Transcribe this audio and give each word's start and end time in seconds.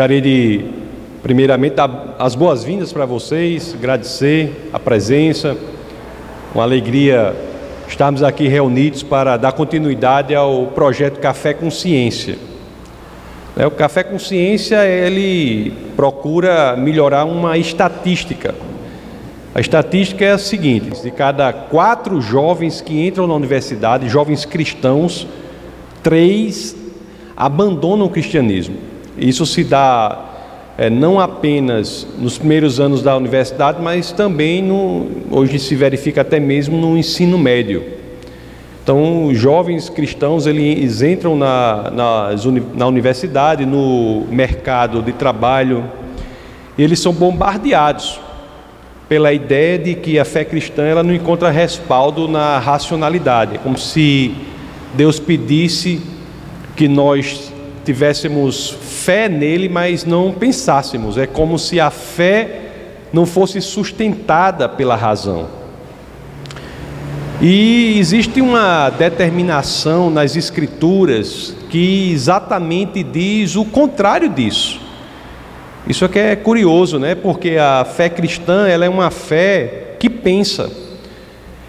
Gostaria 0.00 0.22
de, 0.22 0.64
primeiramente, 1.22 1.74
dar 1.74 2.16
as 2.18 2.34
boas-vindas 2.34 2.90
para 2.90 3.04
vocês, 3.04 3.74
agradecer 3.74 4.70
a 4.72 4.78
presença, 4.78 5.54
uma 6.54 6.64
alegria 6.64 7.36
estarmos 7.86 8.22
aqui 8.22 8.48
reunidos 8.48 9.02
para 9.02 9.36
dar 9.36 9.52
continuidade 9.52 10.34
ao 10.34 10.68
projeto 10.68 11.20
Café 11.20 11.52
com 11.52 11.70
Ciência. 11.70 12.38
É, 13.54 13.66
o 13.66 13.70
Café 13.70 14.02
com 14.02 14.18
Ciência 14.18 14.86
ele 14.86 15.70
procura 15.94 16.74
melhorar 16.78 17.26
uma 17.26 17.58
estatística. 17.58 18.54
A 19.54 19.60
estatística 19.60 20.24
é 20.24 20.32
a 20.32 20.38
seguinte: 20.38 21.02
de 21.02 21.10
cada 21.10 21.52
quatro 21.52 22.22
jovens 22.22 22.80
que 22.80 23.06
entram 23.06 23.26
na 23.26 23.34
universidade, 23.34 24.08
jovens 24.08 24.46
cristãos, 24.46 25.28
três 26.02 26.74
abandonam 27.36 28.06
o 28.06 28.10
cristianismo. 28.10 28.89
Isso 29.20 29.44
se 29.44 29.62
dá 29.62 30.30
é, 30.78 30.88
não 30.88 31.20
apenas 31.20 32.06
nos 32.18 32.38
primeiros 32.38 32.80
anos 32.80 33.02
da 33.02 33.14
universidade, 33.14 33.82
mas 33.82 34.12
também 34.12 34.62
no, 34.62 35.08
hoje 35.30 35.58
se 35.58 35.74
verifica 35.74 36.22
até 36.22 36.40
mesmo 36.40 36.78
no 36.78 36.96
ensino 36.96 37.36
médio. 37.36 37.84
Então, 38.82 39.26
os 39.26 39.38
jovens 39.38 39.90
cristãos 39.90 40.46
eles 40.46 41.02
entram 41.02 41.36
na, 41.36 41.92
na, 42.74 42.86
universidade, 42.86 43.66
no 43.66 44.26
mercado 44.30 45.02
de 45.02 45.12
trabalho, 45.12 45.84
e 46.78 46.82
eles 46.82 46.98
são 46.98 47.12
bombardeados 47.12 48.18
pela 49.06 49.34
ideia 49.34 49.78
de 49.78 49.94
que 49.94 50.18
a 50.18 50.24
fé 50.24 50.46
cristã 50.46 50.84
ela 50.84 51.02
não 51.02 51.14
encontra 51.14 51.50
respaldo 51.50 52.26
na 52.26 52.58
racionalidade. 52.58 53.56
É 53.56 53.58
como 53.58 53.76
se 53.76 54.34
Deus 54.94 55.20
pedisse 55.20 56.00
que 56.74 56.88
nós 56.88 57.49
tivéssemos 57.84 58.70
fé 58.70 59.28
nele, 59.28 59.68
mas 59.68 60.04
não 60.04 60.32
pensássemos. 60.32 61.16
É 61.16 61.26
como 61.26 61.58
se 61.58 61.80
a 61.80 61.90
fé 61.90 62.60
não 63.12 63.26
fosse 63.26 63.60
sustentada 63.60 64.68
pela 64.68 64.96
razão. 64.96 65.48
E 67.40 67.98
existe 67.98 68.40
uma 68.42 68.90
determinação 68.90 70.10
nas 70.10 70.36
Escrituras 70.36 71.56
que 71.70 72.12
exatamente 72.12 73.02
diz 73.02 73.56
o 73.56 73.64
contrário 73.64 74.28
disso. 74.28 74.78
Isso 75.88 76.04
é 76.04 76.08
que 76.08 76.18
é 76.18 76.36
curioso, 76.36 76.98
né? 76.98 77.14
Porque 77.14 77.56
a 77.56 77.84
fé 77.84 78.10
cristã 78.10 78.68
ela 78.68 78.84
é 78.84 78.88
uma 78.88 79.10
fé 79.10 79.94
que 79.98 80.10
pensa. 80.10 80.70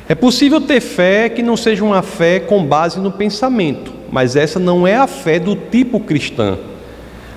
É 0.10 0.14
possível 0.14 0.60
ter 0.60 0.82
fé 0.82 1.30
que 1.30 1.42
não 1.42 1.56
seja 1.56 1.86
uma 1.86 2.02
fé 2.02 2.42
com 2.42 2.66
base 2.66 3.00
no 3.00 3.10
pensamento, 3.10 3.94
mas 4.12 4.36
essa 4.36 4.60
não 4.60 4.86
é 4.86 4.96
a 4.96 5.08
fé 5.08 5.40
do 5.40 5.56
tipo 5.56 6.00
cristã. 6.00 6.58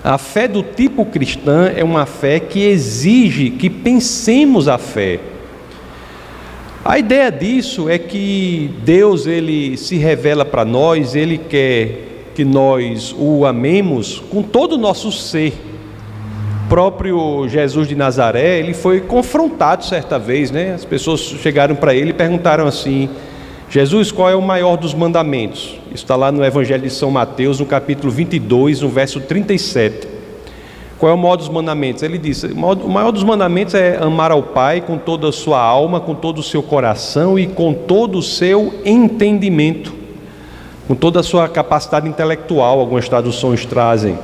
A 0.02 0.18
fé 0.18 0.46
do 0.46 0.62
tipo 0.62 1.06
cristã 1.06 1.72
é 1.74 1.82
uma 1.82 2.04
fé 2.04 2.38
que 2.38 2.62
exige 2.62 3.50
que 3.50 3.70
pensemos 3.70 4.68
a 4.68 4.76
fé. 4.76 5.20
A 6.84 6.98
ideia 6.98 7.32
disso 7.32 7.88
é 7.88 7.98
que 7.98 8.70
Deus 8.84 9.26
ele 9.26 9.78
se 9.78 9.96
revela 9.96 10.44
para 10.44 10.66
nós, 10.66 11.14
ele 11.14 11.38
quer 11.38 12.30
que 12.34 12.44
nós 12.44 13.14
o 13.16 13.46
amemos 13.46 14.22
com 14.28 14.42
todo 14.42 14.74
o 14.74 14.78
nosso 14.78 15.10
ser. 15.10 15.54
O 16.66 16.68
próprio 16.68 17.48
Jesus 17.48 17.88
de 17.88 17.94
Nazaré, 17.94 18.58
ele 18.58 18.74
foi 18.74 19.00
confrontado 19.00 19.84
certa 19.84 20.18
vez, 20.18 20.50
né? 20.50 20.74
As 20.74 20.84
pessoas 20.84 21.20
chegaram 21.20 21.74
para 21.74 21.94
ele 21.94 22.10
e 22.10 22.14
perguntaram 22.14 22.66
assim: 22.66 23.08
Jesus, 23.74 24.12
qual 24.12 24.30
é 24.30 24.36
o 24.36 24.40
maior 24.40 24.76
dos 24.76 24.94
mandamentos? 24.94 25.80
Isso 25.86 26.04
está 26.04 26.14
lá 26.14 26.30
no 26.30 26.44
Evangelho 26.44 26.84
de 26.84 26.90
São 26.90 27.10
Mateus, 27.10 27.58
no 27.58 27.66
capítulo 27.66 28.12
22, 28.12 28.82
no 28.82 28.88
verso 28.88 29.18
37. 29.18 30.06
Qual 30.96 31.10
é 31.10 31.12
o 31.12 31.18
maior 31.18 31.34
dos 31.34 31.48
mandamentos? 31.48 32.04
Ele 32.04 32.16
disse: 32.16 32.46
o 32.46 32.88
maior 32.88 33.10
dos 33.10 33.24
mandamentos 33.24 33.74
é 33.74 33.96
amar 33.96 34.30
ao 34.30 34.44
Pai 34.44 34.80
com 34.80 34.96
toda 34.96 35.28
a 35.28 35.32
sua 35.32 35.60
alma, 35.60 35.98
com 35.98 36.14
todo 36.14 36.38
o 36.38 36.42
seu 36.42 36.62
coração 36.62 37.36
e 37.36 37.48
com 37.48 37.74
todo 37.74 38.18
o 38.18 38.22
seu 38.22 38.72
entendimento, 38.84 39.92
com 40.86 40.94
toda 40.94 41.18
a 41.18 41.24
sua 41.24 41.48
capacidade 41.48 42.08
intelectual, 42.08 42.78
algumas 42.78 43.08
traduções 43.08 43.66
trazem. 43.66 44.16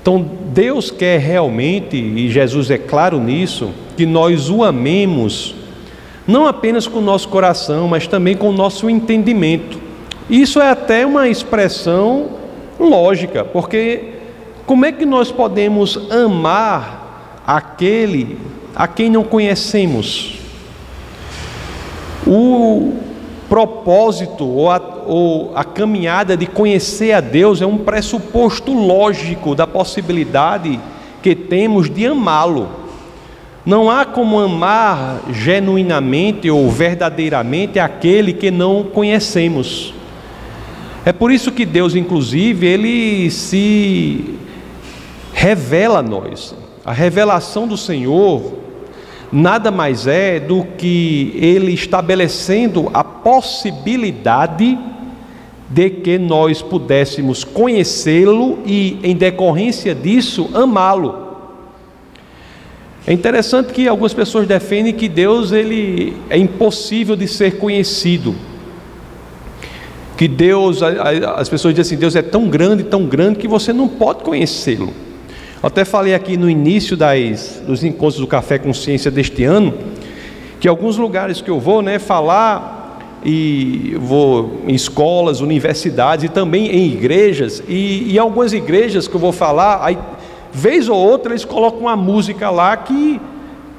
Então, 0.00 0.24
Deus 0.54 0.88
quer 0.88 1.18
realmente, 1.18 1.96
e 1.96 2.30
Jesus 2.30 2.70
é 2.70 2.78
claro 2.78 3.18
nisso, 3.18 3.70
que 3.96 4.06
nós 4.06 4.48
o 4.48 4.62
amemos, 4.62 5.52
não 6.26 6.46
apenas 6.46 6.86
com 6.86 6.98
o 6.98 7.02
nosso 7.02 7.28
coração, 7.28 7.88
mas 7.88 8.06
também 8.06 8.36
com 8.36 8.50
o 8.50 8.52
nosso 8.52 8.88
entendimento. 8.88 9.78
Isso 10.30 10.60
é 10.60 10.70
até 10.70 11.04
uma 11.04 11.28
expressão 11.28 12.30
lógica, 12.78 13.44
porque 13.44 14.12
como 14.66 14.84
é 14.84 14.92
que 14.92 15.04
nós 15.04 15.30
podemos 15.30 15.98
amar 16.10 17.42
aquele 17.46 18.38
a 18.74 18.86
quem 18.86 19.10
não 19.10 19.24
conhecemos? 19.24 20.38
O 22.26 22.94
propósito 23.48 24.46
ou 24.46 24.70
a, 24.70 24.80
ou 25.06 25.52
a 25.54 25.64
caminhada 25.64 26.36
de 26.36 26.46
conhecer 26.46 27.12
a 27.12 27.20
Deus 27.20 27.60
é 27.60 27.66
um 27.66 27.78
pressuposto 27.78 28.72
lógico 28.72 29.54
da 29.54 29.66
possibilidade 29.66 30.80
que 31.20 31.34
temos 31.34 31.90
de 31.90 32.06
amá-lo. 32.06 32.81
Não 33.64 33.88
há 33.88 34.04
como 34.04 34.40
amar 34.40 35.22
genuinamente 35.30 36.50
ou 36.50 36.68
verdadeiramente 36.68 37.78
aquele 37.78 38.32
que 38.32 38.50
não 38.50 38.82
conhecemos. 38.82 39.94
É 41.04 41.12
por 41.12 41.30
isso 41.30 41.52
que 41.52 41.64
Deus, 41.64 41.94
inclusive, 41.94 42.66
ele 42.66 43.30
se 43.30 44.34
revela 45.32 46.00
a 46.00 46.02
nós. 46.02 46.54
A 46.84 46.92
revelação 46.92 47.68
do 47.68 47.76
Senhor 47.76 48.54
nada 49.32 49.70
mais 49.70 50.06
é 50.06 50.38
do 50.38 50.64
que 50.76 51.32
ele 51.36 51.72
estabelecendo 51.72 52.90
a 52.92 53.02
possibilidade 53.02 54.78
de 55.70 55.88
que 55.88 56.18
nós 56.18 56.60
pudéssemos 56.60 57.44
conhecê-lo 57.44 58.58
e, 58.66 58.98
em 59.02 59.16
decorrência 59.16 59.94
disso, 59.94 60.50
amá-lo. 60.52 61.21
É 63.06 63.12
interessante 63.12 63.72
que 63.72 63.88
algumas 63.88 64.14
pessoas 64.14 64.46
defendem 64.46 64.92
que 64.92 65.08
Deus 65.08 65.50
ele 65.50 66.16
é 66.30 66.38
impossível 66.38 67.16
de 67.16 67.26
ser 67.26 67.58
conhecido. 67.58 68.34
Que 70.16 70.28
Deus, 70.28 70.80
as 70.82 71.48
pessoas 71.48 71.74
dizem 71.74 71.94
assim, 71.94 72.00
Deus 72.00 72.14
é 72.14 72.22
tão 72.22 72.48
grande, 72.48 72.84
tão 72.84 73.06
grande 73.06 73.40
que 73.40 73.48
você 73.48 73.72
não 73.72 73.88
pode 73.88 74.22
conhecê-lo. 74.22 74.92
Até 75.60 75.84
falei 75.84 76.14
aqui 76.14 76.36
no 76.36 76.48
início 76.48 76.96
das, 76.96 77.62
dos 77.66 77.82
encontros 77.82 78.20
do 78.20 78.26
Café 78.26 78.58
Consciência 78.58 79.10
deste 79.10 79.42
ano, 79.42 79.74
que 80.60 80.68
alguns 80.68 80.96
lugares 80.96 81.40
que 81.40 81.50
eu 81.50 81.58
vou, 81.58 81.82
né, 81.82 81.98
falar 81.98 83.18
e 83.24 83.96
vou 84.00 84.62
em 84.66 84.74
escolas, 84.74 85.40
universidades 85.40 86.24
e 86.24 86.28
também 86.28 86.68
em 86.68 86.92
igrejas, 86.92 87.62
e, 87.68 88.12
e 88.12 88.18
algumas 88.18 88.52
igrejas 88.52 89.08
que 89.08 89.14
eu 89.14 89.20
vou 89.20 89.32
falar, 89.32 89.80
aí, 89.84 89.98
vez 90.52 90.88
ou 90.88 90.96
outra 90.96 91.32
eles 91.32 91.44
colocam 91.44 91.80
uma 91.80 91.96
música 91.96 92.50
lá 92.50 92.76
que, 92.76 93.20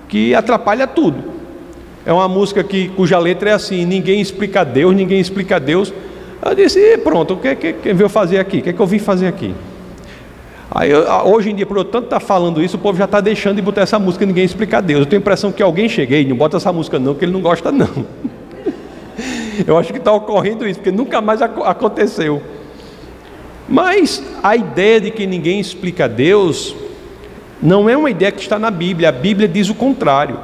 que 0.10 0.34
atrapalha 0.34 0.88
tudo. 0.88 1.34
É 2.06 2.12
uma 2.12 2.28
música 2.28 2.64
que, 2.64 2.90
cuja 2.90 3.18
letra 3.20 3.52
é 3.52 3.54
assim: 3.54 3.86
ninguém 3.86 4.20
explica 4.20 4.64
Deus, 4.66 4.96
ninguém 4.96 5.20
explica 5.20 5.60
Deus. 5.60 5.94
Eu 6.44 6.56
disse: 6.56 6.98
pronto, 6.98 7.36
o 7.36 7.38
que, 7.38 7.56
que, 7.56 7.74
que 7.74 7.94
veio 7.94 8.10
fazer 8.10 8.40
aqui? 8.40 8.58
O 8.58 8.62
que, 8.62 8.74
que 8.74 8.80
eu 8.80 8.88
vim 8.88 9.00
fazer 9.00 9.28
aqui? 9.28 9.54
Aí, 10.76 10.92
hoje 11.26 11.52
em 11.52 11.56
dia, 11.56 11.66
por 11.66 11.78
eu 11.78 11.86
tanto 11.86 12.06
estar 12.06 12.20
tá 12.20 12.26
falando 12.26 12.62
isso, 12.62 12.78
o 12.78 12.80
povo 12.80 12.98
já 12.98 13.06
está 13.06 13.22
deixando 13.22 13.58
de 13.58 13.62
botar 13.62 13.82
essa 13.82 14.00
música 14.00 14.24
e 14.24 14.28
ninguém 14.28 14.44
explicar 14.44 14.82
Deus. 14.82 15.02
Eu 15.02 15.06
tenho 15.06 15.20
a 15.20 15.22
impressão 15.22 15.52
que 15.52 15.62
alguém 15.62 15.88
cheguei, 15.88 16.26
não 16.28 16.36
bota 16.36 16.58
essa 16.58 16.74
música 16.74 16.98
não, 16.98 17.14
que 17.14 17.24
ele 17.24 17.32
não 17.32 17.42
gosta 17.42 17.72
não. 17.72 17.88
Eu 19.68 19.78
acho 19.78 19.94
que 19.94 20.00
está 20.00 20.12
ocorrendo 20.12 20.68
isso, 20.68 20.80
porque 20.80 20.92
nunca 20.92 21.22
mais 21.22 21.44
aconteceu. 21.44 22.42
Mas 23.68 24.22
a 24.42 24.56
ideia 24.56 25.00
de 25.00 25.12
que 25.12 25.26
ninguém 25.26 25.60
explica 25.60 26.08
Deus 26.08 26.76
não 27.62 27.90
é 27.90 27.96
uma 27.96 28.10
ideia 28.10 28.32
que 28.32 28.42
está 28.42 28.60
na 28.60 28.70
Bíblia, 28.70 29.10
a 29.10 29.12
Bíblia 29.12 29.48
diz 29.48 29.70
o 29.70 29.76
contrário. 29.76 30.38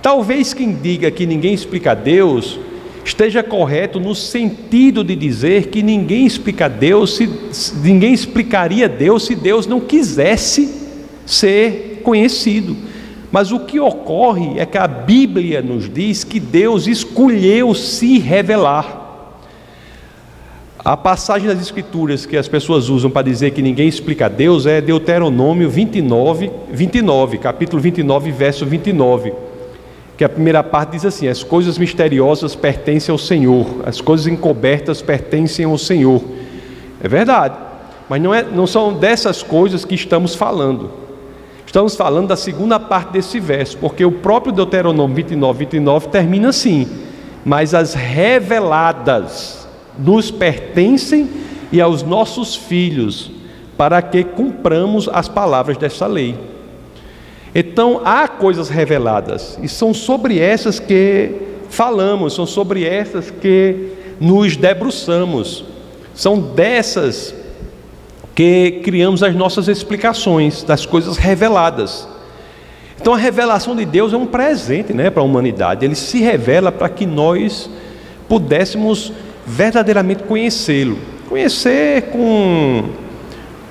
Talvez 0.00 0.54
quem 0.54 0.72
diga 0.72 1.10
que 1.10 1.26
ninguém 1.26 1.52
explica 1.52 1.94
Deus 1.94 2.58
esteja 3.04 3.42
correto 3.42 3.98
no 3.98 4.14
sentido 4.14 5.02
de 5.02 5.16
dizer 5.16 5.66
que 5.66 5.82
ninguém 5.82 6.24
explica 6.26 6.68
Deus, 6.68 7.16
se, 7.16 7.28
ninguém 7.82 8.12
explicaria 8.12 8.88
Deus 8.88 9.24
se 9.24 9.34
Deus 9.34 9.66
não 9.66 9.80
quisesse 9.80 10.72
ser 11.26 12.00
conhecido. 12.04 12.76
Mas 13.32 13.52
o 13.52 13.60
que 13.60 13.78
ocorre 13.78 14.58
é 14.58 14.66
que 14.66 14.78
a 14.78 14.86
Bíblia 14.86 15.62
nos 15.62 15.88
diz 15.92 16.24
que 16.24 16.40
Deus 16.40 16.86
escolheu 16.86 17.74
se 17.74 18.18
revelar. 18.18 18.99
A 20.82 20.96
passagem 20.96 21.46
das 21.46 21.60
Escrituras 21.60 22.24
que 22.24 22.36
as 22.36 22.48
pessoas 22.48 22.88
usam 22.88 23.10
para 23.10 23.22
dizer 23.22 23.50
que 23.50 23.60
ninguém 23.60 23.86
explica 23.86 24.28
Deus 24.30 24.64
é 24.64 24.80
Deuteronômio 24.80 25.68
29, 25.68 26.50
29, 26.72 27.38
capítulo 27.38 27.82
29, 27.82 28.30
verso 28.30 28.64
29 28.64 29.32
que 30.20 30.24
a 30.24 30.28
primeira 30.28 30.62
parte 30.62 30.92
diz 30.92 31.06
assim: 31.06 31.28
as 31.28 31.42
coisas 31.42 31.78
misteriosas 31.78 32.54
pertencem 32.54 33.10
ao 33.10 33.16
Senhor, 33.16 33.66
as 33.86 34.02
coisas 34.02 34.26
encobertas 34.26 35.00
pertencem 35.00 35.64
ao 35.64 35.78
Senhor. 35.78 36.22
É 37.02 37.08
verdade. 37.08 37.56
Mas 38.06 38.20
não, 38.20 38.34
é, 38.34 38.42
não 38.42 38.66
são 38.66 38.92
dessas 38.92 39.42
coisas 39.42 39.82
que 39.82 39.94
estamos 39.94 40.34
falando. 40.34 40.90
Estamos 41.64 41.96
falando 41.96 42.28
da 42.28 42.36
segunda 42.36 42.78
parte 42.78 43.12
desse 43.12 43.40
verso, 43.40 43.78
porque 43.78 44.04
o 44.04 44.12
próprio 44.12 44.52
Deuteronômio 44.52 45.16
29, 45.16 45.60
29 45.60 46.08
termina 46.08 46.50
assim: 46.50 46.86
Mas 47.42 47.72
as 47.72 47.94
reveladas 47.94 49.59
nos 50.00 50.30
pertencem 50.30 51.28
e 51.72 51.80
aos 51.80 52.02
nossos 52.02 52.56
filhos, 52.56 53.30
para 53.76 54.02
que 54.02 54.24
cumpramos 54.24 55.08
as 55.12 55.28
palavras 55.28 55.76
desta 55.76 56.06
lei. 56.06 56.36
Então 57.54 58.00
há 58.04 58.28
coisas 58.28 58.68
reveladas, 58.68 59.58
e 59.62 59.68
são 59.68 59.92
sobre 59.92 60.38
essas 60.38 60.78
que 60.78 61.32
falamos, 61.68 62.34
são 62.34 62.46
sobre 62.46 62.84
essas 62.84 63.30
que 63.30 63.92
nos 64.20 64.56
debruçamos, 64.56 65.64
são 66.14 66.38
dessas 66.40 67.34
que 68.34 68.80
criamos 68.84 69.22
as 69.22 69.34
nossas 69.34 69.68
explicações 69.68 70.62
das 70.62 70.86
coisas 70.86 71.16
reveladas. 71.16 72.08
Então 73.00 73.14
a 73.14 73.18
revelação 73.18 73.74
de 73.74 73.84
Deus 73.84 74.12
é 74.12 74.16
um 74.16 74.26
presente 74.26 74.92
né, 74.92 75.10
para 75.10 75.22
a 75.22 75.24
humanidade, 75.24 75.84
ele 75.84 75.94
se 75.94 76.20
revela 76.20 76.70
para 76.70 76.88
que 76.88 77.06
nós 77.06 77.68
pudéssemos 78.28 79.12
verdadeiramente 79.50 80.22
conhecê-lo, 80.22 80.96
conhecer 81.28 82.02
com 82.12 82.84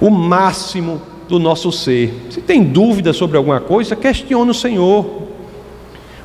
o 0.01 0.09
máximo 0.09 1.01
do 1.27 1.39
nosso 1.39 1.71
ser. 1.71 2.13
Se 2.29 2.41
tem 2.41 2.63
dúvida 2.63 3.13
sobre 3.13 3.37
alguma 3.37 3.61
coisa, 3.61 3.95
questione 3.95 4.51
o 4.51 4.53
Senhor. 4.53 5.23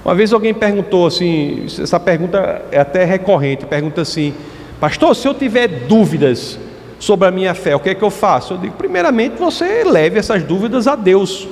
Uma 0.05 0.15
vez 0.15 0.33
alguém 0.33 0.53
perguntou 0.53 1.07
assim, 1.07 1.67
essa 1.67 1.99
pergunta 2.01 2.63
é 2.71 2.79
até 2.79 3.05
recorrente, 3.05 3.65
pergunta 3.65 4.03
assim, 4.03 4.35
pastor, 4.81 5.15
se 5.15 5.27
eu 5.27 5.33
tiver 5.33 5.67
dúvidas 5.87 6.59
sobre 6.99 7.29
a 7.29 7.31
minha 7.31 7.55
fé, 7.55 7.75
o 7.75 7.81
que 7.81 7.91
é 7.91 7.95
que 7.95 8.03
eu 8.03 8.11
faço? 8.11 8.55
Eu 8.55 8.59
digo, 8.59 8.75
primeiramente, 8.75 9.39
você 9.39 9.85
leve 9.85 10.19
essas 10.19 10.43
dúvidas 10.43 10.87
a 10.87 10.97
Deus, 10.97 11.49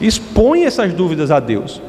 expõe 0.00 0.64
essas 0.64 0.92
dúvidas 0.92 1.30
a 1.30 1.40
Deus. 1.40 1.82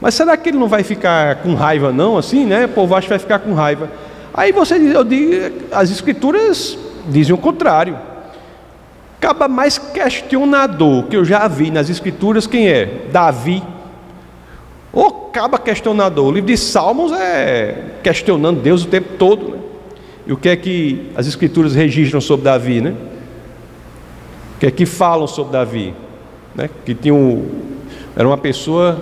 Mas 0.00 0.14
será 0.14 0.36
que 0.36 0.48
ele 0.48 0.58
não 0.58 0.68
vai 0.68 0.82
ficar 0.82 1.36
com 1.36 1.54
raiva, 1.54 1.92
não? 1.92 2.16
Assim, 2.16 2.44
né? 2.44 2.64
O 2.64 2.68
povo 2.70 2.94
acha 2.94 3.06
que 3.06 3.10
vai 3.10 3.18
ficar 3.18 3.38
com 3.38 3.52
raiva. 3.52 3.90
Aí 4.32 4.52
você 4.52 4.78
diz, 4.78 4.94
eu 4.94 5.04
digo, 5.04 5.66
as 5.72 5.90
escrituras 5.90 6.78
dizem 7.08 7.34
o 7.34 7.38
contrário. 7.38 7.98
Acaba 9.18 9.48
mais 9.48 9.76
questionador 9.76 11.04
que 11.04 11.16
eu 11.16 11.24
já 11.24 11.46
vi 11.46 11.70
nas 11.70 11.90
escrituras, 11.90 12.46
quem 12.46 12.68
é? 12.68 13.06
Davi. 13.12 13.62
Ou 14.92 15.28
acaba 15.30 15.58
questionador. 15.58 16.26
O 16.26 16.32
livro 16.32 16.48
de 16.48 16.56
Salmos 16.56 17.12
é 17.12 17.96
questionando 18.02 18.60
Deus 18.60 18.84
o 18.84 18.88
tempo 18.88 19.16
todo. 19.18 19.50
Né? 19.50 19.58
E 20.26 20.32
o 20.32 20.36
que 20.36 20.48
é 20.48 20.56
que 20.56 21.10
as 21.14 21.26
escrituras 21.26 21.74
registram 21.74 22.20
sobre 22.20 22.44
Davi, 22.44 22.80
né? 22.80 22.94
O 24.56 24.60
que 24.60 24.66
é 24.66 24.70
que 24.70 24.86
falam 24.86 25.26
sobre 25.26 25.52
Davi? 25.52 25.94
Né? 26.54 26.70
Que 26.84 26.94
tinha 26.94 27.14
um, 27.14 27.46
era 28.16 28.26
uma 28.26 28.38
pessoa 28.38 28.98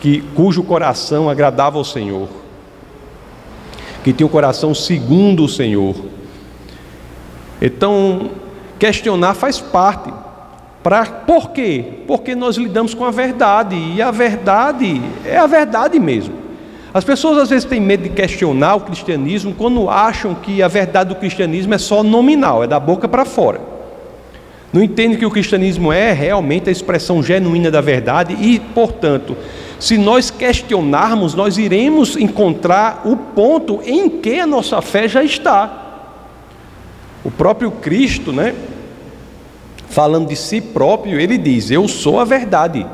que, 0.00 0.20
cujo 0.34 0.62
coração 0.62 1.28
agradava 1.28 1.78
ao 1.78 1.84
Senhor, 1.84 2.28
que 4.02 4.12
tinha 4.12 4.26
um 4.26 4.30
coração 4.30 4.74
segundo 4.74 5.44
o 5.44 5.48
Senhor. 5.48 5.94
Então, 7.60 8.30
questionar 8.78 9.34
faz 9.34 9.60
parte. 9.60 10.12
Pra, 10.82 11.06
por 11.06 11.50
quê? 11.50 11.84
Porque 12.06 12.34
nós 12.34 12.56
lidamos 12.56 12.92
com 12.92 13.04
a 13.04 13.10
verdade, 13.10 13.76
e 13.76 14.02
a 14.02 14.10
verdade 14.10 15.00
é 15.24 15.36
a 15.36 15.46
verdade 15.46 16.00
mesmo. 16.00 16.34
As 16.92 17.04
pessoas 17.04 17.38
às 17.38 17.48
vezes 17.48 17.64
têm 17.64 17.80
medo 17.80 18.02
de 18.02 18.10
questionar 18.10 18.74
o 18.74 18.80
cristianismo 18.80 19.54
quando 19.54 19.88
acham 19.88 20.34
que 20.34 20.62
a 20.62 20.68
verdade 20.68 21.10
do 21.10 21.14
cristianismo 21.14 21.72
é 21.72 21.78
só 21.78 22.02
nominal, 22.02 22.64
é 22.64 22.66
da 22.66 22.78
boca 22.78 23.08
para 23.08 23.24
fora. 23.24 23.71
Não 24.72 24.82
entendem 24.82 25.18
que 25.18 25.26
o 25.26 25.30
cristianismo 25.30 25.92
é 25.92 26.12
realmente 26.12 26.68
a 26.68 26.72
expressão 26.72 27.22
genuína 27.22 27.70
da 27.70 27.80
verdade 27.80 28.34
e, 28.40 28.58
portanto, 28.58 29.36
se 29.78 29.98
nós 29.98 30.30
questionarmos, 30.30 31.34
nós 31.34 31.58
iremos 31.58 32.16
encontrar 32.16 33.02
o 33.04 33.16
ponto 33.16 33.80
em 33.84 34.08
que 34.08 34.40
a 34.40 34.46
nossa 34.46 34.80
fé 34.80 35.06
já 35.08 35.22
está. 35.22 35.80
O 37.22 37.30
próprio 37.30 37.70
Cristo, 37.70 38.32
né, 38.32 38.54
falando 39.88 40.28
de 40.28 40.36
si 40.36 40.60
próprio, 40.60 41.20
ele 41.20 41.36
diz: 41.36 41.70
Eu 41.70 41.86
sou 41.86 42.18
a 42.18 42.24
verdade. 42.24 42.86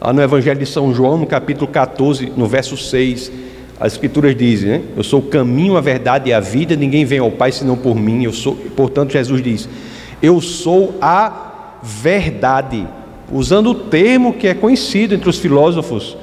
Lá 0.00 0.12
no 0.12 0.22
Evangelho 0.22 0.58
de 0.58 0.66
São 0.66 0.94
João, 0.94 1.18
no 1.18 1.26
capítulo 1.26 1.66
14, 1.66 2.32
no 2.36 2.46
verso 2.46 2.76
6, 2.76 3.32
as 3.78 3.94
Escrituras 3.94 4.36
dizem, 4.36 4.68
né? 4.68 4.82
Eu 4.96 5.02
sou 5.02 5.20
o 5.20 5.22
caminho, 5.22 5.76
a 5.76 5.80
verdade 5.80 6.30
e 6.30 6.32
a 6.32 6.40
vida, 6.40 6.76
ninguém 6.76 7.04
vem 7.04 7.18
ao 7.18 7.30
Pai 7.30 7.50
senão 7.50 7.76
por 7.76 7.96
mim. 7.96 8.24
Eu 8.24 8.32
sou, 8.32 8.54
portanto, 8.76 9.12
Jesus 9.12 9.42
diz: 9.42 9.68
Eu 10.22 10.40
sou 10.40 10.94
a 11.00 11.78
verdade, 11.82 12.86
usando 13.32 13.70
o 13.70 13.74
termo 13.74 14.34
que 14.34 14.48
é 14.48 14.54
conhecido 14.54 15.14
entre 15.14 15.28
os 15.28 15.38
filósofos 15.38 16.16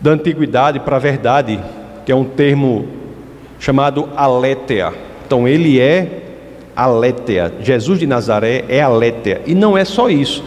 da 0.00 0.12
antiguidade 0.12 0.80
para 0.80 0.96
a 0.96 1.00
verdade, 1.00 1.60
que 2.04 2.12
é 2.12 2.14
um 2.14 2.24
termo 2.24 2.86
chamado 3.58 4.08
aletheia. 4.16 4.92
Então, 5.26 5.46
ele 5.46 5.80
é 5.80 6.22
aletheia. 6.74 7.52
Jesus 7.60 7.98
de 7.98 8.06
Nazaré 8.06 8.64
é 8.68 8.80
aletheia. 8.80 9.42
E 9.46 9.54
não 9.54 9.76
é 9.76 9.84
só 9.84 10.08
isso 10.08 10.42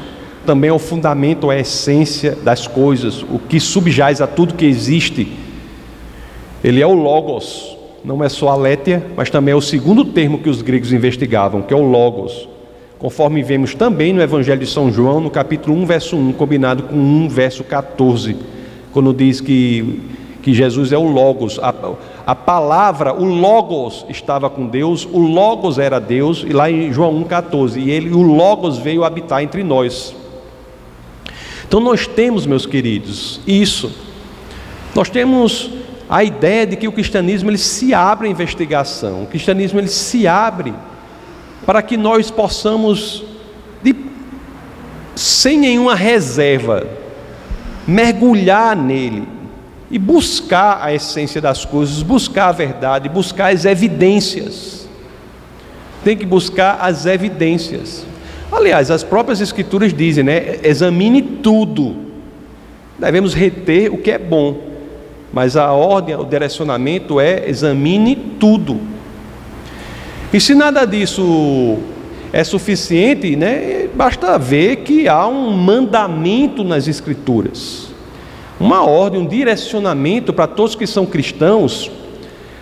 também 0.50 0.72
é 0.72 0.74
o 0.74 0.80
fundamento, 0.80 1.52
é 1.52 1.58
a 1.58 1.60
essência 1.60 2.36
das 2.44 2.66
coisas, 2.66 3.22
o 3.22 3.38
que 3.38 3.60
subjaz 3.60 4.20
a 4.20 4.26
tudo 4.26 4.56
que 4.56 4.66
existe. 4.66 5.32
Ele 6.64 6.82
é 6.82 6.88
o 6.88 6.94
Logos, 6.94 7.78
não 8.04 8.24
é 8.24 8.30
só 8.30 8.50
a 8.50 8.56
Létia, 8.56 9.06
mas 9.16 9.30
também 9.30 9.52
é 9.52 9.56
o 9.56 9.62
segundo 9.62 10.06
termo 10.06 10.40
que 10.40 10.50
os 10.50 10.62
gregos 10.62 10.94
investigavam, 10.94 11.62
que 11.62 11.74
é 11.74 11.78
o 11.78 11.90
Logos. 11.90 12.48
Conforme 12.98 13.42
vemos 13.44 13.74
também 13.74 14.12
no 14.12 14.22
Evangelho 14.22 14.60
de 14.60 14.68
São 14.68 14.92
João, 14.92 15.20
no 15.20 15.30
capítulo 15.30 15.76
1, 15.78 15.86
verso 15.86 16.18
1, 16.18 16.34
combinado 16.34 16.84
com 16.84 16.96
1, 16.96 17.30
verso 17.30 17.64
14, 17.64 18.36
quando 18.92 19.14
diz 19.14 19.40
que, 19.40 20.02
que 20.42 20.54
Jesus 20.54 20.92
é 20.92 20.98
o 20.98 21.08
Logos. 21.10 21.60
A, 21.60 21.74
a 22.26 22.36
palavra, 22.36 23.14
o 23.14 23.24
Logos, 23.24 24.06
estava 24.10 24.50
com 24.50 24.68
Deus, 24.68 25.08
o 25.10 25.20
Logos 25.20 25.80
era 25.80 26.00
Deus, 26.00 26.46
e 26.46 26.52
lá 26.52 26.70
em 26.70 26.92
João 26.92 27.24
1,14, 27.24 27.78
e 27.78 27.90
ele, 27.90 28.10
o 28.10 28.22
Logos 28.22 28.78
veio 28.78 29.04
habitar 29.04 29.42
entre 29.42 29.64
nós. 29.64 30.14
Então 31.68 31.80
nós 31.80 32.08
temos, 32.08 32.46
meus 32.46 32.66
queridos, 32.66 33.40
isso. 33.48 33.92
Nós 34.96 35.10
temos 35.10 35.70
a 36.10 36.24
ideia 36.24 36.66
de 36.66 36.76
que 36.76 36.88
o 36.88 36.92
cristianismo 36.92 37.52
ele 37.52 37.58
se 37.60 37.94
abre 37.94 38.28
à 38.28 38.32
investigação. 38.32 39.24
O 39.24 39.28
cristianismo 39.28 39.80
ele 39.80 39.88
se 39.88 40.28
abre 40.28 40.74
para 41.66 41.84
que 41.84 41.96
nós 41.96 42.32
possamos 42.32 43.24
de, 43.84 43.96
sem 45.16 45.60
nenhuma 45.60 45.94
reserva 45.94 46.88
mergulhar 47.88 48.76
nele 48.76 49.28
e 49.92 50.00
buscar 50.00 50.80
a 50.82 50.94
essência 50.94 51.40
das 51.40 51.64
coisas, 51.64 52.02
buscar 52.02 52.48
a 52.48 52.52
verdade, 52.52 53.08
buscar 53.08 53.54
as 53.54 53.66
evidências. 53.66 54.88
Tem 56.04 56.18
que 56.18 56.26
buscar 56.26 56.80
as 56.82 57.06
evidências. 57.06 58.06
Aliás, 58.52 58.90
as 58.90 59.04
próprias 59.04 59.42
Escrituras 59.42 59.94
dizem, 59.94 60.24
né? 60.24 60.60
Examine 60.64 61.22
tudo. 61.22 61.96
Devemos 62.98 63.34
reter 63.34 63.94
o 63.94 63.98
que 63.98 64.12
é 64.12 64.18
bom, 64.18 64.69
mas 65.32 65.56
a 65.56 65.72
ordem, 65.72 66.16
o 66.16 66.24
direcionamento 66.24 67.20
é 67.20 67.48
examine 67.48 68.16
tudo. 68.16 68.80
E 70.34 70.40
se 70.40 70.54
nada 70.54 70.86
disso 70.86 71.78
é 72.32 72.44
suficiente, 72.44 73.36
né? 73.36 73.88
Basta 73.94 74.38
ver 74.38 74.78
que 74.78 75.08
há 75.08 75.28
um 75.28 75.52
mandamento 75.52 76.64
nas 76.64 76.88
Escrituras, 76.88 77.90
uma 78.60 78.84
ordem, 78.84 79.20
um 79.20 79.26
direcionamento 79.26 80.32
para 80.32 80.48
todos 80.48 80.76
que 80.76 80.86
são 80.86 81.06
cristãos, 81.06 81.92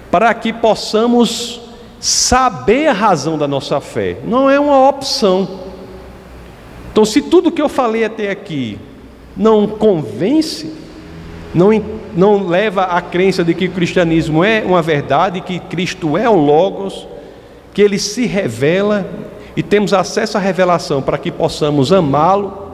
para 0.09 0.33
que 0.33 0.53
possamos 0.53 1.61
saber 1.99 2.87
a 2.87 2.93
razão 2.93 3.37
da 3.37 3.47
nossa 3.47 3.81
fé. 3.81 4.17
Não 4.25 4.49
é 4.49 4.59
uma 4.59 4.87
opção. 4.87 5.47
Então, 6.91 7.03
se 7.03 7.21
tudo 7.21 7.51
que 7.51 7.61
eu 7.61 7.69
falei 7.69 8.05
até 8.05 8.29
aqui 8.29 8.79
não 9.35 9.67
convence, 9.67 10.73
não, 11.57 11.69
não 12.15 12.47
leva 12.47 12.83
à 12.83 13.01
crença 13.01 13.43
de 13.43 13.53
que 13.55 13.65
o 13.65 13.71
cristianismo 13.71 14.43
é 14.43 14.63
uma 14.63 14.81
verdade, 14.81 15.41
que 15.41 15.59
Cristo 15.59 16.15
é 16.15 16.29
o 16.29 16.35
Logos, 16.35 17.07
que 17.73 17.81
ele 17.81 17.97
se 17.97 18.27
revela 18.27 19.05
e 19.55 19.63
temos 19.63 19.91
acesso 19.91 20.37
à 20.37 20.39
revelação 20.39 21.01
para 21.01 21.17
que 21.17 21.31
possamos 21.31 21.91
amá-lo. 21.91 22.67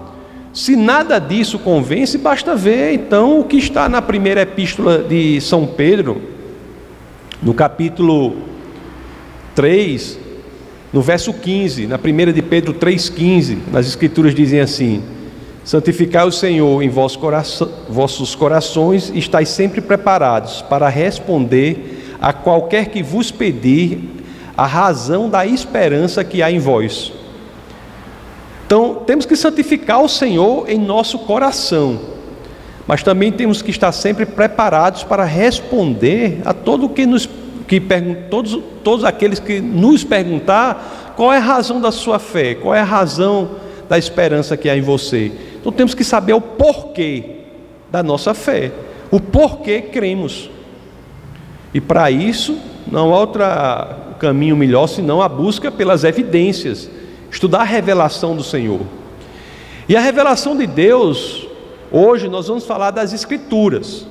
Se 0.51 0.75
nada 0.75 1.17
disso 1.17 1.57
convence, 1.57 2.17
basta 2.17 2.55
ver 2.55 2.93
então 2.93 3.39
o 3.39 3.45
que 3.45 3.57
está 3.57 3.87
na 3.87 4.01
primeira 4.01 4.41
epístola 4.41 4.97
de 4.99 5.39
São 5.39 5.65
Pedro, 5.65 6.21
no 7.41 7.53
capítulo 7.53 8.35
3, 9.55 10.19
no 10.91 11.01
verso 11.01 11.33
15, 11.33 11.87
na 11.87 11.97
primeira 11.97 12.33
de 12.33 12.41
Pedro 12.41 12.73
3,15, 12.73 13.57
nas 13.71 13.87
escrituras 13.87 14.35
dizem 14.35 14.59
assim: 14.59 15.01
Santificai 15.63 16.27
o 16.27 16.31
Senhor 16.31 16.81
em 16.81 16.89
vossos, 16.89 17.15
coração, 17.17 17.69
vossos 17.87 18.35
corações 18.35 19.09
e 19.13 19.19
estáis 19.19 19.49
sempre 19.49 19.79
preparados 19.79 20.61
para 20.61 20.89
responder 20.89 22.15
a 22.21 22.33
qualquer 22.33 22.87
que 22.87 23.01
vos 23.01 23.31
pedir 23.31 24.23
a 24.57 24.65
razão 24.65 25.29
da 25.29 25.45
esperança 25.45 26.23
que 26.23 26.43
há 26.43 26.51
em 26.51 26.59
vós, 26.59 27.11
Então, 28.65 29.03
temos 29.05 29.25
que 29.25 29.35
santificar 29.35 30.01
o 30.01 30.09
Senhor 30.09 30.69
em 30.69 30.79
nosso 30.79 31.19
coração, 31.19 31.99
mas 32.87 33.03
também 33.03 33.31
temos 33.31 33.61
que 33.61 33.71
estar 33.71 33.91
sempre 33.91 34.25
preparados 34.25 35.03
para 35.03 35.23
responder 35.23 36.41
a 36.45 36.53
todo 36.53 36.89
que 36.89 37.05
nos 37.05 37.29
que 37.67 37.79
todos, 38.29 38.59
todos 38.83 39.05
aqueles 39.05 39.39
que 39.39 39.61
nos 39.61 40.03
perguntar 40.03 41.13
qual 41.15 41.31
é 41.31 41.37
a 41.37 41.41
razão 41.41 41.79
da 41.79 41.91
sua 41.91 42.19
fé, 42.19 42.55
qual 42.55 42.75
é 42.75 42.81
a 42.81 42.83
razão 42.83 43.51
da 43.93 43.99
esperança 43.99 44.57
que 44.57 44.67
há 44.67 44.75
em 44.75 44.81
você. 44.81 45.31
Então 45.61 45.71
temos 45.71 45.93
que 45.93 46.03
saber 46.03 46.33
o 46.33 46.41
porquê 46.41 47.41
da 47.91 48.01
nossa 48.01 48.33
fé, 48.33 48.71
o 49.11 49.19
porquê 49.19 49.83
cremos. 49.83 50.49
E 51.71 51.79
para 51.79 52.09
isso, 52.09 52.57
não 52.91 53.13
há 53.13 53.19
outro 53.19 53.43
caminho 54.17 54.57
melhor 54.57 54.87
senão 54.87 55.21
a 55.21 55.29
busca 55.29 55.71
pelas 55.71 56.03
evidências, 56.03 56.89
estudar 57.29 57.59
a 57.59 57.63
revelação 57.63 58.35
do 58.35 58.43
Senhor. 58.43 58.79
E 59.87 59.95
a 59.95 60.01
revelação 60.01 60.57
de 60.57 60.65
Deus, 60.65 61.47
hoje 61.91 62.27
nós 62.27 62.47
vamos 62.47 62.65
falar 62.65 62.89
das 62.89 63.13
Escrituras, 63.13 64.07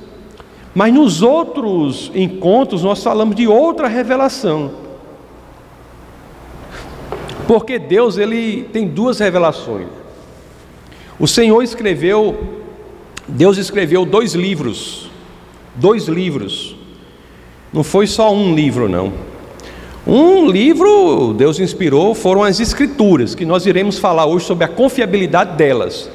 mas 0.73 0.93
nos 0.93 1.21
outros 1.21 2.09
encontros 2.15 2.83
nós 2.83 3.03
falamos 3.03 3.35
de 3.35 3.49
outra 3.49 3.89
revelação. 3.89 4.82
Porque 7.47 7.77
Deus 7.77 8.17
ele 8.17 8.63
tem 8.71 8.87
duas 8.87 9.19
revelações. 9.19 9.87
O 11.19 11.27
Senhor 11.27 11.61
escreveu, 11.61 12.61
Deus 13.27 13.57
escreveu 13.57 14.05
dois 14.05 14.33
livros, 14.33 15.09
dois 15.75 16.07
livros. 16.07 16.75
Não 17.71 17.83
foi 17.83 18.07
só 18.07 18.33
um 18.33 18.55
livro, 18.55 18.87
não. 18.87 19.13
Um 20.05 20.49
livro 20.49 21.33
Deus 21.33 21.59
inspirou 21.59 22.13
foram 22.13 22.43
as 22.43 22.59
Escrituras, 22.59 23.33
que 23.35 23.45
nós 23.45 23.65
iremos 23.65 23.97
falar 23.97 24.25
hoje 24.25 24.45
sobre 24.45 24.65
a 24.65 24.67
confiabilidade 24.67 25.55
delas, 25.55 26.09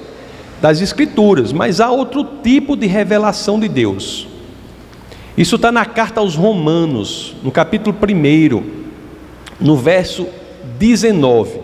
das 0.60 0.80
Escrituras, 0.80 1.52
mas 1.52 1.80
há 1.80 1.90
outro 1.90 2.24
tipo 2.42 2.76
de 2.76 2.86
revelação 2.86 3.58
de 3.58 3.68
Deus. 3.68 4.26
Isso 5.36 5.56
está 5.56 5.70
na 5.70 5.86
carta 5.86 6.20
aos 6.20 6.34
Romanos, 6.34 7.34
no 7.42 7.50
capítulo 7.50 7.96
1, 7.96 8.62
no 9.60 9.76
verso 9.76 10.26
19. 10.78 11.60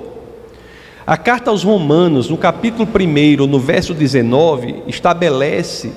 A 1.06 1.16
carta 1.16 1.50
aos 1.50 1.62
Romanos, 1.62 2.30
no 2.30 2.37
capítulo 2.37 2.88
1, 2.88 3.47
no 3.47 3.59
verso 3.59 3.92
19, 3.92 4.85
estabelece 4.87 5.92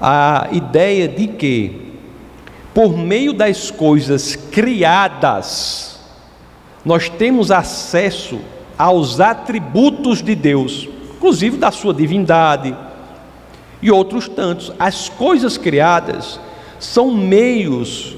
a 0.00 0.48
ideia 0.52 1.08
de 1.08 1.26
que, 1.26 1.92
por 2.72 2.96
meio 2.96 3.32
das 3.32 3.70
coisas 3.70 4.36
criadas, 4.36 6.00
nós 6.84 7.08
temos 7.08 7.50
acesso 7.50 8.38
aos 8.78 9.20
atributos 9.20 10.22
de 10.22 10.34
Deus, 10.34 10.88
inclusive 11.16 11.56
da 11.56 11.70
sua 11.70 11.92
divindade 11.92 12.76
e 13.82 13.90
outros 13.90 14.28
tantos. 14.28 14.72
As 14.78 15.08
coisas 15.08 15.58
criadas 15.58 16.38
são 16.78 17.10
meios 17.10 18.16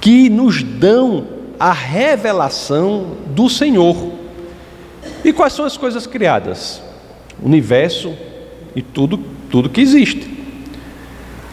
que 0.00 0.28
nos 0.28 0.62
dão 0.62 1.37
a 1.58 1.72
revelação 1.72 3.16
do 3.34 3.48
Senhor. 3.48 4.12
E 5.24 5.32
quais 5.32 5.52
são 5.52 5.64
as 5.64 5.76
coisas 5.76 6.06
criadas? 6.06 6.82
O 7.42 7.46
universo 7.46 8.14
e 8.74 8.82
tudo, 8.82 9.18
tudo 9.50 9.68
que 9.68 9.80
existe. 9.80 10.38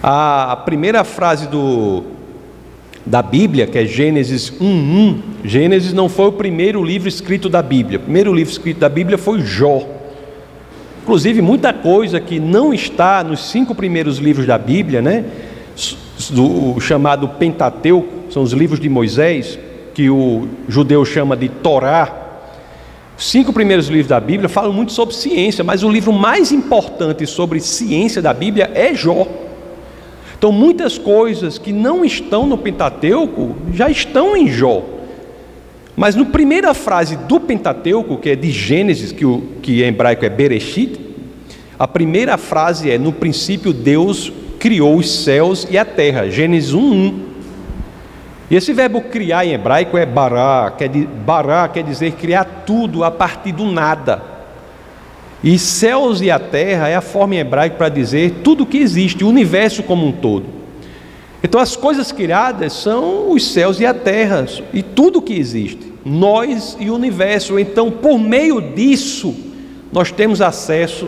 A 0.03 0.61
primeira 0.65 1.03
frase 1.03 1.47
do, 1.47 2.03
da 3.05 3.21
Bíblia, 3.21 3.65
que 3.65 3.77
é 3.77 3.85
Gênesis 3.85 4.51
1:1, 4.51 5.17
Gênesis 5.43 5.93
não 5.93 6.07
foi 6.07 6.27
o 6.27 6.31
primeiro 6.31 6.83
livro 6.83 7.09
escrito 7.09 7.49
da 7.49 7.61
Bíblia. 7.61 7.97
O 7.97 8.03
primeiro 8.03 8.33
livro 8.33 8.51
escrito 8.51 8.79
da 8.79 8.89
Bíblia 8.89 9.17
foi 9.17 9.41
Jó. 9.41 9.87
Inclusive, 11.01 11.41
muita 11.41 11.71
coisa 11.71 12.19
que 12.19 12.39
não 12.39 12.73
está 12.73 13.23
nos 13.23 13.49
cinco 13.49 13.75
primeiros 13.75 14.17
livros 14.17 14.45
da 14.45 14.57
Bíblia, 14.57 15.01
né? 15.01 15.25
do 16.31 16.79
chamado 16.79 17.27
Pentateuco, 17.27 18.31
são 18.31 18.41
os 18.41 18.53
livros 18.53 18.79
de 18.79 18.89
Moisés, 18.89 19.59
que 19.95 20.09
o 20.09 20.47
judeu 20.67 21.05
chama 21.05 21.37
de 21.37 21.47
Torá. 21.47 22.13
Os 23.17 23.31
cinco 23.31 23.53
primeiros 23.53 23.87
livros 23.87 24.09
da 24.09 24.19
Bíblia 24.19 24.49
falam 24.49 24.73
muito 24.73 24.91
sobre 24.91 25.15
ciência, 25.15 25.63
mas 25.63 25.83
o 25.83 25.89
livro 25.89 26.11
mais 26.11 26.51
importante 26.51 27.25
sobre 27.25 27.61
ciência 27.61 28.21
da 28.21 28.33
Bíblia 28.33 28.69
é 28.75 28.93
Jó. 28.93 29.25
Então, 30.37 30.51
muitas 30.51 30.97
coisas 30.97 31.57
que 31.57 31.71
não 31.71 32.03
estão 32.03 32.45
no 32.45 32.57
Pentateuco 32.57 33.55
já 33.73 33.89
estão 33.89 34.35
em 34.35 34.47
Jó. 34.49 34.83
Mas 35.95 36.13
na 36.13 36.25
primeira 36.25 36.73
frase 36.73 37.15
do 37.15 37.39
Pentateuco, 37.39 38.17
que 38.17 38.31
é 38.31 38.35
de 38.35 38.51
Gênesis, 38.51 39.13
que, 39.13 39.25
o, 39.25 39.43
que 39.61 39.81
em 39.81 39.87
hebraico 39.87 40.25
é 40.25 40.29
Bereshit, 40.29 40.99
a 41.79 41.87
primeira 41.87 42.37
frase 42.37 42.91
é: 42.91 42.97
No 42.97 43.13
princípio 43.13 43.71
Deus 43.71 44.29
criou 44.59 44.97
os 44.97 45.23
céus 45.23 45.65
e 45.71 45.77
a 45.77 45.85
terra. 45.85 46.29
Gênesis 46.29 46.73
1:1. 46.73 47.34
E 48.49 48.55
esse 48.55 48.73
verbo 48.73 49.01
criar 49.01 49.45
em 49.45 49.53
hebraico 49.53 49.97
é 49.97 50.05
bará, 50.05 50.71
quer, 50.77 50.89
bará 50.89 51.67
quer 51.67 51.83
dizer 51.83 52.11
criar 52.13 52.63
tudo 52.65 53.03
a 53.03 53.09
partir 53.09 53.51
do 53.51 53.65
nada. 53.65 54.21
E 55.43 55.57
céus 55.57 56.21
e 56.21 56.29
a 56.29 56.39
terra 56.39 56.87
é 56.87 56.95
a 56.95 57.01
forma 57.01 57.35
em 57.35 57.39
hebraico 57.39 57.77
para 57.77 57.89
dizer 57.89 58.41
tudo 58.43 58.65
que 58.65 58.77
existe, 58.77 59.23
o 59.23 59.29
universo 59.29 59.83
como 59.83 60.05
um 60.05 60.11
todo. 60.11 60.45
Então 61.43 61.59
as 61.59 61.75
coisas 61.75 62.11
criadas 62.11 62.73
são 62.73 63.31
os 63.31 63.51
céus 63.51 63.79
e 63.79 63.85
a 63.85 63.93
terra 63.93 64.45
e 64.73 64.81
tudo 64.81 65.21
que 65.21 65.33
existe, 65.33 65.93
nós 66.03 66.77
e 66.79 66.89
o 66.89 66.95
universo. 66.95 67.59
Então, 67.59 67.91
por 67.91 68.17
meio 68.17 68.59
disso, 68.61 69.35
nós 69.91 70.11
temos 70.11 70.41
acesso 70.41 71.07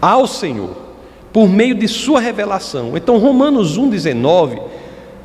ao 0.00 0.26
Senhor 0.26 0.88
por 1.32 1.48
meio 1.48 1.74
de 1.74 1.86
sua 1.86 2.20
revelação. 2.20 2.96
Então, 2.96 3.18
Romanos 3.18 3.78
1,19 3.78 4.58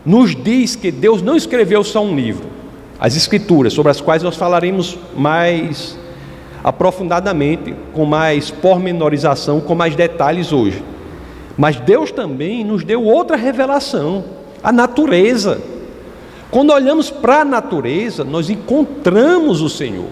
nos 0.05 0.35
diz 0.35 0.75
que 0.75 0.91
Deus 0.91 1.21
não 1.21 1.35
escreveu 1.35 1.83
só 1.83 2.03
um 2.03 2.15
livro, 2.15 2.45
as 2.99 3.15
Escrituras, 3.15 3.73
sobre 3.73 3.91
as 3.91 4.01
quais 4.01 4.23
nós 4.23 4.35
falaremos 4.35 4.97
mais 5.15 5.97
aprofundadamente, 6.63 7.75
com 7.93 8.05
mais 8.05 8.49
pormenorização, 8.49 9.59
com 9.59 9.75
mais 9.75 9.95
detalhes 9.95 10.53
hoje. 10.53 10.81
Mas 11.57 11.77
Deus 11.79 12.11
também 12.11 12.63
nos 12.63 12.83
deu 12.83 13.03
outra 13.03 13.35
revelação, 13.35 14.23
a 14.63 14.71
natureza. 14.71 15.61
Quando 16.49 16.71
olhamos 16.71 17.09
para 17.09 17.41
a 17.41 17.45
natureza, 17.45 18.23
nós 18.23 18.49
encontramos 18.49 19.61
o 19.61 19.69
Senhor. 19.69 20.07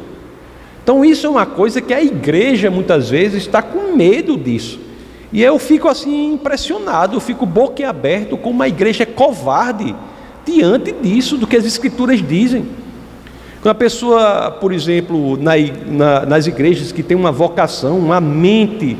Então, 0.83 1.05
isso 1.05 1.27
é 1.27 1.29
uma 1.29 1.45
coisa 1.45 1.79
que 1.79 1.93
a 1.93 2.01
igreja 2.01 2.69
muitas 2.69 3.10
vezes 3.10 3.43
está 3.43 3.62
com 3.62 3.95
medo 3.95 4.36
disso. 4.36 4.79
E 5.33 5.41
eu 5.41 5.57
fico 5.57 5.88
assim 5.88 6.33
impressionado, 6.33 7.15
eu 7.15 7.21
fico 7.21 7.45
boquiaberto 7.45 8.38
como 8.38 8.55
uma 8.55 8.67
igreja 8.67 9.03
é 9.03 9.05
covarde 9.05 9.95
diante 10.45 10.91
disso, 10.91 11.38
do 11.38 11.47
que 11.47 11.55
as 11.55 11.65
escrituras 11.65 12.21
dizem. 12.25 12.65
Quando 13.61 13.71
a 13.71 13.75
pessoa, 13.75 14.51
por 14.51 14.73
exemplo, 14.73 15.38
na, 15.38 15.53
na, 15.88 16.25
nas 16.25 16.47
igrejas 16.47 16.91
que 16.91 17.03
tem 17.03 17.15
uma 17.15 17.31
vocação, 17.31 18.00
uma 18.00 18.19
mente 18.19 18.97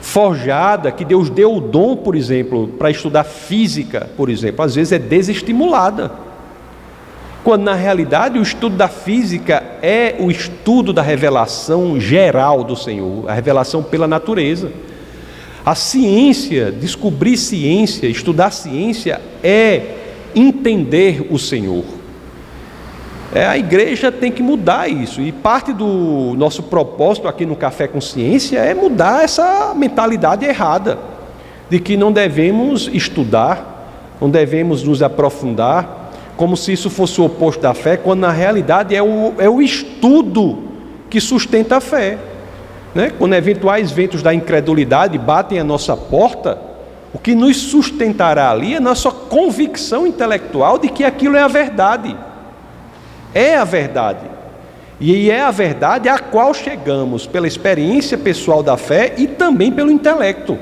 forjada, 0.00 0.92
que 0.92 1.04
Deus 1.04 1.30
deu 1.30 1.56
o 1.56 1.60
dom, 1.60 1.96
por 1.96 2.14
exemplo, 2.14 2.68
para 2.68 2.90
estudar 2.90 3.24
física, 3.24 4.10
por 4.16 4.28
exemplo, 4.28 4.62
às 4.62 4.74
vezes 4.74 4.92
é 4.92 4.98
desestimulada. 4.98 6.12
Quando 7.42 7.62
na 7.62 7.74
realidade 7.74 8.38
o 8.38 8.42
estudo 8.42 8.76
da 8.76 8.88
física 8.88 9.62
é 9.82 10.16
o 10.18 10.30
estudo 10.30 10.92
da 10.92 11.02
revelação 11.02 11.98
geral 11.98 12.62
do 12.62 12.76
Senhor, 12.76 13.28
a 13.28 13.32
revelação 13.32 13.82
pela 13.82 14.06
natureza. 14.06 14.70
A 15.64 15.74
ciência, 15.74 16.70
descobrir 16.70 17.38
ciência, 17.38 18.06
estudar 18.06 18.50
ciência 18.50 19.20
é 19.42 19.94
entender 20.34 21.26
o 21.30 21.38
Senhor. 21.38 21.84
É, 23.32 23.46
a 23.46 23.56
igreja 23.56 24.12
tem 24.12 24.30
que 24.30 24.42
mudar 24.42 24.88
isso, 24.88 25.20
e 25.22 25.32
parte 25.32 25.72
do 25.72 26.34
nosso 26.36 26.64
propósito 26.64 27.26
aqui 27.26 27.46
no 27.46 27.56
Café 27.56 27.88
com 27.88 28.00
Ciência 28.00 28.58
é 28.58 28.74
mudar 28.74 29.24
essa 29.24 29.72
mentalidade 29.74 30.44
errada, 30.44 30.98
de 31.70 31.80
que 31.80 31.96
não 31.96 32.12
devemos 32.12 32.88
estudar, 32.92 34.18
não 34.20 34.28
devemos 34.28 34.84
nos 34.84 35.02
aprofundar, 35.02 36.12
como 36.36 36.56
se 36.56 36.72
isso 36.72 36.90
fosse 36.90 37.20
o 37.20 37.24
oposto 37.24 37.62
da 37.62 37.72
fé, 37.72 37.96
quando 37.96 38.20
na 38.20 38.30
realidade 38.30 38.94
é 38.94 39.02
o, 39.02 39.32
é 39.38 39.48
o 39.48 39.62
estudo 39.62 40.58
que 41.08 41.20
sustenta 41.20 41.78
a 41.78 41.80
fé. 41.80 42.18
Né? 42.94 43.12
Quando 43.18 43.34
eventuais 43.34 43.90
ventos 43.90 44.22
da 44.22 44.32
incredulidade 44.32 45.18
batem 45.18 45.58
a 45.58 45.64
nossa 45.64 45.96
porta, 45.96 46.58
o 47.12 47.18
que 47.18 47.34
nos 47.34 47.56
sustentará 47.56 48.50
ali 48.50 48.74
é 48.74 48.76
a 48.76 48.80
nossa 48.80 49.10
convicção 49.10 50.06
intelectual 50.06 50.78
de 50.78 50.88
que 50.88 51.04
aquilo 51.04 51.36
é 51.36 51.42
a 51.42 51.48
verdade. 51.48 52.16
É 53.32 53.56
a 53.56 53.64
verdade. 53.64 54.26
E 55.00 55.30
é 55.30 55.42
a 55.42 55.50
verdade 55.50 56.08
a 56.08 56.18
qual 56.18 56.54
chegamos 56.54 57.26
pela 57.26 57.48
experiência 57.48 58.16
pessoal 58.16 58.62
da 58.62 58.76
fé 58.76 59.14
e 59.16 59.26
também 59.26 59.72
pelo 59.72 59.90
intelecto. 59.90 60.56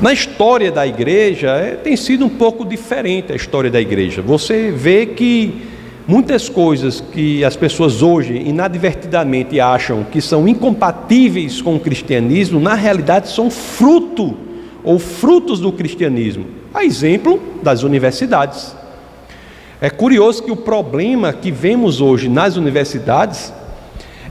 Na 0.00 0.12
história 0.12 0.72
da 0.72 0.86
igreja, 0.86 1.50
é, 1.50 1.76
tem 1.76 1.96
sido 1.96 2.24
um 2.24 2.28
pouco 2.28 2.64
diferente 2.64 3.32
a 3.32 3.36
história 3.36 3.70
da 3.70 3.80
igreja. 3.80 4.20
Você 4.20 4.70
vê 4.70 5.06
que 5.06 5.71
Muitas 6.06 6.48
coisas 6.48 7.00
que 7.00 7.44
as 7.44 7.54
pessoas 7.54 8.02
hoje 8.02 8.34
inadvertidamente 8.34 9.60
acham 9.60 10.02
que 10.02 10.20
são 10.20 10.48
incompatíveis 10.48 11.62
com 11.62 11.76
o 11.76 11.80
cristianismo, 11.80 12.58
na 12.58 12.74
realidade 12.74 13.28
são 13.28 13.48
fruto 13.48 14.36
ou 14.82 14.98
frutos 14.98 15.60
do 15.60 15.70
cristianismo. 15.70 16.44
A 16.74 16.84
exemplo 16.84 17.40
das 17.62 17.84
universidades. 17.84 18.74
É 19.80 19.88
curioso 19.90 20.42
que 20.42 20.50
o 20.50 20.56
problema 20.56 21.32
que 21.32 21.52
vemos 21.52 22.00
hoje 22.00 22.28
nas 22.28 22.56
universidades 22.56 23.52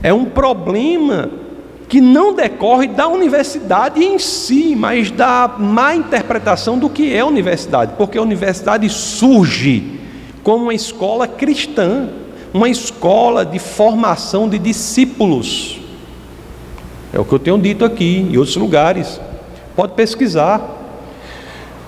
é 0.02 0.12
um 0.12 0.26
problema 0.26 1.30
que 1.88 2.02
não 2.02 2.34
decorre 2.34 2.86
da 2.86 3.08
universidade 3.08 4.02
em 4.02 4.18
si, 4.18 4.74
mas 4.76 5.10
da 5.10 5.56
má 5.58 5.94
interpretação 5.94 6.78
do 6.78 6.90
que 6.90 7.14
é 7.14 7.20
a 7.20 7.26
universidade, 7.26 7.92
porque 7.96 8.18
a 8.18 8.22
universidade 8.22 8.88
surge 8.90 10.01
como 10.42 10.64
uma 10.64 10.74
escola 10.74 11.26
cristã, 11.26 12.08
uma 12.52 12.68
escola 12.68 13.44
de 13.44 13.58
formação 13.58 14.48
de 14.48 14.58
discípulos. 14.58 15.80
É 17.12 17.20
o 17.20 17.24
que 17.24 17.32
eu 17.32 17.38
tenho 17.38 17.58
dito 17.58 17.84
aqui 17.84 18.26
em 18.30 18.36
outros 18.36 18.56
lugares. 18.56 19.20
Pode 19.76 19.92
pesquisar. 19.94 20.80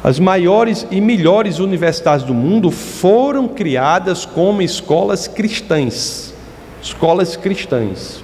As 0.02 0.18
maiores 0.18 0.86
e 0.90 1.00
melhores 1.00 1.58
universidades 1.58 2.26
do 2.26 2.34
mundo 2.34 2.70
foram 2.70 3.48
criadas 3.48 4.26
como 4.26 4.60
escolas 4.60 5.26
cristãs. 5.26 6.34
Escolas 6.82 7.36
cristãs. 7.36 8.22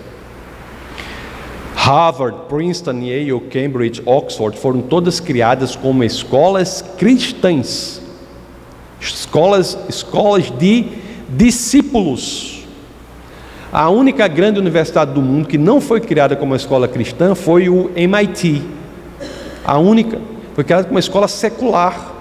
Harvard, 1.74 2.36
Princeton, 2.48 3.00
Yale, 3.00 3.40
Cambridge, 3.48 4.02
Oxford 4.04 4.58
foram 4.58 4.82
todas 4.82 5.18
criadas 5.18 5.74
como 5.74 6.04
escolas 6.04 6.84
cristãs. 6.98 7.99
Escolas, 9.00 9.78
escolas 9.88 10.50
de 10.50 10.86
discípulos. 11.28 12.64
A 13.72 13.88
única 13.88 14.26
grande 14.26 14.58
universidade 14.58 15.12
do 15.12 15.22
mundo 15.22 15.46
que 15.46 15.56
não 15.56 15.80
foi 15.80 16.00
criada 16.00 16.34
como 16.34 16.52
uma 16.52 16.56
escola 16.56 16.88
cristã 16.88 17.34
foi 17.34 17.68
o 17.68 17.90
MIT. 17.94 18.62
A 19.64 19.78
única 19.78 20.18
foi 20.54 20.64
criada 20.64 20.84
como 20.84 20.94
uma 20.94 21.00
escola 21.00 21.28
secular. 21.28 22.12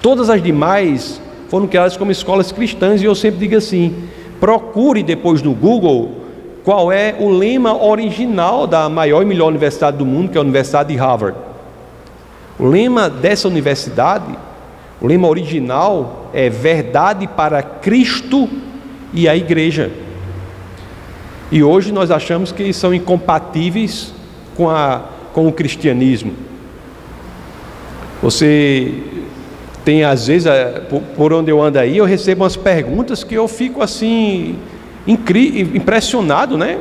Todas 0.00 0.30
as 0.30 0.42
demais 0.42 1.20
foram 1.48 1.66
criadas 1.66 1.96
como 1.96 2.10
escolas 2.10 2.50
cristãs 2.50 3.02
e 3.02 3.04
eu 3.04 3.14
sempre 3.14 3.40
digo 3.40 3.56
assim: 3.56 4.08
procure 4.40 5.02
depois 5.02 5.42
no 5.42 5.54
Google 5.54 6.22
qual 6.64 6.90
é 6.90 7.14
o 7.18 7.28
lema 7.28 7.80
original 7.84 8.66
da 8.66 8.88
maior 8.88 9.22
e 9.22 9.26
melhor 9.26 9.48
universidade 9.48 9.96
do 9.96 10.06
mundo, 10.06 10.30
que 10.30 10.38
é 10.38 10.40
a 10.40 10.42
Universidade 10.42 10.92
de 10.92 10.98
Harvard. 10.98 11.36
O 12.58 12.66
lema 12.66 13.10
dessa 13.10 13.48
universidade, 13.48 14.24
o 15.02 15.06
lema 15.08 15.26
original 15.26 16.30
é 16.32 16.48
verdade 16.48 17.26
para 17.26 17.60
Cristo 17.60 18.48
e 19.12 19.28
a 19.28 19.36
igreja. 19.36 19.90
E 21.50 21.60
hoje 21.60 21.90
nós 21.90 22.12
achamos 22.12 22.52
que 22.52 22.72
são 22.72 22.94
incompatíveis 22.94 24.14
com, 24.56 24.70
a, 24.70 25.02
com 25.32 25.48
o 25.48 25.52
cristianismo. 25.52 26.32
Você 28.22 28.94
tem 29.84 30.04
às 30.04 30.28
vezes, 30.28 30.48
por 31.16 31.32
onde 31.32 31.50
eu 31.50 31.60
ando 31.60 31.80
aí, 31.80 31.96
eu 31.96 32.04
recebo 32.04 32.44
umas 32.44 32.56
perguntas 32.56 33.24
que 33.24 33.34
eu 33.34 33.48
fico 33.48 33.82
assim 33.82 34.56
impressionado, 35.04 36.56
né? 36.56 36.78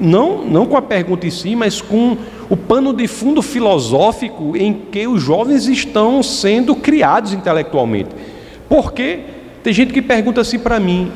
Não, 0.00 0.42
não 0.42 0.64
com 0.64 0.76
a 0.78 0.82
pergunta 0.82 1.26
em 1.26 1.30
si, 1.30 1.54
mas 1.54 1.82
com 1.82 2.16
o 2.50 2.56
pano 2.56 2.92
de 2.94 3.06
fundo 3.06 3.42
filosófico 3.42 4.56
em 4.56 4.72
que 4.90 5.06
os 5.06 5.22
jovens 5.22 5.66
estão 5.66 6.22
sendo 6.22 6.74
criados 6.74 7.32
intelectualmente. 7.32 8.10
Porque 8.68 9.20
tem 9.62 9.72
gente 9.72 9.92
que 9.92 10.00
pergunta 10.00 10.40
assim 10.40 10.58
para 10.58 10.80
mim, 10.80 11.12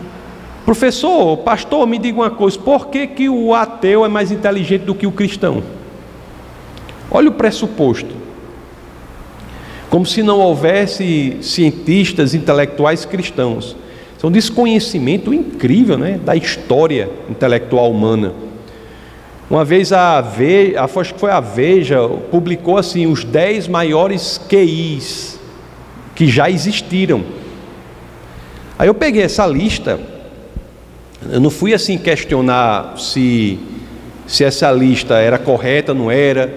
professor, 0.64 1.38
pastor, 1.38 1.86
me 1.86 1.98
diga 1.98 2.18
uma 2.18 2.30
coisa, 2.30 2.58
por 2.58 2.88
que, 2.88 3.06
que 3.06 3.28
o 3.28 3.54
ateu 3.54 4.04
é 4.04 4.08
mais 4.08 4.30
inteligente 4.30 4.82
do 4.82 4.94
que 4.94 5.06
o 5.06 5.12
cristão? 5.12 5.62
Olha 7.10 7.28
o 7.28 7.32
pressuposto. 7.32 8.14
Como 9.88 10.06
se 10.06 10.22
não 10.22 10.38
houvesse 10.38 11.36
cientistas 11.42 12.34
intelectuais 12.34 13.04
cristãos. 13.04 13.76
Isso 14.16 14.26
é 14.26 14.28
um 14.28 14.32
desconhecimento 14.32 15.32
incrível 15.34 15.98
né, 15.98 16.18
da 16.24 16.34
história 16.34 17.10
intelectual 17.28 17.90
humana. 17.90 18.32
Uma 19.52 19.66
vez 19.66 19.92
a 19.92 20.18
Veja, 20.22 20.80
acho 20.82 21.12
que 21.12 21.20
foi 21.20 21.30
a 21.30 21.38
Veja, 21.38 22.08
publicou 22.30 22.78
assim 22.78 23.06
os 23.06 23.22
10 23.22 23.68
maiores 23.68 24.40
QIs 24.48 25.38
que 26.14 26.26
já 26.26 26.48
existiram. 26.48 27.22
Aí 28.78 28.88
eu 28.88 28.94
peguei 28.94 29.22
essa 29.22 29.46
lista, 29.46 30.00
eu 31.30 31.38
não 31.38 31.50
fui 31.50 31.74
assim 31.74 31.98
questionar 31.98 32.94
se, 32.96 33.58
se 34.26 34.42
essa 34.42 34.72
lista 34.72 35.16
era 35.16 35.36
correta, 35.36 35.92
não 35.92 36.10
era, 36.10 36.50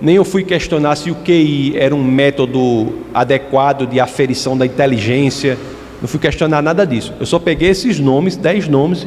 nem 0.00 0.16
eu 0.16 0.24
fui 0.24 0.42
questionar 0.42 0.96
se 0.96 1.08
o 1.08 1.14
QI 1.14 1.74
era 1.76 1.94
um 1.94 2.02
método 2.02 3.04
adequado 3.14 3.86
de 3.86 4.00
aferição 4.00 4.58
da 4.58 4.66
inteligência, 4.66 5.56
não 6.02 6.08
fui 6.08 6.18
questionar 6.18 6.60
nada 6.60 6.84
disso. 6.84 7.14
Eu 7.20 7.26
só 7.26 7.38
peguei 7.38 7.68
esses 7.68 8.00
nomes, 8.00 8.34
dez 8.34 8.66
nomes, 8.66 9.06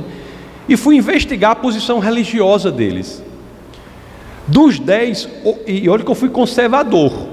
e 0.69 0.77
fui 0.77 0.95
investigar 0.95 1.51
a 1.51 1.55
posição 1.55 1.99
religiosa 1.99 2.71
deles. 2.71 3.21
Dos 4.47 4.79
dez, 4.79 5.27
e 5.65 5.87
olha 5.87 6.03
que 6.03 6.11
eu 6.11 6.15
fui 6.15 6.29
conservador. 6.29 7.29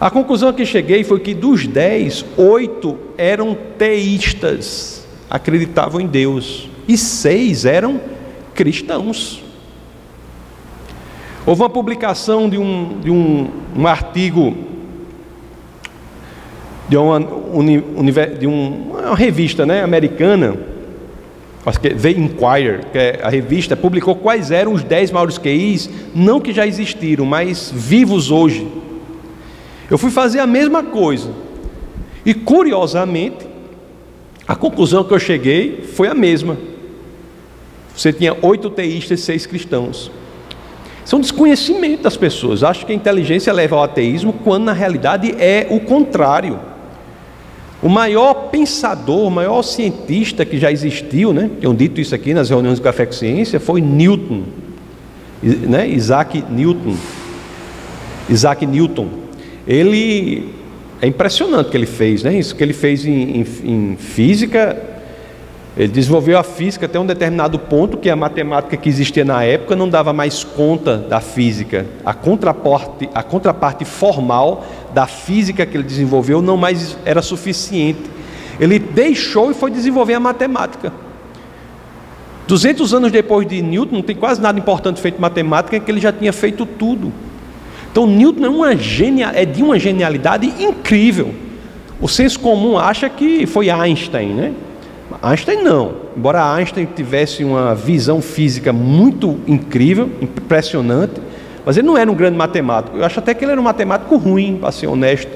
A 0.00 0.10
conclusão 0.10 0.52
que 0.52 0.64
cheguei 0.66 1.02
foi 1.02 1.20
que 1.20 1.34
dos 1.34 1.66
dez, 1.66 2.24
oito 2.36 2.98
eram 3.16 3.56
teístas, 3.78 5.06
acreditavam 5.28 6.00
em 6.00 6.06
Deus, 6.06 6.68
e 6.86 6.96
seis 6.96 7.64
eram 7.64 8.00
cristãos. 8.54 9.42
Houve 11.46 11.62
uma 11.62 11.70
publicação 11.70 12.48
de 12.48 12.58
um, 12.58 13.00
de 13.00 13.10
um, 13.10 13.50
um 13.76 13.86
artigo 13.86 14.56
de 16.88 16.96
uma, 16.96 17.18
de 18.38 18.46
uma 18.46 19.14
revista 19.14 19.64
né, 19.64 19.82
americana, 19.82 20.56
acho 21.66 21.80
que 21.80 21.88
é 21.88 21.94
The 21.94 22.10
Inquirer, 22.10 22.86
que 22.92 22.98
é 22.98 23.20
a 23.22 23.28
revista, 23.28 23.76
publicou 23.76 24.14
quais 24.16 24.50
eram 24.50 24.72
os 24.72 24.82
10 24.82 25.10
maiores 25.10 25.38
QIs, 25.38 25.88
não 26.14 26.40
que 26.40 26.52
já 26.52 26.66
existiram, 26.66 27.24
mas 27.24 27.72
vivos 27.74 28.30
hoje. 28.30 28.66
Eu 29.90 29.98
fui 29.98 30.10
fazer 30.10 30.40
a 30.40 30.46
mesma 30.46 30.82
coisa. 30.82 31.30
E 32.24 32.34
curiosamente, 32.34 33.46
a 34.46 34.54
conclusão 34.54 35.04
que 35.04 35.12
eu 35.12 35.18
cheguei 35.18 35.82
foi 35.94 36.08
a 36.08 36.14
mesma. 36.14 36.56
Você 37.96 38.12
tinha 38.12 38.36
oito 38.42 38.68
teístas 38.70 39.20
e 39.20 39.22
seis 39.22 39.46
cristãos. 39.46 40.10
São 41.04 41.20
desconhecimento 41.20 42.02
das 42.02 42.16
pessoas. 42.16 42.62
Acho 42.62 42.86
que 42.86 42.92
a 42.92 42.94
inteligência 42.94 43.52
leva 43.52 43.76
ao 43.76 43.82
ateísmo, 43.82 44.32
quando 44.32 44.64
na 44.64 44.72
realidade 44.72 45.34
é 45.38 45.66
o 45.70 45.80
contrário. 45.80 46.58
O 47.84 47.88
maior 47.90 48.48
pensador, 48.48 49.26
o 49.26 49.30
maior 49.30 49.62
cientista 49.62 50.42
que 50.42 50.56
já 50.58 50.72
existiu, 50.72 51.34
né? 51.34 51.50
Tenho 51.60 51.74
dito 51.74 52.00
isso 52.00 52.14
aqui 52.14 52.32
nas 52.32 52.48
reuniões 52.48 52.78
do 52.78 52.82
Café 52.82 53.04
com 53.04 53.12
Ciência, 53.12 53.60
foi 53.60 53.82
Newton, 53.82 54.44
né? 55.42 55.86
Isaac 55.86 56.42
Newton. 56.50 56.96
Isaac 58.30 58.64
Newton. 58.64 59.06
Ele 59.68 60.48
é 61.02 61.06
impressionante 61.06 61.66
o 61.66 61.70
que 61.70 61.76
ele 61.76 61.84
fez, 61.84 62.22
né? 62.22 62.38
Isso 62.38 62.56
que 62.56 62.64
ele 62.64 62.72
fez 62.72 63.04
em, 63.04 63.40
em, 63.40 63.46
em 63.64 63.96
física 63.98 64.93
ele 65.76 65.88
desenvolveu 65.88 66.38
a 66.38 66.44
física 66.44 66.86
até 66.86 67.00
um 67.00 67.06
determinado 67.06 67.58
ponto 67.58 67.96
que 67.96 68.08
a 68.08 68.14
matemática 68.14 68.76
que 68.76 68.88
existia 68.88 69.24
na 69.24 69.42
época 69.42 69.74
não 69.74 69.88
dava 69.88 70.12
mais 70.12 70.44
conta 70.44 70.96
da 70.96 71.20
física. 71.20 71.84
A 72.04 72.14
contraparte, 72.14 73.08
a 73.12 73.24
contraparte 73.24 73.84
formal 73.84 74.64
da 74.92 75.06
física 75.08 75.66
que 75.66 75.76
ele 75.76 75.82
desenvolveu 75.82 76.40
não 76.40 76.56
mais 76.56 76.96
era 77.04 77.20
suficiente. 77.20 78.02
Ele 78.60 78.78
deixou 78.78 79.50
e 79.50 79.54
foi 79.54 79.68
desenvolver 79.68 80.14
a 80.14 80.20
matemática. 80.20 80.92
200 82.46 82.94
anos 82.94 83.10
depois 83.10 83.44
de 83.48 83.60
Newton, 83.60 83.96
não 83.96 84.02
tem 84.02 84.14
quase 84.14 84.40
nada 84.40 84.56
importante 84.56 85.00
feito 85.00 85.18
em 85.18 85.20
matemática, 85.20 85.76
é 85.76 85.80
que 85.80 85.90
ele 85.90 86.00
já 86.00 86.12
tinha 86.12 86.32
feito 86.32 86.64
tudo. 86.64 87.12
Então 87.90 88.06
Newton 88.06 88.44
é, 88.44 88.48
uma 88.48 88.76
genia, 88.76 89.32
é 89.34 89.44
de 89.44 89.60
uma 89.60 89.76
genialidade 89.78 90.46
incrível. 90.62 91.34
O 92.00 92.08
senso 92.08 92.38
comum 92.38 92.78
acha 92.78 93.08
que 93.08 93.44
foi 93.46 93.70
Einstein, 93.70 94.34
né? 94.34 94.52
Einstein 95.24 95.62
não. 95.62 95.94
Embora 96.14 96.52
Einstein 96.52 96.84
tivesse 96.84 97.42
uma 97.42 97.74
visão 97.74 98.20
física 98.20 98.74
muito 98.74 99.40
incrível, 99.46 100.10
impressionante, 100.20 101.14
mas 101.64 101.78
ele 101.78 101.86
não 101.86 101.96
era 101.96 102.10
um 102.12 102.14
grande 102.14 102.36
matemático. 102.36 102.98
Eu 102.98 103.04
acho 103.04 103.20
até 103.20 103.32
que 103.32 103.42
ele 103.42 103.52
era 103.52 103.60
um 103.60 103.64
matemático 103.64 104.16
ruim, 104.16 104.58
para 104.60 104.70
ser 104.70 104.86
honesto. 104.86 105.32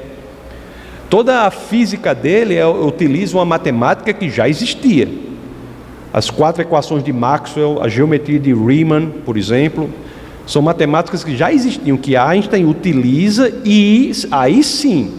Toda 1.09 1.47
a 1.47 1.51
física 1.51 2.15
dele 2.15 2.63
utiliza 2.63 3.35
uma 3.35 3.47
matemática 3.47 4.13
que 4.13 4.29
já 4.29 4.47
existia. 4.47 5.09
As 6.13 6.29
quatro 6.29 6.61
equações 6.61 7.03
de 7.03 7.13
Maxwell, 7.13 7.83
a 7.83 7.89
geometria 7.89 8.39
de 8.39 8.53
Riemann, 8.53 9.11
por 9.25 9.39
exemplo, 9.39 9.89
são 10.47 10.61
matemáticas 10.61 11.25
que 11.25 11.35
já 11.35 11.51
existiam, 11.51 11.97
que 11.97 12.15
Einstein 12.15 12.67
utiliza 12.67 13.51
e 13.65 14.13
aí 14.31 14.63
sim 14.63 15.15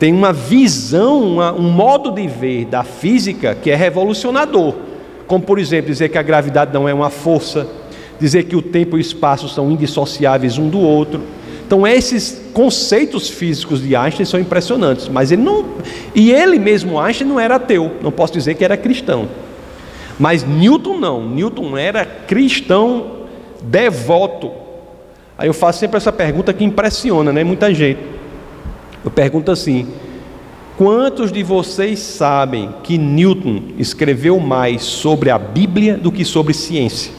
tem 0.00 0.14
uma 0.14 0.32
visão, 0.32 1.22
uma, 1.22 1.52
um 1.52 1.70
modo 1.70 2.10
de 2.10 2.26
ver 2.26 2.64
da 2.64 2.82
física 2.82 3.54
que 3.54 3.70
é 3.70 3.76
revolucionador. 3.76 4.74
Como, 5.26 5.44
por 5.44 5.58
exemplo, 5.58 5.90
dizer 5.90 6.08
que 6.08 6.16
a 6.16 6.22
gravidade 6.22 6.72
não 6.72 6.88
é 6.88 6.94
uma 6.94 7.10
força, 7.10 7.68
dizer 8.18 8.44
que 8.44 8.56
o 8.56 8.62
tempo 8.62 8.96
e 8.96 8.98
o 8.98 9.00
espaço 9.00 9.46
são 9.46 9.70
indissociáveis 9.70 10.56
um 10.56 10.70
do 10.70 10.80
outro. 10.80 11.20
Então, 11.66 11.86
esses 11.86 12.40
conceitos 12.54 13.28
físicos 13.28 13.82
de 13.82 13.94
Einstein 13.94 14.24
são 14.24 14.40
impressionantes, 14.40 15.06
mas 15.06 15.30
ele 15.30 15.42
não. 15.42 15.66
E 16.14 16.32
ele 16.32 16.58
mesmo, 16.58 16.98
Einstein, 16.98 17.28
não 17.28 17.38
era 17.38 17.56
ateu, 17.56 17.92
não 18.00 18.10
posso 18.10 18.32
dizer 18.32 18.54
que 18.54 18.64
era 18.64 18.78
cristão. 18.78 19.28
Mas 20.18 20.42
Newton 20.44 20.96
não, 20.96 21.28
Newton 21.28 21.76
era 21.76 22.06
cristão 22.06 23.26
devoto. 23.62 24.50
Aí 25.36 25.46
eu 25.46 25.54
faço 25.54 25.78
sempre 25.78 25.98
essa 25.98 26.10
pergunta 26.10 26.54
que 26.54 26.64
impressiona, 26.64 27.34
né? 27.34 27.44
Muita 27.44 27.72
gente. 27.74 28.19
Eu 29.04 29.10
pergunto 29.10 29.50
assim: 29.50 29.88
quantos 30.76 31.32
de 31.32 31.42
vocês 31.42 31.98
sabem 31.98 32.74
que 32.82 32.98
Newton 32.98 33.62
escreveu 33.78 34.38
mais 34.38 34.82
sobre 34.82 35.30
a 35.30 35.38
Bíblia 35.38 35.96
do 35.96 36.12
que 36.12 36.24
sobre 36.24 36.52
ciência? 36.52 37.12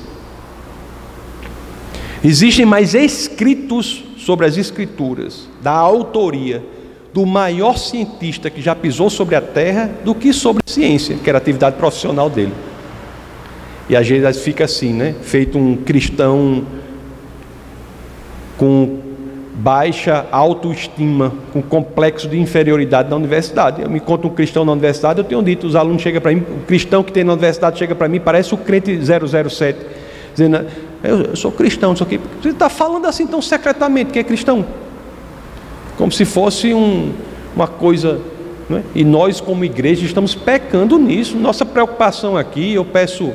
Existem 2.23 2.65
mais 2.65 2.93
escritos 2.93 4.03
sobre 4.17 4.45
as 4.45 4.55
Escrituras, 4.55 5.49
da 5.61 5.71
autoria 5.71 6.63
do 7.11 7.25
maior 7.25 7.77
cientista 7.77 8.49
que 8.49 8.61
já 8.61 8.75
pisou 8.75 9.09
sobre 9.09 9.35
a 9.35 9.41
terra, 9.41 9.89
do 10.05 10.13
que 10.13 10.31
sobre 10.31 10.63
ciência, 10.65 11.17
que 11.21 11.29
era 11.29 11.39
a 11.39 11.41
atividade 11.41 11.75
profissional 11.75 12.29
dele. 12.29 12.53
E 13.89 13.95
às 13.95 14.07
vezes 14.07 14.41
fica 14.41 14.63
assim, 14.63 14.93
né? 14.93 15.15
Feito 15.21 15.57
um 15.57 15.75
cristão 15.75 16.63
com 18.57 19.10
baixa 19.53 20.25
autoestima, 20.31 21.33
com 21.51 21.61
complexo 21.61 22.27
de 22.27 22.39
inferioridade 22.39 23.09
na 23.09 23.15
universidade. 23.15 23.81
Eu 23.81 23.89
me 23.89 23.99
conto 23.99 24.27
um 24.27 24.31
cristão 24.31 24.63
na 24.63 24.71
universidade, 24.71 25.19
eu 25.19 25.25
tenho 25.25 25.43
dito, 25.43 25.67
os 25.67 25.75
alunos 25.75 26.01
chegam 26.01 26.21
para 26.21 26.33
mim, 26.33 26.39
o 26.39 26.65
cristão 26.65 27.03
que 27.03 27.11
tem 27.11 27.23
na 27.23 27.33
universidade 27.33 27.77
chega 27.77 27.93
para 27.93 28.07
mim, 28.07 28.19
parece 28.19 28.53
o 28.53 28.57
crente 28.57 28.97
007, 28.97 29.77
dizendo, 30.33 30.65
eu, 31.03 31.21
eu 31.21 31.35
sou 31.35 31.51
cristão, 31.51 31.93
isso 31.93 32.03
aqui. 32.03 32.19
Você 32.41 32.49
está 32.49 32.69
falando 32.69 33.05
assim 33.05 33.27
tão 33.27 33.41
secretamente 33.41 34.11
que 34.11 34.19
é 34.19 34.23
cristão. 34.23 34.65
Como 35.97 36.11
se 36.11 36.25
fosse 36.25 36.73
um, 36.73 37.11
uma 37.55 37.67
coisa. 37.67 38.19
É? 38.71 38.81
E 38.95 39.03
nós, 39.03 39.41
como 39.41 39.65
igreja, 39.65 40.05
estamos 40.05 40.33
pecando 40.33 40.97
nisso. 40.97 41.35
Nossa 41.37 41.65
preocupação 41.65 42.37
aqui, 42.37 42.73
eu 42.73 42.85
peço 42.85 43.33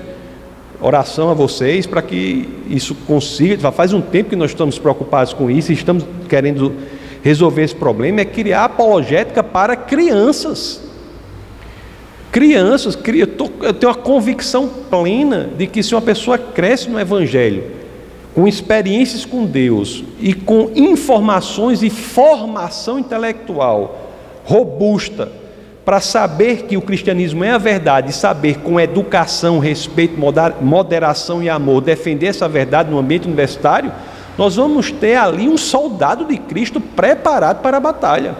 oração 0.81 1.31
a 1.31 1.35
vocês 1.35 1.87
para 1.87 2.03
que 2.03 2.49
isso 2.69 2.95
consiga. 3.07 3.71
Faz 3.73 3.93
um 3.93 4.01
tempo 4.01 4.31
que 4.31 4.37
nós 4.37 4.51
estamos 4.51 4.79
preocupados 4.79 5.33
com 5.33 5.51
isso 5.51 5.73
e 5.73 5.75
estamos 5.75 6.05
querendo 6.29 6.75
resolver 7.23 7.63
esse 7.63 7.75
problema. 7.75 8.21
É 8.21 8.25
criar 8.25 8.65
apologética 8.65 9.43
para 9.43 9.77
crianças. 9.77 10.83
Crianças, 12.31 12.99
eu 13.07 13.75
tenho 13.75 13.93
a 13.93 13.95
convicção 13.95 14.69
plena 14.91 15.49
de 15.57 15.67
que 15.67 15.83
se 15.83 15.95
uma 15.95 16.03
pessoa 16.03 16.37
cresce 16.37 16.91
no 16.91 17.01
Evangelho, 17.01 17.65
com 18.35 18.47
experiências 18.47 19.25
com 19.25 19.47
Deus 19.47 20.05
e 20.21 20.35
com 20.35 20.71
informações 20.75 21.83
e 21.83 21.89
formação 21.89 22.99
intelectual 22.99 24.13
robusta, 24.45 25.33
para 25.87 26.01
saber 26.01 26.65
que 26.65 26.77
o 26.77 26.83
cristianismo 26.83 27.45
é 27.45 27.53
a 27.53 27.59
verdade, 27.59 28.13
saber 28.13 28.59
com 28.59 28.81
educação, 28.81 29.61
respeito, 29.61 30.19
moderação 30.61 31.41
e 31.41 31.49
amor 31.49 31.81
defender 31.81 32.27
essa 32.27 32.49
verdade 32.49 32.91
no 32.91 32.99
ambiente 32.99 33.29
universitário, 33.29 33.93
nós 34.37 34.57
vamos 34.57 34.91
ter 34.91 35.15
ali 35.15 35.49
um 35.49 35.57
soldado 35.57 36.25
de 36.25 36.39
Cristo 36.39 36.81
preparado 36.81 37.63
para 37.63 37.77
a 37.77 37.81
batalha. 37.81 38.35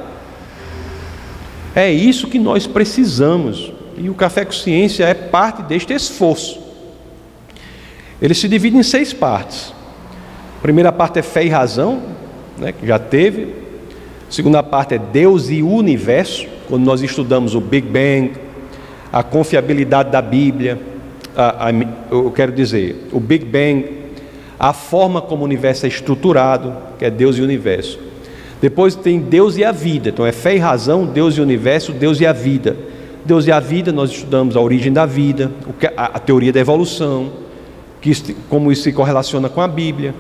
É 1.73 1.89
isso 1.89 2.27
que 2.27 2.41
nós 2.41 2.67
precisamos. 2.67 3.73
E 3.97 4.11
o 4.11 4.15
Café 4.15 4.45
com 4.45 4.51
Ciência 4.51 5.05
é 5.05 5.15
parte 5.15 5.63
deste 5.63 5.93
esforço. 5.93 6.59
Ele 8.21 8.35
se 8.35 8.49
divide 8.49 8.77
em 8.77 8.83
seis 8.83 9.13
partes. 9.13 9.73
A 10.59 10.63
primeira 10.63 10.91
parte 10.91 11.21
é 11.21 11.23
fé 11.23 11.45
e 11.45 11.49
razão, 11.49 12.03
né, 12.59 12.73
que 12.73 12.85
já 12.85 12.99
teve. 12.99 13.55
A 14.29 14.33
segunda 14.33 14.65
parte 14.65 14.95
é 14.95 14.99
Deus 14.99 15.49
e 15.49 15.63
o 15.63 15.71
universo 15.71 16.56
quando 16.69 16.85
nós 16.85 17.03
estudamos 17.03 17.55
o 17.55 17.61
Big 17.61 17.87
Bang, 17.87 18.33
a 19.13 19.23
confiabilidade 19.23 20.11
da 20.11 20.21
Bíblia, 20.21 20.79
a, 21.37 21.69
a, 21.69 21.73
eu 22.11 22.31
quero 22.31 22.53
dizer, 22.53 23.09
o 23.13 23.21
Big 23.21 23.45
Bang, 23.45 23.89
a 24.59 24.73
forma 24.73 25.21
como 25.21 25.43
o 25.43 25.45
universo 25.45 25.87
é 25.87 25.89
estruturado, 25.89 26.75
que 26.99 27.05
é 27.05 27.11
Deus 27.11 27.37
e 27.37 27.41
o 27.41 27.45
universo. 27.45 27.99
Depois 28.61 28.95
tem 28.95 29.21
Deus 29.21 29.57
e 29.57 29.65
a 29.65 29.71
vida, 29.71 30.09
então 30.09 30.25
é 30.25 30.33
fé 30.33 30.57
e 30.57 30.59
razão, 30.59 31.05
Deus 31.05 31.37
e 31.37 31.41
o 31.41 31.43
universo, 31.43 31.93
Deus 31.93 32.21
e 32.21 32.27
a 32.27 32.33
vida. 32.33 32.77
Deus 33.25 33.47
e 33.47 33.53
a 33.53 33.59
vida, 33.59 33.93
nós 33.93 34.11
estudamos 34.11 34.57
a 34.57 34.61
origem 34.61 34.93
da 34.93 35.05
vida, 35.05 35.51
a, 35.97 36.19
teoria 36.19 36.53
da 36.53 36.61
evolução, 36.61 37.33
que, 38.01 38.13
como 38.49 38.71
isso 38.71 38.83
se 38.83 38.93
correlaciona 38.93 39.49
com 39.49 39.61
a 39.61 39.67
Bíblia. 39.69 40.15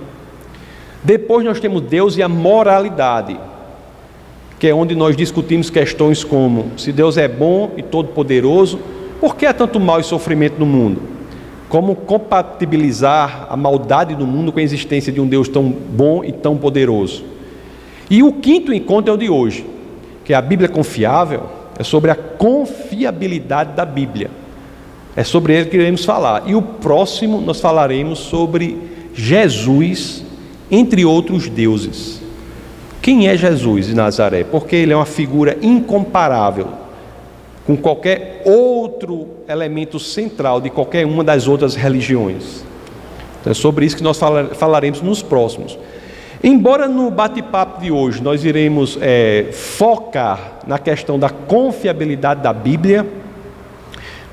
Depois 1.05 1.45
nós 1.45 1.61
temos 1.61 1.83
Deus 1.83 2.17
e 2.17 2.23
a 2.23 2.29
moralidade, 2.29 3.39
que 4.59 4.67
é 4.67 4.75
onde 4.75 4.95
nós 4.95 5.17
discutimos 5.17 5.69
questões 5.69 6.25
como 6.25 6.73
se 6.77 6.93
Deus 6.93 7.17
é 7.19 7.29
bom 7.29 7.73
e 7.77 7.83
todo-poderoso, 7.83 8.79
por 9.21 9.37
que 9.37 9.47
há 9.47 9.53
tanto 9.53 9.79
mal 9.79 10.01
e 10.01 10.05
sofrimento 10.05 10.59
no 10.59 10.67
mundo? 10.67 11.03
Como 11.69 11.95
compatibilizar 11.95 13.47
a 13.51 13.57
maldade 13.57 14.15
do 14.15 14.27
mundo 14.27 14.53
com 14.53 14.59
a 14.59 14.63
existência 14.63 15.13
de 15.13 15.21
um 15.21 15.27
Deus 15.27 15.49
tão 15.49 15.65
bom 15.65 16.25
e 16.25 16.33
tão 16.33 16.57
poderoso? 16.57 17.25
E 18.09 18.23
o 18.23 18.33
quinto 18.33 18.73
encontro 18.73 19.11
é 19.11 19.15
o 19.15 19.19
de 19.19 19.29
hoje, 19.29 19.67
que 20.25 20.33
é 20.33 20.37
a 20.37 20.43
Bíblia 20.43 20.69
confiável, 20.69 21.45
é 21.79 21.83
sobre 21.83 22.11
a 22.11 22.15
confiabilidade 22.15 23.75
da 23.75 23.85
Bíblia. 23.85 24.31
É 25.17 25.25
sobre 25.25 25.55
ele 25.55 25.67
que 25.67 25.77
iremos 25.77 26.05
falar. 26.05 26.45
E 26.47 26.55
o 26.55 26.63
próximo 26.63 27.41
nós 27.41 27.61
falaremos 27.61 28.19
sobre 28.19 28.79
Jesus, 29.15 30.23
entre 30.71 31.05
outros 31.05 31.49
deuses. 31.49 32.26
Quem 33.07 33.29
é 33.29 33.37
Jesus 33.37 33.87
de 33.87 33.95
Nazaré? 33.95 34.43
Porque 34.43 34.75
ele 34.75 34.93
é 34.93 34.97
uma 34.97 35.07
figura 35.07 35.57
incomparável 35.63 36.67
com 37.65 37.77
qualquer 37.77 38.43
outro 38.45 39.29
elemento 39.49 40.01
central 40.01 40.61
de 40.61 40.71
qualquer 40.71 41.07
uma 41.07 41.23
das 41.23 41.47
outras 41.47 41.77
religiões. 41.77 42.65
Então 43.41 43.53
é 43.53 43.55
sobre 43.55 43.87
isso 43.87 43.97
que 43.97 44.03
nós 44.03 44.19
falaremos 44.55 45.03
nos 45.03 45.23
próximos. 45.23 45.79
Embora 46.43 46.89
no 46.89 47.09
bate-papo 47.09 47.81
de 47.81 47.93
hoje 47.93 48.21
nós 48.21 48.45
iremos 48.45 48.99
é, 49.01 49.51
focar 49.53 50.59
na 50.67 50.77
questão 50.77 51.17
da 51.17 51.31
confiabilidade 51.31 52.43
da 52.43 52.53
Bíblia, 52.53 53.07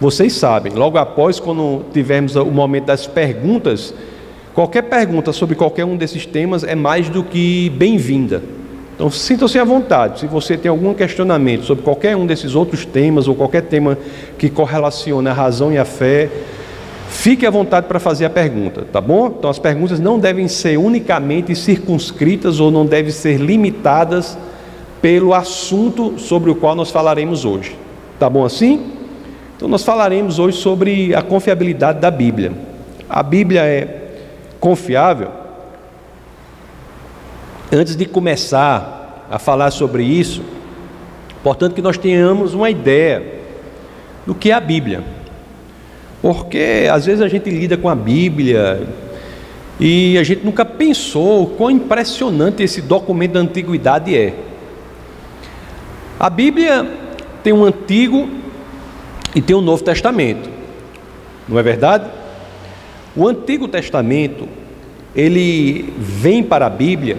vocês 0.02 0.34
sabem, 0.34 0.74
logo 0.74 0.98
após, 0.98 1.40
quando 1.40 1.86
tivermos 1.94 2.36
o 2.36 2.46
momento 2.46 2.86
das 2.86 3.06
perguntas, 3.06 3.94
qualquer 4.52 4.82
pergunta 4.82 5.32
sobre 5.32 5.54
qualquer 5.54 5.86
um 5.86 5.96
desses 5.96 6.26
temas 6.26 6.64
é 6.64 6.74
mais 6.74 7.08
do 7.08 7.24
que 7.24 7.70
bem-vinda. 7.70 8.63
Então 8.96 9.10
sintam-se 9.10 9.58
à 9.58 9.64
vontade. 9.64 10.20
Se 10.20 10.28
você 10.28 10.56
tem 10.56 10.70
algum 10.70 10.94
questionamento 10.94 11.66
sobre 11.66 11.84
qualquer 11.84 12.16
um 12.16 12.26
desses 12.26 12.56
outros 12.56 12.86
temas 12.86 13.28
ou 13.28 13.36
qualquer 13.36 13.64
tema 13.64 13.98
que 14.38 14.50
correlaciona 14.50 15.32
a 15.32 15.34
razão 15.34 15.74
e 15.74 15.78
a 15.78 15.86
fé, 15.86 16.30
fique 17.10 17.46
à 17.46 17.50
vontade 17.50 17.88
para 17.88 18.00
fazer 18.00 18.26
a 18.26 18.30
pergunta, 18.30 18.86
tá 18.92 19.02
bom? 19.02 19.28
Então 19.28 19.50
as 19.50 19.60
perguntas 19.60 20.00
não 20.00 20.20
devem 20.20 20.48
ser 20.48 20.78
unicamente 20.78 21.56
circunscritas 21.56 22.60
ou 22.60 22.70
não 22.70 22.86
devem 22.86 23.12
ser 23.12 23.38
limitadas 23.38 24.38
pelo 25.02 25.34
assunto 25.34 26.18
sobre 26.18 26.52
o 26.52 26.56
qual 26.56 26.76
nós 26.76 26.92
falaremos 26.92 27.46
hoje. 27.46 27.76
Tá 28.20 28.30
bom 28.30 28.46
assim? 28.46 28.92
Então 29.58 29.68
nós 29.68 29.84
falaremos 29.84 30.40
hoje 30.40 30.58
sobre 30.58 31.16
a 31.16 31.22
confiabilidade 31.22 32.00
da 32.00 32.12
Bíblia. 32.12 32.52
A 33.10 33.24
Bíblia 33.24 33.62
é 33.66 34.02
confiável 34.60 35.43
Antes 37.76 37.96
de 37.96 38.06
começar 38.06 39.26
a 39.32 39.40
falar 39.40 39.72
sobre 39.72 40.04
isso, 40.04 40.44
importante 41.40 41.74
que 41.74 41.82
nós 41.82 41.98
tenhamos 41.98 42.54
uma 42.54 42.70
ideia 42.70 43.40
do 44.28 44.36
que 44.36 44.52
é 44.52 44.54
a 44.54 44.60
Bíblia. 44.60 45.04
Porque 46.22 46.88
às 46.92 47.08
vezes 47.08 47.20
a 47.20 47.28
gente 47.28 47.50
lida 47.50 47.76
com 47.76 47.90
a 47.90 47.96
Bíblia 47.96 48.88
e 49.80 50.16
a 50.20 50.24
gente 50.24 50.46
nunca 50.46 50.64
pensou 50.64 51.48
quão 51.48 51.72
impressionante 51.72 52.62
esse 52.62 52.80
documento 52.80 53.32
da 53.32 53.40
antiguidade 53.40 54.16
é. 54.16 54.36
A 56.20 56.30
Bíblia 56.30 56.88
tem 57.42 57.54
um 57.54 57.66
Antigo 57.66 58.30
e 59.34 59.42
tem 59.42 59.56
um 59.56 59.62
Novo 59.62 59.84
Testamento, 59.84 60.48
não 61.50 61.58
é 61.58 61.64
verdade? 61.64 62.08
O 63.16 63.28
Antigo 63.28 63.68
Testamento 63.68 64.48
ele 65.16 65.92
vem 65.98 66.44
para 66.44 66.68
a 66.68 66.70
Bíblia 66.70 67.18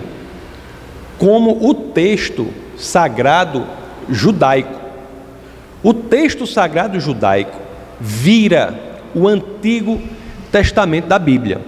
como 1.18 1.68
o 1.68 1.74
texto 1.74 2.48
sagrado 2.76 3.66
judaico. 4.08 4.80
O 5.82 5.92
texto 5.92 6.46
sagrado 6.46 6.98
judaico 6.98 7.58
vira 8.00 8.78
o 9.14 9.28
Antigo 9.28 10.00
Testamento 10.50 11.06
da 11.06 11.18
Bíblia. 11.18 11.60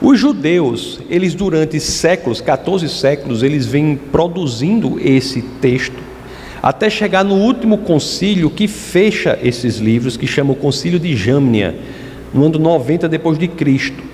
Os 0.00 0.18
judeus, 0.18 1.00
eles 1.08 1.34
durante 1.34 1.78
séculos, 1.78 2.40
14 2.40 2.88
séculos, 2.88 3.42
eles 3.42 3.66
vêm 3.66 3.96
produzindo 3.96 4.98
esse 5.00 5.42
texto 5.60 6.12
até 6.62 6.88
chegar 6.88 7.24
no 7.24 7.34
último 7.34 7.78
concílio 7.78 8.48
que 8.48 8.68
fecha 8.68 9.36
esses 9.42 9.78
livros, 9.78 10.16
que 10.16 10.28
chama 10.28 10.52
o 10.52 10.56
Concílio 10.56 11.00
de 11.00 11.16
Jâmnia, 11.16 11.74
no 12.32 12.46
ano 12.46 12.58
90 12.58 13.08
depois 13.08 13.36
de 13.36 13.48
Cristo. 13.48 14.11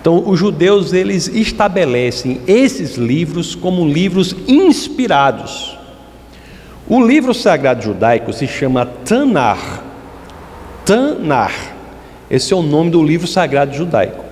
Então, 0.00 0.26
os 0.26 0.38
judeus 0.38 0.94
eles 0.94 1.28
estabelecem 1.28 2.40
esses 2.46 2.96
livros 2.96 3.54
como 3.54 3.86
livros 3.86 4.34
inspirados. 4.48 5.76
O 6.88 7.04
livro 7.04 7.34
sagrado 7.34 7.82
judaico 7.82 8.32
se 8.32 8.46
chama 8.46 8.86
Tanar. 8.86 9.84
Tanar. 10.86 11.52
Esse 12.30 12.54
é 12.54 12.56
o 12.56 12.62
nome 12.62 12.90
do 12.90 13.02
livro 13.02 13.26
sagrado 13.26 13.74
judaico. 13.74 14.24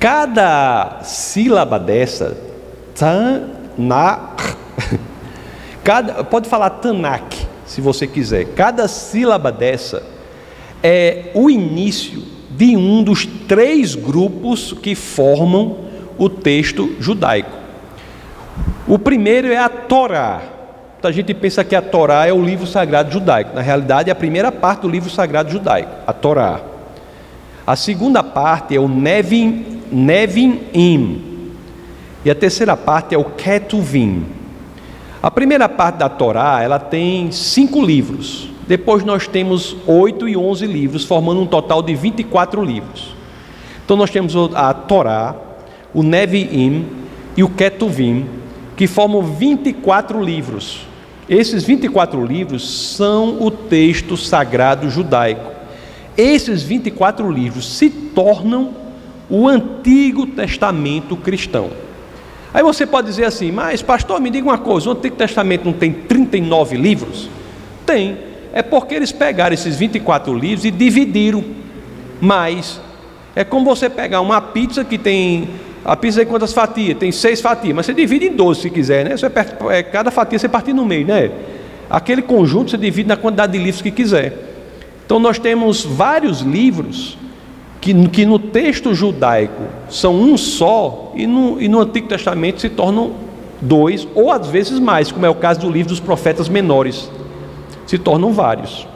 Cada 0.00 1.00
sílaba 1.02 1.78
dessa, 1.78 2.36
Tanar, 2.94 4.34
cada, 5.84 6.24
pode 6.24 6.48
falar 6.48 6.70
Tanak, 6.70 7.36
se 7.66 7.82
você 7.82 8.06
quiser. 8.06 8.46
Cada 8.54 8.88
sílaba 8.88 9.52
dessa 9.52 10.02
é 10.82 11.30
o 11.34 11.50
início 11.50 12.35
de 12.56 12.76
um 12.76 13.02
dos 13.02 13.26
três 13.26 13.94
grupos 13.94 14.72
que 14.72 14.94
formam 14.94 15.76
o 16.16 16.28
texto 16.28 16.96
judaico. 16.98 17.50
O 18.88 18.98
primeiro 18.98 19.48
é 19.48 19.58
a 19.58 19.68
Torá. 19.68 20.40
A 21.02 21.12
gente 21.12 21.32
pensa 21.34 21.62
que 21.62 21.76
a 21.76 21.82
Torá 21.82 22.26
é 22.26 22.32
o 22.32 22.42
livro 22.42 22.66
sagrado 22.66 23.12
judaico. 23.12 23.54
Na 23.54 23.60
realidade, 23.60 24.08
é 24.08 24.12
a 24.12 24.16
primeira 24.16 24.50
parte 24.50 24.80
do 24.80 24.88
livro 24.88 25.10
sagrado 25.10 25.50
judaico, 25.50 25.90
a 26.06 26.12
Torá. 26.12 26.60
A 27.66 27.76
segunda 27.76 28.22
parte 28.24 28.74
é 28.74 28.80
o 28.80 28.88
Nevin, 28.88 29.82
Nevin 29.92 30.62
Im. 30.72 31.52
E 32.24 32.30
a 32.30 32.34
terceira 32.34 32.76
parte 32.76 33.14
é 33.14 33.18
o 33.18 33.24
Ketuvim. 33.24 34.26
A 35.22 35.30
primeira 35.30 35.68
parte 35.68 35.96
da 35.96 36.08
Torá, 36.08 36.60
ela 36.62 36.78
tem 36.78 37.30
cinco 37.30 37.84
livros. 37.84 38.48
Depois 38.66 39.04
nós 39.04 39.28
temos 39.28 39.76
oito 39.86 40.28
e 40.28 40.36
onze 40.36 40.66
livros, 40.66 41.04
formando 41.04 41.40
um 41.40 41.46
total 41.46 41.82
de 41.82 41.94
24 41.94 42.64
livros. 42.64 43.14
Então 43.84 43.96
nós 43.96 44.10
temos 44.10 44.34
a 44.54 44.74
Torá, 44.74 45.36
o 45.94 46.02
Nevi'im 46.02 46.86
e 47.36 47.44
o 47.44 47.48
Ketuvim, 47.48 48.26
que 48.76 48.86
formam 48.86 49.22
24 49.22 50.20
livros. 50.22 50.80
Esses 51.28 51.64
24 51.64 52.24
livros 52.24 52.68
são 52.96 53.40
o 53.40 53.50
texto 53.50 54.16
sagrado 54.16 54.90
judaico. 54.90 55.52
Esses 56.16 56.62
24 56.62 57.30
livros 57.30 57.76
se 57.76 57.88
tornam 57.88 58.74
o 59.28 59.46
Antigo 59.48 60.26
Testamento 60.26 61.16
cristão. 61.16 61.70
Aí 62.54 62.62
você 62.62 62.86
pode 62.86 63.08
dizer 63.08 63.24
assim, 63.24 63.52
mas 63.52 63.82
pastor, 63.82 64.20
me 64.20 64.30
diga 64.30 64.46
uma 64.46 64.58
coisa: 64.58 64.88
o 64.88 64.92
Antigo 64.92 65.16
Testamento 65.16 65.64
não 65.64 65.72
tem 65.72 65.92
39 65.92 66.76
livros? 66.76 67.28
Tem, 67.84 68.16
é 68.56 68.62
porque 68.62 68.94
eles 68.94 69.12
pegaram 69.12 69.52
esses 69.52 69.76
24 69.76 70.32
livros 70.34 70.64
e 70.64 70.70
dividiram 70.70 71.44
mais. 72.18 72.80
É 73.34 73.44
como 73.44 73.66
você 73.66 73.90
pegar 73.90 74.22
uma 74.22 74.40
pizza 74.40 74.82
que 74.82 74.96
tem. 74.96 75.50
A 75.84 75.94
pizza 75.94 76.20
tem 76.20 76.26
quantas 76.26 76.54
fatias? 76.54 76.96
Tem 76.96 77.12
seis 77.12 77.42
fatias, 77.42 77.76
mas 77.76 77.84
você 77.84 77.92
divide 77.92 78.24
em 78.24 78.32
12 78.32 78.62
se 78.62 78.70
quiser, 78.70 79.04
né? 79.04 79.14
Você, 79.14 79.30
é, 79.70 79.82
cada 79.82 80.10
fatia 80.10 80.38
você 80.38 80.48
partir 80.48 80.72
no 80.72 80.86
meio, 80.86 81.06
né? 81.06 81.30
Aquele 81.90 82.22
conjunto 82.22 82.70
você 82.70 82.78
divide 82.78 83.06
na 83.06 83.16
quantidade 83.18 83.52
de 83.52 83.58
livros 83.58 83.82
que 83.82 83.90
quiser. 83.90 84.32
Então 85.04 85.18
nós 85.18 85.38
temos 85.38 85.84
vários 85.84 86.40
livros 86.40 87.18
que, 87.78 88.08
que 88.08 88.24
no 88.24 88.38
texto 88.38 88.94
judaico 88.94 89.64
são 89.90 90.14
um 90.14 90.34
só 90.38 91.12
e 91.14 91.26
no, 91.26 91.60
e 91.60 91.68
no 91.68 91.82
Antigo 91.82 92.08
Testamento 92.08 92.62
se 92.62 92.70
tornam 92.70 93.12
dois 93.60 94.08
ou 94.14 94.32
às 94.32 94.48
vezes 94.48 94.78
mais, 94.78 95.12
como 95.12 95.26
é 95.26 95.28
o 95.28 95.34
caso 95.34 95.60
do 95.60 95.70
livro 95.70 95.90
dos 95.90 96.00
profetas 96.00 96.48
menores 96.48 97.10
se 97.86 97.98
tornam 97.98 98.32
vários. 98.32 98.86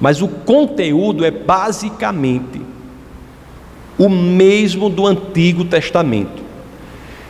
Mas 0.00 0.20
o 0.20 0.28
conteúdo 0.28 1.24
é 1.24 1.30
basicamente 1.30 2.60
o 3.98 4.08
mesmo 4.08 4.88
do 4.88 5.06
Antigo 5.06 5.64
Testamento. 5.64 6.42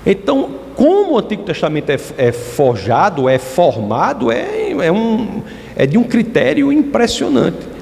Então, 0.04 0.50
como 0.74 1.12
o 1.12 1.18
Antigo 1.18 1.42
Testamento 1.42 1.90
é, 1.90 1.98
é 2.16 2.32
forjado, 2.32 3.28
é 3.28 3.38
formado, 3.38 4.30
é, 4.30 4.70
é, 4.70 4.90
um, 4.90 5.42
é 5.76 5.86
de 5.86 5.98
um 5.98 6.04
critério 6.04 6.72
impressionante. 6.72 7.72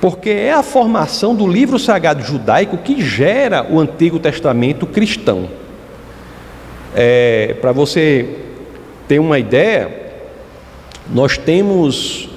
Porque 0.00 0.30
é 0.30 0.52
a 0.52 0.62
formação 0.62 1.34
do 1.34 1.46
livro 1.46 1.78
sagrado 1.78 2.22
judaico 2.22 2.78
que 2.78 3.02
gera 3.02 3.66
o 3.70 3.78
Antigo 3.78 4.18
Testamento 4.18 4.86
cristão. 4.86 5.48
É, 6.94 7.56
Para 7.60 7.72
você 7.72 8.38
ter 9.06 9.18
uma 9.18 9.38
ideia, 9.38 9.99
nós 11.12 11.36
temos 11.36 12.28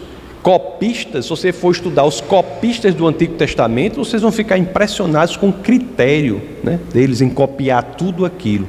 copistas, 0.42 1.26
se 1.26 1.30
você 1.30 1.54
for 1.54 1.72
estudar 1.72 2.04
os 2.04 2.20
copistas 2.20 2.94
do 2.94 3.08
Antigo 3.08 3.36
Testamento, 3.36 4.04
vocês 4.04 4.22
vão 4.22 4.32
ficar 4.32 4.58
impressionados 4.58 5.38
com 5.38 5.50
o 5.50 5.54
critério 5.54 6.42
né, 6.64 6.80
deles 6.94 7.22
em 7.22 7.30
copiar 7.30 7.84
tudo 7.98 8.26
aquilo. 8.26 8.68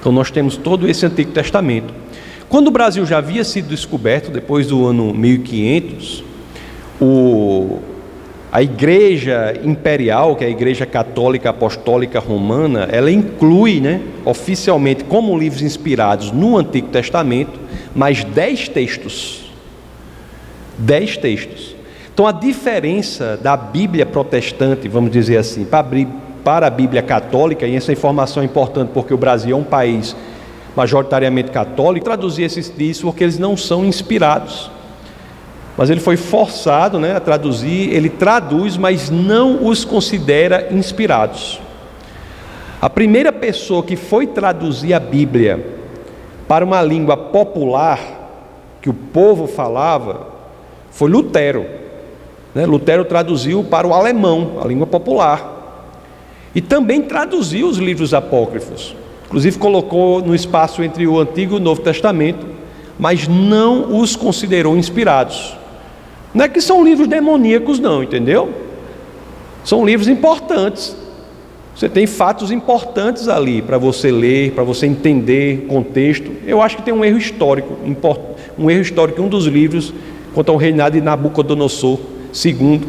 Então 0.00 0.10
nós 0.10 0.30
temos 0.30 0.56
todo 0.56 0.88
esse 0.88 1.06
Antigo 1.06 1.30
Testamento. 1.30 1.94
Quando 2.48 2.68
o 2.68 2.70
Brasil 2.72 3.06
já 3.06 3.18
havia 3.18 3.44
sido 3.44 3.68
descoberto, 3.68 4.30
depois 4.30 4.66
do 4.66 4.84
ano 4.84 5.14
1500, 5.14 6.24
o, 7.00 7.78
a 8.50 8.60
Igreja 8.60 9.54
Imperial, 9.62 10.34
que 10.34 10.42
é 10.42 10.48
a 10.48 10.50
Igreja 10.50 10.84
Católica 10.84 11.50
Apostólica 11.50 12.18
Romana, 12.18 12.88
ela 12.90 13.12
inclui 13.12 13.80
né, 13.80 14.00
oficialmente 14.24 15.04
como 15.04 15.38
livros 15.38 15.62
inspirados 15.62 16.32
no 16.32 16.58
Antigo 16.58 16.88
Testamento 16.88 17.69
mais 17.94 18.24
dez 18.24 18.68
textos. 18.68 19.50
Dez 20.78 21.16
textos. 21.16 21.74
Então 22.12 22.26
a 22.26 22.32
diferença 22.32 23.38
da 23.42 23.56
Bíblia 23.56 24.04
protestante, 24.04 24.88
vamos 24.88 25.10
dizer 25.10 25.36
assim, 25.36 25.66
para 26.44 26.66
a 26.66 26.70
Bíblia 26.70 27.02
católica, 27.02 27.66
e 27.66 27.74
essa 27.74 27.92
informação 27.92 28.42
é 28.42 28.46
importante 28.46 28.90
porque 28.92 29.14
o 29.14 29.18
Brasil 29.18 29.56
é 29.56 29.58
um 29.58 29.64
país 29.64 30.14
majoritariamente 30.76 31.50
católico, 31.50 32.04
traduzir 32.04 32.42
esses 32.42 32.68
textos 32.68 33.02
porque 33.02 33.24
eles 33.24 33.38
não 33.38 33.56
são 33.56 33.84
inspirados. 33.84 34.70
Mas 35.76 35.88
ele 35.88 36.00
foi 36.00 36.16
forçado 36.16 36.98
né, 36.98 37.16
a 37.16 37.20
traduzir, 37.20 37.92
ele 37.92 38.10
traduz, 38.10 38.76
mas 38.76 39.08
não 39.08 39.64
os 39.64 39.84
considera 39.84 40.68
inspirados. 40.70 41.60
A 42.82 42.90
primeira 42.90 43.32
pessoa 43.32 43.82
que 43.82 43.96
foi 43.96 44.26
traduzir 44.26 44.92
a 44.92 45.00
Bíblia 45.00 45.79
para 46.50 46.64
uma 46.64 46.82
língua 46.82 47.16
popular 47.16 48.00
que 48.82 48.90
o 48.90 48.92
povo 48.92 49.46
falava 49.46 50.26
foi 50.90 51.08
Lutero. 51.08 51.64
Né? 52.52 52.66
Lutero 52.66 53.04
traduziu 53.04 53.62
para 53.62 53.86
o 53.86 53.94
alemão, 53.94 54.58
a 54.60 54.66
língua 54.66 54.84
popular. 54.84 55.86
E 56.52 56.60
também 56.60 57.02
traduziu 57.02 57.68
os 57.68 57.78
livros 57.78 58.12
apócrifos. 58.12 58.96
Inclusive 59.26 59.60
colocou 59.60 60.20
no 60.22 60.34
espaço 60.34 60.82
entre 60.82 61.06
o 61.06 61.20
Antigo 61.20 61.54
e 61.54 61.58
o 61.58 61.62
Novo 61.62 61.82
Testamento, 61.82 62.44
mas 62.98 63.28
não 63.28 63.96
os 64.00 64.16
considerou 64.16 64.76
inspirados. 64.76 65.56
Não 66.34 66.44
é 66.44 66.48
que 66.48 66.60
são 66.60 66.82
livros 66.82 67.06
demoníacos, 67.06 67.78
não, 67.78 68.02
entendeu? 68.02 68.52
São 69.62 69.86
livros 69.86 70.08
importantes, 70.08 70.96
você 71.80 71.88
tem 71.88 72.06
fatos 72.06 72.50
importantes 72.50 73.26
ali 73.26 73.62
para 73.62 73.78
você 73.78 74.10
ler, 74.10 74.52
para 74.52 74.62
você 74.62 74.84
entender 74.84 75.64
contexto. 75.66 76.30
Eu 76.46 76.60
acho 76.60 76.76
que 76.76 76.82
tem 76.82 76.92
um 76.92 77.02
erro 77.02 77.16
histórico, 77.16 77.74
um 78.58 78.70
erro 78.70 78.82
histórico 78.82 79.22
em 79.22 79.24
um 79.24 79.28
dos 79.28 79.46
livros 79.46 79.94
quanto 80.34 80.52
ao 80.52 80.58
reinado 80.58 80.98
de 80.98 81.00
Nabucodonosor 81.00 81.98
II. 82.44 82.82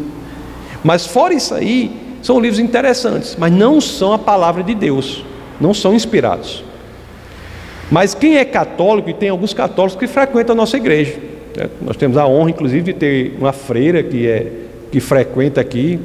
Mas 0.84 1.08
fora 1.08 1.34
isso 1.34 1.54
aí, 1.54 1.90
são 2.22 2.38
livros 2.38 2.60
interessantes, 2.60 3.38
mas 3.40 3.54
não 3.54 3.80
são 3.80 4.12
a 4.12 4.20
palavra 4.20 4.62
de 4.62 4.76
Deus, 4.76 5.24
não 5.62 5.74
são 5.74 5.94
inspirados. 5.94 6.62
Mas 7.90 8.14
quem 8.14 8.36
é 8.36 8.44
católico, 8.44 9.10
e 9.10 9.14
tem 9.14 9.30
alguns 9.30 9.54
católicos 9.54 9.98
que 9.98 10.06
frequentam 10.06 10.52
a 10.52 10.58
nossa 10.58 10.76
igreja, 10.76 11.18
né? 11.56 11.70
nós 11.82 11.96
temos 11.96 12.18
a 12.18 12.28
honra, 12.28 12.50
inclusive, 12.50 12.92
de 12.92 13.00
ter 13.00 13.38
uma 13.40 13.54
freira 13.54 14.04
que, 14.04 14.28
é, 14.28 14.52
que 14.92 15.00
frequenta 15.00 15.62
aqui, 15.62 15.98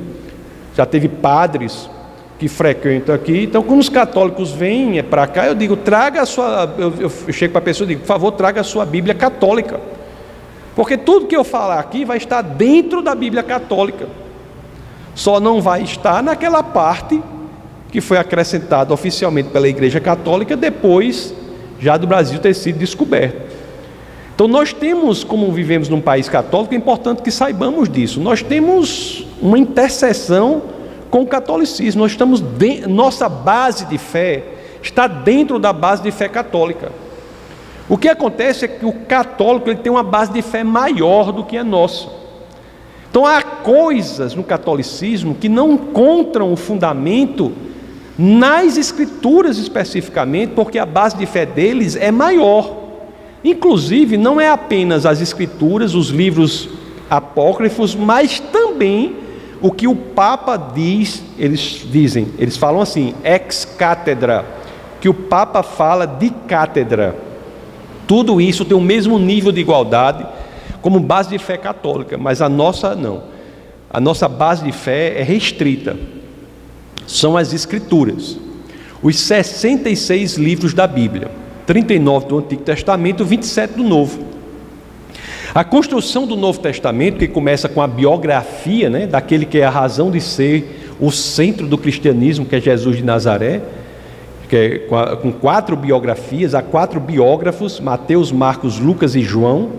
já 0.77 0.87
teve 0.87 1.09
padres 1.09 1.91
que 2.39 2.49
frequento 2.49 3.13
aqui. 3.13 3.45
Então, 3.45 3.63
quando 3.63 3.81
os 3.81 3.89
católicos 3.89 4.53
vêm 4.53 5.03
para 5.03 5.27
cá, 5.27 5.47
eu 5.47 5.55
digo, 5.55 5.77
traga 5.77 6.23
a 6.23 6.27
sua. 6.27 6.75
Eu, 6.79 6.93
eu 6.99 7.33
chego 7.33 7.53
para 7.53 7.61
a 7.61 7.65
pessoa 7.65 7.87
e 7.87 7.89
digo, 7.89 8.01
por 8.01 8.07
favor, 8.07 8.33
traga 8.33 8.61
a 8.61 8.65
sua 8.65 8.85
Bíblia 8.85 9.15
católica. 9.15 9.81
Porque 10.75 10.99
tudo 10.99 11.27
que 11.27 11.35
eu 11.35 11.45
falar 11.45 11.79
aqui 11.79 12.05
vai 12.05 12.19
estar 12.19 12.43
dentro 12.43 13.01
da 13.01 13.15
Bíblia 13.15 13.43
católica. 13.43 14.07
Só 15.15 15.41
não 15.41 15.63
vai 15.63 15.83
estar 15.83 16.23
naquela 16.23 16.63
parte 16.63 17.23
que 17.91 18.03
foi 18.03 18.19
acrescentada 18.19 18.93
oficialmente 18.93 19.49
pela 19.49 19.67
Igreja 19.67 19.99
Católica 19.99 20.55
depois 20.55 21.33
já 21.79 21.97
do 21.97 22.07
Brasil 22.07 22.39
ter 22.39 22.53
sido 22.53 22.79
descoberto. 22.79 23.41
Então 24.35 24.47
nós 24.47 24.75
temos, 24.75 25.25
como 25.25 25.51
vivemos 25.51 25.89
num 25.89 26.01
país 26.01 26.29
católico, 26.29 26.75
é 26.75 26.77
importante 26.77 27.23
que 27.23 27.31
saibamos 27.31 27.89
disso. 27.89 28.21
Nós 28.21 28.43
temos 28.43 29.27
uma 29.41 29.59
intercessão 29.59 30.63
com 31.11 31.23
o 31.23 31.27
catolicismo. 31.27 32.03
Nós 32.03 32.13
estamos 32.13 32.41
de, 32.41 32.87
nossa 32.87 33.29
base 33.29 33.87
de 33.87 33.99
fé 33.99 34.57
está 34.87 35.07
dentro 35.07 35.59
da 35.59 35.73
base 35.73 36.03
de 36.03 36.11
fé 36.11 36.29
católica. 36.29 36.93
O 37.89 37.97
que 37.97 38.09
acontece 38.09 38.65
é 38.65 38.69
que 38.69 38.85
o 38.85 38.93
católico 38.93 39.69
ele 39.69 39.79
tem 39.79 39.91
uma 39.93 40.03
base 40.03 40.33
de 40.33 40.43
fé 40.43 40.65
maior 40.65 41.33
do 41.33 41.45
que 41.45 41.57
a 41.57 41.65
nossa. 41.65 42.09
Então 43.11 43.25
há 43.25 43.41
coisas 43.43 44.35
no 44.35 44.43
catolicismo 44.43 45.35
que 45.35 45.49
não 45.49 45.73
encontram 45.73 46.53
o 46.53 46.57
fundamento 46.57 47.53
nas 48.19 48.77
escrituras 48.77 49.59
especificamente, 49.59 50.53
porque 50.55 50.79
a 50.79 50.87
base 50.87 51.17
de 51.17 51.27
fé 51.27 51.47
deles 51.47 51.97
é 51.97 52.11
maior. 52.11 52.85
Inclusive, 53.45 54.17
não 54.17 54.41
é 54.41 54.49
apenas 54.49 55.07
as 55.07 55.21
escrituras, 55.21 55.95
os 55.95 56.09
livros 56.09 56.69
apócrifos, 57.09 57.95
mas 57.95 58.41
também 58.41 59.15
o 59.61 59.71
que 59.71 59.89
o 59.89 59.97
Papa 59.97 60.57
diz, 60.57 61.23
eles 61.39 61.87
dizem, 61.91 62.29
eles 62.39 62.57
falam 62.57 62.81
assim, 62.81 63.15
ex 63.25 63.65
cátedra, 63.65 64.45
que 65.01 65.09
o 65.09 65.15
Papa 65.15 65.63
fala 65.63 66.07
de 66.07 66.31
cátedra. 66.31 67.17
Tudo 68.07 68.41
isso 68.41 68.65
tem 68.65 68.77
o 68.77 68.81
mesmo 68.81 69.19
nível 69.19 69.51
de 69.51 69.61
igualdade 69.61 70.27
como 70.81 71.01
base 71.01 71.31
de 71.31 71.39
fé 71.39 71.57
católica, 71.57 72.17
mas 72.17 72.41
a 72.41 72.49
nossa 72.49 72.95
não. 72.95 73.25
A 73.91 74.01
nossa 74.01 74.29
base 74.29 74.65
de 74.65 74.73
fé 74.73 75.19
é 75.19 75.23
restrita. 75.23 75.97
São 77.07 77.37
as 77.37 77.53
escrituras. 77.53 78.39
Os 79.03 79.19
66 79.19 80.37
livros 80.37 80.75
da 80.75 80.87
Bíblia, 80.87 81.31
39 81.67 82.27
do 82.27 82.39
Antigo 82.39 82.63
Testamento, 82.63 83.25
27 83.25 83.75
do 83.75 83.83
Novo. 83.83 84.36
A 85.57 85.65
construção 85.65 86.27
do 86.27 86.37
Novo 86.37 86.61
Testamento, 86.61 87.17
que 87.17 87.27
começa 87.27 87.67
com 87.67 87.81
a 87.81 87.87
biografia 87.87 88.91
né, 88.91 89.07
daquele 89.07 89.47
que 89.47 89.57
é 89.57 89.65
a 89.65 89.71
razão 89.71 90.11
de 90.11 90.21
ser 90.21 90.95
o 91.01 91.11
centro 91.11 91.67
do 91.67 91.79
cristianismo, 91.79 92.45
que 92.45 92.57
é 92.57 92.61
Jesus 92.61 92.99
de 92.99 93.03
Nazaré, 93.03 93.63
que 94.51 94.55
é 94.55 94.79
com 95.17 95.33
quatro 95.33 95.75
biografias, 95.75 96.55
há 96.55 96.61
quatro 96.61 97.01
biógrafos, 97.01 97.81
Mateus, 97.81 98.31
Marcos, 98.31 98.79
Lucas 98.79 99.17
e 99.17 99.23
João. 99.23 99.71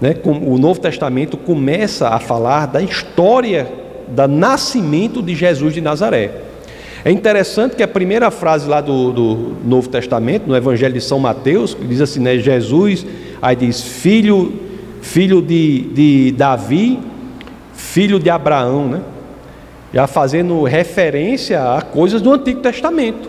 Né, 0.00 0.14
o 0.24 0.56
Novo 0.58 0.78
Testamento 0.78 1.36
começa 1.36 2.10
a 2.10 2.20
falar 2.20 2.66
da 2.66 2.80
história 2.80 3.68
do 4.06 4.28
nascimento 4.28 5.20
de 5.20 5.34
Jesus 5.34 5.74
de 5.74 5.80
Nazaré. 5.80 6.30
É 7.04 7.10
interessante 7.10 7.74
que 7.74 7.82
a 7.82 7.88
primeira 7.88 8.30
frase 8.30 8.68
lá 8.68 8.80
do, 8.80 9.10
do 9.10 9.56
Novo 9.64 9.88
Testamento, 9.88 10.46
no 10.46 10.54
Evangelho 10.54 10.94
de 10.94 11.00
São 11.00 11.18
Mateus, 11.18 11.76
diz 11.88 12.00
assim, 12.00 12.20
né, 12.20 12.38
Jesus, 12.38 13.04
aí 13.42 13.56
diz, 13.56 13.82
filho 13.82 14.69
filho 15.00 15.42
de, 15.42 15.80
de 15.92 16.32
Davi, 16.32 16.98
filho 17.72 18.18
de 18.18 18.30
Abraão, 18.30 18.88
né? 18.88 19.00
já 19.92 20.06
fazendo 20.06 20.62
referência 20.62 21.76
a 21.76 21.82
coisas 21.82 22.22
do 22.22 22.32
Antigo 22.32 22.60
Testamento. 22.60 23.28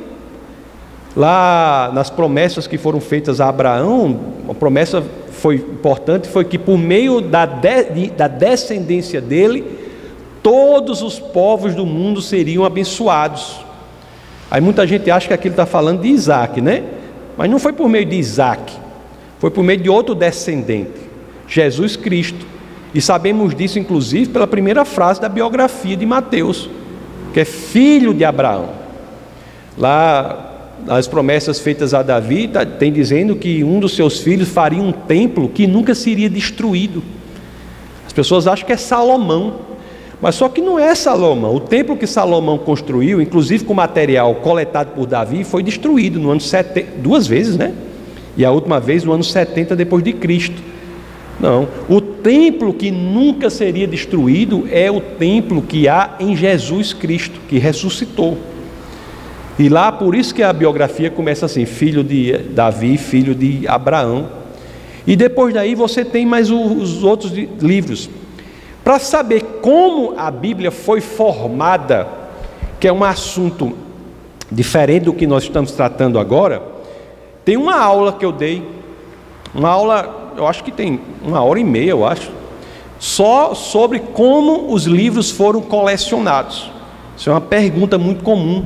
Lá 1.16 1.92
nas 1.94 2.10
promessas 2.10 2.68
que 2.68 2.78
foram 2.78 3.02
feitas 3.02 3.42
a 3.42 3.50
Abraão, 3.50 4.20
uma 4.44 4.54
promessa 4.54 5.04
foi 5.32 5.56
importante 5.56 6.28
foi 6.28 6.46
que 6.46 6.58
por 6.58 6.78
meio 6.78 7.20
da, 7.20 7.48
de, 7.48 8.12
da 8.12 8.28
descendência 8.28 9.20
dele, 9.20 9.66
todos 10.44 11.02
os 11.02 11.20
povos 11.20 11.74
do 11.74 11.86
mundo 11.86 12.22
seriam 12.22 12.64
abençoados. 12.64 13.60
Aí 14.52 14.62
muita 14.62 14.86
gente 14.86 15.10
acha 15.10 15.28
que 15.28 15.34
aquilo 15.34 15.54
está 15.54 15.66
falando 15.66 16.02
de 16.02 16.10
Isaac, 16.10 16.62
né? 16.62 16.84
Mas 17.36 17.50
não 17.50 17.58
foi 17.58 17.74
por 17.74 17.90
meio 17.90 18.06
de 18.06 18.18
Isaac, 18.18 18.74
foi 19.40 19.50
por 19.50 19.64
meio 19.64 19.80
de 19.80 19.90
outro 19.90 20.14
descendente. 20.14 21.01
Jesus 21.52 21.98
Cristo. 21.98 22.48
E 22.94 23.02
sabemos 23.02 23.54
disso, 23.54 23.78
inclusive, 23.78 24.30
pela 24.30 24.48
primeira 24.48 24.86
frase 24.86 25.20
da 25.20 25.30
biografia 25.30 25.96
de 25.96 26.06
Mateus, 26.06 26.70
que 27.34 27.42
é 27.42 27.46
filho 27.46 28.14
de 28.14 28.24
Abraão. 28.24 28.70
Lá, 29.78 30.70
as 30.88 31.08
promessas 31.08 31.60
feitas 31.60 31.94
a 31.94 32.02
Davi, 32.02 32.48
tá, 32.48 32.66
tem 32.66 32.92
dizendo 32.92 33.36
que 33.36 33.64
um 33.64 33.80
dos 33.80 33.96
seus 33.96 34.20
filhos 34.20 34.50
faria 34.50 34.82
um 34.82 34.92
templo 34.92 35.50
que 35.50 35.68
nunca 35.68 35.94
seria 35.94 36.30
destruído. 36.30 37.04
As 38.08 38.14
pessoas 38.14 38.48
acham 38.48 38.66
que 38.66 38.74
é 38.74 38.78
Salomão, 38.78 39.60
mas 40.22 40.36
só 40.36 40.48
que 40.48 40.62
não 40.62 40.80
é 40.80 40.94
Salomão. 40.96 41.56
O 41.56 41.60
templo 41.60 41.98
que 41.98 42.08
Salomão 42.08 42.58
construiu, 42.58 43.22
inclusive 43.22 43.66
com 43.66 43.74
material 43.74 44.36
coletado 44.36 44.94
por 44.94 45.06
Davi, 45.06 45.44
foi 45.44 45.64
destruído 45.64 46.20
no 46.20 46.30
ano 46.32 46.42
70, 46.42 47.00
duas 47.00 47.28
vezes, 47.28 47.58
né? 47.58 47.74
E 48.38 48.46
a 48.46 48.52
última 48.52 48.80
vez 48.80 49.04
no 49.04 49.12
ano 49.12 49.24
70 49.24 49.76
depois 49.76 50.04
de 50.04 50.14
Cristo. 50.14 50.72
Não, 51.42 51.68
o 51.90 52.00
templo 52.00 52.72
que 52.72 52.92
nunca 52.92 53.50
seria 53.50 53.88
destruído 53.88 54.68
é 54.70 54.92
o 54.92 55.02
templo 55.02 55.64
que 55.64 55.88
há 55.88 56.18
em 56.20 56.36
Jesus 56.36 56.94
Cristo, 56.94 57.40
que 57.50 57.58
ressuscitou. 57.58 58.38
E 59.58 59.68
lá, 59.68 59.92
por 59.92 60.14
isso 60.14 60.36
que 60.36 60.44
a 60.44 60.54
biografia 60.54 61.10
começa 61.10 61.48
assim: 61.48 61.66
filho 61.66 62.04
de 62.04 62.38
Davi, 62.38 62.96
filho 62.96 63.34
de 63.34 63.68
Abraão. 63.68 64.30
E 65.08 65.16
depois 65.16 65.52
daí 65.52 65.74
você 65.74 66.06
tem 66.06 66.28
mais 66.28 66.52
os 66.52 67.04
outros 67.04 67.32
livros. 67.60 68.08
Para 68.84 69.00
saber 69.00 69.42
como 69.64 70.14
a 70.16 70.30
Bíblia 70.30 70.70
foi 70.70 71.02
formada, 71.02 72.08
que 72.80 72.88
é 72.88 72.94
um 72.94 73.04
assunto 73.04 73.74
diferente 74.52 75.06
do 75.06 75.14
que 75.14 75.26
nós 75.26 75.42
estamos 75.44 75.72
tratando 75.72 76.20
agora, 76.20 76.62
tem 77.44 77.58
uma 77.58 77.80
aula 77.80 78.14
que 78.14 78.24
eu 78.24 78.32
dei, 78.32 78.64
uma 79.56 79.70
aula 79.70 80.21
eu 80.42 80.48
acho 80.48 80.64
que 80.64 80.72
tem 80.72 81.00
uma 81.24 81.42
hora 81.44 81.60
e 81.60 81.64
meia, 81.64 81.92
eu 81.92 82.06
acho, 82.06 82.32
só 83.00 83.54
sobre 83.54 84.00
como 84.00 84.74
os 84.74 84.86
livros 84.86 85.32
foram 85.32 85.62
colecionados. 85.62 86.70
Isso 87.16 87.30
é 87.30 87.34
uma 87.34 87.42
pergunta 87.42 87.98
muito 87.98 88.24
comum. 88.24 88.66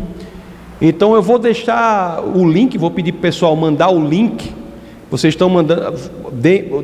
Então 0.81 1.13
eu 1.13 1.21
vou 1.21 1.38
deixar 1.38 2.21
o 2.23 2.49
link, 2.49 2.77
vou 2.77 2.91
pedir 2.91 3.11
para 3.11 3.19
o 3.19 3.21
pessoal 3.21 3.55
mandar 3.55 3.89
o 3.89 4.05
link. 4.05 4.53
Vocês 5.11 5.33
estão 5.33 5.49
mandando. 5.49 5.97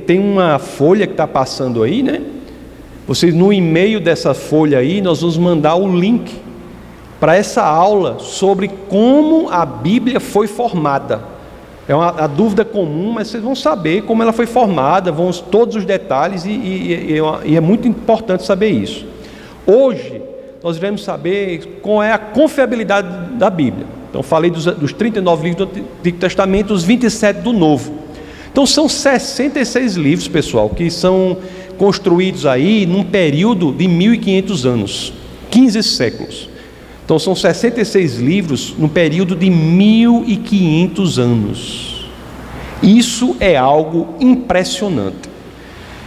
Tem 0.05 0.19
uma 0.19 0.59
folha 0.59 1.05
que 1.07 1.13
está 1.13 1.27
passando 1.27 1.83
aí, 1.83 2.03
né? 2.03 2.21
Vocês 3.07 3.33
no 3.33 3.51
e-mail 3.51 3.99
dessa 3.99 4.33
folha 4.33 4.77
aí, 4.77 5.01
nós 5.01 5.21
vamos 5.21 5.37
mandar 5.37 5.75
o 5.75 5.87
link 5.87 6.31
para 7.19 7.35
essa 7.35 7.63
aula 7.63 8.17
sobre 8.19 8.69
como 8.89 9.49
a 9.49 9.65
Bíblia 9.65 10.19
foi 10.19 10.47
formada. 10.47 11.21
É 11.87 11.95
uma 11.95 12.27
dúvida 12.27 12.63
comum, 12.63 13.11
mas 13.11 13.27
vocês 13.27 13.43
vão 13.43 13.55
saber 13.55 14.03
como 14.03 14.21
ela 14.21 14.31
foi 14.31 14.45
formada, 14.45 15.11
vão 15.11 15.31
todos 15.31 15.75
os 15.75 15.85
detalhes 15.85 16.45
e, 16.45 16.51
e, 16.51 17.13
e, 17.13 17.21
e 17.45 17.57
é 17.57 17.59
muito 17.59 17.87
importante 17.87 18.45
saber 18.45 18.69
isso. 18.69 19.05
Hoje 19.65 20.21
nós 20.63 20.77
iremos 20.77 21.03
saber 21.03 21.79
qual 21.81 22.03
é 22.03 22.11
a 22.11 22.17
confiabilidade 22.17 23.33
da 23.33 23.49
Bíblia. 23.49 23.85
Então 24.09 24.21
falei 24.21 24.51
dos, 24.51 24.65
dos 24.65 24.93
39 24.93 25.49
livros 25.49 25.67
do 25.67 25.79
Antigo 25.99 26.17
Testamento, 26.17 26.73
os 26.73 26.83
27 26.83 27.41
do 27.41 27.51
Novo. 27.51 27.93
Então 28.51 28.65
são 28.65 28.87
66 28.87 29.95
livros, 29.95 30.27
pessoal, 30.27 30.69
que 30.69 30.89
são 30.91 31.37
construídos 31.77 32.45
aí 32.45 32.85
num 32.85 33.03
período 33.03 33.71
de 33.71 33.87
1500 33.87 34.65
anos, 34.65 35.13
15 35.49 35.83
séculos. 35.83 36.50
Então 37.11 37.19
são 37.19 37.35
66 37.35 38.19
livros 38.19 38.73
no 38.77 38.87
período 38.87 39.35
de 39.35 39.49
1500 39.49 41.19
anos. 41.19 42.05
Isso 42.81 43.35
é 43.37 43.57
algo 43.57 44.15
impressionante. 44.17 45.29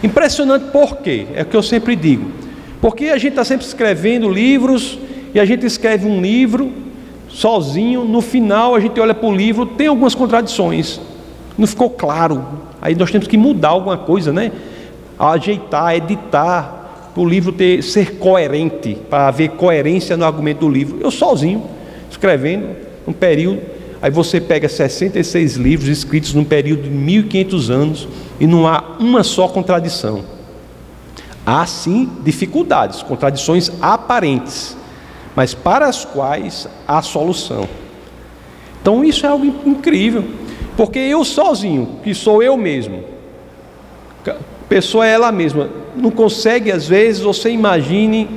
Impressionante 0.01 0.71
por 0.71 0.97
quê? 0.97 1.27
É 1.35 1.43
o 1.43 1.45
que 1.45 1.55
eu 1.55 1.61
sempre 1.61 1.95
digo. 1.95 2.31
Porque 2.81 3.09
a 3.09 3.19
gente 3.19 3.33
está 3.33 3.43
sempre 3.43 3.67
escrevendo 3.67 4.27
livros 4.27 4.97
e 5.31 5.39
a 5.39 5.45
gente 5.45 5.63
escreve 5.63 6.07
um 6.07 6.19
livro 6.19 6.73
sozinho, 7.29 8.03
no 8.03 8.19
final 8.19 8.73
a 8.73 8.79
gente 8.79 8.99
olha 8.99 9.13
para 9.13 9.29
o 9.29 9.35
livro, 9.35 9.67
tem 9.67 9.85
algumas 9.85 10.15
contradições. 10.15 10.99
Não 11.55 11.67
ficou 11.67 11.91
claro. 11.91 12.43
Aí 12.81 12.95
nós 12.95 13.11
temos 13.11 13.27
que 13.27 13.37
mudar 13.37 13.69
alguma 13.69 13.95
coisa, 13.95 14.33
né? 14.33 14.51
Ajeitar, 15.19 15.93
editar, 15.93 16.74
o 17.21 17.25
livro 17.25 17.51
ter, 17.51 17.81
ser 17.81 18.17
coerente, 18.17 18.97
para 19.09 19.29
haver 19.29 19.51
coerência 19.51 20.17
no 20.17 20.25
argumento 20.25 20.59
do 20.59 20.69
livro. 20.69 20.97
Eu 21.01 21.09
sozinho, 21.09 21.63
escrevendo 22.09 22.75
um 23.07 23.13
período, 23.13 23.61
aí 24.01 24.11
você 24.11 24.41
pega 24.41 24.67
66 24.67 25.55
livros 25.55 25.87
escritos 25.87 26.33
num 26.33 26.43
período 26.43 26.83
de 26.83 26.89
1500 26.89 27.69
anos 27.69 28.07
e 28.39 28.45
não 28.45 28.67
há 28.67 28.95
uma 28.99 29.23
só 29.23 29.47
contradição. 29.47 30.23
Há 31.45 31.65
sim 31.65 32.09
dificuldades, 32.23 33.01
contradições 33.03 33.71
aparentes, 33.81 34.75
mas 35.35 35.53
para 35.53 35.87
as 35.87 36.03
quais 36.03 36.67
há 36.87 37.01
solução. 37.01 37.67
Então 38.81 39.03
isso 39.03 39.25
é 39.25 39.29
algo 39.29 39.45
incrível, 39.65 40.23
porque 40.75 40.99
eu 40.99 41.23
sozinho, 41.23 41.99
que 42.03 42.13
sou 42.13 42.43
eu 42.43 42.57
mesmo, 42.57 43.14
pessoa 44.69 45.05
é 45.05 45.11
ela 45.11 45.31
mesma, 45.31 45.69
não 45.95 46.11
consegue, 46.11 46.71
às 46.71 46.87
vezes, 46.87 47.21
você 47.21 47.49
imagine 47.49 48.29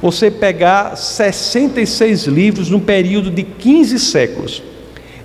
você 0.00 0.30
pegar 0.30 0.96
66 0.96 2.24
livros 2.24 2.70
num 2.70 2.80
período 2.80 3.30
de 3.30 3.42
15 3.42 3.98
séculos, 3.98 4.62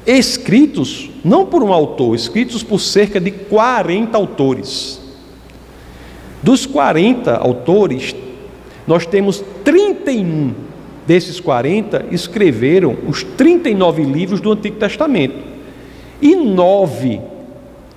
escritos 0.05 1.09
não 1.23 1.45
por 1.45 1.63
um 1.63 1.71
autor, 1.71 2.15
escritos 2.15 2.61
por 2.61 2.79
cerca 2.79 3.19
de 3.19 3.31
40 3.31 4.17
autores. 4.17 5.01
Dos 6.43 6.65
40 6.65 7.37
autores, 7.37 8.15
nós 8.85 9.05
temos 9.05 9.43
31 9.63 10.53
desses 11.07 11.39
40 11.39 12.07
escreveram 12.11 12.97
os 13.07 13.23
39 13.23 14.03
livros 14.03 14.41
do 14.41 14.51
Antigo 14.51 14.77
Testamento. 14.77 15.35
E 16.21 16.35
nove 16.35 17.21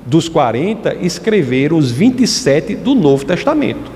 dos 0.09 0.27
40 0.27 0.97
escreveram 1.03 1.77
os 1.77 1.91
27 1.91 2.75
do 2.75 2.95
Novo 2.95 3.27
Testamento. 3.27 3.91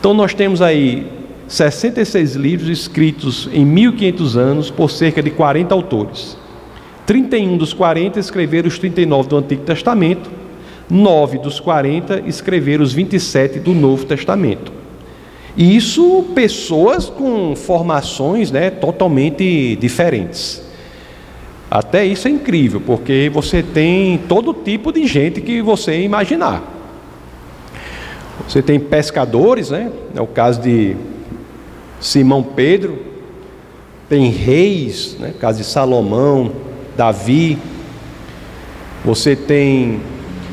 Então 0.00 0.14
nós 0.14 0.32
temos 0.32 0.62
aí 0.62 1.06
66 1.46 2.34
livros 2.34 2.70
escritos 2.70 3.50
em 3.52 3.66
1500 3.66 4.36
anos 4.36 4.70
por 4.70 4.90
cerca 4.90 5.22
de 5.22 5.30
40 5.30 5.74
autores. 5.74 6.38
31 7.04 7.58
dos 7.58 7.74
40 7.74 8.18
escreveram 8.18 8.68
os 8.68 8.78
39 8.78 9.28
do 9.28 9.36
Antigo 9.36 9.62
Testamento, 9.62 10.30
9 10.88 11.38
dos 11.38 11.60
40 11.60 12.22
escreveram 12.26 12.82
os 12.82 12.94
27 12.94 13.58
do 13.60 13.74
Novo 13.74 14.06
Testamento. 14.06 14.72
E 15.54 15.76
isso 15.76 16.24
pessoas 16.34 17.10
com 17.10 17.54
formações 17.54 18.50
né, 18.50 18.70
totalmente 18.70 19.76
diferentes. 19.76 20.67
Até 21.70 22.04
isso 22.04 22.26
é 22.26 22.30
incrível, 22.30 22.80
porque 22.80 23.30
você 23.32 23.62
tem 23.62 24.18
todo 24.26 24.54
tipo 24.54 24.90
de 24.90 25.06
gente 25.06 25.40
que 25.40 25.60
você 25.60 26.00
imaginar. 26.00 26.62
Você 28.48 28.62
tem 28.62 28.80
pescadores, 28.80 29.70
né? 29.70 29.92
É 30.14 30.20
o 30.20 30.26
caso 30.26 30.62
de 30.62 30.96
Simão 32.00 32.42
Pedro, 32.42 32.98
tem 34.08 34.30
reis, 34.30 35.16
né? 35.18 35.34
caso 35.38 35.58
de 35.58 35.64
Salomão, 35.64 36.52
Davi. 36.96 37.58
Você 39.04 39.36
tem 39.36 40.00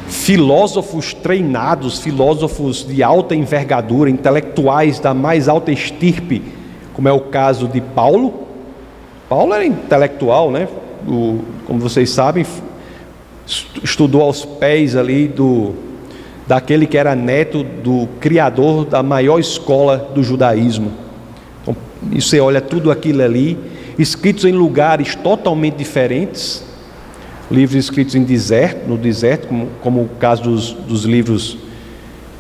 filósofos 0.07 1.13
treinados, 1.13 1.99
filósofos 1.99 2.85
de 2.85 3.01
alta 3.01 3.33
envergadura, 3.33 4.09
intelectuais 4.09 4.99
da 4.99 5.13
mais 5.13 5.47
alta 5.47 5.71
estirpe, 5.71 6.41
como 6.93 7.07
é 7.07 7.13
o 7.13 7.21
caso 7.21 7.69
de 7.69 7.79
Paulo. 7.79 8.45
Paulo 9.29 9.53
era 9.53 9.65
intelectual, 9.65 10.51
né? 10.51 10.67
Como 11.05 11.79
vocês 11.79 12.09
sabem, 12.09 12.45
estudou 13.83 14.21
aos 14.21 14.43
pés 14.43 14.95
ali 14.95 15.27
do 15.27 15.73
daquele 16.47 16.85
que 16.85 16.97
era 16.97 17.15
neto 17.15 17.63
do 17.63 18.07
criador 18.19 18.85
da 18.85 19.01
maior 19.01 19.39
escola 19.39 19.97
do 20.13 20.23
judaísmo. 20.23 20.91
Então, 21.61 21.75
e 22.11 22.21
você 22.21 22.39
olha 22.39 22.61
tudo 22.61 22.91
aquilo 22.91 23.23
ali, 23.23 23.57
escritos 23.97 24.45
em 24.45 24.51
lugares 24.51 25.15
totalmente 25.15 25.75
diferentes, 25.75 26.63
livros 27.49 27.83
escritos 27.83 28.15
em 28.15 28.23
deserto, 28.23 28.87
no 28.87 28.97
deserto, 28.97 29.47
como, 29.47 29.67
como 29.81 30.01
o 30.01 30.09
caso 30.19 30.43
dos, 30.43 30.71
dos, 30.73 31.03
livros 31.03 31.57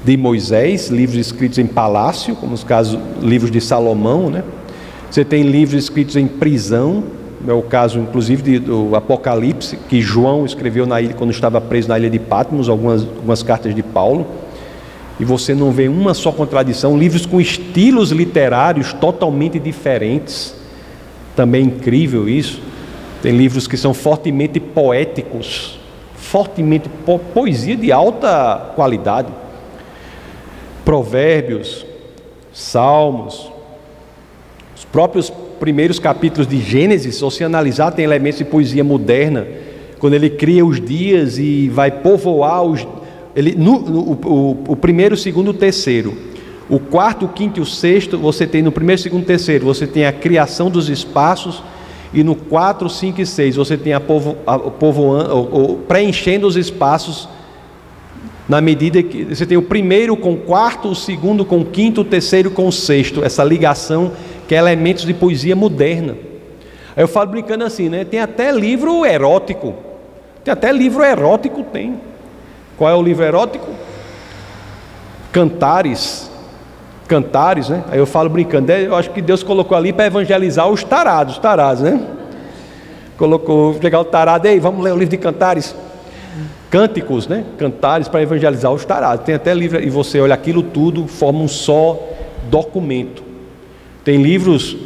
de 0.03 0.15
Moisés, 0.17 0.89
livros 0.89 1.17
escritos 1.17 1.57
em 1.57 1.65
palácio, 1.65 2.35
como 2.35 2.53
os 2.53 2.63
casos 2.63 2.99
livros 3.21 3.49
de 3.49 3.59
Salomão, 3.59 4.29
né? 4.29 4.43
Você 5.09 5.23
tem 5.23 5.43
livros 5.43 5.83
escritos 5.83 6.15
em 6.15 6.27
prisão, 6.27 7.03
é 7.47 7.53
o 7.53 7.61
caso 7.61 7.99
inclusive 7.99 8.41
de, 8.41 8.59
do 8.59 8.95
Apocalipse, 8.95 9.77
que 9.89 10.01
João 10.01 10.45
escreveu 10.45 10.85
na 10.85 11.01
ilha 11.01 11.13
quando 11.13 11.31
estava 11.31 11.59
preso 11.61 11.87
na 11.87 11.97
ilha 11.97 12.09
de 12.09 12.19
Patmos, 12.19 12.69
algumas, 12.69 13.01
algumas 13.01 13.43
cartas 13.43 13.73
de 13.73 13.83
Paulo. 13.83 14.25
E 15.19 15.23
você 15.23 15.53
não 15.53 15.71
vê 15.71 15.87
uma 15.87 16.13
só 16.13 16.31
contradição, 16.31 16.97
livros 16.97 17.25
com 17.25 17.39
estilos 17.39 18.11
literários 18.11 18.91
totalmente 18.93 19.57
diferentes. 19.59 20.55
Também 21.35 21.61
é 21.61 21.65
incrível 21.65 22.27
isso. 22.27 22.61
Tem 23.21 23.35
livros 23.35 23.67
que 23.67 23.77
são 23.77 23.93
fortemente 23.93 24.59
poéticos, 24.59 25.79
fortemente 26.15 26.89
po 27.05 27.17
poesia 27.17 27.75
de 27.75 27.91
alta 27.91 28.73
qualidade. 28.75 29.29
Provérbios, 30.83 31.85
Salmos, 32.53 33.51
os 34.75 34.85
próprios 34.85 35.31
primeiros 35.59 35.99
capítulos 35.99 36.47
de 36.47 36.59
Gênesis, 36.59 37.15
se 37.15 37.21
você 37.21 37.43
analisar, 37.43 37.91
tem 37.91 38.05
elementos 38.05 38.39
de 38.39 38.45
poesia 38.45 38.83
moderna, 38.83 39.47
quando 39.99 40.13
ele 40.13 40.29
cria 40.29 40.65
os 40.65 40.79
dias 40.79 41.37
e 41.37 41.69
vai 41.69 41.91
povoar 41.91 42.63
os. 42.63 42.87
Ele, 43.35 43.55
no, 43.55 43.79
no 43.79 43.99
o, 44.01 44.63
o, 44.69 44.75
primeiro, 44.75 45.15
o 45.15 45.17
segundo, 45.17 45.49
o 45.49 45.53
terceiro. 45.53 46.15
O 46.69 46.79
quarto, 46.79 47.25
o 47.25 47.29
quinto 47.29 47.59
e 47.59 47.63
o 47.63 47.65
sexto, 47.65 48.17
você 48.17 48.47
tem 48.47 48.61
no 48.61 48.71
primeiro, 48.71 49.01
segundo 49.01 49.25
terceiro, 49.25 49.65
você 49.65 49.85
tem 49.85 50.05
a 50.05 50.11
criação 50.11 50.69
dos 50.69 50.89
espaços 50.89 51.61
e 52.13 52.23
no 52.23 52.33
4, 52.33 52.89
5 52.89 53.21
e 53.21 53.25
6 53.25 53.55
você 53.57 53.77
tem 53.77 53.93
a, 53.93 53.99
povo, 53.99 54.37
a 54.47 54.57
povoando, 54.57 55.79
preenchendo 55.87 56.47
os 56.47 56.55
espaços 56.55 57.27
na 58.47 58.61
medida 58.61 59.01
que 59.01 59.25
você 59.25 59.45
tem 59.45 59.57
o 59.57 59.61
primeiro 59.61 60.15
com 60.15 60.33
o 60.33 60.37
quarto, 60.37 60.89
o 60.89 60.95
segundo 60.95 61.43
com 61.43 61.59
o 61.59 61.65
quinto, 61.65 62.01
o 62.01 62.05
terceiro 62.05 62.51
com 62.51 62.67
o 62.67 62.71
sexto, 62.71 63.23
essa 63.23 63.43
ligação 63.43 64.11
que 64.47 64.55
é 64.55 64.57
elementos 64.57 65.05
de 65.05 65.13
poesia 65.13 65.55
moderna. 65.55 66.15
Aí 66.95 67.03
eu 67.03 67.07
falo 67.07 67.29
brincando 67.31 67.63
assim, 67.63 67.89
né? 67.89 68.05
Tem 68.05 68.19
até 68.19 68.51
livro 68.51 69.05
erótico. 69.05 69.73
Tem 70.43 70.51
até 70.51 70.71
livro 70.71 71.03
erótico, 71.03 71.63
tem. 71.63 71.99
Qual 72.77 72.89
é 72.89 72.95
o 72.95 73.01
livro 73.01 73.25
erótico? 73.25 73.67
Cantares. 75.31 76.29
Cantares, 77.07 77.69
né? 77.69 77.83
Aí 77.89 77.99
eu 77.99 78.05
falo 78.05 78.29
brincando, 78.29 78.71
é, 78.71 78.85
eu 78.85 78.95
acho 78.95 79.09
que 79.11 79.21
Deus 79.21 79.43
colocou 79.43 79.77
ali 79.77 79.91
para 79.91 80.05
evangelizar 80.05 80.69
os 80.69 80.83
tarados, 80.83 81.37
tarados, 81.37 81.83
né? 81.83 81.99
Colocou, 83.17 83.73
pegar 83.75 83.99
o 83.99 84.05
tarado, 84.05 84.47
aí, 84.47 84.59
vamos 84.59 84.83
ler 84.83 84.91
o 84.91 84.97
livro 84.97 85.11
de 85.11 85.17
Cantares. 85.17 85.75
Cânticos, 86.69 87.27
né? 87.27 87.45
Cantares 87.57 88.07
para 88.07 88.21
evangelizar 88.21 88.71
os 88.71 88.85
tarados. 88.85 89.25
Tem 89.25 89.35
até 89.35 89.53
livro, 89.53 89.81
e 89.81 89.89
você 89.89 90.19
olha 90.19 90.33
aquilo 90.33 90.63
tudo, 90.63 91.07
forma 91.07 91.39
um 91.39 91.47
só 91.47 91.99
documento. 92.49 93.24
Tem 94.05 94.21
livros 94.21 94.77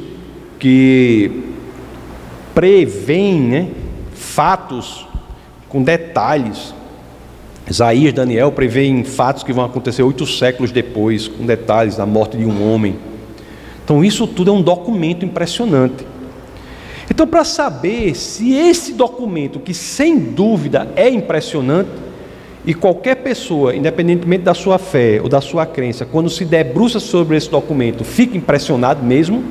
que 0.58 1.44
prevêem 2.56 3.42
né, 3.42 3.68
fatos 4.14 5.06
com 5.68 5.84
detalhes. 5.84 6.74
Isaías, 7.70 8.14
Daniel 8.14 8.50
prevêem 8.54 9.04
fatos 9.04 9.44
que 9.44 9.52
vão 9.52 9.66
acontecer 9.66 10.04
oito 10.04 10.26
séculos 10.26 10.72
depois, 10.72 11.28
com 11.28 11.46
detalhes 11.46 11.98
da 11.98 12.06
morte 12.06 12.38
de 12.38 12.46
um 12.46 12.74
homem. 12.74 12.96
Então, 13.84 14.06
isso 14.06 14.26
tudo 14.26 14.52
é 14.52 14.54
um 14.54 14.62
documento 14.62 15.26
impressionante. 15.26 16.08
Então, 17.12 17.28
para 17.28 17.44
saber 17.44 18.16
se 18.16 18.54
esse 18.54 18.94
documento, 18.94 19.60
que 19.60 19.74
sem 19.74 20.18
dúvida 20.18 20.94
é 20.96 21.10
impressionante, 21.10 21.90
e 22.70 22.74
qualquer 22.76 23.16
pessoa, 23.16 23.76
independentemente 23.76 24.44
da 24.44 24.54
sua 24.54 24.78
fé 24.78 25.20
ou 25.24 25.28
da 25.28 25.42
sua 25.42 25.66
crença, 25.66 26.06
quando 26.06 26.30
se 26.30 26.46
debruça 26.46 27.00
sobre 27.00 27.36
esse 27.36 27.50
documento, 27.50 28.04
fica 28.04 28.38
impressionado 28.38 29.04
mesmo, 29.04 29.44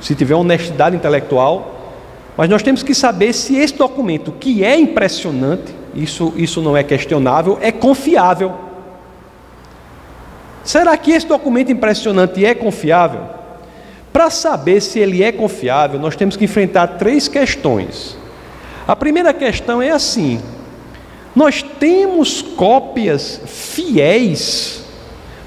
se 0.00 0.14
tiver 0.14 0.36
honestidade 0.36 0.94
intelectual. 0.94 1.90
Mas 2.36 2.48
nós 2.48 2.62
temos 2.62 2.84
que 2.84 2.94
saber 2.94 3.32
se 3.32 3.56
esse 3.56 3.74
documento, 3.74 4.30
que 4.30 4.62
é 4.62 4.78
impressionante, 4.78 5.74
isso, 5.92 6.32
isso 6.36 6.62
não 6.62 6.76
é 6.76 6.84
questionável, 6.84 7.58
é 7.60 7.72
confiável. 7.72 8.52
Será 10.62 10.96
que 10.96 11.10
esse 11.10 11.26
documento 11.26 11.72
impressionante 11.72 12.46
é 12.46 12.54
confiável? 12.54 13.22
Para 14.12 14.30
saber 14.30 14.80
se 14.80 15.00
ele 15.00 15.24
é 15.24 15.32
confiável, 15.32 15.98
nós 15.98 16.14
temos 16.14 16.36
que 16.36 16.44
enfrentar 16.44 16.86
três 16.96 17.26
questões. 17.26 18.16
A 18.86 18.94
primeira 18.94 19.34
questão 19.34 19.82
é 19.82 19.90
assim: 19.90 20.40
nós 21.34 21.62
temos 21.62 22.42
cópias 22.42 23.40
fiéis 23.46 24.84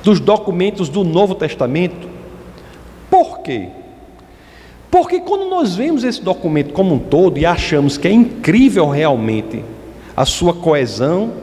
dos 0.03 0.19
documentos 0.19 0.89
do 0.89 1.03
Novo 1.03 1.36
Testamento. 1.36 2.07
Por 3.09 3.39
quê? 3.39 3.69
Porque 4.89 5.19
quando 5.19 5.49
nós 5.49 5.75
vemos 5.75 6.03
esse 6.03 6.21
documento 6.21 6.73
como 6.73 6.95
um 6.95 6.99
todo 6.99 7.38
e 7.38 7.45
achamos 7.45 7.97
que 7.97 8.07
é 8.07 8.11
incrível 8.11 8.88
realmente 8.88 9.63
a 10.15 10.25
sua 10.25 10.53
coesão, 10.53 11.33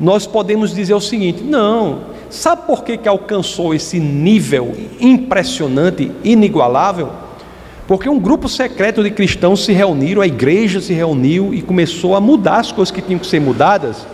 nós 0.00 0.26
podemos 0.26 0.74
dizer 0.74 0.94
o 0.94 1.00
seguinte: 1.00 1.42
não, 1.42 2.00
sabe 2.28 2.66
por 2.66 2.84
que, 2.84 2.96
que 2.96 3.08
alcançou 3.08 3.74
esse 3.74 3.98
nível 3.98 4.74
impressionante, 5.00 6.10
inigualável? 6.24 7.10
Porque 7.88 8.06
um 8.06 8.20
grupo 8.20 8.50
secreto 8.50 9.02
de 9.02 9.10
cristãos 9.10 9.64
se 9.64 9.72
reuniram, 9.72 10.20
a 10.20 10.26
igreja 10.26 10.78
se 10.78 10.92
reuniu 10.92 11.54
e 11.54 11.62
começou 11.62 12.14
a 12.14 12.20
mudar 12.20 12.58
as 12.58 12.70
coisas 12.70 12.92
que 12.92 13.00
tinham 13.00 13.18
que 13.18 13.26
ser 13.26 13.40
mudadas 13.40 14.06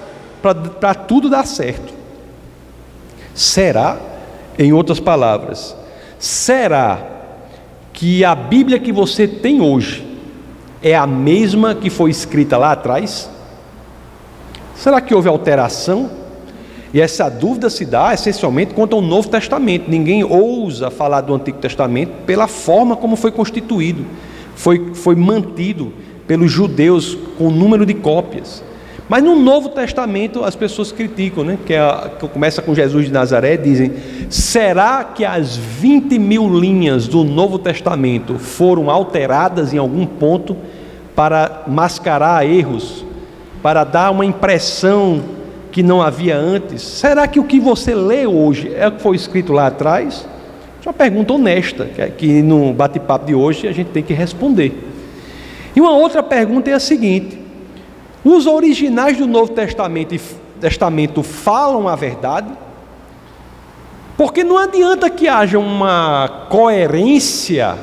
para 0.81 0.95
tudo 0.95 1.29
dar 1.29 1.45
certo. 1.45 1.93
Será, 3.35 3.99
em 4.57 4.73
outras 4.73 5.01
palavras, 5.01 5.77
será 6.21 7.03
que 7.93 8.25
a 8.25 8.33
Bíblia 8.37 8.79
que 8.79 8.93
você 8.93 9.27
tem 9.27 9.61
hoje 9.61 10.07
é 10.81 10.95
a 10.95 11.05
mesma 11.05 11.75
que 11.75 11.91
foi 11.91 12.11
escrita 12.11 12.57
lá 12.57 12.71
atrás? 12.71 13.29
Será 14.77 15.01
que 15.01 15.13
houve 15.13 15.29
alteração? 15.29 16.09
E 16.95 17.01
essa 17.01 17.29
dúvida 17.29 17.69
se 17.69 17.85
dá 17.85 18.15
essencialmente 18.15 18.73
quanto 18.73 18.95
ao 18.95 19.03
Novo 19.03 19.29
Testamento. 19.29 19.91
Ninguém 19.91 20.23
ousa 20.23 20.93
falar 20.93 21.23
do 21.23 21.35
Antigo 21.35 21.59
Testamento 21.59 22.13
pela 22.25 22.47
forma 22.47 22.95
como 22.95 23.17
foi 23.17 23.33
constituído, 23.33 24.07
foi, 24.55 24.95
foi 24.95 25.17
mantido 25.17 25.93
pelos 26.25 26.53
judeus 26.53 27.19
com 27.37 27.49
o 27.49 27.51
número 27.51 27.85
de 27.85 27.95
cópias. 27.95 28.63
Mas 29.09 29.25
no 29.25 29.35
Novo 29.35 29.71
Testamento 29.71 30.45
as 30.45 30.55
pessoas 30.55 30.93
criticam, 30.93 31.43
né? 31.43 31.59
que, 31.67 31.75
é, 31.75 32.11
que 32.19 32.29
começa 32.29 32.63
com 32.63 32.73
Jesus 32.73 33.07
de 33.07 33.13
Nazaré, 33.13 33.57
dizem: 33.57 33.93
será 34.31 35.03
que 35.03 35.25
as 35.25 35.57
20 35.57 36.17
mil 36.17 36.49
linhas 36.49 37.09
do 37.09 37.25
Novo 37.25 37.59
Testamento 37.59 38.39
foram 38.39 38.89
alteradas 38.89 39.75
em 39.75 39.79
algum 39.79 40.07
ponto 40.07 40.57
para 41.15 41.65
mascarar 41.67 42.47
erros 42.47 43.05
para 43.65 43.83
dar 43.83 44.11
uma 44.11 44.27
impressão 44.27 45.23
que 45.75 45.83
não 45.83 46.01
havia 46.01 46.37
antes? 46.37 46.83
Será 46.83 47.27
que 47.27 47.41
o 47.41 47.43
que 47.43 47.59
você 47.59 47.97
lê 47.97 48.29
hoje 48.29 48.73
é 48.77 48.87
o 48.87 48.93
que 48.93 49.03
foi 49.03 49.17
escrito 49.17 49.53
lá 49.53 49.67
atrás? 49.67 50.25
É 50.81 50.89
uma 50.89 50.95
pergunta 50.95 51.33
honesta, 51.33 51.85
que 52.17 52.43
no 52.43 52.73
bate-papo 52.73 53.27
de 53.27 53.35
hoje 53.35 53.67
a 53.67 53.73
gente 53.73 53.89
tem 53.89 54.01
que 54.01 54.15
responder. 54.15 54.73
E 55.75 55.81
uma 55.81 55.91
outra 55.91 56.23
pergunta 56.23 56.71
é 56.71 56.75
a 56.75 56.79
seguinte: 56.79 57.37
os 58.25 58.47
originais 58.47 59.19
do 59.19 59.27
Novo 59.27 59.51
Testamento, 59.51 60.15
Testamento 60.61 61.25
falam 61.25 61.89
a 61.89 61.97
verdade? 61.97 62.53
Porque 64.17 64.45
não 64.45 64.57
adianta 64.57 65.11
que 65.11 65.27
haja 65.27 65.59
uma 65.59 66.47
coerência 66.49 67.77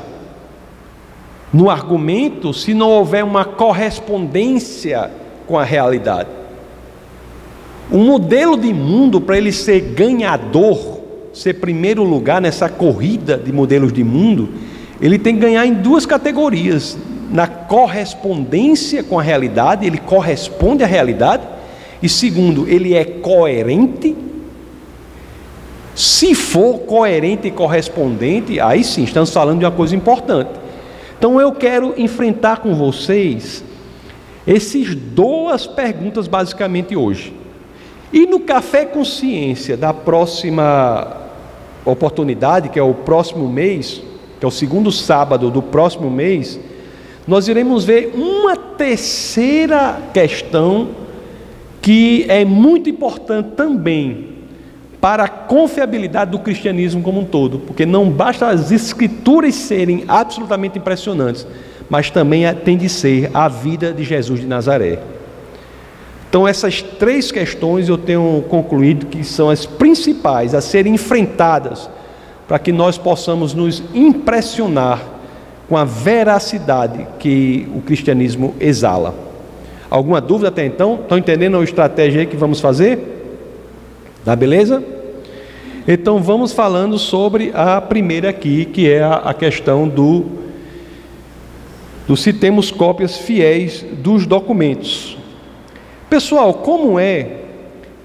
no 1.51 1.69
argumento 1.69 2.53
se 2.53 2.73
não 2.73 2.89
houver 2.89 3.25
uma 3.25 3.43
correspondência 3.43 5.11
com 5.45 5.59
a 5.59 5.65
realidade. 5.65 6.40
Um 7.89 8.05
modelo 8.05 8.57
de 8.57 8.73
mundo 8.73 9.21
para 9.21 9.37
ele 9.37 9.51
ser 9.51 9.79
ganhador, 9.93 10.99
ser 11.33 11.55
primeiro 11.55 12.03
lugar 12.03 12.41
nessa 12.41 12.67
corrida 12.67 13.37
de 13.37 13.51
modelos 13.51 13.93
de 13.93 14.03
mundo, 14.03 14.49
ele 15.01 15.17
tem 15.17 15.35
que 15.35 15.41
ganhar 15.41 15.65
em 15.65 15.73
duas 15.73 16.05
categorias: 16.05 16.97
na 17.31 17.47
correspondência 17.47 19.03
com 19.03 19.17
a 19.17 19.21
realidade, 19.21 19.85
ele 19.85 19.97
corresponde 19.97 20.83
à 20.83 20.87
realidade, 20.87 21.43
e 22.01 22.09
segundo, 22.09 22.67
ele 22.67 22.93
é 22.93 23.05
coerente. 23.05 24.15
Se 25.95 26.33
for 26.33 26.79
coerente 26.79 27.47
e 27.47 27.51
correspondente, 27.51 28.59
aí 28.59 28.83
sim 28.83 29.03
estamos 29.03 29.31
falando 29.31 29.59
de 29.59 29.65
uma 29.65 29.71
coisa 29.71 29.95
importante. 29.95 30.51
Então 31.17 31.39
eu 31.39 31.51
quero 31.51 31.93
enfrentar 31.97 32.57
com 32.57 32.73
vocês 32.73 33.63
esses 34.47 34.95
duas 34.95 35.67
perguntas 35.67 36.27
basicamente 36.27 36.95
hoje. 36.95 37.40
E 38.13 38.25
no 38.25 38.41
Café 38.41 38.85
Consciência 38.85 39.77
da 39.77 39.93
próxima 39.93 41.17
oportunidade, 41.85 42.69
que 42.69 42.77
é 42.77 42.83
o 42.83 42.93
próximo 42.93 43.47
mês, 43.47 44.01
que 44.39 44.45
é 44.45 44.47
o 44.47 44.51
segundo 44.51 44.91
sábado 44.91 45.49
do 45.49 45.61
próximo 45.61 46.09
mês, 46.09 46.59
nós 47.27 47.47
iremos 47.47 47.85
ver 47.85 48.11
uma 48.13 48.55
terceira 48.55 50.01
questão 50.13 50.89
que 51.81 52.25
é 52.27 52.43
muito 52.43 52.89
importante 52.89 53.51
também 53.55 54.27
para 54.99 55.23
a 55.23 55.27
confiabilidade 55.27 56.31
do 56.31 56.39
cristianismo 56.39 57.01
como 57.01 57.21
um 57.21 57.25
todo, 57.25 57.59
porque 57.59 57.85
não 57.85 58.09
basta 58.09 58.47
as 58.47 58.71
escrituras 58.71 59.55
serem 59.55 60.03
absolutamente 60.07 60.77
impressionantes, 60.77 61.47
mas 61.89 62.11
também 62.11 62.43
tem 62.63 62.77
de 62.77 62.87
ser 62.87 63.31
a 63.33 63.47
vida 63.47 63.91
de 63.91 64.03
Jesus 64.03 64.41
de 64.41 64.45
Nazaré. 64.45 64.99
Então, 66.31 66.47
essas 66.47 66.81
três 66.81 67.29
questões 67.29 67.89
eu 67.89 67.97
tenho 67.97 68.41
concluído 68.47 69.07
que 69.07 69.21
são 69.21 69.49
as 69.49 69.65
principais 69.65 70.55
a 70.55 70.61
serem 70.61 70.93
enfrentadas 70.93 71.89
para 72.47 72.57
que 72.57 72.71
nós 72.71 72.97
possamos 72.97 73.53
nos 73.53 73.83
impressionar 73.93 75.03
com 75.67 75.75
a 75.75 75.83
veracidade 75.83 77.05
que 77.19 77.67
o 77.75 77.81
cristianismo 77.81 78.55
exala. 78.61 79.13
Alguma 79.89 80.21
dúvida 80.21 80.47
até 80.47 80.65
então? 80.65 80.99
Estão 81.01 81.17
entendendo 81.17 81.57
a 81.57 81.63
estratégia 81.65 82.25
que 82.25 82.37
vamos 82.37 82.61
fazer? 82.61 83.27
Tá 84.23 84.33
beleza? 84.33 84.81
Então 85.85 86.23
vamos 86.23 86.53
falando 86.53 86.97
sobre 86.97 87.51
a 87.53 87.81
primeira 87.81 88.29
aqui, 88.29 88.63
que 88.63 88.89
é 88.89 89.03
a, 89.03 89.33
questão 89.33 89.85
do, 89.85 90.27
do 92.07 92.15
se 92.15 92.31
temos 92.31 92.71
cópias 92.71 93.17
fiéis 93.17 93.85
dos 94.01 94.25
documentos. 94.25 95.19
Pessoal, 96.11 96.55
como 96.55 96.99
é 96.99 97.37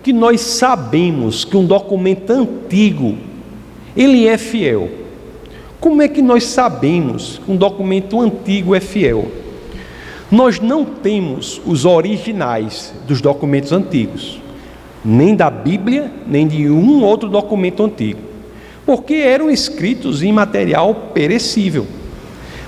que 0.00 0.12
nós 0.12 0.40
sabemos 0.40 1.44
que 1.44 1.56
um 1.56 1.64
documento 1.64 2.30
antigo 2.30 3.18
ele 3.96 4.28
é 4.28 4.38
fiel? 4.38 4.88
Como 5.80 6.00
é 6.00 6.06
que 6.06 6.22
nós 6.22 6.44
sabemos 6.44 7.40
que 7.44 7.50
um 7.50 7.56
documento 7.56 8.20
antigo 8.20 8.76
é 8.76 8.80
fiel? 8.80 9.28
Nós 10.30 10.60
não 10.60 10.84
temos 10.84 11.60
os 11.66 11.84
originais 11.84 12.94
dos 13.08 13.20
documentos 13.20 13.72
antigos, 13.72 14.40
nem 15.04 15.34
da 15.34 15.50
Bíblia, 15.50 16.08
nem 16.28 16.46
de 16.46 16.70
um 16.70 17.02
outro 17.02 17.28
documento 17.28 17.82
antigo, 17.82 18.20
porque 18.86 19.14
eram 19.14 19.50
escritos 19.50 20.22
em 20.22 20.30
material 20.30 20.94
perecível. 21.12 21.84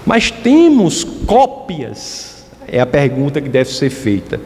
Mas 0.05 0.33
temos 0.33 1.05
cópias, 1.05 2.45
é 2.67 2.81
a 2.81 2.87
pergunta 2.87 3.41
que 3.41 3.49
deve 3.49 3.71
ser 3.71 3.91
feita, 3.91 4.41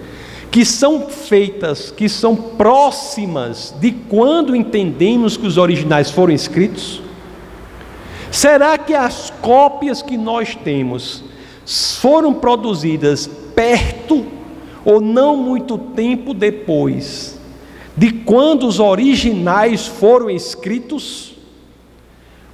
que 0.52 0.66
são 0.66 1.08
feitas, 1.08 1.90
que 1.90 2.10
são 2.10 2.36
próximas 2.36 3.74
de 3.80 3.90
quando 3.90 4.54
entendemos 4.54 5.34
que 5.34 5.46
os 5.46 5.56
originais 5.56 6.10
foram 6.10 6.34
escritos? 6.34 7.00
Será 8.30 8.76
que 8.76 8.92
as 8.92 9.32
cópias 9.40 10.02
que 10.02 10.18
nós 10.18 10.54
temos 10.54 11.24
foram 11.64 12.34
produzidas 12.34 13.26
perto 13.54 14.26
ou 14.84 15.00
não 15.00 15.38
muito 15.38 15.78
tempo 15.78 16.34
depois 16.34 17.40
de 17.96 18.12
quando 18.12 18.66
os 18.66 18.78
originais 18.78 19.86
foram 19.86 20.28
escritos? 20.28 21.32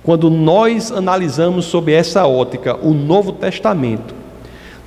Quando 0.05 0.31
nós 0.31 0.93
analisamos 0.93 1.65
sob 1.65 1.93
essa 1.93 2.29
ótica 2.29 2.77
o 2.77 2.95
Novo 2.95 3.33
Testamento, 3.33 4.18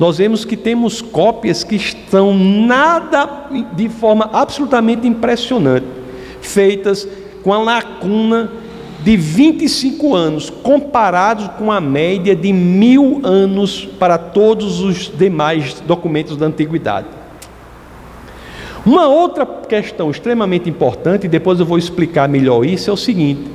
nós 0.02 0.18
vemos 0.18 0.44
que 0.44 0.58
temos 0.58 1.00
cópias 1.00 1.64
que 1.64 1.76
estão 1.76 2.34
nada 2.34 3.30
de 3.74 3.88
forma 3.88 4.32
absolutamente 4.34 5.08
impressionante, 5.08 5.86
feitas 6.42 7.08
com 7.44 7.54
a 7.54 7.60
lacuna 7.60 8.50
de 9.04 9.16
25 9.16 10.16
anos, 10.16 10.50
comparados 10.50 11.50
com 11.50 11.72
a 11.72 11.80
média 11.80 12.36
de 12.36 12.52
mil 12.52 13.22
anos 13.24 13.88
para 14.00 14.18
todos 14.18 14.80
os 14.80 15.16
demais 15.16 15.80
documentos 15.82 16.36
da 16.36 16.48
antiguidade. 16.48 17.06
Uma 18.84 19.08
outra 19.08 19.46
questão 19.46 20.10
extremamente 20.10 20.68
importante, 20.68 21.28
e 21.28 21.30
depois 21.30 21.60
eu 21.60 21.66
vou 21.68 21.78
explicar 21.78 22.28
melhor 22.28 22.66
isso, 22.66 22.90
é 22.90 22.94
o 22.94 22.98
seguinte: 22.98 23.52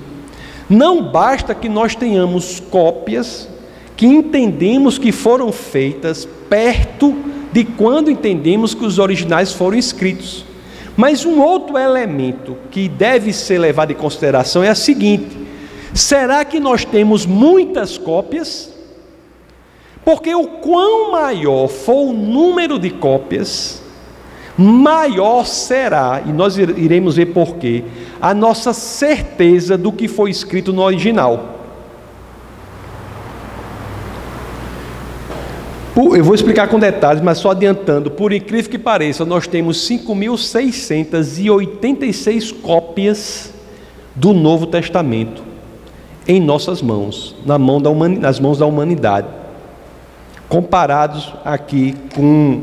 não 0.70 1.02
basta 1.02 1.56
que 1.56 1.68
nós 1.68 1.96
tenhamos 1.96 2.60
cópias 2.60 3.48
que 3.96 4.06
entendemos 4.06 4.98
que 4.98 5.10
foram 5.10 5.50
feitas 5.50 6.28
perto 6.48 7.16
de 7.52 7.64
quando 7.64 8.10
entendemos 8.10 8.74
que 8.74 8.84
os 8.84 8.98
originais 8.98 9.52
foram 9.52 9.78
escritos. 9.78 10.44
Mas 10.96 11.24
um 11.24 11.40
outro 11.40 11.78
elemento 11.78 12.56
que 12.70 12.88
deve 12.88 13.32
ser 13.32 13.58
levado 13.58 13.92
em 13.92 13.96
consideração 13.96 14.62
é 14.62 14.68
a 14.68 14.74
seguinte: 14.74 15.36
será 15.94 16.44
que 16.44 16.60
nós 16.60 16.84
temos 16.84 17.24
muitas 17.24 17.96
cópias? 17.96 18.74
Porque 20.04 20.34
o 20.34 20.46
quão 20.46 21.10
maior 21.12 21.66
for 21.66 22.10
o 22.10 22.12
número 22.12 22.78
de 22.78 22.90
cópias, 22.90 23.82
maior 24.56 25.44
será, 25.44 26.22
e 26.24 26.32
nós 26.32 26.56
iremos 26.56 27.16
ver 27.16 27.26
porquê, 27.26 27.82
a 28.20 28.32
nossa 28.32 28.72
certeza 28.72 29.76
do 29.76 29.90
que 29.90 30.06
foi 30.06 30.30
escrito 30.30 30.72
no 30.72 30.82
original. 30.82 31.55
Eu 35.96 36.22
vou 36.22 36.34
explicar 36.34 36.68
com 36.68 36.78
detalhes, 36.78 37.22
mas 37.22 37.38
só 37.38 37.52
adiantando, 37.52 38.10
por 38.10 38.30
incrível 38.30 38.70
que 38.70 38.78
pareça, 38.78 39.24
nós 39.24 39.46
temos 39.46 39.78
5.686 39.88 42.54
cópias 42.60 43.50
do 44.14 44.34
Novo 44.34 44.66
Testamento 44.66 45.42
em 46.28 46.38
nossas 46.38 46.82
mãos, 46.82 47.34
na 47.46 47.58
mão 47.58 47.80
da 47.80 47.90
nas 47.94 48.38
mãos 48.38 48.58
da 48.58 48.66
humanidade, 48.66 49.26
comparados 50.50 51.32
aqui 51.42 51.94
com 52.14 52.60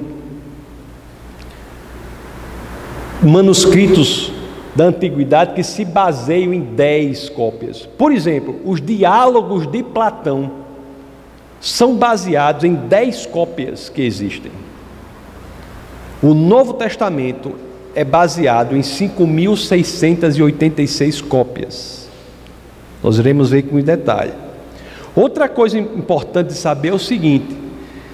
manuscritos 3.24 4.32
da 4.76 4.86
antiguidade 4.86 5.56
que 5.56 5.64
se 5.64 5.84
baseiam 5.84 6.54
em 6.54 6.62
10 6.62 7.30
cópias. 7.30 7.90
Por 7.98 8.12
exemplo, 8.12 8.62
os 8.64 8.80
diálogos 8.80 9.66
de 9.66 9.82
Platão 9.82 10.62
são 11.64 11.96
baseados 11.96 12.64
em 12.66 12.76
dez 12.76 13.26
cópias 13.26 13.88
que 13.88 14.02
existem. 14.02 14.52
O 16.22 16.34
Novo 16.34 16.74
Testamento 16.74 17.56
é 17.96 18.04
baseado 18.04 18.76
em 18.76 18.82
5.686 18.82 21.26
cópias. 21.26 22.10
Nós 23.02 23.18
iremos 23.18 23.52
ver 23.52 23.62
com 23.64 23.80
detalhe. 23.80 24.34
Outra 25.16 25.48
coisa 25.48 25.80
importante 25.80 26.48
de 26.48 26.56
saber 26.56 26.90
é 26.90 26.94
o 26.94 27.00
seguinte: 27.00 27.56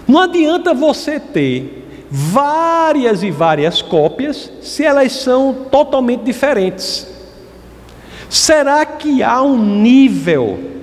não 0.07 0.19
adianta 0.19 0.75
você 0.75 1.19
ter 1.19 1.87
várias 2.07 3.23
e 3.23 3.31
várias 3.31 3.81
cópias 3.81 4.51
se 4.61 4.85
elas 4.85 5.11
são 5.11 5.65
totalmente 5.71 6.21
diferentes. 6.21 7.07
Será 8.29 8.85
que 8.85 9.23
há 9.23 9.41
um 9.41 9.57
nível 9.57 10.77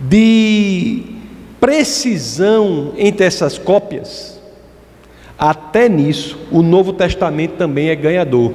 de 0.00 1.02
precisão 1.60 2.92
entre 2.96 3.26
essas 3.26 3.58
cópias? 3.58 4.40
Até 5.38 5.88
nisso, 5.88 6.38
o 6.50 6.62
Novo 6.62 6.92
Testamento 6.92 7.56
também 7.56 7.88
é 7.88 7.96
ganhador. 7.96 8.52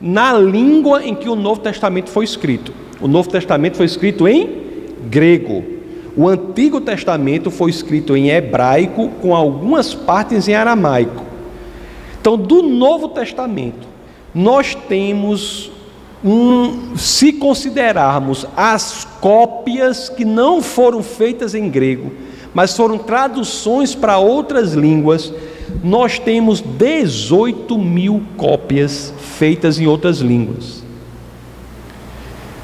na 0.00 0.32
língua 0.32 1.04
em 1.04 1.14
que 1.14 1.28
o 1.28 1.34
Novo 1.34 1.60
Testamento 1.60 2.08
foi 2.10 2.24
escrito. 2.24 2.72
O 3.00 3.08
Novo 3.08 3.28
Testamento 3.28 3.76
foi 3.76 3.86
escrito 3.86 4.28
em 4.28 4.62
grego. 5.10 5.73
O 6.16 6.28
Antigo 6.28 6.80
Testamento 6.80 7.50
foi 7.50 7.70
escrito 7.70 8.16
em 8.16 8.30
hebraico, 8.30 9.08
com 9.20 9.34
algumas 9.34 9.94
partes 9.94 10.46
em 10.46 10.54
aramaico. 10.54 11.24
Então, 12.20 12.36
do 12.36 12.62
Novo 12.62 13.08
Testamento, 13.08 13.86
nós 14.34 14.74
temos 14.88 15.72
um, 16.24 16.96
se 16.96 17.32
considerarmos 17.32 18.46
as 18.56 19.06
cópias 19.20 20.08
que 20.08 20.24
não 20.24 20.62
foram 20.62 21.02
feitas 21.02 21.54
em 21.54 21.68
grego, 21.68 22.12
mas 22.54 22.76
foram 22.76 22.96
traduções 22.96 23.94
para 23.94 24.16
outras 24.16 24.72
línguas, 24.72 25.32
nós 25.82 26.18
temos 26.18 26.60
18 26.60 27.76
mil 27.76 28.22
cópias 28.36 29.12
feitas 29.18 29.78
em 29.78 29.86
outras 29.86 30.18
línguas. 30.18 30.82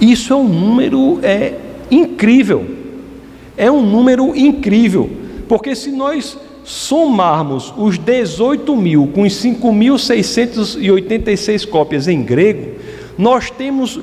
Isso 0.00 0.32
é 0.32 0.36
um 0.36 0.48
número 0.48 1.18
é, 1.22 1.54
incrível. 1.90 2.79
É 3.60 3.70
um 3.70 3.82
número 3.82 4.34
incrível, 4.34 5.10
porque 5.46 5.76
se 5.76 5.90
nós 5.90 6.38
somarmos 6.64 7.74
os 7.76 7.98
18 7.98 8.74
mil 8.74 9.08
com 9.08 9.20
os 9.20 9.34
5.686 9.34 11.68
cópias 11.68 12.08
em 12.08 12.22
grego, 12.22 12.76
nós 13.18 13.50
temos 13.50 14.00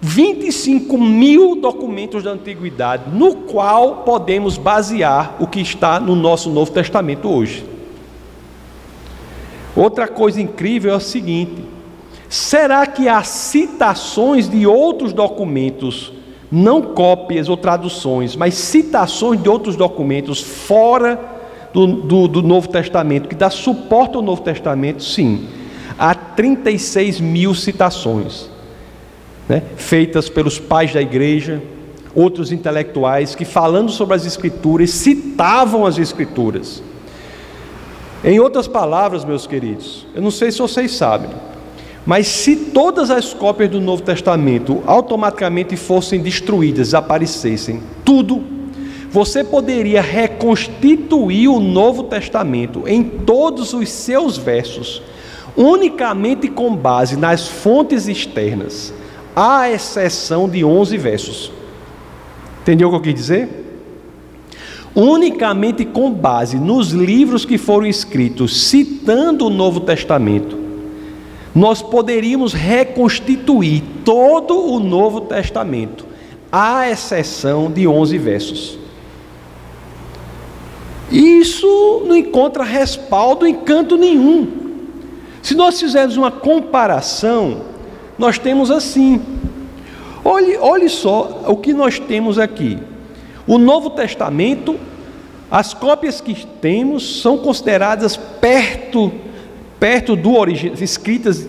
25 0.00 0.96
mil 0.96 1.56
documentos 1.56 2.22
da 2.22 2.30
antiguidade, 2.30 3.10
no 3.12 3.34
qual 3.34 4.04
podemos 4.04 4.56
basear 4.56 5.34
o 5.40 5.46
que 5.48 5.60
está 5.60 5.98
no 5.98 6.14
nosso 6.14 6.48
Novo 6.48 6.70
Testamento 6.70 7.28
hoje. 7.28 7.64
Outra 9.74 10.06
coisa 10.06 10.40
incrível 10.40 10.92
é 10.92 10.96
o 10.96 11.00
seguinte: 11.00 11.64
Será 12.28 12.86
que 12.86 13.08
há 13.08 13.24
citações 13.24 14.48
de 14.48 14.68
outros 14.68 15.12
documentos, 15.12 16.12
não 16.50 16.82
cópias 16.82 17.48
ou 17.48 17.56
traduções, 17.56 18.34
mas 18.34 18.54
citações 18.54 19.40
de 19.40 19.48
outros 19.48 19.76
documentos 19.76 20.40
fora 20.40 21.18
do, 21.72 21.86
do, 21.86 22.28
do 22.28 22.42
Novo 22.42 22.68
Testamento, 22.68 23.28
que 23.28 23.34
dá 23.34 23.48
suporte 23.50 24.16
ao 24.16 24.22
Novo 24.22 24.42
Testamento? 24.42 25.02
Sim. 25.02 25.46
Há 25.98 26.14
36 26.14 27.20
mil 27.20 27.54
citações, 27.54 28.50
né, 29.48 29.62
feitas 29.76 30.28
pelos 30.28 30.58
pais 30.58 30.92
da 30.92 31.00
igreja, 31.00 31.62
outros 32.14 32.50
intelectuais, 32.50 33.34
que 33.34 33.44
falando 33.44 33.90
sobre 33.90 34.16
as 34.16 34.26
Escrituras, 34.26 34.90
citavam 34.90 35.86
as 35.86 35.98
Escrituras. 35.98 36.82
Em 38.24 38.40
outras 38.40 38.66
palavras, 38.66 39.24
meus 39.24 39.46
queridos, 39.46 40.06
eu 40.14 40.20
não 40.20 40.30
sei 40.30 40.50
se 40.50 40.58
vocês 40.58 40.92
sabem, 40.92 41.30
mas 42.06 42.26
se 42.26 42.56
todas 42.56 43.10
as 43.10 43.34
cópias 43.34 43.70
do 43.70 43.80
Novo 43.80 44.02
Testamento 44.02 44.82
automaticamente 44.86 45.76
fossem 45.76 46.20
destruídas, 46.20 46.88
desaparecessem, 46.88 47.80
tudo, 48.04 48.42
você 49.10 49.42
poderia 49.42 50.00
reconstituir 50.00 51.48
o 51.48 51.60
Novo 51.60 52.04
Testamento 52.04 52.84
em 52.86 53.02
todos 53.02 53.72
os 53.74 53.90
seus 53.90 54.38
versos, 54.38 55.02
unicamente 55.56 56.48
com 56.48 56.74
base 56.74 57.16
nas 57.16 57.48
fontes 57.48 58.06
externas, 58.06 58.94
à 59.34 59.68
exceção 59.70 60.48
de 60.48 60.64
11 60.64 60.96
versos. 60.96 61.52
Entendeu 62.62 62.88
o 62.88 62.90
que 62.92 62.96
eu 62.96 63.02
quis 63.02 63.14
dizer? 63.14 63.48
Unicamente 64.94 65.84
com 65.84 66.10
base 66.10 66.58
nos 66.58 66.90
livros 66.90 67.44
que 67.44 67.58
foram 67.58 67.86
escritos 67.86 68.68
citando 68.68 69.46
o 69.46 69.50
Novo 69.50 69.80
Testamento, 69.80 70.59
nós 71.54 71.82
poderíamos 71.82 72.52
reconstituir 72.52 73.82
todo 74.04 74.56
o 74.56 74.78
Novo 74.78 75.22
Testamento, 75.22 76.06
à 76.50 76.88
exceção 76.88 77.70
de 77.70 77.86
11 77.86 78.18
versos. 78.18 78.78
Isso 81.10 82.04
não 82.06 82.16
encontra 82.16 82.62
respaldo 82.62 83.46
em 83.46 83.54
canto 83.54 83.96
nenhum. 83.96 84.48
Se 85.42 85.54
nós 85.54 85.80
fizermos 85.80 86.16
uma 86.16 86.30
comparação, 86.30 87.62
nós 88.16 88.38
temos 88.38 88.70
assim. 88.70 89.20
Olhe, 90.24 90.56
olhe 90.58 90.88
só 90.88 91.42
o 91.48 91.56
que 91.56 91.72
nós 91.72 91.98
temos 91.98 92.38
aqui. 92.38 92.78
O 93.46 93.58
Novo 93.58 93.90
Testamento, 93.90 94.78
as 95.50 95.74
cópias 95.74 96.20
que 96.20 96.46
temos 96.60 97.20
são 97.22 97.38
consideradas 97.38 98.16
perto 98.16 99.10
perto 99.80 100.14
do 100.14 100.36
original, 100.36 100.76
escritas 100.80 101.48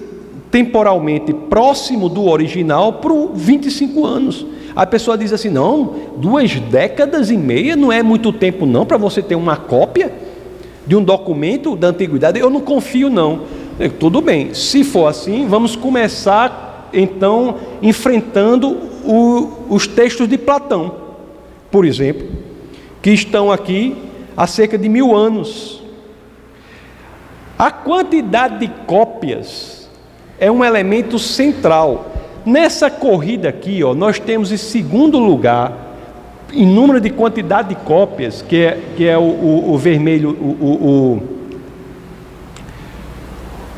temporalmente 0.50 1.34
próximo 1.34 2.10
do 2.10 2.26
original 2.28 2.94
por 2.94 3.32
25 3.34 4.06
anos. 4.06 4.46
A 4.74 4.86
pessoa 4.86 5.18
diz 5.18 5.34
assim: 5.34 5.50
não, 5.50 5.96
duas 6.18 6.58
décadas 6.60 7.30
e 7.30 7.38
meia 7.38 7.76
não 7.76 7.92
é 7.92 8.02
muito 8.02 8.32
tempo, 8.32 8.66
não, 8.66 8.86
para 8.86 8.98
você 8.98 9.22
ter 9.22 9.36
uma 9.36 9.58
cópia 9.58 10.12
de 10.88 10.96
um 10.96 11.04
documento 11.04 11.76
da 11.76 11.90
antiguidade. 11.90 12.40
Eu 12.40 12.50
não 12.50 12.62
confio, 12.62 13.10
não. 13.10 13.42
Tudo 14.00 14.22
bem, 14.22 14.54
se 14.54 14.84
for 14.84 15.08
assim, 15.08 15.48
vamos 15.48 15.76
começar 15.76 16.90
então 16.94 17.56
enfrentando 17.82 18.78
o, 19.06 19.50
os 19.70 19.88
textos 19.88 20.28
de 20.28 20.38
Platão, 20.38 20.94
por 21.72 21.86
exemplo, 21.86 22.28
que 23.02 23.12
estão 23.12 23.52
aqui 23.52 23.96
há 24.36 24.46
cerca 24.46 24.78
de 24.78 24.88
mil 24.88 25.16
anos 25.16 25.81
a 27.62 27.70
quantidade 27.70 28.58
de 28.58 28.68
cópias 28.88 29.88
é 30.40 30.50
um 30.50 30.66
elemento 30.66 31.20
central. 31.20 32.12
Nessa 32.44 32.90
corrida 32.90 33.50
aqui, 33.50 33.84
ó, 33.84 33.94
nós 33.94 34.18
temos 34.18 34.52
em 34.52 34.58
segundo 34.58 35.20
lugar, 35.20 35.96
em 36.52 36.66
número 36.66 37.00
de 37.00 37.12
quantidade 37.12 37.70
de 37.70 37.76
cópias, 37.76 38.42
que 38.42 38.58
é, 38.64 38.80
que 38.98 39.08
é 39.08 39.16
o, 39.16 39.22
o, 39.22 39.74
o 39.74 39.78
vermelho, 39.78 40.32
o, 40.32 41.22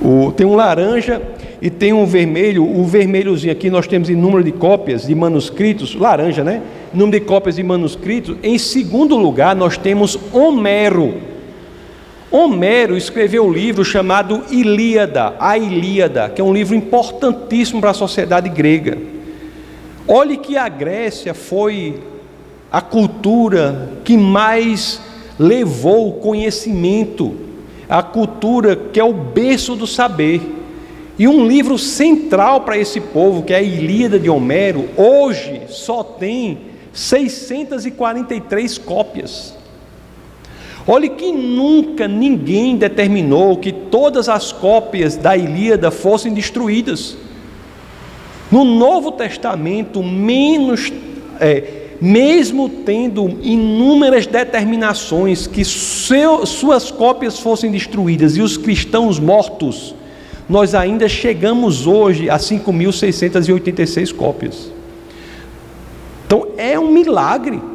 o, 0.02 0.32
tem 0.32 0.48
um 0.48 0.56
laranja. 0.56 1.22
e 1.62 1.70
tem 1.70 1.92
um 1.92 2.06
vermelho, 2.06 2.64
o 2.64 2.86
vermelhozinho 2.86 3.52
aqui 3.52 3.70
nós 3.70 3.86
temos 3.86 4.10
em 4.10 4.16
número 4.16 4.46
de 4.46 4.54
cópias 4.54 5.08
de 5.08 5.14
manuscritos, 5.14 5.94
laranja, 5.94 6.42
né? 6.42 6.62
Número 6.94 7.20
de 7.20 7.26
cópias 7.26 7.58
de 7.58 7.64
manuscritos. 7.64 8.38
Em 8.42 8.58
segundo 8.58 9.18
lugar, 9.18 9.54
nós 9.54 9.76
temos 9.76 10.18
Homero. 10.32 11.33
Homero 12.36 12.98
escreveu 12.98 13.46
um 13.46 13.54
livro 13.54 13.86
chamado 13.86 14.44
Ilíada, 14.50 15.36
a 15.40 15.56
Ilíada, 15.56 16.32
que 16.34 16.42
é 16.42 16.44
um 16.44 16.52
livro 16.52 16.76
importantíssimo 16.76 17.80
para 17.80 17.92
a 17.92 17.94
sociedade 17.94 18.50
grega. 18.50 18.98
Olhe 20.08 20.38
que 20.38 20.58
a 20.58 20.68
Grécia 20.68 21.36
foi 21.36 22.02
a 22.72 22.82
cultura 22.82 23.88
que 24.04 24.18
mais 24.18 25.00
levou 25.38 26.10
o 26.10 26.14
conhecimento, 26.14 27.36
a 27.88 28.02
cultura 28.02 28.76
que 28.76 29.00
é 29.00 29.04
o 29.04 29.14
berço 29.14 29.76
do 29.76 29.86
saber. 29.86 30.42
E 31.20 31.28
um 31.28 31.46
livro 31.46 31.78
central 31.78 32.62
para 32.62 32.80
esse 32.80 33.00
povo, 33.00 33.44
que 33.44 33.54
é 33.54 33.58
a 33.58 33.62
Ilíada 33.62 34.18
de 34.18 34.28
Homero, 34.28 34.90
hoje 34.98 35.62
só 35.68 36.04
tem 36.04 36.58
643 36.92 38.80
cópias. 38.80 39.62
Olhe 40.86 41.10
que 41.10 41.32
nunca 41.32 42.08
ninguém 42.08 42.76
determinou 42.76 43.58
que 43.58 43.72
todas 43.72 44.28
as 44.28 44.52
cópias 44.52 45.16
da 45.16 45.36
Ilíada 45.36 45.90
fossem 45.90 46.34
destruídas. 46.34 47.16
No 48.52 48.66
Novo 48.66 49.14
Testamento, 49.14 50.04
menos, 50.04 50.92
é, 51.40 51.64
mesmo 52.02 52.68
tendo 52.68 53.40
inúmeras 53.42 54.28
determinações 54.28 55.48
que 55.48 55.64
seu, 55.64 56.46
suas 56.46 56.92
cópias 56.92 57.40
fossem 57.40 57.72
destruídas 57.72 58.36
e 58.36 58.42
os 58.42 58.58
cristãos 58.58 59.20
mortos, 59.20 59.96
nós 60.50 60.76
ainda 60.76 61.08
chegamos 61.08 61.88
hoje 61.88 62.30
a 62.30 62.38
5.686 62.38 64.14
cópias. 64.14 64.70
Então 66.26 66.48
é 66.58 66.78
um 66.78 66.92
milagre. 66.92 67.73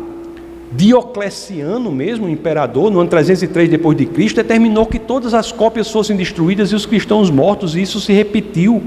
Diocleciano 0.79 1.91
mesmo, 1.91 2.27
o 2.27 2.31
imperador, 2.31 2.89
no 2.89 3.01
ano 3.01 3.11
303 3.11 3.69
depois 3.69 3.99
de 3.99 4.07
Cristo, 4.07 4.37
determinou 4.37 4.87
que 4.87 5.01
todas 5.01 5.35
as 5.35 5.51
cópias 5.51 5.91
fossem 5.91 6.17
destruídas 6.17 6.71
e 6.71 6.77
os 6.77 6.87
cristãos 6.87 7.33
mortos, 7.33 7.75
e 7.75 7.83
isso 7.83 8.01
se 8.01 8.13
repetiu 8.13 8.81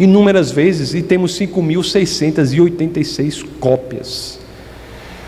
inúmeras 0.00 0.50
vezes 0.50 0.94
e 0.94 1.02
temos 1.02 1.38
5.686 1.38 3.44
cópias. 3.60 4.40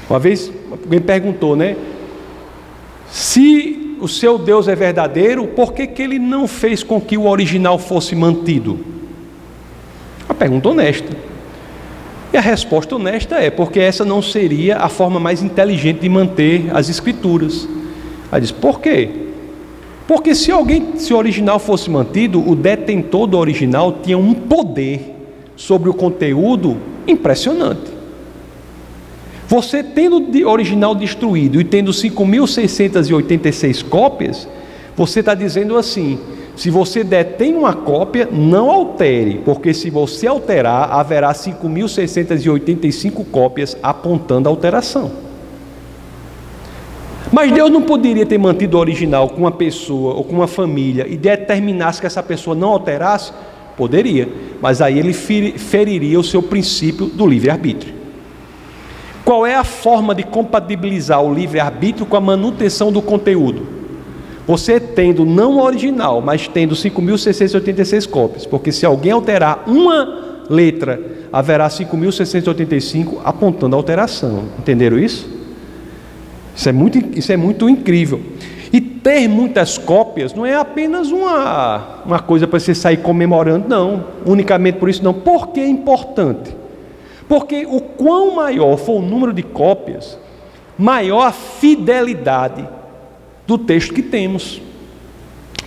Uma 0.09 0.19
vez 0.19 0.51
alguém 0.71 1.01
perguntou, 1.01 1.55
né? 1.55 1.77
Se 3.11 3.99
o 4.01 4.09
seu 4.09 4.39
Deus 4.39 4.69
é 4.69 4.75
verdadeiro, 4.75 5.49
por 5.49 5.75
que, 5.75 5.87
que 5.87 6.01
ele 6.01 6.19
não 6.19 6.49
fez 6.49 6.83
com 6.83 6.99
que 6.99 7.19
o 7.19 7.29
original 7.29 7.79
fosse 7.79 8.17
mantido? 8.17 8.81
A 10.27 10.33
pergunta 10.33 10.71
honesta. 10.71 11.15
E 12.33 12.37
a 12.37 12.41
resposta 12.41 12.95
honesta 12.97 13.37
é: 13.37 13.51
porque 13.51 13.81
essa 13.81 14.05
não 14.05 14.23
seria 14.23 14.79
a 14.79 14.89
forma 14.89 15.19
mais 15.19 15.43
inteligente 15.43 16.01
de 16.01 16.09
manter 16.09 16.71
as 16.73 16.89
escrituras. 16.89 17.69
Ela 18.31 18.41
diz: 18.41 18.51
por 18.51 18.81
quê? 18.81 19.09
Porque 20.07 20.35
se 20.35 20.51
alguém, 20.51 20.97
se 20.97 21.15
o 21.15 21.17
original 21.17 21.59
fosse 21.59 21.89
mantido, 21.89 22.41
o 22.49 22.57
detentor 22.57 23.27
do 23.27 23.39
original 23.39 23.99
tinha 24.03 24.19
um 24.19 24.35
poder 24.35 25.15
sobre 25.57 25.89
o 25.89 25.95
conteúdo 25.95 26.77
impressionante. 27.07 28.01
Você 29.47 29.83
tendo 29.83 30.19
o 30.19 30.49
original 30.49 30.95
destruído 30.95 31.61
e 31.61 31.65
tendo 31.65 31.91
5.686 31.91 33.85
cópias, 33.89 34.49
você 34.97 35.21
está 35.21 35.35
dizendo 35.35 35.77
assim: 35.77 36.19
se 36.61 36.69
você 36.69 37.03
detém 37.03 37.57
uma 37.57 37.73
cópia, 37.73 38.29
não 38.31 38.71
altere, 38.71 39.41
porque 39.47 39.73
se 39.73 39.89
você 39.89 40.27
alterar, 40.27 40.93
haverá 40.93 41.33
5.685 41.33 43.25
cópias 43.31 43.79
apontando 43.83 44.47
a 44.47 44.53
alteração. 44.53 45.11
Mas 47.33 47.51
Deus 47.51 47.71
não 47.71 47.81
poderia 47.81 48.27
ter 48.27 48.37
mantido 48.37 48.77
o 48.77 48.81
original 48.81 49.31
com 49.31 49.39
uma 49.39 49.51
pessoa 49.51 50.13
ou 50.13 50.23
com 50.23 50.35
uma 50.35 50.47
família 50.47 51.07
e 51.09 51.17
determinasse 51.17 51.99
que 51.99 52.07
essa 52.07 52.23
pessoa 52.23 52.55
não 52.55 52.69
alterasse? 52.69 53.33
Poderia, 53.75 54.29
mas 54.61 54.83
aí 54.83 54.99
ele 54.99 55.15
feriria 55.15 56.21
o 56.21 56.23
seu 56.23 56.43
princípio 56.43 57.07
do 57.07 57.27
livre-arbítrio. 57.27 57.95
Qual 59.25 59.47
é 59.47 59.55
a 59.55 59.65
forma 59.65 60.15
de 60.15 60.25
compatibilizar 60.25 61.23
o 61.23 61.33
livre-arbítrio 61.33 62.05
com 62.05 62.19
a 62.19 62.21
manutenção 62.21 62.93
do 62.93 63.01
conteúdo? 63.01 63.80
Você 64.47 64.81
tendo 64.81 65.25
não 65.25 65.59
o 65.59 65.63
original, 65.63 66.21
mas 66.21 66.49
tendo 66.49 66.75
5.686 66.75 68.09
cópias, 68.09 68.47
porque 68.47 68.73
se 68.73 68.85
alguém 68.85 69.13
alterar 69.13 69.65
uma 69.67 70.45
letra, 70.49 71.01
haverá 71.33 71.69
5.685 71.69 73.19
apontando 73.25 73.77
a 73.77 73.79
alteração. 73.79 74.45
Entenderam 74.59 74.99
isso? 74.99 75.29
Isso 76.55 76.69
é 76.69 76.73
muito, 76.73 77.19
isso 77.19 77.33
é 77.33 77.37
muito 77.37 77.69
incrível. 77.69 78.21
E 78.73 78.81
ter 78.81 79.29
muitas 79.29 79.79
cópias 79.79 80.35
não 80.35 80.45
é 80.45 80.55
apenas 80.55 81.11
uma, 81.11 82.03
uma 82.05 82.19
coisa 82.19 82.47
para 82.47 82.59
você 82.59 82.75
sair 82.75 82.99
comemorando, 82.99 83.69
não. 83.69 84.05
Unicamente 84.27 84.79
por 84.79 84.89
isso, 84.89 85.03
não. 85.03 85.15
Por 85.15 85.49
que 85.49 85.61
é 85.61 85.69
importante? 85.69 86.55
Porque 87.29 87.67
o 87.67 87.81
quão 87.81 88.35
maior 88.35 88.77
for 88.77 88.99
o 88.99 89.03
número 89.03 89.33
de 89.33 89.43
cópias, 89.43 90.19
maior 90.77 91.23
a 91.23 91.33
fidelidade 91.33 92.69
do 93.51 93.59
texto 93.59 93.93
que 93.93 94.03
temos. 94.03 94.61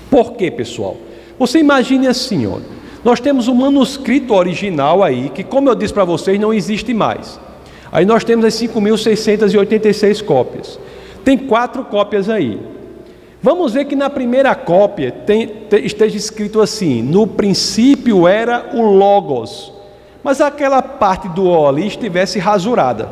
Por 0.09 0.33
quê, 0.33 0.49
pessoal? 0.49 0.97
Você 1.37 1.59
imagine 1.59 2.07
assim, 2.07 2.47
ó, 2.47 2.59
nós 3.03 3.19
temos 3.19 3.47
um 3.47 3.53
manuscrito 3.53 4.33
original 4.33 5.03
aí, 5.03 5.29
que 5.29 5.43
como 5.43 5.69
eu 5.69 5.75
disse 5.75 5.93
para 5.93 6.05
vocês, 6.05 6.39
não 6.39 6.53
existe 6.53 6.93
mais. 6.93 7.39
Aí 7.91 8.05
nós 8.05 8.23
temos 8.23 8.45
as 8.45 8.53
5.686 8.55 10.23
cópias. 10.23 10.79
Tem 11.23 11.37
quatro 11.37 11.83
cópias 11.83 12.29
aí. 12.29 12.59
Vamos 13.41 13.73
ver 13.73 13.85
que 13.85 13.95
na 13.95 14.09
primeira 14.09 14.55
cópia 14.55 15.11
tem, 15.11 15.51
esteja 15.83 16.15
escrito 16.15 16.61
assim: 16.61 17.01
no 17.01 17.27
princípio 17.27 18.27
era 18.27 18.71
o 18.73 18.81
Logos 18.81 19.73
mas 20.23 20.39
aquela 20.39 20.81
parte 20.81 21.27
do 21.27 21.49
O 21.49 21.67
ali 21.67 21.85
estivesse 21.85 22.39
rasurada 22.39 23.09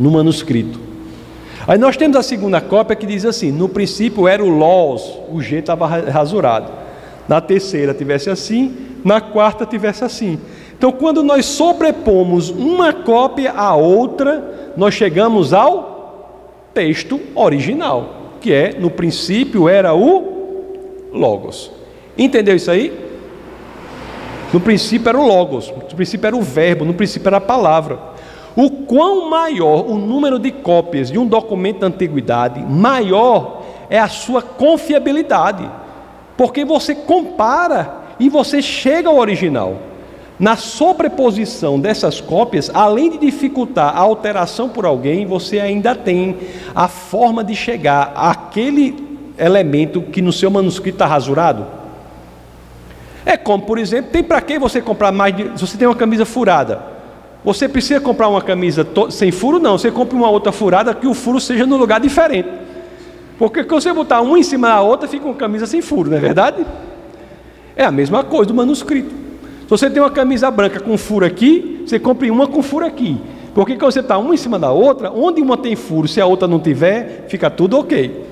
no 0.00 0.10
manuscrito. 0.10 0.93
Aí 1.66 1.78
nós 1.78 1.96
temos 1.96 2.16
a 2.16 2.22
segunda 2.22 2.60
cópia 2.60 2.94
que 2.94 3.06
diz 3.06 3.24
assim: 3.24 3.50
no 3.50 3.68
princípio 3.68 4.28
era 4.28 4.44
o 4.44 4.48
Lós, 4.48 5.18
o 5.32 5.40
G 5.40 5.58
estava 5.58 5.86
rasurado. 5.86 6.70
Na 7.26 7.40
terceira 7.40 7.94
tivesse 7.94 8.28
assim, 8.28 8.76
na 9.04 9.20
quarta 9.20 9.64
tivesse 9.64 10.04
assim. 10.04 10.38
Então, 10.76 10.92
quando 10.92 11.22
nós 11.22 11.46
sobrepomos 11.46 12.50
uma 12.50 12.92
cópia 12.92 13.52
à 13.52 13.74
outra, 13.74 14.72
nós 14.76 14.92
chegamos 14.92 15.54
ao 15.54 16.68
texto 16.74 17.20
original, 17.34 18.32
que 18.40 18.52
é 18.52 18.74
no 18.78 18.90
princípio 18.90 19.68
era 19.68 19.94
o 19.94 21.08
Logos. 21.12 21.70
Entendeu 22.18 22.56
isso 22.56 22.70
aí? 22.70 22.92
No 24.52 24.60
princípio 24.60 25.08
era 25.08 25.18
o 25.18 25.26
Logos, 25.26 25.70
no 25.70 25.96
princípio 25.96 26.26
era 26.26 26.36
o 26.36 26.42
Verbo, 26.42 26.84
no 26.84 26.94
princípio 26.94 27.28
era 27.28 27.38
a 27.38 27.40
palavra. 27.40 27.98
O 28.56 28.70
quão 28.70 29.28
maior 29.28 29.84
o 29.86 29.98
número 29.98 30.38
de 30.38 30.52
cópias 30.52 31.10
de 31.10 31.18
um 31.18 31.26
documento 31.26 31.80
da 31.80 31.88
antiguidade, 31.88 32.60
maior 32.60 33.62
é 33.90 33.98
a 33.98 34.08
sua 34.08 34.42
confiabilidade, 34.42 35.68
porque 36.36 36.64
você 36.64 36.94
compara 36.94 38.02
e 38.18 38.28
você 38.28 38.62
chega 38.62 39.08
ao 39.08 39.18
original. 39.18 39.76
Na 40.38 40.56
sobreposição 40.56 41.78
dessas 41.78 42.20
cópias, 42.20 42.70
além 42.74 43.10
de 43.10 43.18
dificultar 43.18 43.96
a 43.96 44.00
alteração 44.00 44.68
por 44.68 44.84
alguém, 44.84 45.26
você 45.26 45.60
ainda 45.60 45.94
tem 45.94 46.36
a 46.74 46.88
forma 46.88 47.44
de 47.44 47.54
chegar 47.54 48.12
àquele 48.16 48.96
elemento 49.38 50.02
que 50.02 50.20
no 50.22 50.32
seu 50.32 50.50
manuscrito 50.50 50.96
está 50.96 51.06
rasurado. 51.06 51.66
É 53.26 53.36
como, 53.36 53.64
por 53.64 53.78
exemplo, 53.78 54.10
tem 54.10 54.22
para 54.22 54.40
que 54.40 54.58
você 54.58 54.80
comprar 54.80 55.12
mais 55.12 55.36
de. 55.36 55.44
Se 55.56 55.66
você 55.66 55.78
tem 55.78 55.88
uma 55.88 55.94
camisa 55.94 56.24
furada, 56.24 56.93
você 57.44 57.68
precisa 57.68 58.00
comprar 58.00 58.28
uma 58.28 58.40
camisa 58.40 58.86
sem 59.10 59.30
furo? 59.30 59.58
Não, 59.58 59.76
você 59.76 59.90
compra 59.90 60.16
uma 60.16 60.30
outra 60.30 60.50
furada 60.50 60.94
que 60.94 61.06
o 61.06 61.12
furo 61.12 61.38
seja 61.38 61.66
no 61.66 61.76
lugar 61.76 62.00
diferente. 62.00 62.48
Porque 63.38 63.62
se 63.62 63.68
você 63.68 63.92
botar 63.92 64.20
uma 64.22 64.38
em 64.38 64.42
cima 64.42 64.68
da 64.68 64.80
outra, 64.80 65.06
fica 65.06 65.26
uma 65.26 65.34
camisa 65.34 65.66
sem 65.66 65.82
furo, 65.82 66.08
não 66.08 66.16
é 66.16 66.20
verdade? 66.20 66.64
É 67.76 67.84
a 67.84 67.90
mesma 67.90 68.24
coisa 68.24 68.46
do 68.46 68.54
manuscrito. 68.54 69.10
Se 69.62 69.68
você 69.68 69.90
tem 69.90 70.00
uma 70.00 70.10
camisa 70.10 70.50
branca 70.50 70.80
com 70.80 70.96
furo 70.96 71.26
aqui, 71.26 71.82
você 71.86 71.98
compra 71.98 72.32
uma 72.32 72.46
com 72.46 72.62
furo 72.62 72.86
aqui. 72.86 73.20
Porque 73.54 73.76
quando 73.76 73.92
você 73.92 74.00
está 74.00 74.16
uma 74.16 74.34
em 74.34 74.38
cima 74.38 74.58
da 74.58 74.72
outra, 74.72 75.12
onde 75.12 75.42
uma 75.42 75.56
tem 75.56 75.76
furo, 75.76 76.08
se 76.08 76.20
a 76.20 76.26
outra 76.26 76.48
não 76.48 76.58
tiver, 76.58 77.26
fica 77.28 77.50
tudo 77.50 77.78
ok. 77.78 78.24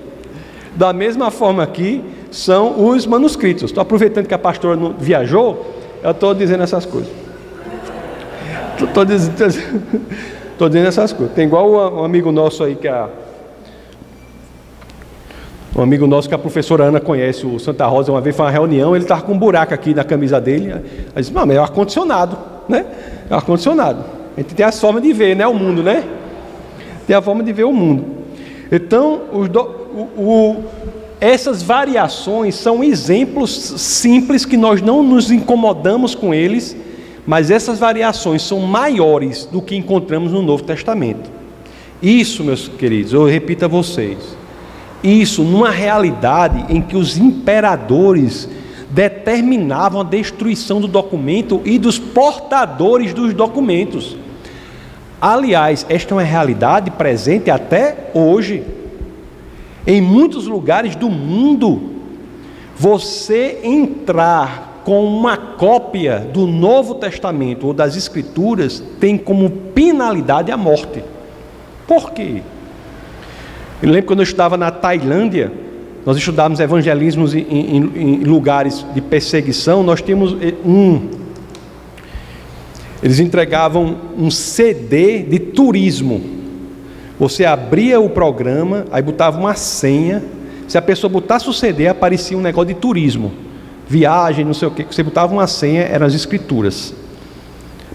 Da 0.74 0.92
mesma 0.92 1.30
forma 1.30 1.62
aqui, 1.62 2.02
são 2.30 2.88
os 2.88 3.06
manuscritos. 3.06 3.64
Estou 3.64 3.82
aproveitando 3.82 4.26
que 4.26 4.34
a 4.34 4.38
pastora 4.38 4.78
viajou, 4.98 5.66
eu 6.02 6.10
estou 6.10 6.34
dizendo 6.34 6.62
essas 6.62 6.86
coisas. 6.86 7.10
Estou 8.84 9.04
dizendo, 9.04 9.36
dizendo 10.68 10.88
essas 10.88 11.12
coisas. 11.12 11.34
Tem 11.34 11.46
igual 11.46 11.94
um 11.94 12.04
amigo 12.04 12.32
nosso 12.32 12.64
aí 12.64 12.74
que 12.74 12.88
a 12.88 13.08
Um 15.74 15.82
amigo 15.82 16.06
nosso 16.06 16.28
que 16.28 16.34
a 16.34 16.38
professora 16.38 16.84
Ana 16.84 17.00
conhece, 17.00 17.46
o 17.46 17.58
Santa 17.58 17.86
Rosa, 17.86 18.12
uma 18.12 18.20
vez 18.20 18.36
foi 18.36 18.44
uma 18.44 18.50
reunião, 18.50 18.94
ele 18.94 19.04
estava 19.04 19.22
com 19.22 19.32
um 19.32 19.38
buraco 19.38 19.72
aqui 19.72 19.94
na 19.94 20.04
camisa 20.04 20.40
dele. 20.40 20.72
Aí 20.72 21.22
disse, 21.22 21.32
mas 21.32 21.48
é 21.50 21.58
ar-condicionado, 21.58 22.36
né? 22.68 22.84
É 23.30 23.34
ar-condicionado. 23.34 24.04
A 24.36 24.40
gente 24.40 24.54
tem 24.54 24.66
a 24.66 24.72
forma 24.72 25.00
de 25.00 25.12
ver, 25.12 25.34
né? 25.34 25.46
O 25.46 25.54
mundo, 25.54 25.82
né? 25.82 26.04
Tem 27.06 27.16
a 27.16 27.22
forma 27.22 27.42
de 27.42 27.52
ver 27.52 27.64
o 27.64 27.72
mundo. 27.72 28.04
Então, 28.70 29.22
do, 29.50 29.60
o, 29.60 30.08
o, 30.16 30.64
essas 31.20 31.62
variações 31.62 32.54
são 32.54 32.82
exemplos 32.82 33.52
simples 33.78 34.44
que 34.44 34.56
nós 34.56 34.80
não 34.82 35.02
nos 35.02 35.30
incomodamos 35.30 36.14
com 36.14 36.34
eles, 36.34 36.76
mas 37.26 37.50
essas 37.50 37.78
variações 37.78 38.42
são 38.42 38.60
maiores 38.60 39.44
do 39.44 39.62
que 39.62 39.76
encontramos 39.76 40.32
no 40.32 40.42
Novo 40.42 40.64
Testamento. 40.64 41.30
Isso, 42.02 42.42
meus 42.42 42.66
queridos, 42.66 43.12
eu 43.12 43.24
repito 43.24 43.64
a 43.64 43.68
vocês, 43.68 44.18
isso 45.02 45.42
numa 45.42 45.70
realidade 45.70 46.64
em 46.68 46.80
que 46.80 46.96
os 46.96 47.16
imperadores 47.16 48.48
determinavam 48.90 50.00
a 50.00 50.04
destruição 50.04 50.80
do 50.80 50.86
documento 50.86 51.60
e 51.64 51.78
dos 51.78 51.98
portadores 51.98 53.14
dos 53.14 53.32
documentos. 53.32 54.16
Aliás, 55.20 55.86
esta 55.88 56.12
é 56.12 56.16
uma 56.16 56.22
realidade 56.22 56.90
presente 56.90 57.50
até 57.50 58.10
hoje. 58.12 58.64
Em 59.86 60.00
muitos 60.00 60.46
lugares 60.46 60.94
do 60.94 61.08
mundo, 61.08 61.92
você 62.76 63.60
entrar 63.62 64.71
com 64.84 65.04
uma 65.04 65.36
cópia 65.36 66.18
do 66.18 66.46
Novo 66.46 66.94
Testamento 66.96 67.66
ou 67.66 67.72
das 67.72 67.96
Escrituras 67.96 68.82
tem 69.00 69.16
como 69.16 69.50
penalidade 69.50 70.50
a 70.50 70.56
morte. 70.56 71.02
Por 71.86 72.12
quê? 72.12 72.42
Eu 73.82 73.90
lembro 73.90 74.06
quando 74.06 74.20
eu 74.20 74.24
estava 74.24 74.56
na 74.56 74.70
Tailândia, 74.70 75.52
nós 76.04 76.16
estudávamos 76.16 76.58
evangelismos 76.60 77.34
em, 77.34 77.40
em, 77.48 77.92
em 77.96 78.16
lugares 78.24 78.84
de 78.94 79.00
perseguição, 79.00 79.82
nós 79.82 80.02
tínhamos 80.02 80.36
eh, 80.40 80.54
um. 80.64 81.08
Eles 83.02 83.18
entregavam 83.18 83.96
um 84.16 84.30
CD 84.30 85.22
de 85.22 85.38
turismo. 85.38 86.20
Você 87.18 87.44
abria 87.44 88.00
o 88.00 88.08
programa, 88.08 88.84
aí 88.90 89.02
botava 89.02 89.38
uma 89.38 89.54
senha. 89.54 90.22
Se 90.66 90.78
a 90.78 90.82
pessoa 90.82 91.10
botasse 91.10 91.48
o 91.48 91.52
CD, 91.52 91.88
aparecia 91.88 92.38
um 92.38 92.40
negócio 92.40 92.72
de 92.72 92.80
turismo, 92.80 93.32
viagem, 93.92 94.44
não 94.44 94.54
sei 94.54 94.68
o 94.68 94.70
que. 94.70 94.84
Você 94.84 95.02
botava 95.02 95.32
uma 95.32 95.46
senha, 95.46 95.82
eram 95.82 96.06
as 96.06 96.14
escrituras, 96.14 96.94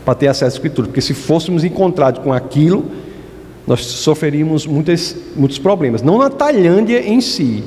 para 0.05 0.13
ter 0.13 0.27
acesso 0.27 0.45
às 0.45 0.53
escrituras. 0.53 0.87
Porque 0.89 1.01
se 1.01 1.13
fôssemos 1.13 1.63
encontrados 1.63 2.21
com 2.21 2.31
aquilo, 2.31 2.85
nós 3.65 3.83
sofreríamos 3.83 4.67
muitos, 4.67 5.15
muitos 5.35 5.57
problemas. 5.57 6.03
Não 6.03 6.19
na 6.19 6.29
Tailândia 6.29 7.01
em 7.01 7.19
si, 7.19 7.63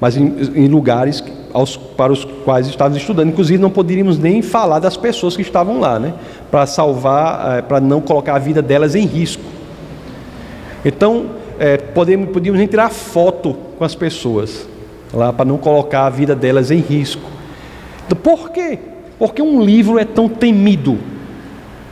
mas 0.00 0.16
em, 0.16 0.26
em 0.54 0.66
lugares 0.66 1.22
aos, 1.52 1.76
para 1.76 2.12
os 2.12 2.24
quais 2.44 2.66
estávamos 2.66 2.98
estudando. 2.98 3.28
Inclusive, 3.28 3.62
não 3.62 3.70
poderíamos 3.70 4.18
nem 4.18 4.42
falar 4.42 4.80
das 4.80 4.96
pessoas 4.96 5.36
que 5.36 5.42
estavam 5.42 5.78
lá, 5.78 6.00
né? 6.00 6.14
para 6.50 6.66
salvar, 6.66 7.58
é, 7.58 7.62
para 7.62 7.80
não 7.80 8.00
colocar 8.00 8.34
a 8.34 8.38
vida 8.38 8.60
delas 8.60 8.96
em 8.96 9.06
risco. 9.06 9.42
Então, 10.84 11.26
é, 11.60 11.76
podemos, 11.76 12.30
podíamos 12.30 12.58
nem 12.58 12.66
tirar 12.66 12.90
foto 12.90 13.54
com 13.78 13.84
as 13.84 13.94
pessoas, 13.94 14.66
lá 15.14 15.32
para 15.32 15.44
não 15.44 15.58
colocar 15.58 16.06
a 16.06 16.10
vida 16.10 16.34
delas 16.34 16.70
em 16.70 16.80
risco. 16.80 17.37
Por 18.16 18.50
quê? 18.50 18.78
Porque 19.18 19.42
um 19.42 19.62
livro 19.62 19.98
é 19.98 20.04
tão 20.04 20.28
temido. 20.28 20.98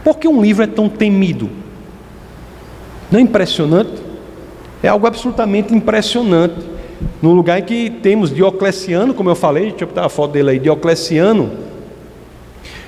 Por 0.05 0.19
que 0.19 0.29
um 0.29 0.41
livro 0.41 0.63
é 0.63 0.67
tão 0.67 0.89
temido? 0.89 1.51
Não 3.11 3.19
é 3.19 3.23
impressionante? 3.23 4.03
É 4.83 4.89
algo 4.89 5.07
absolutamente 5.07 5.75
impressionante. 5.75 6.77
No 7.21 7.33
lugar 7.33 7.59
em 7.59 7.63
que 7.63 7.91
temos 7.91 8.33
Diocleciano, 8.33 9.13
como 9.13 9.29
eu 9.29 9.35
falei, 9.35 9.71
deixa 9.71 9.85
eu 9.85 9.89
botar 9.89 10.07
a 10.07 10.09
foto 10.09 10.33
dele 10.33 10.51
aí, 10.51 10.59
Diocleciano, 10.59 11.51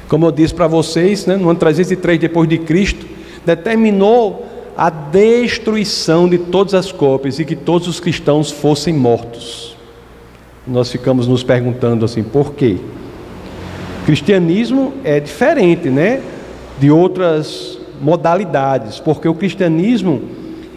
como 0.09 0.27
eu 0.27 0.33
disse 0.33 0.55
para 0.55 0.67
vocês, 0.67 1.27
né, 1.27 1.37
no 1.37 1.51
ano 1.51 1.59
303 1.59 2.19
depois 2.19 2.49
de 2.49 2.59
Cristo, 2.59 3.07
determinou 3.45 4.47
a 4.77 4.89
destruição 4.91 6.29
de 6.29 6.39
todas 6.39 6.73
as 6.73 6.93
cópias 6.93 7.39
e 7.39 7.45
que 7.45 7.57
todos 7.57 7.89
os 7.89 8.01
cristãos 8.01 8.51
fossem 8.51 8.95
mortos. 8.95 9.77
Nós 10.67 10.91
ficamos 10.91 11.27
nos 11.27 11.43
perguntando 11.43 12.05
assim, 12.05 12.23
por 12.23 12.55
quê? 12.55 12.77
Cristianismo 14.09 14.95
é 15.05 15.21
diferente, 15.21 15.91
né, 15.91 16.23
de 16.81 16.91
outras 16.91 17.79
modalidades, 18.01 18.99
porque 18.99 19.29
o 19.29 19.35
cristianismo 19.35 20.23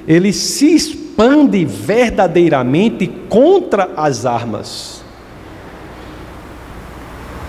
ele 0.05 0.33
se 0.33 0.75
expande 0.75 1.63
verdadeiramente 1.63 3.07
contra 3.29 3.91
as 3.95 4.25
armas. 4.25 5.01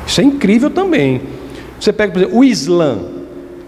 Isso 0.07 0.21
é 0.21 0.25
incrível 0.25 0.71
também. 0.71 1.23
Você 1.81 1.93
pega, 1.93 2.13
por 2.13 2.21
exemplo, 2.21 2.39
o 2.39 2.45
Islã. 2.45 2.99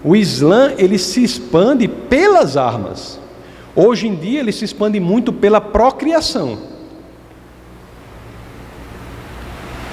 O 0.05 0.15
Islã 0.15 0.73
ele 0.79 0.99
se 0.99 1.25
expande 1.25 1.89
pelas 1.89 2.57
armas. 2.57 3.19
Hoje 3.75 4.07
em 4.07 4.15
dia 4.15 4.39
ele 4.39 4.53
se 4.53 4.65
expande 4.65 5.01
muito 5.01 5.33
pela 5.33 5.61
procriação. 5.61 6.74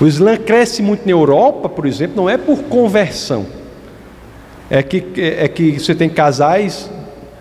O 0.01 0.07
Islã 0.07 0.35
cresce 0.35 0.81
muito 0.81 1.05
na 1.05 1.11
Europa, 1.11 1.69
por 1.69 1.85
exemplo, 1.85 2.17
não 2.17 2.29
é 2.29 2.37
por 2.37 2.63
conversão 2.63 3.45
é 4.71 4.81
que, 4.81 5.03
é 5.19 5.49
que 5.49 5.77
você 5.77 5.93
tem 5.93 6.09
casais 6.09 6.89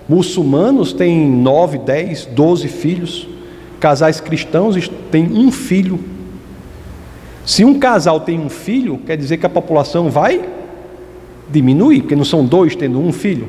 muçulmanos, 0.09 0.93
tem 0.93 1.31
9, 1.31 1.79
10, 1.79 2.27
12 2.27 2.67
filhos, 2.67 3.29
casais 3.79 4.21
cristãos 4.21 4.91
têm 5.13 5.31
um 5.33 5.53
filho. 5.53 6.01
Se 7.47 7.65
um 7.65 7.79
casal 7.79 8.19
tem 8.19 8.41
um 8.41 8.49
filho, 8.49 8.99
quer 9.07 9.17
dizer 9.17 9.37
que 9.37 9.47
a 9.47 9.49
população 9.49 10.11
vai 10.11 10.45
diminuir, 11.49 12.01
porque 12.01 12.17
não 12.17 12.25
são 12.25 12.45
dois 12.45 12.75
tendo 12.75 13.01
um 13.01 13.13
filho. 13.13 13.49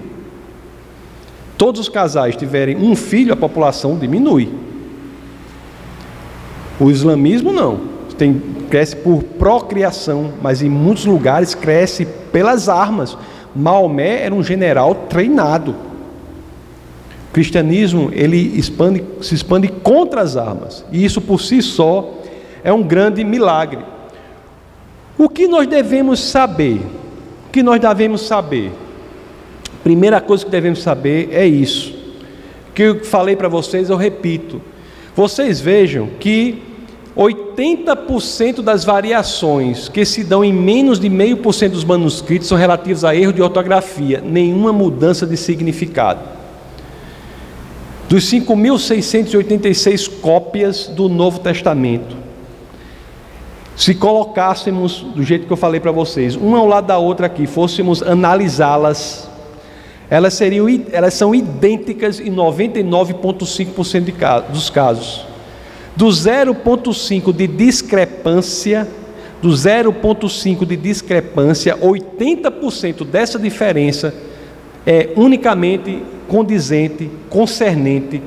Todos 1.57 1.81
os 1.81 1.89
casais 1.89 2.35
tiverem 2.35 2.77
um 2.77 2.95
filho, 2.95 3.33
a 3.33 3.35
população 3.35 3.97
diminui. 3.97 4.53
O 6.79 6.91
islamismo 6.91 7.51
não, 7.51 7.79
tem, 8.21 8.39
cresce 8.69 8.95
por 8.95 9.23
procriação, 9.23 10.33
mas 10.43 10.61
em 10.61 10.69
muitos 10.69 11.07
lugares 11.07 11.55
cresce 11.55 12.05
pelas 12.05 12.69
armas. 12.69 13.17
Maomé 13.55 14.21
era 14.21 14.35
um 14.35 14.43
general 14.43 14.93
treinado. 14.93 15.71
O 15.71 17.33
cristianismo 17.33 18.11
ele 18.13 18.37
expande, 18.37 19.03
se 19.23 19.33
expande 19.33 19.69
contra 19.69 20.21
as 20.21 20.37
armas, 20.37 20.85
e 20.91 21.03
isso 21.03 21.19
por 21.19 21.41
si 21.41 21.63
só 21.63 22.13
é 22.63 22.71
um 22.71 22.83
grande 22.83 23.23
milagre. 23.23 23.79
O 25.17 25.27
que 25.27 25.47
nós 25.47 25.65
devemos 25.65 26.19
saber? 26.19 26.79
O 27.47 27.51
que 27.51 27.63
nós 27.63 27.79
devemos 27.79 28.21
saber? 28.21 28.71
Primeira 29.83 30.21
coisa 30.21 30.45
que 30.45 30.51
devemos 30.51 30.83
saber 30.83 31.29
é 31.31 31.47
isso. 31.47 31.91
Que 32.75 32.83
eu 32.83 33.03
falei 33.03 33.35
para 33.35 33.47
vocês, 33.47 33.89
eu 33.89 33.97
repito. 33.97 34.61
Vocês 35.15 35.59
vejam 35.59 36.07
que 36.19 36.70
80% 37.15 38.61
das 38.61 38.83
variações 38.85 39.89
que 39.89 40.05
se 40.05 40.23
dão 40.23 40.43
em 40.43 40.53
menos 40.53 40.99
de 40.99 41.09
meio 41.09 41.37
por 41.37 41.53
cento 41.53 41.73
dos 41.73 41.83
manuscritos 41.83 42.47
são 42.47 42.57
relativos 42.57 43.03
a 43.03 43.15
erro 43.15 43.33
de 43.33 43.41
ortografia, 43.41 44.23
nenhuma 44.25 44.71
mudança 44.71 45.27
de 45.27 45.35
significado. 45.35 46.21
Dos 48.07 48.23
5.686 48.31 50.21
cópias 50.21 50.87
do 50.87 51.09
Novo 51.09 51.39
Testamento, 51.39 52.15
se 53.75 53.93
colocássemos, 53.95 55.05
do 55.15 55.23
jeito 55.23 55.47
que 55.47 55.53
eu 55.53 55.57
falei 55.57 55.79
para 55.79 55.91
vocês, 55.91 56.35
uma 56.35 56.59
ao 56.59 56.67
lado 56.67 56.87
da 56.87 56.97
outra 56.97 57.27
aqui, 57.27 57.47
fôssemos 57.47 58.03
analisá-las, 58.03 59.29
elas, 60.09 60.33
seriam, 60.33 60.67
elas 60.91 61.13
são 61.13 61.33
idênticas 61.33 62.19
em 62.19 62.33
99,5% 62.33 64.49
dos 64.49 64.69
casos 64.69 65.30
do 65.95 66.07
0,5 66.07 67.33
de 67.33 67.47
discrepância, 67.47 68.87
do 69.41 69.49
0,5 69.49 70.65
de 70.65 70.77
discrepância, 70.77 71.77
80% 71.77 73.05
dessa 73.05 73.39
diferença 73.39 74.13
é 74.85 75.09
unicamente 75.15 76.01
condizente, 76.27 77.09
concernente 77.29 78.21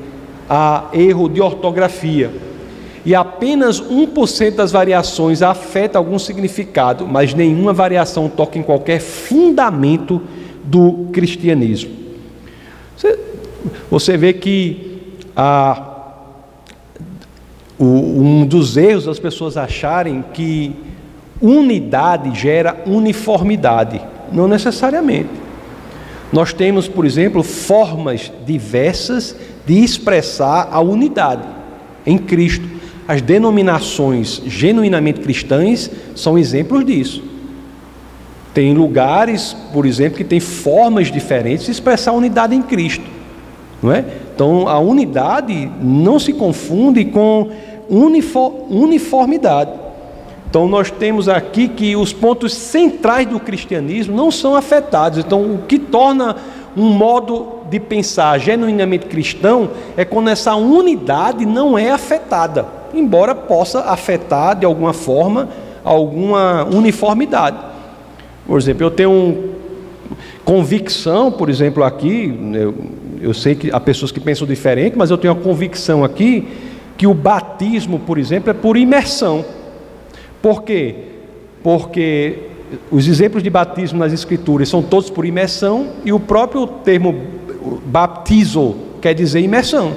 a 0.49 0.89
erro 0.93 1.29
de 1.29 1.41
ortografia. 1.41 2.31
E 3.05 3.15
apenas 3.15 3.81
1% 3.81 4.55
das 4.55 4.73
variações 4.73 5.43
afeta 5.43 5.99
algum 5.99 6.19
significado, 6.19 7.07
mas 7.07 7.35
nenhuma 7.35 7.73
variação 7.73 8.29
toca 8.29 8.59
em 8.59 8.63
qualquer 8.63 9.01
fundamento 9.01 10.23
do 10.65 11.09
cristianismo. 11.13 11.91
Você, 12.97 13.19
você 13.91 14.17
vê 14.17 14.33
que 14.33 15.03
a 15.37 15.94
o, 17.79 17.85
um 17.85 18.47
dos 18.47 18.77
erros 18.77 19.05
das 19.07 19.19
pessoas 19.19 19.57
acharem 19.57 20.25
que 20.33 20.75
unidade 21.41 22.39
gera 22.39 22.83
uniformidade. 22.87 24.01
Não 24.33 24.49
necessariamente. 24.49 25.31
Nós 26.33 26.53
temos, 26.53 26.89
por 26.89 27.05
exemplo, 27.05 27.43
formas 27.43 28.33
diversas 28.47 29.37
de 29.67 29.85
expressar 29.85 30.69
a 30.71 30.81
unidade 30.81 31.43
em 32.07 32.19
Cristo. 32.19 32.69
as 33.07 33.21
denominações 33.21 34.41
genuinamente 34.47 35.21
cristãs 35.21 35.91
são 36.17 36.39
exemplos 36.39 36.85
disso. 36.87 37.23
Tem 38.55 38.73
lugares, 38.73 39.55
por 39.73 39.85
exemplo, 39.85 40.17
que 40.17 40.25
tem 40.25 40.41
formas 40.41 41.13
diferentes 41.13 41.67
de 41.67 41.73
expressar 41.73 42.13
a 42.13 42.15
unidade 42.15 42.55
em 42.55 42.63
Cristo. 42.63 43.05
Não 43.83 43.93
é? 43.93 44.05
Então, 44.35 44.69
a 44.69 44.79
unidade 44.79 45.71
não 45.81 46.19
se 46.19 46.33
confunde 46.33 47.05
com 47.05 47.51
uniformidade. 48.69 49.71
Então, 50.51 50.67
nós 50.67 50.91
temos 50.91 51.29
aqui 51.29 51.69
que 51.69 51.95
os 51.95 52.13
pontos 52.13 52.53
centrais 52.55 53.27
do 53.27 53.39
cristianismo 53.39 54.15
não 54.15 54.31
são 54.31 54.57
afetados. 54.57 55.19
Então, 55.19 55.41
o 55.55 55.59
que 55.69 55.79
torna 55.79 56.37
um 56.77 56.91
modo 56.91 57.47
de 57.71 57.79
pensar 57.79 58.39
genuinamente 58.39 59.07
cristão 59.07 59.71
é 59.97 60.05
quando 60.05 60.29
essa 60.29 60.55
unidade 60.55 61.47
não 61.47 61.79
é 61.79 61.91
afetada, 61.91 62.67
embora 62.93 63.35
possa 63.35 63.81
afetar 63.81 64.57
de 64.57 64.67
alguma 64.67 64.93
forma 64.93 65.49
alguma 65.85 66.65
uniformidade. 66.65 67.59
Por 68.47 68.59
exemplo, 68.59 68.85
eu 68.85 68.91
tenho 68.91 69.55
convicção, 70.45 71.31
por 71.31 71.49
exemplo, 71.49 71.83
aqui, 71.83 72.39
eu, 72.55 72.75
eu 73.25 73.33
sei 73.33 73.55
que 73.55 73.71
há 73.73 73.81
pessoas 73.81 74.13
que 74.13 74.21
pensam 74.21 74.47
diferente, 74.47 74.97
mas 74.97 75.11
eu 75.11 75.17
tenho 75.17 75.33
a 75.33 75.37
convicção 75.37 76.05
aqui 76.05 76.47
que 76.97 77.07
o 77.07 77.15
batismo, 77.15 77.99
por 77.99 78.19
exemplo, 78.19 78.51
é 78.51 78.53
por 78.53 78.77
imersão. 78.77 79.45
Por 80.43 80.63
quê? 80.63 80.95
Porque 81.63 82.39
os 82.91 83.09
exemplos 83.09 83.43
de 83.43 83.49
batismo 83.49 83.99
nas 83.99 84.13
Escrituras 84.13 84.69
são 84.69 84.83
todos 84.83 85.09
por 85.09 85.25
imersão 85.25 85.89
e 86.05 86.13
o 86.13 86.21
próprio 86.21 86.67
termo 86.67 87.15
baptizo 87.87 88.77
quer 89.01 89.15
dizer 89.15 89.41
imersão. 89.41 89.97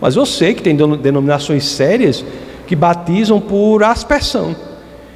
Mas 0.00 0.16
eu 0.16 0.24
sei 0.24 0.54
que 0.54 0.62
tem 0.62 0.74
denominações 0.74 1.64
sérias 1.66 2.24
que 2.66 2.74
batizam 2.74 3.38
por 3.38 3.84
aspersão. 3.84 4.56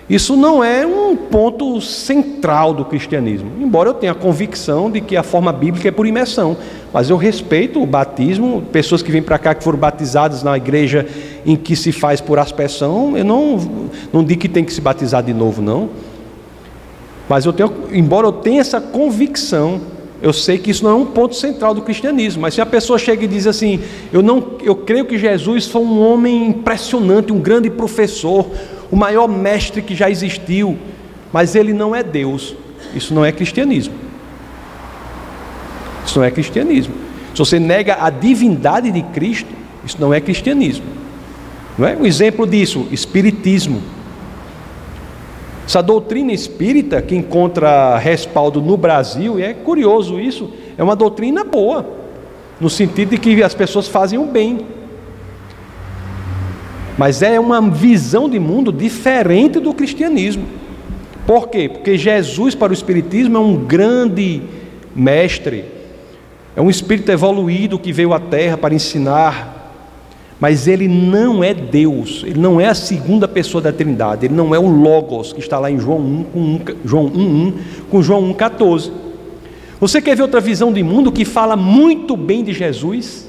Isso 0.08 0.36
não 0.36 0.62
é 0.62 0.86
um 0.86 1.05
ponto 1.30 1.80
central 1.80 2.72
do 2.72 2.84
cristianismo, 2.84 3.50
embora 3.60 3.90
eu 3.90 3.94
tenha 3.94 4.12
a 4.12 4.14
convicção 4.14 4.90
de 4.90 5.00
que 5.00 5.16
a 5.16 5.22
forma 5.22 5.52
bíblica 5.52 5.88
é 5.88 5.90
por 5.90 6.06
imersão. 6.06 6.56
Mas 6.92 7.10
eu 7.10 7.16
respeito 7.16 7.82
o 7.82 7.86
batismo, 7.86 8.62
pessoas 8.72 9.02
que 9.02 9.12
vêm 9.12 9.22
para 9.22 9.38
cá 9.38 9.54
que 9.54 9.62
foram 9.62 9.78
batizadas 9.78 10.42
na 10.42 10.56
igreja 10.56 11.06
em 11.44 11.56
que 11.56 11.76
se 11.76 11.92
faz 11.92 12.20
por 12.20 12.38
aspersão, 12.38 13.16
eu 13.16 13.24
não, 13.24 13.90
não 14.12 14.24
digo 14.24 14.40
que 14.40 14.48
tem 14.48 14.64
que 14.64 14.72
se 14.72 14.80
batizar 14.80 15.22
de 15.22 15.34
novo, 15.34 15.60
não. 15.60 15.90
Mas 17.28 17.44
eu 17.44 17.52
tenho, 17.52 17.72
embora 17.92 18.26
eu 18.26 18.32
tenha 18.32 18.60
essa 18.60 18.80
convicção, 18.80 19.80
eu 20.22 20.32
sei 20.32 20.58
que 20.58 20.70
isso 20.70 20.84
não 20.84 20.90
é 20.90 20.94
um 20.94 21.06
ponto 21.06 21.34
central 21.34 21.74
do 21.74 21.82
cristianismo. 21.82 22.42
Mas 22.42 22.54
se 22.54 22.60
a 22.60 22.66
pessoa 22.66 22.98
chega 22.98 23.24
e 23.24 23.28
diz 23.28 23.46
assim, 23.46 23.80
eu 24.12 24.22
não, 24.22 24.42
eu 24.62 24.74
creio 24.74 25.04
que 25.04 25.18
Jesus 25.18 25.66
foi 25.66 25.82
um 25.82 26.00
homem 26.00 26.48
impressionante, 26.48 27.32
um 27.32 27.38
grande 27.38 27.68
professor, 27.68 28.46
o 28.90 28.96
maior 28.96 29.28
mestre 29.28 29.82
que 29.82 29.94
já 29.94 30.10
existiu, 30.10 30.78
mas 31.36 31.54
ele 31.54 31.74
não 31.74 31.94
é 31.94 32.02
Deus. 32.02 32.56
Isso 32.94 33.12
não 33.12 33.22
é 33.22 33.30
cristianismo. 33.30 33.92
Isso 36.06 36.18
não 36.18 36.24
é 36.24 36.30
cristianismo. 36.30 36.94
Se 37.34 37.38
você 37.38 37.60
nega 37.60 37.98
a 38.00 38.08
divindade 38.08 38.90
de 38.90 39.02
Cristo, 39.02 39.50
isso 39.84 39.98
não 40.00 40.14
é 40.14 40.18
cristianismo. 40.18 40.86
Não 41.76 41.86
é? 41.86 41.94
Um 41.94 42.06
exemplo 42.06 42.46
disso, 42.46 42.88
espiritismo. 42.90 43.82
Essa 45.66 45.82
doutrina 45.82 46.32
espírita 46.32 47.02
que 47.02 47.14
encontra 47.14 47.98
respaldo 47.98 48.62
no 48.62 48.78
Brasil, 48.78 49.38
e 49.38 49.42
é 49.42 49.52
curioso 49.52 50.18
isso, 50.18 50.50
é 50.78 50.82
uma 50.82 50.96
doutrina 50.96 51.44
boa, 51.44 51.86
no 52.58 52.70
sentido 52.70 53.10
de 53.10 53.18
que 53.18 53.42
as 53.42 53.52
pessoas 53.52 53.86
fazem 53.86 54.18
o 54.18 54.24
bem. 54.24 54.60
Mas 56.96 57.20
é 57.20 57.38
uma 57.38 57.60
visão 57.60 58.26
de 58.26 58.38
mundo 58.38 58.72
diferente 58.72 59.60
do 59.60 59.74
cristianismo. 59.74 60.64
Por 61.26 61.48
quê? 61.48 61.68
Porque 61.68 61.98
Jesus, 61.98 62.54
para 62.54 62.70
o 62.70 62.74
Espiritismo, 62.74 63.36
é 63.36 63.40
um 63.40 63.56
grande 63.56 64.42
mestre, 64.94 65.64
é 66.54 66.60
um 66.60 66.70
espírito 66.70 67.10
evoluído 67.10 67.78
que 67.78 67.92
veio 67.92 68.14
à 68.14 68.20
Terra 68.20 68.56
para 68.56 68.72
ensinar, 68.72 69.74
mas 70.38 70.68
ele 70.68 70.86
não 70.86 71.42
é 71.42 71.52
Deus, 71.52 72.22
ele 72.24 72.38
não 72.38 72.60
é 72.60 72.66
a 72.66 72.74
segunda 72.74 73.26
pessoa 73.26 73.60
da 73.60 73.72
Trindade, 73.72 74.26
ele 74.26 74.34
não 74.34 74.54
é 74.54 74.58
o 74.58 74.68
Logos, 74.68 75.32
que 75.32 75.40
está 75.40 75.58
lá 75.58 75.70
em 75.70 75.78
João 75.78 75.98
1, 75.98 76.24
com 76.24 76.40
1, 76.40 76.60
João 76.84 77.06
1, 77.06 77.08
1 77.08 77.54
com 77.90 78.02
João 78.02 78.34
1,14. 78.34 78.92
Você 79.80 80.00
quer 80.00 80.16
ver 80.16 80.22
outra 80.22 80.40
visão 80.40 80.72
de 80.72 80.82
mundo 80.82 81.10
que 81.10 81.24
fala 81.24 81.56
muito 81.56 82.16
bem 82.16 82.44
de 82.44 82.52
Jesus? 82.52 83.28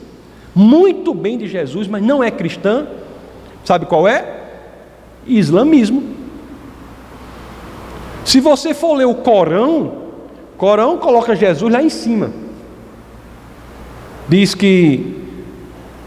Muito 0.53 1.13
bem 1.13 1.37
de 1.37 1.47
Jesus, 1.47 1.87
mas 1.87 2.03
não 2.03 2.23
é 2.23 2.29
cristã? 2.29 2.87
Sabe 3.65 3.85
qual 3.85 4.07
é? 4.07 4.43
Islamismo. 5.25 6.16
Se 8.27 8.41
você 8.41 8.73
for 8.73 8.93
ler 8.93 9.07
o 9.07 9.15
Corão, 9.15 9.93
Corão 10.57 10.97
coloca 10.97 11.33
Jesus 11.33 11.71
lá 11.71 11.81
em 11.81 11.89
cima. 11.89 12.29
Diz 14.27 14.53
que 14.53 15.15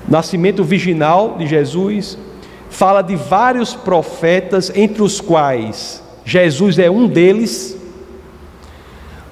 nascimento 0.07 0.63
virginal 0.63 1.37
de 1.39 1.47
Jesus 1.47 2.19
fala 2.69 3.01
de 3.01 3.17
vários 3.17 3.75
profetas, 3.75 4.71
entre 4.77 5.03
os 5.03 5.19
quais 5.19 6.03
Jesus 6.23 6.79
é 6.79 6.91
um 6.91 7.09
deles. 7.09 7.79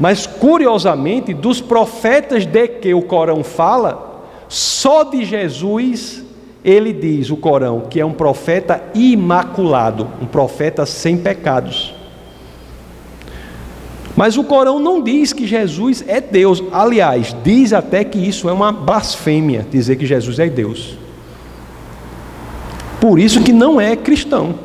Mas 0.01 0.27
curiosamente, 0.27 1.35
dos 1.35 1.61
profetas 1.61 2.47
de 2.47 2.69
que 2.69 2.95
o 2.95 3.03
Corão 3.03 3.45
fala, 3.45 4.25
só 4.49 5.05
de 5.05 5.27
Jesus 5.27 6.25
ele 6.65 6.95
diz, 6.95 7.29
o 7.29 7.37
Corão, 7.37 7.83
que 7.91 8.01
é 8.01 8.07
um 8.07 8.15
profeta 8.15 8.83
imaculado, 8.95 10.09
um 10.23 10.27
profeta 10.27 10.87
sem 10.87 11.19
pecados. 11.19 11.98
Mas 14.19 14.37
o 14.37 14.43
Corão 14.43 14.81
não 14.81 15.01
diz 15.01 15.33
que 15.33 15.47
Jesus 15.47 16.03
é 16.09 16.21
Deus. 16.21 16.61
Aliás, 16.73 17.37
diz 17.45 17.73
até 17.73 18.03
que 18.03 18.19
isso 18.19 18.49
é 18.49 18.53
uma 18.53 18.73
blasfêmia, 18.73 19.65
dizer 19.71 19.95
que 19.95 20.05
Jesus 20.05 20.41
é 20.41 20.49
Deus. 20.49 20.99
Por 23.01 23.21
isso 23.21 23.41
que 23.45 23.53
não 23.53 23.81
é 23.81 23.95
cristão. 23.95 24.57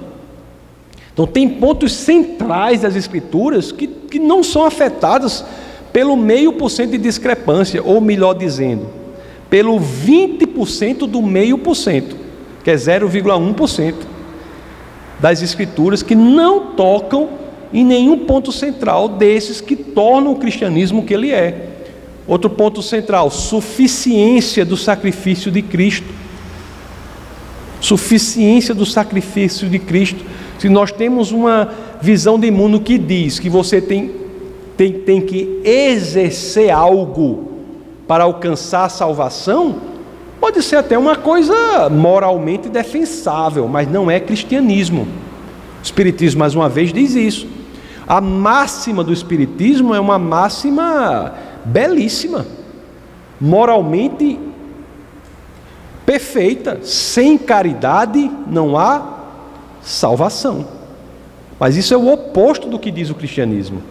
Então 1.14 1.28
tem 1.28 1.48
pontos 1.48 1.94
centrais 1.94 2.82
das 2.82 2.96
escrituras 2.96 3.72
que, 3.72 3.86
que 3.86 4.18
não 4.18 4.44
são 4.44 4.66
afetados 4.66 5.46
pelo 5.94 6.18
meio 6.18 6.54
por 6.54 6.72
cento 6.72 6.90
de 6.90 6.98
discrepância, 6.98 7.84
ou 7.84 8.02
melhor 8.02 8.34
dizendo, 8.34 8.88
pelo 9.52 9.80
20% 9.80 11.06
do 11.06 11.22
meio 11.22 11.60
por 11.60 11.76
cento, 11.76 12.16
que 12.64 12.72
é 12.72 12.76
0,1% 12.76 13.94
das 15.20 15.44
escrituras 15.44 16.02
que 16.02 16.16
não 16.16 16.72
tocam 16.72 17.43
em 17.74 17.84
nenhum 17.84 18.20
ponto 18.20 18.52
central 18.52 19.10
desses 19.10 19.60
que 19.60 19.76
tornam 19.76 20.34
o 20.34 20.36
cristianismo 20.36 21.02
o 21.02 21.04
que 21.04 21.14
ele 21.14 21.32
é. 21.32 21.70
Outro 22.28 22.50
ponto 22.50 22.82
central, 22.82 23.30
suficiência 23.32 24.64
do 24.64 24.78
sacrifício 24.78 25.52
de 25.52 25.62
Cristo. 25.62 26.08
Suficiência 27.82 28.74
do 28.74 28.86
sacrifício 28.86 29.68
de 29.68 29.80
Cristo. 29.80 30.24
Se 30.60 30.70
nós 30.70 30.92
temos 30.92 31.32
uma 31.32 31.74
visão 32.02 32.40
de 32.40 32.50
mundo 32.50 32.80
que 32.80 32.98
diz 32.98 33.40
que 33.40 33.50
você 33.50 33.82
tem, 33.82 34.12
tem, 34.78 34.94
tem 34.94 35.22
que 35.22 35.60
exercer 35.66 36.70
algo 36.70 37.52
para 38.08 38.24
alcançar 38.24 38.86
a 38.86 38.90
salvação, 38.90 39.76
pode 40.40 40.62
ser 40.62 40.78
até 40.78 40.98
uma 40.98 41.16
coisa 41.16 41.90
moralmente 41.90 42.70
defensável, 42.70 43.68
mas 43.68 43.90
não 43.90 44.10
é 44.10 44.20
cristianismo. 44.20 45.08
O 45.82 45.84
Espiritismo, 45.84 46.40
mais 46.40 46.56
uma 46.56 46.70
vez, 46.70 46.94
diz 46.94 47.16
isso. 47.16 47.48
A 48.08 48.20
máxima 48.20 49.04
do 49.04 49.14
Espiritismo 49.14 49.96
é 49.96 50.00
uma 50.00 50.20
máxima 50.20 51.34
belíssima, 51.66 52.46
moralmente 53.40 54.40
perfeita. 56.06 56.80
Sem 56.84 57.38
caridade 57.38 58.30
não 58.48 58.78
há 58.78 59.20
salvação. 59.82 60.66
Mas 61.60 61.78
isso 61.78 61.94
é 61.94 61.98
o 61.98 62.12
oposto 62.12 62.68
do 62.68 62.80
que 62.80 62.92
diz 62.92 63.10
o 63.10 63.16
cristianismo. 63.16 63.82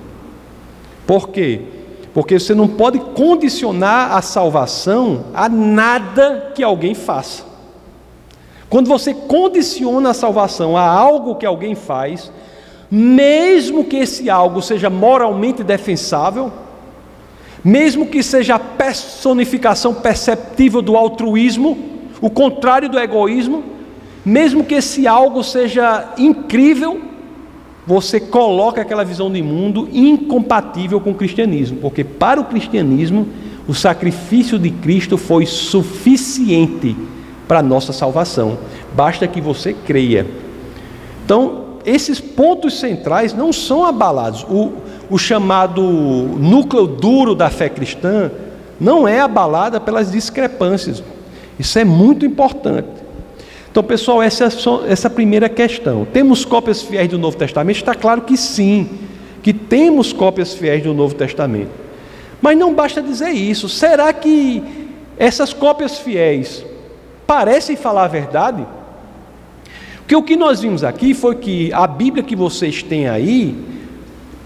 Por 1.06 1.28
quê? 1.30 1.62
Porque 2.12 2.38
você 2.38 2.54
não 2.54 2.68
pode 2.68 2.98
condicionar 2.98 4.12
a 4.12 4.20
salvação 4.20 5.24
a 5.32 5.48
nada 5.48 6.52
que 6.54 6.62
alguém 6.62 6.94
faça. 6.94 7.44
Quando 8.68 8.88
você 8.88 9.14
condiciona 9.14 10.10
a 10.10 10.14
salvação 10.14 10.76
a 10.76 10.86
algo 10.86 11.36
que 11.36 11.46
alguém 11.46 11.74
faz, 11.74 12.30
mesmo 12.94 13.84
que 13.84 13.96
esse 13.96 14.28
algo 14.28 14.60
seja 14.60 14.90
moralmente 14.90 15.64
defensável, 15.64 16.52
mesmo 17.64 18.06
que 18.06 18.22
seja 18.22 18.56
a 18.56 18.58
personificação 18.58 19.94
perceptível 19.94 20.82
do 20.82 20.94
altruísmo, 20.94 21.78
o 22.20 22.28
contrário 22.28 22.90
do 22.90 22.98
egoísmo, 22.98 23.64
mesmo 24.22 24.62
que 24.62 24.74
esse 24.74 25.06
algo 25.06 25.42
seja 25.42 26.12
incrível, 26.18 27.00
você 27.86 28.20
coloca 28.20 28.82
aquela 28.82 29.06
visão 29.06 29.32
de 29.32 29.40
mundo 29.40 29.88
incompatível 29.90 31.00
com 31.00 31.12
o 31.12 31.14
cristianismo, 31.14 31.78
porque 31.78 32.04
para 32.04 32.38
o 32.38 32.44
cristianismo 32.44 33.26
o 33.66 33.72
sacrifício 33.72 34.58
de 34.58 34.70
Cristo 34.70 35.16
foi 35.16 35.46
suficiente 35.46 36.94
para 37.48 37.60
a 37.60 37.62
nossa 37.62 37.90
salvação. 37.90 38.58
basta 38.94 39.26
que 39.26 39.40
você 39.40 39.72
creia. 39.72 40.26
Então, 41.24 41.61
esses 41.84 42.20
pontos 42.20 42.78
centrais 42.78 43.34
não 43.34 43.52
são 43.52 43.84
abalados. 43.84 44.44
O, 44.44 44.72
o 45.10 45.18
chamado 45.18 45.82
núcleo 45.82 46.86
duro 46.86 47.34
da 47.34 47.50
fé 47.50 47.68
cristã 47.68 48.30
não 48.80 49.06
é 49.06 49.20
abalada 49.20 49.80
pelas 49.80 50.10
discrepâncias. 50.10 51.02
Isso 51.58 51.78
é 51.78 51.84
muito 51.84 52.24
importante. 52.26 52.88
Então, 53.70 53.82
pessoal, 53.82 54.22
essa, 54.22 54.44
é 54.44 54.92
essa 54.92 55.08
primeira 55.08 55.48
questão. 55.48 56.04
Temos 56.04 56.44
cópias 56.44 56.82
fiéis 56.82 57.08
do 57.08 57.18
Novo 57.18 57.36
Testamento? 57.36 57.76
Está 57.76 57.94
claro 57.94 58.22
que 58.22 58.36
sim, 58.36 58.88
que 59.42 59.52
temos 59.52 60.12
cópias 60.12 60.52
fiéis 60.54 60.82
do 60.82 60.92
Novo 60.92 61.14
Testamento. 61.14 61.70
Mas 62.40 62.58
não 62.58 62.74
basta 62.74 63.00
dizer 63.00 63.30
isso. 63.30 63.68
Será 63.68 64.12
que 64.12 64.62
essas 65.16 65.54
cópias 65.54 65.98
fiéis 65.98 66.64
parecem 67.26 67.76
falar 67.76 68.04
a 68.04 68.08
verdade? 68.08 68.66
Porque 70.12 70.16
o 70.16 70.36
que 70.36 70.36
nós 70.36 70.60
vimos 70.60 70.84
aqui 70.84 71.14
foi 71.14 71.36
que 71.36 71.72
a 71.72 71.86
Bíblia 71.86 72.22
que 72.22 72.36
vocês 72.36 72.82
têm 72.82 73.08
aí, 73.08 73.56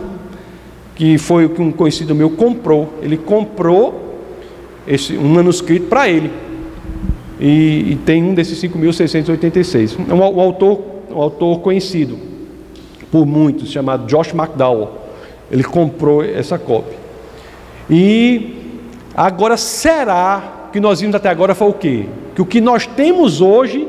que 0.95 1.17
foi 1.17 1.45
o 1.45 1.49
que 1.49 1.61
um 1.61 1.71
conhecido 1.71 2.13
meu 2.13 2.29
comprou. 2.29 2.93
Ele 3.01 3.17
comprou 3.17 4.19
esse, 4.87 5.17
um 5.17 5.29
manuscrito 5.29 5.87
para 5.87 6.07
ele. 6.07 6.31
E, 7.39 7.93
e, 7.93 7.99
tem 8.05 8.23
um 8.23 8.33
desses 8.33 8.61
5.686. 8.61 9.97
É 10.09 10.13
um, 10.13 10.19
um, 10.19 10.39
autor, 10.39 10.81
um 11.11 11.21
autor 11.21 11.59
conhecido 11.59 12.17
por 13.11 13.25
muitos, 13.25 13.71
chamado 13.71 14.05
Josh 14.05 14.33
McDowell. 14.33 14.89
Ele 15.51 15.63
comprou 15.63 16.23
essa 16.23 16.59
cópia. 16.59 16.97
E 17.89 18.55
agora 19.15 19.57
será 19.57 20.69
que 20.71 20.79
nós 20.79 20.99
vimos 21.01 21.15
até 21.15 21.29
agora 21.29 21.55
foi 21.55 21.69
o 21.69 21.73
quê? 21.73 22.05
Que 22.35 22.41
o 22.41 22.45
que 22.45 22.59
nós 22.59 22.85
temos 22.87 23.41
hoje 23.41 23.87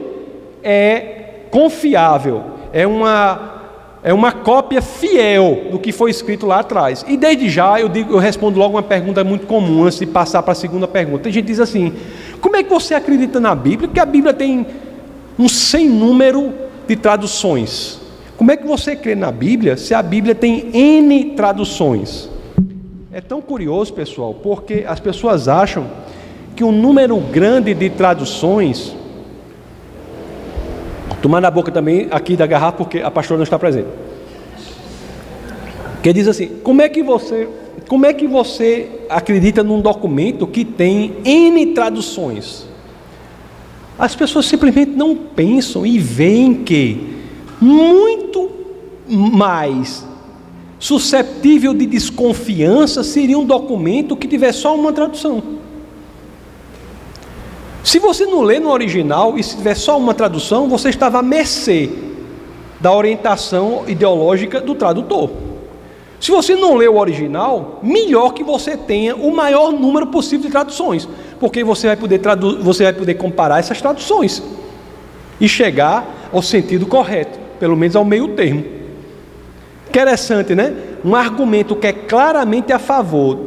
é 0.62 1.46
confiável, 1.50 2.42
é 2.72 2.86
uma 2.86 3.52
é 4.04 4.12
uma 4.12 4.32
cópia 4.32 4.82
fiel 4.82 5.68
do 5.72 5.78
que 5.78 5.90
foi 5.90 6.10
escrito 6.10 6.44
lá 6.46 6.60
atrás. 6.60 7.02
E 7.08 7.16
desde 7.16 7.48
já 7.48 7.80
eu 7.80 7.88
digo, 7.88 8.12
eu 8.12 8.18
respondo 8.18 8.58
logo 8.58 8.74
uma 8.76 8.82
pergunta 8.82 9.24
muito 9.24 9.46
comum 9.46 9.84
antes 9.84 9.98
de 9.98 10.04
passar 10.04 10.42
para 10.42 10.52
a 10.52 10.54
segunda 10.54 10.86
pergunta. 10.86 11.22
Tem 11.22 11.32
gente 11.32 11.46
diz 11.46 11.58
assim: 11.58 11.94
como 12.38 12.54
é 12.54 12.62
que 12.62 12.68
você 12.68 12.94
acredita 12.94 13.40
na 13.40 13.54
Bíblia? 13.54 13.88
Porque 13.88 14.00
a 14.00 14.04
Bíblia 14.04 14.34
tem 14.34 14.66
um 15.38 15.48
sem 15.48 15.88
número 15.88 16.52
de 16.86 16.96
traduções. 16.96 17.98
Como 18.36 18.50
é 18.50 18.58
que 18.58 18.66
você 18.66 18.94
crê 18.94 19.14
na 19.14 19.32
Bíblia 19.32 19.76
se 19.78 19.94
a 19.94 20.02
Bíblia 20.02 20.34
tem 20.34 20.68
N 20.74 21.32
traduções? 21.36 22.28
É 23.10 23.22
tão 23.22 23.40
curioso, 23.40 23.94
pessoal, 23.94 24.34
porque 24.34 24.84
as 24.86 25.00
pessoas 25.00 25.48
acham 25.48 25.86
que 26.54 26.62
um 26.62 26.72
número 26.72 27.16
grande 27.18 27.74
de 27.74 27.90
traduções, 27.90 28.94
tomar 31.20 31.40
na 31.40 31.50
boca 31.50 31.72
também 31.72 32.08
aqui 32.10 32.36
da 32.36 32.46
garrafa, 32.46 32.78
porque 32.78 33.00
a 33.00 33.10
pastora 33.10 33.38
não 33.38 33.44
está 33.44 33.58
presente. 33.58 33.88
Que 36.02 36.12
diz 36.12 36.28
assim: 36.28 36.48
como 36.62 36.82
é 36.82 36.88
que 36.88 37.02
você, 37.02 37.48
como 37.88 38.06
é 38.06 38.12
que 38.12 38.26
você 38.26 38.88
acredita 39.08 39.62
num 39.62 39.80
documento 39.80 40.46
que 40.46 40.64
tem 40.64 41.16
N 41.24 41.66
traduções? 41.66 42.66
As 43.98 44.14
pessoas 44.14 44.46
simplesmente 44.46 44.90
não 44.90 45.16
pensam 45.16 45.86
e 45.86 45.98
veem 45.98 46.54
que 46.54 47.16
muito 47.60 48.50
mais 49.08 50.06
susceptível 50.78 51.72
de 51.72 51.86
desconfiança 51.86 53.02
seria 53.02 53.38
um 53.38 53.46
documento 53.46 54.16
que 54.16 54.28
tiver 54.28 54.52
só 54.52 54.74
uma 54.74 54.92
tradução. 54.92 55.42
Se 57.84 57.98
você 57.98 58.24
não 58.24 58.40
lê 58.40 58.58
no 58.58 58.70
original 58.70 59.36
e 59.36 59.42
se 59.44 59.58
tiver 59.58 59.74
só 59.74 59.98
uma 59.98 60.14
tradução, 60.14 60.70
você 60.70 60.88
estava 60.88 61.18
à 61.18 61.22
mercê 61.22 61.90
da 62.80 62.90
orientação 62.90 63.84
ideológica 63.86 64.58
do 64.58 64.74
tradutor. 64.74 65.30
Se 66.18 66.30
você 66.30 66.56
não 66.56 66.76
lê 66.76 66.88
o 66.88 66.96
original, 66.96 67.80
melhor 67.82 68.32
que 68.32 68.42
você 68.42 68.74
tenha 68.74 69.14
o 69.14 69.30
maior 69.36 69.70
número 69.70 70.06
possível 70.06 70.46
de 70.46 70.50
traduções, 70.50 71.06
porque 71.38 71.62
você 71.62 71.88
vai 71.88 71.96
poder, 71.96 72.20
tradu 72.20 72.62
você 72.62 72.84
vai 72.84 72.94
poder 72.94 73.14
comparar 73.14 73.58
essas 73.58 73.82
traduções 73.82 74.42
e 75.38 75.46
chegar 75.46 76.30
ao 76.32 76.40
sentido 76.40 76.86
correto, 76.86 77.38
pelo 77.60 77.76
menos 77.76 77.94
ao 77.94 78.04
meio 78.04 78.28
termo. 78.28 78.64
Interessante, 79.90 80.54
né? 80.54 80.74
Um 81.04 81.14
argumento 81.14 81.76
que 81.76 81.86
é 81.86 81.92
claramente 81.92 82.72
a 82.72 82.78
favor 82.78 83.40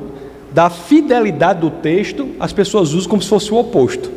da 0.51 0.69
fidelidade 0.69 1.61
do 1.61 1.71
texto, 1.71 2.29
as 2.39 2.53
pessoas 2.53 2.93
usam 2.93 3.09
como 3.09 3.21
se 3.21 3.29
fosse 3.29 3.51
o 3.51 3.57
oposto 3.57 4.16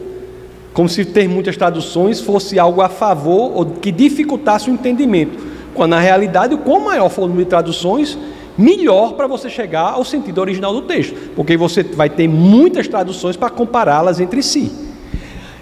como 0.72 0.88
se 0.88 1.04
ter 1.04 1.28
muitas 1.28 1.56
traduções 1.56 2.20
fosse 2.20 2.58
algo 2.58 2.80
a 2.80 2.88
favor 2.88 3.52
ou 3.56 3.66
que 3.66 3.90
dificultasse 3.90 4.70
o 4.70 4.72
entendimento, 4.72 5.38
quando 5.74 5.90
na 5.90 6.00
realidade, 6.00 6.56
quanto 6.56 6.84
maior 6.84 7.08
for 7.08 7.22
o 7.22 7.26
número 7.26 7.44
de 7.44 7.50
traduções, 7.50 8.16
melhor 8.56 9.14
para 9.14 9.26
você 9.26 9.48
chegar 9.48 9.92
ao 9.92 10.04
sentido 10.04 10.40
original 10.40 10.72
do 10.72 10.82
texto, 10.82 11.14
porque 11.34 11.56
você 11.56 11.82
vai 11.82 12.08
ter 12.08 12.28
muitas 12.28 12.86
traduções 12.86 13.36
para 13.36 13.50
compará-las 13.50 14.20
entre 14.20 14.42
si. 14.42 14.70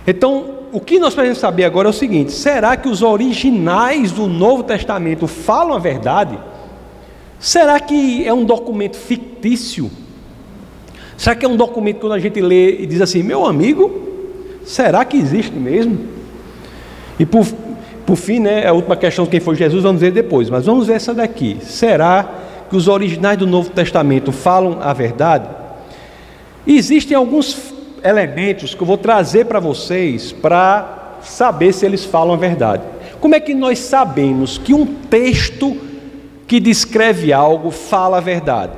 Então, 0.06 0.58
o 0.72 0.80
que 0.80 0.98
nós 0.98 1.14
precisamos 1.14 1.38
saber 1.38 1.64
agora 1.64 1.88
é 1.88 1.90
o 1.90 1.94
seguinte: 1.94 2.32
será 2.32 2.76
que 2.76 2.88
os 2.88 3.02
originais 3.02 4.12
do 4.12 4.26
Novo 4.26 4.62
Testamento 4.62 5.26
falam 5.26 5.74
a 5.74 5.78
verdade? 5.78 6.38
Será 7.38 7.78
que 7.78 8.26
é 8.26 8.34
um 8.34 8.44
documento 8.44 8.96
fictício? 8.96 9.90
Será 11.16 11.34
que 11.36 11.44
é 11.44 11.48
um 11.48 11.56
documento 11.56 11.96
que 11.96 12.00
quando 12.00 12.12
a 12.12 12.18
gente 12.18 12.40
lê 12.40 12.80
e 12.80 12.86
diz 12.86 13.00
assim, 13.00 13.22
meu 13.22 13.46
amigo, 13.46 14.07
Será 14.68 15.02
que 15.02 15.16
existe 15.16 15.56
mesmo? 15.56 15.98
E 17.18 17.24
por, 17.24 17.46
por 18.04 18.16
fim, 18.16 18.38
né, 18.38 18.66
a 18.66 18.72
última 18.74 18.96
questão, 18.96 19.24
quem 19.24 19.40
foi 19.40 19.56
Jesus, 19.56 19.82
vamos 19.82 19.98
ver 19.98 20.12
depois, 20.12 20.50
mas 20.50 20.66
vamos 20.66 20.86
ver 20.86 20.92
essa 20.92 21.14
daqui. 21.14 21.56
Será 21.62 22.28
que 22.68 22.76
os 22.76 22.86
originais 22.86 23.38
do 23.38 23.46
Novo 23.46 23.70
Testamento 23.70 24.30
falam 24.30 24.76
a 24.82 24.92
verdade? 24.92 25.48
Existem 26.66 27.16
alguns 27.16 27.72
elementos 28.04 28.74
que 28.74 28.82
eu 28.82 28.86
vou 28.86 28.98
trazer 28.98 29.46
para 29.46 29.58
vocês 29.58 30.32
para 30.32 31.16
saber 31.22 31.72
se 31.72 31.86
eles 31.86 32.04
falam 32.04 32.34
a 32.34 32.36
verdade. 32.36 32.82
Como 33.20 33.34
é 33.34 33.40
que 33.40 33.54
nós 33.54 33.78
sabemos 33.78 34.58
que 34.58 34.74
um 34.74 34.84
texto 34.84 35.78
que 36.46 36.60
descreve 36.60 37.32
algo 37.32 37.70
fala 37.70 38.18
a 38.18 38.20
verdade? 38.20 38.72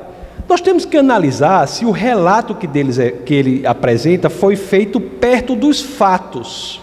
Nós 0.50 0.60
temos 0.60 0.84
que 0.84 0.96
analisar 0.96 1.64
se 1.68 1.86
o 1.86 1.92
relato 1.92 2.56
que, 2.56 2.66
deles 2.66 2.98
é, 2.98 3.12
que 3.12 3.32
ele 3.32 3.64
apresenta 3.64 4.28
foi 4.28 4.56
feito 4.56 5.00
perto 5.00 5.54
dos 5.54 5.80
fatos. 5.80 6.80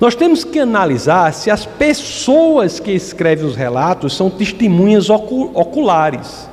Nós 0.00 0.14
temos 0.14 0.44
que 0.44 0.60
analisar 0.60 1.34
se 1.34 1.50
as 1.50 1.66
pessoas 1.66 2.78
que 2.78 2.92
escrevem 2.92 3.44
os 3.46 3.56
relatos 3.56 4.16
são 4.16 4.30
testemunhas 4.30 5.10
oculares. 5.10 6.48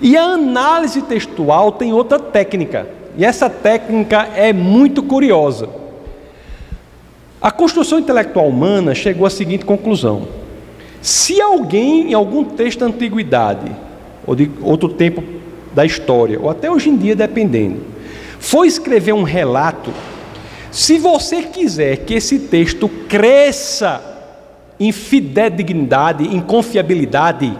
E 0.00 0.16
a 0.16 0.22
análise 0.22 1.02
textual 1.02 1.72
tem 1.72 1.92
outra 1.92 2.18
técnica, 2.18 2.88
e 3.14 3.22
essa 3.22 3.50
técnica 3.50 4.26
é 4.34 4.50
muito 4.50 5.02
curiosa. 5.02 5.68
A 7.38 7.50
construção 7.50 7.98
intelectual 7.98 8.48
humana 8.48 8.94
chegou 8.94 9.26
à 9.26 9.30
seguinte 9.30 9.66
conclusão: 9.66 10.26
se 11.02 11.38
alguém 11.38 12.12
em 12.12 12.14
algum 12.14 12.44
texto 12.44 12.80
da 12.80 12.86
antiguidade, 12.86 13.83
ou 14.26 14.34
de 14.34 14.50
outro 14.62 14.88
tempo 14.88 15.22
da 15.74 15.84
história, 15.84 16.40
ou 16.40 16.48
até 16.48 16.70
hoje 16.70 16.88
em 16.88 16.96
dia, 16.96 17.16
dependendo, 17.16 17.80
for 18.38 18.64
escrever 18.64 19.12
um 19.12 19.22
relato, 19.22 19.92
se 20.70 20.98
você 20.98 21.42
quiser 21.42 21.98
que 21.98 22.14
esse 22.14 22.38
texto 22.40 22.88
cresça 23.08 24.02
em 24.78 24.90
fidedignidade, 24.92 26.24
em 26.24 26.40
confiabilidade, 26.40 27.56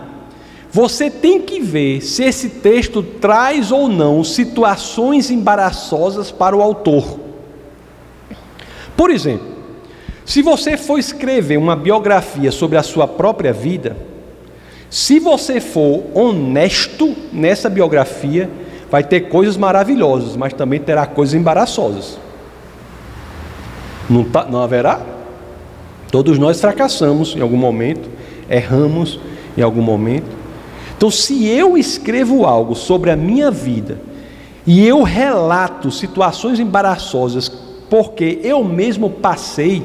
você 0.70 1.09
tem 1.09 1.41
que 1.41 1.61
ver 1.61 2.01
se 2.01 2.24
esse 2.24 2.49
texto 2.49 3.03
traz 3.03 3.70
ou 3.70 3.89
não 3.89 4.24
situações 4.24 5.31
embaraçosas 5.31 6.32
para 6.32 6.57
o 6.57 6.61
autor. 6.61 7.20
Por 8.97 9.11
exemplo, 9.11 9.47
se 10.24 10.43
você 10.43 10.77
for 10.77 10.99
escrever 10.99 11.57
uma 11.57 11.77
biografia 11.77 12.51
sobre 12.51 12.77
a 12.77 12.82
sua 12.82 13.07
própria 13.07 13.53
vida, 13.53 13.97
se 14.95 15.19
você 15.19 15.61
for 15.61 16.05
honesto 16.15 17.16
nessa 17.33 17.69
biografia, 17.69 18.49
vai 18.89 19.03
ter 19.03 19.23
coisas 19.23 19.57
maravilhosas, 19.57 20.37
mas 20.37 20.53
também 20.53 20.79
terá 20.79 21.05
coisas 21.05 21.35
embaraçosas. 21.35 22.16
Não, 24.09 24.23
tá, 24.23 24.45
não 24.45 24.62
haverá? 24.62 25.01
Todos 26.12 26.39
nós 26.39 26.61
fracassamos 26.61 27.35
em 27.35 27.41
algum 27.41 27.57
momento, 27.57 28.09
erramos 28.49 29.19
em 29.59 29.62
algum 29.62 29.83
momento. 29.83 30.31
Então, 30.97 31.11
se 31.11 31.45
eu 31.45 31.77
escrevo 31.77 32.45
algo 32.47 32.77
sobre 32.77 33.11
a 33.11 33.16
minha 33.16 33.51
vida 33.51 33.99
e 34.65 34.87
eu 34.87 35.03
relato 35.03 35.91
situações 35.91 36.61
embaraçosas 36.61 37.49
porque 37.91 38.39
eu 38.45 38.62
mesmo 38.62 39.11
passei, 39.11 39.83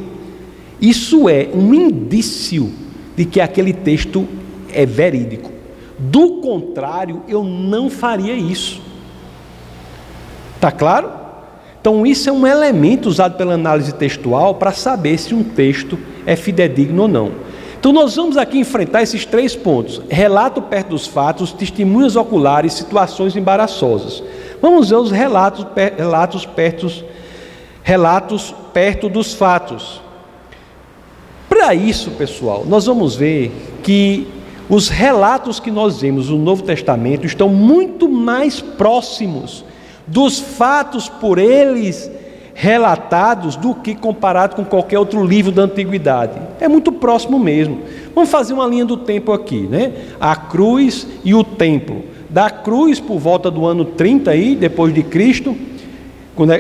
isso 0.79 1.27
é 1.27 1.49
um 1.51 1.73
indício 1.73 2.71
de 3.17 3.25
que 3.25 3.41
aquele 3.41 3.73
texto 3.73 4.27
é 4.73 4.85
verídico. 4.85 5.51
Do 5.97 6.37
contrário, 6.41 7.23
eu 7.27 7.43
não 7.43 7.89
faria 7.89 8.33
isso. 8.33 8.81
Tá 10.59 10.71
claro? 10.71 11.11
Então, 11.79 12.05
isso 12.05 12.29
é 12.29 12.31
um 12.31 12.45
elemento 12.45 13.07
usado 13.07 13.37
pela 13.37 13.53
análise 13.53 13.93
textual 13.93 14.55
para 14.55 14.71
saber 14.71 15.17
se 15.17 15.33
um 15.33 15.43
texto 15.43 15.97
é 16.25 16.35
fidedigno 16.35 17.03
ou 17.03 17.07
não. 17.07 17.31
Então, 17.79 17.93
nós 17.93 18.17
vamos 18.17 18.35
aqui 18.35 18.59
enfrentar 18.59 19.01
esses 19.01 19.25
três 19.25 19.55
pontos: 19.55 20.01
relato 20.09 20.61
perto 20.61 20.89
dos 20.89 21.07
fatos, 21.07 21.53
testemunhas 21.53 22.17
oculares, 22.17 22.73
situações 22.73 23.35
embaraçosas. 23.35 24.21
Vamos 24.61 24.89
ver 24.89 24.97
os 24.97 25.11
relatos, 25.11 25.65
relatos, 25.97 26.45
perto, 26.45 27.05
relatos 27.81 28.53
perto 28.73 29.07
dos 29.07 29.33
fatos. 29.33 30.01
Para 31.47 31.73
isso, 31.73 32.11
pessoal, 32.11 32.65
nós 32.67 32.85
vamos 32.85 33.15
ver 33.15 33.51
que 33.81 34.27
os 34.69 34.87
relatos 34.87 35.59
que 35.59 35.71
nós 35.71 35.99
vemos 35.99 36.29
no 36.29 36.37
Novo 36.37 36.61
Testamento 36.63 37.25
estão 37.25 37.49
muito 37.49 38.07
mais 38.07 38.61
próximos 38.61 39.65
dos 40.05 40.39
fatos 40.39 41.09
por 41.09 41.39
eles 41.39 42.09
relatados 42.53 43.55
do 43.55 43.73
que 43.73 43.95
comparado 43.95 44.55
com 44.55 44.65
qualquer 44.65 44.99
outro 44.99 45.25
livro 45.25 45.51
da 45.51 45.63
antiguidade. 45.63 46.33
É 46.59 46.67
muito 46.67 46.91
próximo 46.91 47.39
mesmo. 47.39 47.79
Vamos 48.13 48.29
fazer 48.29 48.53
uma 48.53 48.67
linha 48.67 48.85
do 48.85 48.97
tempo 48.97 49.31
aqui, 49.31 49.61
né? 49.61 49.93
A 50.19 50.35
cruz 50.35 51.07
e 51.23 51.33
o 51.33 51.43
templo. 51.43 52.03
Da 52.29 52.49
cruz 52.49 52.99
por 52.99 53.17
volta 53.17 53.49
do 53.49 53.65
ano 53.65 53.85
30 53.85 54.29
aí, 54.29 54.55
depois 54.55 54.93
de 54.93 55.01
Cristo, 55.01 55.55
quando 56.35 56.51
é 56.51 56.59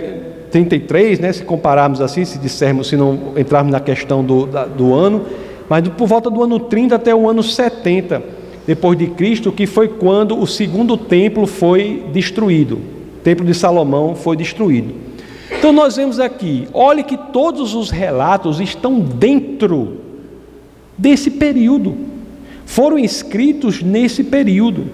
33, 0.49 1.19
né, 1.19 1.31
se 1.31 1.43
compararmos 1.43 2.01
assim, 2.01 2.25
se 2.25 2.39
dissermos, 2.39 2.87
se 2.87 2.97
não 2.97 3.33
entrarmos 3.37 3.71
na 3.71 3.79
questão 3.79 4.23
do, 4.23 4.47
da, 4.47 4.65
do 4.65 4.95
ano, 4.95 5.25
mas 5.69 5.87
por 5.89 6.07
volta 6.07 6.29
do 6.29 6.43
ano 6.43 6.59
30 6.59 6.95
até 6.95 7.13
o 7.13 7.29
ano 7.29 7.43
70 7.43 8.39
depois 8.65 8.97
de 8.97 9.07
Cristo, 9.07 9.51
que 9.51 9.65
foi 9.65 9.87
quando 9.87 10.37
o 10.37 10.45
segundo 10.45 10.97
templo 10.97 11.47
foi 11.47 12.05
destruído. 12.11 12.75
O 12.75 13.21
templo 13.23 13.45
de 13.45 13.53
Salomão 13.53 14.15
foi 14.15 14.35
destruído. 14.35 14.93
Então 15.51 15.71
nós 15.71 15.95
vemos 15.95 16.19
aqui, 16.19 16.67
olhe 16.73 17.03
que 17.03 17.17
todos 17.17 17.73
os 17.73 17.89
relatos 17.89 18.59
estão 18.59 18.99
dentro 18.99 19.97
desse 20.97 21.31
período. 21.31 21.97
Foram 22.65 22.99
escritos 22.99 23.81
nesse 23.81 24.23
período. 24.23 24.87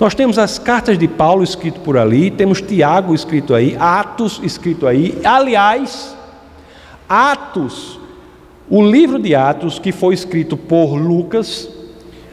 Nós 0.00 0.14
temos 0.14 0.36
as 0.38 0.58
cartas 0.58 0.98
de 0.98 1.06
Paulo 1.06 1.44
escrito 1.44 1.78
por 1.80 1.96
ali, 1.96 2.30
temos 2.30 2.60
Tiago 2.60 3.14
escrito 3.14 3.54
aí, 3.54 3.76
Atos 3.78 4.40
escrito 4.42 4.86
aí. 4.86 5.16
Aliás, 5.22 6.16
Atos, 7.08 8.00
o 8.74 8.80
livro 8.80 9.18
de 9.18 9.34
Atos 9.34 9.78
que 9.78 9.92
foi 9.92 10.14
escrito 10.14 10.56
por 10.56 10.94
Lucas, 10.94 11.68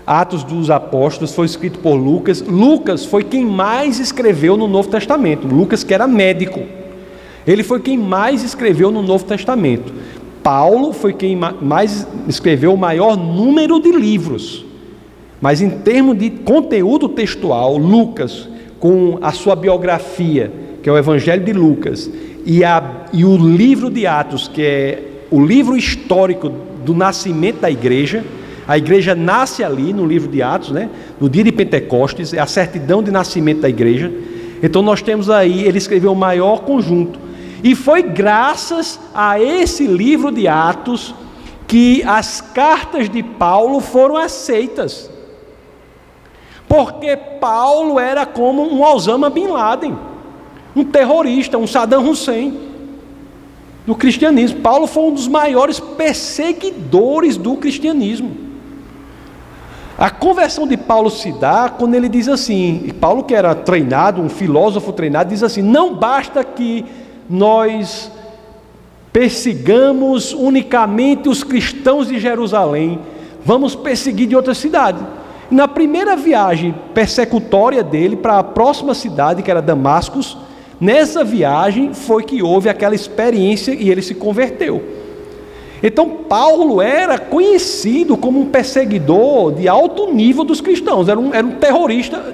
Atos 0.07 0.41
dos 0.41 0.69
Apóstolos 0.69 1.35
foi 1.35 1.45
escrito 1.45 1.79
por 1.79 1.95
Lucas. 1.95 2.39
Lucas 2.39 3.03
foi 3.03 3.25
quem 3.25 3.45
mais 3.45 3.99
escreveu 3.99 4.55
no 4.55 4.65
Novo 4.65 4.87
Testamento. 4.87 5.45
Lucas, 5.45 5.83
que 5.83 5.93
era 5.93 6.07
médico, 6.07 6.61
ele 7.45 7.61
foi 7.61 7.81
quem 7.81 7.97
mais 7.97 8.41
escreveu 8.41 8.89
no 8.89 9.01
Novo 9.01 9.25
Testamento. 9.25 9.91
Paulo 10.41 10.93
foi 10.93 11.11
quem 11.11 11.35
mais 11.35 12.07
escreveu 12.25 12.73
o 12.73 12.77
maior 12.77 13.17
número 13.17 13.77
de 13.81 13.91
livros. 13.91 14.63
Mas 15.41 15.61
em 15.61 15.69
termos 15.69 16.17
de 16.17 16.29
conteúdo 16.29 17.09
textual, 17.09 17.75
Lucas, 17.75 18.47
com 18.79 19.19
a 19.21 19.33
sua 19.33 19.57
biografia, 19.57 20.49
que 20.81 20.87
é 20.87 20.91
o 20.93 20.97
Evangelho 20.97 21.43
de 21.43 21.51
Lucas, 21.51 22.09
e, 22.45 22.63
a, 22.63 23.07
e 23.11 23.25
o 23.25 23.35
livro 23.35 23.89
de 23.89 24.07
Atos, 24.07 24.47
que 24.47 24.61
é 24.61 25.03
o 25.31 25.43
livro 25.43 25.77
histórico 25.77 26.49
do 26.83 26.93
nascimento 26.93 27.59
da 27.59 27.69
igreja, 27.69 28.25
a 28.67 28.77
igreja 28.77 29.15
nasce 29.15 29.63
ali 29.63 29.93
no 29.93 30.05
livro 30.05 30.29
de 30.29 30.41
Atos, 30.41 30.71
né? 30.71 30.89
no 31.19 31.29
dia 31.29 31.43
de 31.43 31.51
Pentecostes, 31.51 32.33
é 32.33 32.39
a 32.39 32.45
certidão 32.45 33.01
de 33.01 33.11
nascimento 33.11 33.61
da 33.61 33.69
igreja. 33.69 34.11
Então 34.61 34.81
nós 34.81 35.01
temos 35.01 35.29
aí, 35.29 35.63
ele 35.63 35.77
escreveu 35.77 36.11
o 36.11 36.15
maior 36.15 36.61
conjunto. 36.61 37.19
E 37.63 37.75
foi 37.75 38.01
graças 38.03 38.99
a 39.13 39.39
esse 39.39 39.85
livro 39.85 40.31
de 40.31 40.47
Atos 40.47 41.13
que 41.67 42.03
as 42.03 42.41
cartas 42.41 43.09
de 43.09 43.21
Paulo 43.21 43.79
foram 43.79 44.17
aceitas. 44.17 45.09
Porque 46.67 47.17
Paulo 47.39 47.99
era 47.99 48.25
como 48.25 48.63
um 48.63 48.83
Osama 48.83 49.29
Bin 49.29 49.47
Laden, 49.47 49.97
um 50.75 50.83
terrorista, 50.83 51.57
um 51.57 51.65
Saddam 51.65 52.07
Hussein 52.07 52.68
do 53.89 53.95
cristianismo. 53.95 54.59
Paulo 54.59 54.85
foi 54.85 55.01
um 55.01 55.13
dos 55.15 55.27
maiores 55.27 55.79
perseguidores 55.79 57.37
do 57.37 57.55
cristianismo. 57.55 58.37
A 59.97 60.11
conversão 60.11 60.67
de 60.67 60.77
Paulo 60.77 61.09
se 61.09 61.31
dá 61.31 61.73
quando 61.75 61.95
ele 61.95 62.07
diz 62.07 62.27
assim, 62.27 62.83
e 62.85 62.93
Paulo 62.93 63.23
que 63.23 63.33
era 63.33 63.55
treinado, 63.55 64.21
um 64.21 64.29
filósofo 64.29 64.93
treinado, 64.93 65.31
diz 65.31 65.41
assim: 65.41 65.63
não 65.63 65.95
basta 65.95 66.43
que 66.43 66.85
nós 67.27 68.11
persigamos 69.11 70.33
unicamente 70.33 71.27
os 71.27 71.43
cristãos 71.43 72.09
de 72.09 72.19
Jerusalém, 72.19 72.99
vamos 73.43 73.73
perseguir 73.73 74.27
de 74.27 74.35
outra 74.35 74.53
cidade. 74.53 75.03
Na 75.49 75.67
primeira 75.67 76.15
viagem 76.15 76.75
persecutória 76.93 77.83
dele 77.83 78.15
para 78.15 78.37
a 78.37 78.43
próxima 78.43 78.93
cidade, 78.93 79.41
que 79.41 79.49
era 79.49 79.63
Damascus, 79.63 80.37
nessa 80.79 81.23
viagem 81.23 81.93
foi 81.93 82.23
que 82.23 82.41
houve 82.41 82.69
aquela 82.69 82.95
experiência 82.95 83.73
e 83.73 83.89
ele 83.89 84.01
se 84.01 84.15
converteu. 84.15 84.99
Então, 85.81 86.09
Paulo 86.09 86.81
era 86.81 87.17
conhecido 87.17 88.17
como 88.17 88.39
um 88.39 88.45
perseguidor 88.45 89.53
de 89.53 89.67
alto 89.67 90.11
nível 90.13 90.43
dos 90.43 90.59
cristãos, 90.59 91.07
era 91.07 91.19
um, 91.19 91.33
era 91.33 91.45
um 91.45 91.51
terrorista, 91.51 92.33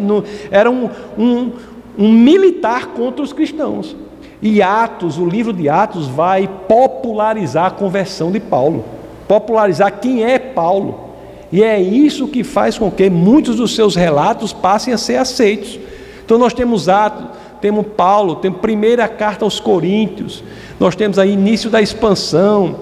era 0.50 0.70
um, 0.70 0.90
um, 1.18 1.52
um 1.98 2.12
militar 2.12 2.88
contra 2.88 3.24
os 3.24 3.32
cristãos. 3.32 3.96
E 4.42 4.62
Atos, 4.62 5.18
o 5.18 5.26
livro 5.26 5.54
de 5.54 5.70
Atos, 5.70 6.08
vai 6.08 6.50
popularizar 6.68 7.68
a 7.68 7.72
conversão 7.72 8.32
de 8.32 8.40
Paulo, 8.40 8.84
popularizar 9.28 10.00
quem 10.00 10.24
é 10.24 10.38
Paulo. 10.38 11.06
E 11.52 11.64
é 11.64 11.80
isso 11.80 12.28
que 12.28 12.44
faz 12.44 12.78
com 12.78 12.92
que 12.92 13.10
muitos 13.10 13.58
dos 13.58 13.76
seus 13.76 13.96
relatos 13.96 14.52
passem 14.52 14.94
a 14.94 14.98
ser 14.98 15.18
aceitos. 15.18 15.80
Então 16.26 16.38
nós 16.38 16.54
temos 16.54 16.90
Atos, 16.90 17.28
temos 17.66 17.88
Paulo, 17.98 18.36
temos 18.36 18.60
primeira 18.60 19.08
carta 19.08 19.44
aos 19.44 19.60
Coríntios, 19.60 20.44
nós 20.80 20.96
temos 20.96 21.18
aí 21.18 21.32
início 21.32 21.68
da 21.68 21.82
expansão, 21.82 22.76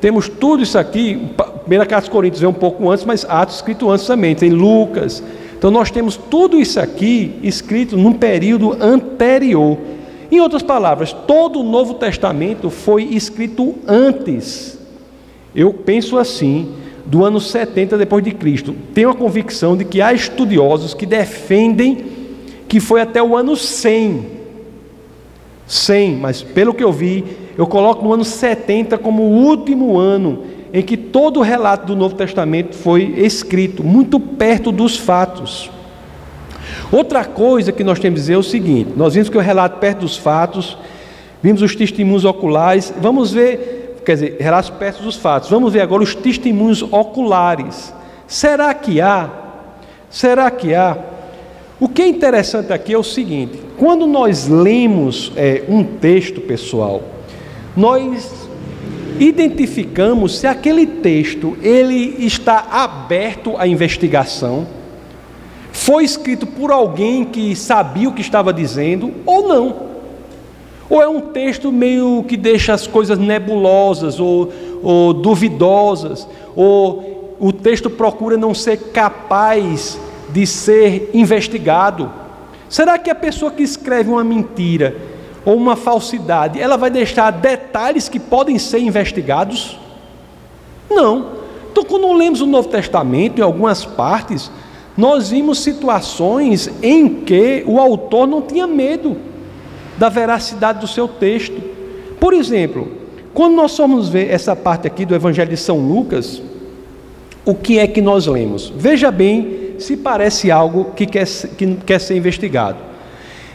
temos 0.00 0.28
tudo 0.28 0.64
isso 0.64 0.76
aqui, 0.76 1.28
primeira 1.60 1.86
carta 1.86 2.06
aos 2.06 2.12
Coríntios 2.12 2.42
é 2.42 2.48
um 2.48 2.52
pouco 2.52 2.90
antes, 2.90 3.04
mas 3.04 3.24
Atos 3.24 3.56
escrito 3.56 3.88
antes 3.88 4.04
também, 4.06 4.34
tem 4.34 4.50
Lucas. 4.50 5.22
Então 5.56 5.70
nós 5.70 5.90
temos 5.92 6.16
tudo 6.16 6.58
isso 6.58 6.80
aqui 6.80 7.38
escrito 7.44 7.96
num 7.96 8.12
período 8.12 8.76
anterior. 8.82 9.78
Em 10.32 10.40
outras 10.40 10.62
palavras, 10.62 11.12
todo 11.12 11.60
o 11.60 11.62
Novo 11.62 11.94
Testamento 11.94 12.70
foi 12.70 13.04
escrito 13.04 13.76
antes 13.86 14.74
eu 15.54 15.72
penso 15.72 16.18
assim, 16.18 16.72
do 17.06 17.24
ano 17.24 17.40
70 17.40 17.96
depois 17.96 18.24
de 18.24 18.32
Cristo. 18.32 18.74
Tenho 18.92 19.10
a 19.10 19.14
convicção 19.14 19.76
de 19.76 19.84
que 19.84 20.02
há 20.02 20.12
estudiosos 20.12 20.94
que 20.94 21.06
defendem 21.06 22.04
que 22.68 22.80
foi 22.80 23.00
até 23.00 23.22
o 23.22 23.36
ano 23.36 23.56
100. 23.56 24.44
100, 25.66 26.16
mas 26.16 26.42
pelo 26.42 26.74
que 26.74 26.84
eu 26.84 26.92
vi, 26.92 27.24
eu 27.56 27.66
coloco 27.66 28.04
no 28.04 28.12
ano 28.12 28.24
70 28.24 28.98
como 28.98 29.22
o 29.22 29.46
último 29.46 29.98
ano 29.98 30.44
em 30.72 30.82
que 30.82 30.96
todo 30.96 31.38
o 31.38 31.42
relato 31.42 31.86
do 31.86 31.96
Novo 31.96 32.16
Testamento 32.16 32.74
foi 32.74 33.14
escrito, 33.16 33.84
muito 33.84 34.18
perto 34.18 34.72
dos 34.72 34.96
fatos. 34.96 35.70
Outra 36.90 37.24
coisa 37.24 37.70
que 37.70 37.84
nós 37.84 38.00
temos 38.00 38.18
a 38.18 38.22
dizer 38.22 38.34
é 38.34 38.38
o 38.38 38.42
seguinte: 38.42 38.90
nós 38.96 39.14
vimos 39.14 39.28
que 39.28 39.38
o 39.38 39.40
relato 39.40 39.78
perto 39.78 40.00
dos 40.00 40.16
fatos, 40.16 40.76
vimos 41.40 41.62
os 41.62 41.76
testemunhos 41.76 42.24
oculares, 42.24 42.92
vamos 43.00 43.32
ver, 43.32 44.00
quer 44.04 44.14
dizer, 44.14 44.36
relatos 44.40 44.70
perto 44.70 45.02
dos 45.02 45.16
fatos, 45.16 45.48
vamos 45.48 45.72
ver 45.72 45.80
agora 45.80 46.02
os 46.02 46.14
testemunhos 46.14 46.82
oculares. 46.82 47.94
Será 48.26 48.74
que 48.74 49.00
há? 49.00 49.30
Será 50.10 50.50
que 50.50 50.74
há? 50.74 50.96
O 51.80 51.88
que 51.88 52.02
é 52.02 52.08
interessante 52.08 52.72
aqui 52.72 52.94
é 52.94 52.98
o 52.98 53.02
seguinte: 53.02 53.60
quando 53.76 54.06
nós 54.06 54.46
lemos 54.46 55.32
é, 55.36 55.64
um 55.68 55.82
texto, 55.82 56.40
pessoal, 56.40 57.02
nós 57.76 58.46
identificamos 59.18 60.38
se 60.38 60.46
aquele 60.46 60.86
texto 60.86 61.56
ele 61.62 62.16
está 62.24 62.66
aberto 62.70 63.56
à 63.56 63.66
investigação, 63.66 64.66
foi 65.72 66.04
escrito 66.04 66.46
por 66.46 66.70
alguém 66.70 67.24
que 67.24 67.54
sabia 67.56 68.08
o 68.08 68.12
que 68.12 68.20
estava 68.20 68.52
dizendo 68.52 69.12
ou 69.26 69.48
não. 69.48 69.94
Ou 70.88 71.02
é 71.02 71.08
um 71.08 71.20
texto 71.20 71.72
meio 71.72 72.24
que 72.28 72.36
deixa 72.36 72.72
as 72.72 72.86
coisas 72.86 73.18
nebulosas 73.18 74.20
ou, 74.20 74.52
ou 74.82 75.12
duvidosas, 75.12 76.28
ou 76.54 77.36
o 77.40 77.52
texto 77.52 77.90
procura 77.90 78.36
não 78.36 78.54
ser 78.54 78.76
capaz 78.92 79.98
de 80.34 80.48
ser 80.48 81.10
investigado. 81.14 82.10
Será 82.68 82.98
que 82.98 83.08
a 83.08 83.14
pessoa 83.14 83.52
que 83.52 83.62
escreve 83.62 84.10
uma 84.10 84.24
mentira, 84.24 84.96
ou 85.44 85.54
uma 85.54 85.76
falsidade, 85.76 86.60
ela 86.60 86.76
vai 86.76 86.90
deixar 86.90 87.30
detalhes 87.30 88.08
que 88.08 88.18
podem 88.18 88.58
ser 88.58 88.80
investigados? 88.80 89.78
Não. 90.90 91.34
Então, 91.70 91.84
quando 91.84 92.12
lemos 92.12 92.40
o 92.40 92.46
Novo 92.46 92.68
Testamento, 92.68 93.38
em 93.38 93.44
algumas 93.44 93.84
partes, 93.84 94.50
nós 94.96 95.30
vimos 95.30 95.60
situações 95.60 96.68
em 96.82 97.08
que 97.08 97.62
o 97.64 97.78
autor 97.78 98.26
não 98.26 98.42
tinha 98.42 98.66
medo 98.66 99.16
da 99.96 100.08
veracidade 100.08 100.80
do 100.80 100.88
seu 100.88 101.06
texto. 101.06 101.62
Por 102.18 102.34
exemplo, 102.34 102.90
quando 103.32 103.54
nós 103.54 103.76
formos 103.76 104.08
ver 104.08 104.32
essa 104.32 104.56
parte 104.56 104.88
aqui 104.88 105.04
do 105.04 105.14
Evangelho 105.14 105.50
de 105.50 105.56
São 105.56 105.78
Lucas, 105.78 106.42
o 107.44 107.54
que 107.54 107.78
é 107.78 107.86
que 107.86 108.02
nós 108.02 108.26
lemos? 108.26 108.72
Veja 108.76 109.12
bem 109.12 109.63
se 109.84 109.96
parece 109.96 110.50
algo 110.50 110.92
que 110.96 111.06
quer, 111.06 111.26
que 111.26 111.76
quer 111.86 112.00
ser 112.00 112.16
investigado. 112.16 112.78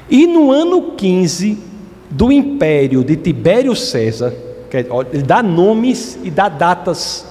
E 0.10 0.26
no 0.26 0.52
ano 0.52 0.94
15 0.94 1.58
do 2.10 2.32
império 2.32 3.04
de 3.04 3.16
Tibério 3.16 3.76
César, 3.76 4.34
ele 5.12 5.24
dá 5.24 5.44
nomes 5.44 6.18
e 6.24 6.30
dá 6.30 6.48
datas. 6.48 7.26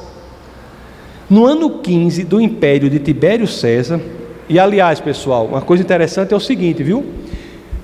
No 1.31 1.45
ano 1.45 1.79
15 1.79 2.25
do 2.25 2.41
império 2.41 2.89
de 2.89 2.99
Tibério 2.99 3.47
César, 3.47 4.01
e 4.49 4.59
aliás, 4.59 4.99
pessoal, 4.99 5.47
uma 5.47 5.61
coisa 5.61 5.83
interessante 5.83 6.33
é 6.33 6.37
o 6.37 6.41
seguinte, 6.41 6.83
viu? 6.83 7.05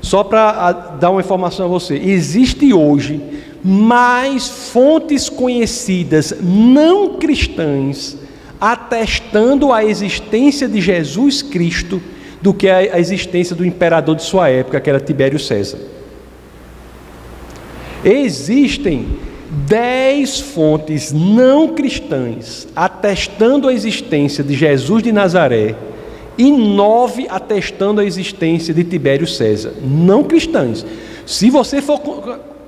Só 0.00 0.24
para 0.24 0.72
dar 0.72 1.10
uma 1.10 1.20
informação 1.20 1.66
a 1.66 1.68
você: 1.68 1.94
existe 1.94 2.72
hoje 2.72 3.20
mais 3.62 4.48
fontes 4.48 5.28
conhecidas 5.28 6.34
não 6.42 7.14
cristãs 7.14 8.18
atestando 8.60 9.72
a 9.72 9.84
existência 9.84 10.68
de 10.68 10.80
Jesus 10.80 11.42
Cristo 11.42 12.00
do 12.40 12.52
que 12.52 12.68
a 12.68 12.98
existência 12.98 13.56
do 13.56 13.64
imperador 13.64 14.16
de 14.16 14.22
sua 14.22 14.48
época, 14.48 14.80
que 14.80 14.90
era 14.90 15.00
Tibério 15.00 15.38
César. 15.38 15.78
Existem 18.04 19.18
dez 19.66 20.40
fontes 20.40 21.12
não 21.12 21.68
cristãs 21.68 22.68
atestando 22.74 23.68
a 23.68 23.72
existência 23.72 24.44
de 24.44 24.54
Jesus 24.54 25.02
de 25.02 25.12
Nazaré 25.12 25.74
e 26.36 26.50
nove 26.50 27.26
atestando 27.30 28.00
a 28.00 28.04
existência 28.04 28.74
de 28.74 28.84
Tibério 28.84 29.26
César, 29.26 29.72
não 29.82 30.24
cristãs. 30.24 30.84
Se 31.24 31.48
você 31.48 31.80
for 31.80 32.00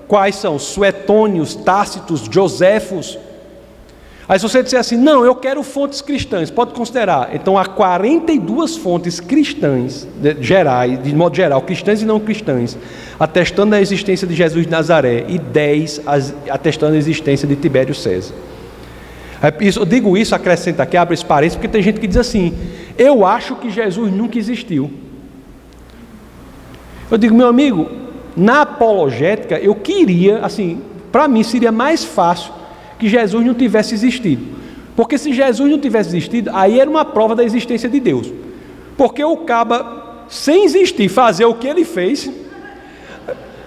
quais 0.06 0.36
são? 0.36 0.58
Suetônios, 0.58 1.54
Tácitos, 1.54 2.28
Josefos, 2.30 3.18
Aí 4.28 4.40
se 4.40 4.48
você 4.48 4.60
disser 4.60 4.80
assim, 4.80 4.96
não, 4.96 5.24
eu 5.24 5.36
quero 5.36 5.62
fontes 5.62 6.00
cristãs, 6.00 6.50
pode 6.50 6.74
considerar. 6.74 7.30
Então 7.32 7.56
há 7.56 7.64
42 7.64 8.76
fontes 8.76 9.20
cristãs, 9.20 10.06
de, 10.20 10.42
gerais, 10.42 11.00
de 11.00 11.14
modo 11.14 11.36
geral, 11.36 11.62
cristãs 11.62 12.02
e 12.02 12.04
não 12.04 12.18
cristãs, 12.18 12.76
atestando 13.20 13.76
a 13.76 13.80
existência 13.80 14.26
de 14.26 14.34
Jesus 14.34 14.64
de 14.64 14.70
Nazaré, 14.70 15.24
e 15.28 15.38
10 15.38 16.02
atestando 16.50 16.94
a 16.94 16.98
existência 16.98 17.46
de 17.46 17.54
Tibério 17.54 17.94
César. 17.94 18.34
Eu 19.60 19.84
digo 19.84 20.16
isso, 20.16 20.34
acrescenta 20.34 20.82
aqui, 20.82 20.96
abre 20.96 21.14
esse 21.14 21.24
parênteses, 21.24 21.56
porque 21.56 21.68
tem 21.68 21.82
gente 21.82 22.00
que 22.00 22.06
diz 22.08 22.16
assim, 22.16 22.52
eu 22.98 23.24
acho 23.24 23.54
que 23.56 23.70
Jesus 23.70 24.12
nunca 24.12 24.38
existiu. 24.38 24.90
Eu 27.08 27.16
digo, 27.16 27.32
meu 27.32 27.46
amigo, 27.46 27.88
na 28.36 28.62
apologética, 28.62 29.56
eu 29.56 29.74
queria, 29.76 30.44
assim, 30.44 30.82
para 31.12 31.28
mim 31.28 31.44
seria 31.44 31.70
mais 31.70 32.04
fácil 32.04 32.55
que 32.98 33.08
Jesus 33.08 33.44
não 33.44 33.54
tivesse 33.54 33.94
existido. 33.94 34.56
Porque 34.96 35.18
se 35.18 35.32
Jesus 35.32 35.70
não 35.70 35.78
tivesse 35.78 36.10
existido, 36.10 36.50
aí 36.54 36.80
era 36.80 36.88
uma 36.88 37.04
prova 37.04 37.34
da 37.34 37.44
existência 37.44 37.88
de 37.88 38.00
Deus. 38.00 38.32
Porque 38.96 39.22
o 39.22 39.36
caba, 39.38 40.24
sem 40.28 40.64
existir, 40.64 41.08
fazer 41.08 41.44
o 41.44 41.54
que 41.54 41.68
ele 41.68 41.84
fez, 41.84 42.30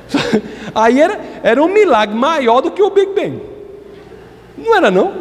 aí 0.74 1.00
era, 1.00 1.20
era 1.44 1.64
um 1.64 1.72
milagre 1.72 2.16
maior 2.16 2.62
do 2.62 2.72
que 2.72 2.82
o 2.82 2.90
Big 2.90 3.14
Bang. 3.14 3.40
Não 4.58 4.76
era 4.76 4.90
não? 4.90 5.14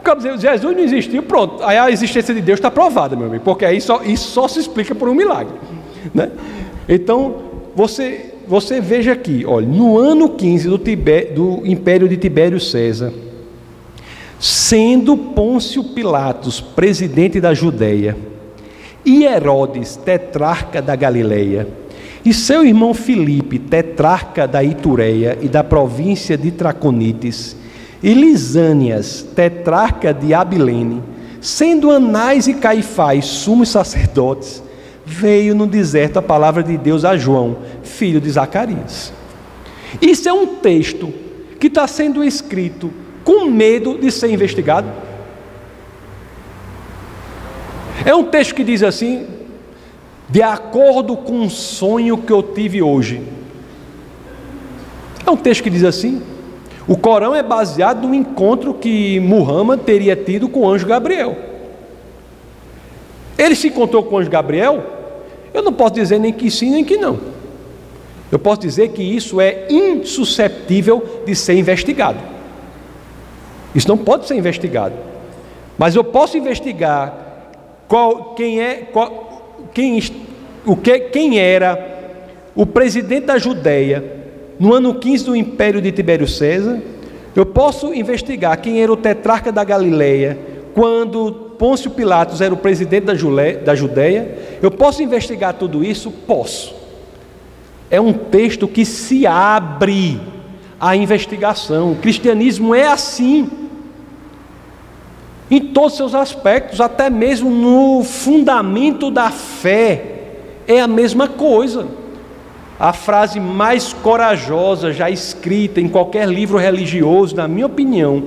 O 0.00 0.02
caba 0.02 0.20
dizer, 0.20 0.38
Jesus 0.38 0.76
não 0.76 0.82
existiu, 0.82 1.22
pronto. 1.22 1.62
Aí 1.62 1.78
a 1.78 1.88
existência 1.88 2.34
de 2.34 2.40
Deus 2.40 2.58
está 2.58 2.70
provada, 2.70 3.14
meu 3.14 3.28
amigo. 3.28 3.44
Porque 3.44 3.64
aí 3.64 3.80
só, 3.80 4.02
isso 4.02 4.30
só 4.30 4.48
se 4.48 4.58
explica 4.58 4.92
por 4.92 5.08
um 5.08 5.14
milagre. 5.14 5.54
Né? 6.12 6.32
Então, 6.88 7.36
você, 7.76 8.34
você 8.46 8.80
veja 8.80 9.12
aqui, 9.12 9.44
olha, 9.46 9.66
no 9.66 9.96
ano 9.98 10.30
15 10.30 10.68
do, 10.68 10.78
Tibé, 10.78 11.26
do 11.26 11.62
Império 11.64 12.08
de 12.08 12.16
Tibério 12.16 12.58
César, 12.58 13.12
Sendo 14.38 15.16
Pôncio 15.16 15.82
Pilatos 15.84 16.60
presidente 16.60 17.40
da 17.40 17.54
Judéia, 17.54 18.16
e 19.04 19.24
Herodes 19.24 19.96
tetrarca 19.96 20.80
da 20.80 20.96
Galileia, 20.96 21.68
e 22.24 22.32
seu 22.32 22.64
irmão 22.64 22.94
Filipe, 22.94 23.58
tetrarca 23.58 24.48
da 24.48 24.64
Itureia 24.64 25.38
e 25.42 25.48
da 25.48 25.62
província 25.62 26.38
de 26.38 26.50
Traconites, 26.50 27.56
e 28.02 28.14
Lisânias, 28.14 29.26
tetrarca 29.34 30.12
de 30.12 30.32
Abilene, 30.32 31.02
sendo 31.40 31.90
Anás 31.90 32.46
e 32.46 32.54
Caifás 32.54 33.26
sumos 33.26 33.68
sacerdotes, 33.68 34.62
veio 35.04 35.54
no 35.54 35.66
deserto 35.66 36.18
a 36.18 36.22
palavra 36.22 36.62
de 36.62 36.76
Deus 36.78 37.04
a 37.04 37.16
João, 37.16 37.58
filho 37.82 38.20
de 38.20 38.30
Zacarias. 38.30 39.12
Isso 40.00 40.28
é 40.28 40.32
um 40.32 40.46
texto 40.46 41.12
que 41.60 41.66
está 41.66 41.86
sendo 41.86 42.24
escrito 42.24 42.90
com 43.24 43.46
medo 43.46 43.98
de 43.98 44.12
ser 44.12 44.30
investigado? 44.30 44.88
É 48.04 48.14
um 48.14 48.24
texto 48.24 48.54
que 48.54 48.62
diz 48.62 48.82
assim: 48.82 49.26
de 50.28 50.42
acordo 50.42 51.16
com 51.16 51.40
um 51.40 51.50
sonho 51.50 52.18
que 52.18 52.32
eu 52.32 52.42
tive 52.42 52.82
hoje. 52.82 53.22
É 55.26 55.30
um 55.30 55.36
texto 55.36 55.62
que 55.62 55.70
diz 55.70 55.84
assim. 55.84 56.22
O 56.86 56.98
Corão 56.98 57.34
é 57.34 57.42
baseado 57.42 58.06
no 58.06 58.14
encontro 58.14 58.74
que 58.74 59.18
Muhammad 59.20 59.80
teria 59.80 60.14
tido 60.14 60.48
com 60.48 60.60
o 60.60 60.68
anjo 60.68 60.86
Gabriel. 60.86 61.34
Ele 63.38 63.54
se 63.54 63.68
encontrou 63.68 64.02
com 64.02 64.16
o 64.16 64.18
anjo 64.18 64.30
Gabriel? 64.30 64.84
Eu 65.54 65.62
não 65.62 65.72
posso 65.72 65.94
dizer 65.94 66.18
nem 66.18 66.32
que 66.32 66.50
sim, 66.50 66.70
nem 66.70 66.84
que 66.84 66.98
não. 66.98 67.18
Eu 68.30 68.38
posso 68.38 68.60
dizer 68.60 68.88
que 68.88 69.02
isso 69.02 69.40
é 69.40 69.66
insusceptível 69.70 71.22
de 71.24 71.34
ser 71.34 71.54
investigado. 71.54 72.33
Isso 73.74 73.88
não 73.88 73.98
pode 73.98 74.26
ser 74.26 74.36
investigado. 74.36 74.94
Mas 75.76 75.96
eu 75.96 76.04
posso 76.04 76.36
investigar 76.36 77.12
qual, 77.88 78.34
quem 78.34 78.60
é, 78.60 78.74
qual, 78.92 79.68
quem, 79.72 80.00
o 80.64 80.76
que, 80.76 80.98
quem 81.00 81.38
era 81.38 81.94
o 82.54 82.64
presidente 82.64 83.26
da 83.26 83.38
Judéia 83.38 84.22
no 84.58 84.72
ano 84.72 84.94
15 84.94 85.24
do 85.24 85.36
Império 85.36 85.80
de 85.80 85.90
Tibério 85.90 86.26
César. 86.28 86.80
Eu 87.34 87.44
posso 87.44 87.92
investigar 87.92 88.60
quem 88.60 88.80
era 88.80 88.92
o 88.92 88.96
tetrarca 88.96 89.50
da 89.50 89.64
Galileia 89.64 90.38
quando 90.72 91.32
Pôncio 91.58 91.90
Pilatos 91.90 92.40
era 92.40 92.52
o 92.52 92.56
presidente 92.56 93.04
da, 93.04 93.14
Jule, 93.14 93.54
da 93.54 93.74
Judéia. 93.74 94.58
Eu 94.62 94.70
posso 94.70 95.02
investigar 95.02 95.54
tudo 95.54 95.84
isso? 95.84 96.10
Posso. 96.10 96.74
É 97.90 98.00
um 98.00 98.12
texto 98.12 98.66
que 98.66 98.84
se 98.84 99.26
abre 99.26 100.20
à 100.80 100.96
investigação. 100.96 101.92
O 101.92 101.96
cristianismo 101.96 102.74
é 102.74 102.86
assim. 102.86 103.48
Todos 105.60 105.92
os 105.92 105.96
seus 105.96 106.14
aspectos, 106.14 106.80
até 106.80 107.10
mesmo 107.10 107.50
no 107.50 108.02
fundamento 108.02 109.10
da 109.10 109.30
fé, 109.30 110.14
é 110.66 110.80
a 110.80 110.88
mesma 110.88 111.28
coisa. 111.28 111.86
A 112.78 112.92
frase 112.92 113.38
mais 113.38 113.92
corajosa 113.92 114.92
já 114.92 115.08
escrita 115.08 115.80
em 115.80 115.88
qualquer 115.88 116.28
livro 116.28 116.58
religioso, 116.58 117.36
na 117.36 117.46
minha 117.46 117.66
opinião, 117.66 118.24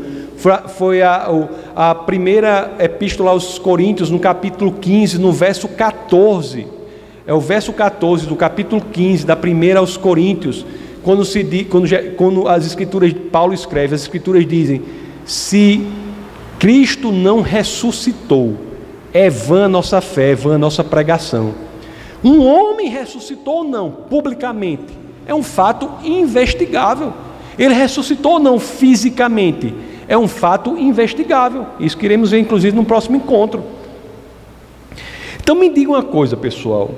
foi 0.78 1.02
a, 1.02 1.28
a 1.76 1.96
primeira 1.96 2.76
epístola 2.80 3.32
aos 3.32 3.58
Coríntios, 3.58 4.10
no 4.10 4.20
capítulo 4.20 4.72
15, 4.74 5.18
no 5.18 5.32
verso 5.32 5.68
14. 5.68 6.68
É 7.26 7.34
o 7.34 7.40
verso 7.40 7.74
14 7.74 8.28
do 8.28 8.36
capítulo 8.36 8.82
15, 8.82 9.26
da 9.26 9.36
primeira 9.36 9.80
aos 9.80 9.98
Coríntios, 9.98 10.66
quando, 11.04 11.26
se, 11.26 11.44
quando, 11.70 11.88
quando 12.16 12.48
as 12.48 12.66
escrituras, 12.66 13.14
Paulo 13.32 13.54
escreve, 13.54 13.96
as 13.96 14.02
escrituras 14.02 14.46
dizem: 14.46 14.82
se 15.26 15.86
Cristo 16.60 17.12
não 17.12 17.42
ressuscitou, 17.42 18.56
é 19.14 19.30
vã 19.30 19.66
a 19.66 19.70
nossa 19.70 20.02
fé, 20.02 20.32
é 20.32 20.36
vã 20.36 20.56
a 20.56 20.58
nossa 20.58 20.84
pregação. 20.84 21.54
Um 22.24 22.44
homem 22.44 22.90
ressuscitou 22.90 23.58
ou 23.58 23.64
não, 23.64 23.92
publicamente, 23.92 24.98
é 25.26 25.36
um 25.36 25.44
fato 25.44 25.90
investigável. 26.04 27.14
Ele 27.60 27.74
ressuscitou 27.74 28.34
ou 28.34 28.40
não 28.40 28.60
fisicamente, 28.60 29.74
é 30.08 30.18
um 30.18 30.28
fato 30.28 30.78
investigável. 30.78 31.66
Isso 31.80 31.98
queremos 31.98 32.32
ver, 32.32 32.40
inclusive, 32.40 32.76
no 32.76 32.86
próximo 32.86 33.18
encontro. 33.18 33.64
Então, 35.40 35.56
me 35.56 35.70
diga 35.70 35.92
uma 35.92 36.04
coisa, 36.04 36.36
pessoal. 36.36 36.92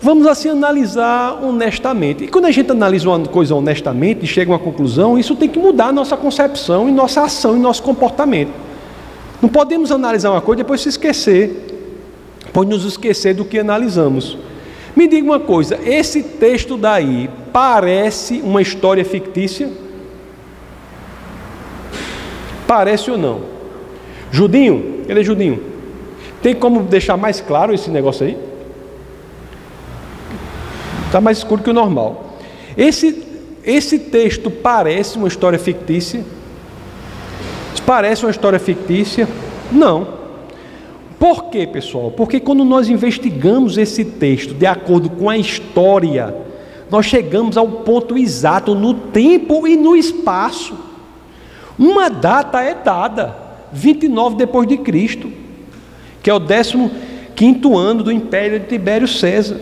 Vamos 0.00 0.26
assim 0.26 0.48
analisar 0.48 1.42
honestamente. 1.42 2.24
E 2.24 2.28
quando 2.28 2.44
a 2.44 2.50
gente 2.50 2.70
analisa 2.70 3.08
uma 3.08 3.20
coisa 3.20 3.54
honestamente 3.54 4.24
e 4.24 4.26
chega 4.26 4.50
a 4.50 4.54
uma 4.54 4.58
conclusão, 4.58 5.18
isso 5.18 5.34
tem 5.34 5.48
que 5.48 5.58
mudar 5.58 5.86
a 5.86 5.92
nossa 5.92 6.16
concepção 6.16 6.88
e 6.88 6.92
nossa 6.92 7.22
ação 7.22 7.56
e 7.56 7.58
nosso 7.58 7.82
comportamento. 7.82 8.65
Não 9.40 9.48
podemos 9.48 9.90
analisar 9.92 10.30
uma 10.30 10.40
coisa 10.40 10.60
e 10.60 10.64
depois 10.64 10.80
se 10.80 10.88
esquecer, 10.88 11.50
pode 12.52 12.70
nos 12.70 12.84
esquecer 12.84 13.34
do 13.34 13.44
que 13.44 13.58
analisamos. 13.58 14.38
Me 14.94 15.06
diga 15.06 15.24
uma 15.26 15.40
coisa: 15.40 15.78
esse 15.84 16.22
texto 16.22 16.76
daí 16.76 17.28
parece 17.52 18.40
uma 18.42 18.62
história 18.62 19.04
fictícia? 19.04 19.70
Parece 22.66 23.10
ou 23.10 23.18
não? 23.18 23.42
Judinho, 24.32 25.04
ele 25.08 25.20
é 25.20 25.22
Judinho. 25.22 25.62
Tem 26.42 26.54
como 26.54 26.82
deixar 26.82 27.16
mais 27.16 27.40
claro 27.40 27.72
esse 27.74 27.90
negócio 27.90 28.26
aí? 28.26 28.36
Está 31.06 31.20
mais 31.20 31.38
escuro 31.38 31.62
que 31.62 31.70
o 31.70 31.72
normal. 31.72 32.36
Esse, 32.76 33.24
esse 33.64 33.98
texto 33.98 34.50
parece 34.50 35.16
uma 35.16 35.28
história 35.28 35.58
fictícia? 35.58 36.24
Parece 37.86 38.24
uma 38.24 38.30
história 38.32 38.58
fictícia? 38.58 39.28
Não. 39.70 40.16
Por 41.18 41.44
quê, 41.44 41.66
pessoal? 41.66 42.10
Porque 42.10 42.40
quando 42.40 42.64
nós 42.64 42.88
investigamos 42.88 43.78
esse 43.78 44.04
texto 44.04 44.52
de 44.52 44.66
acordo 44.66 45.08
com 45.08 45.30
a 45.30 45.38
história, 45.38 46.34
nós 46.90 47.06
chegamos 47.06 47.56
ao 47.56 47.66
ponto 47.68 48.18
exato 48.18 48.74
no 48.74 48.92
tempo 48.92 49.66
e 49.66 49.76
no 49.76 49.96
espaço. 49.96 50.74
Uma 51.78 52.10
data 52.10 52.60
é 52.60 52.74
dada, 52.74 53.34
29 53.72 54.36
depois 54.36 54.66
de 54.66 54.76
Cristo, 54.78 55.30
que 56.22 56.28
é 56.28 56.34
o 56.34 56.40
15 56.40 56.90
quinto 57.34 57.76
ano 57.76 58.02
do 58.02 58.10
Império 58.10 58.58
de 58.58 58.66
Tibério 58.66 59.06
César. 59.06 59.60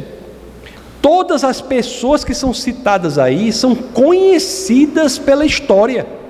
Todas 1.02 1.44
as 1.44 1.60
pessoas 1.60 2.24
que 2.24 2.34
são 2.34 2.55
citadas 2.55 3.18
aí 3.18 3.52
são 3.52 3.74
conhecidas 3.74 5.18
pela 5.18 5.44
história. 5.44 6.23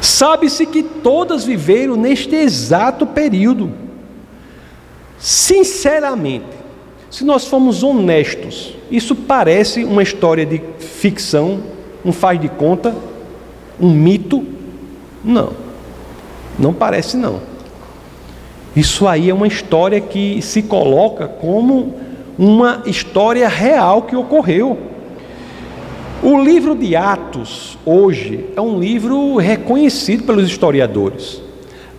Sabe-se 0.00 0.66
que 0.66 0.82
todas 0.82 1.44
viveram 1.44 1.96
neste 1.96 2.34
exato 2.34 3.06
período. 3.06 3.72
Sinceramente, 5.18 6.46
se 7.10 7.24
nós 7.24 7.46
formos 7.46 7.82
honestos, 7.82 8.74
isso 8.90 9.14
parece 9.14 9.84
uma 9.84 10.02
história 10.02 10.46
de 10.46 10.60
ficção, 10.78 11.60
um 12.04 12.12
faz 12.12 12.40
de 12.40 12.48
conta, 12.48 12.94
um 13.80 13.90
mito? 13.90 14.44
Não, 15.24 15.52
não 16.58 16.72
parece 16.72 17.16
não. 17.16 17.40
Isso 18.76 19.08
aí 19.08 19.30
é 19.30 19.34
uma 19.34 19.46
história 19.46 20.00
que 20.00 20.40
se 20.42 20.62
coloca 20.62 21.26
como 21.26 21.94
uma 22.38 22.82
história 22.86 23.48
real 23.48 24.02
que 24.02 24.14
ocorreu. 24.14 24.78
O 26.20 26.36
livro 26.42 26.74
de 26.74 26.96
Atos, 26.96 27.78
hoje, 27.86 28.46
é 28.56 28.60
um 28.60 28.80
livro 28.80 29.36
reconhecido 29.36 30.24
pelos 30.24 30.48
historiadores. 30.48 31.40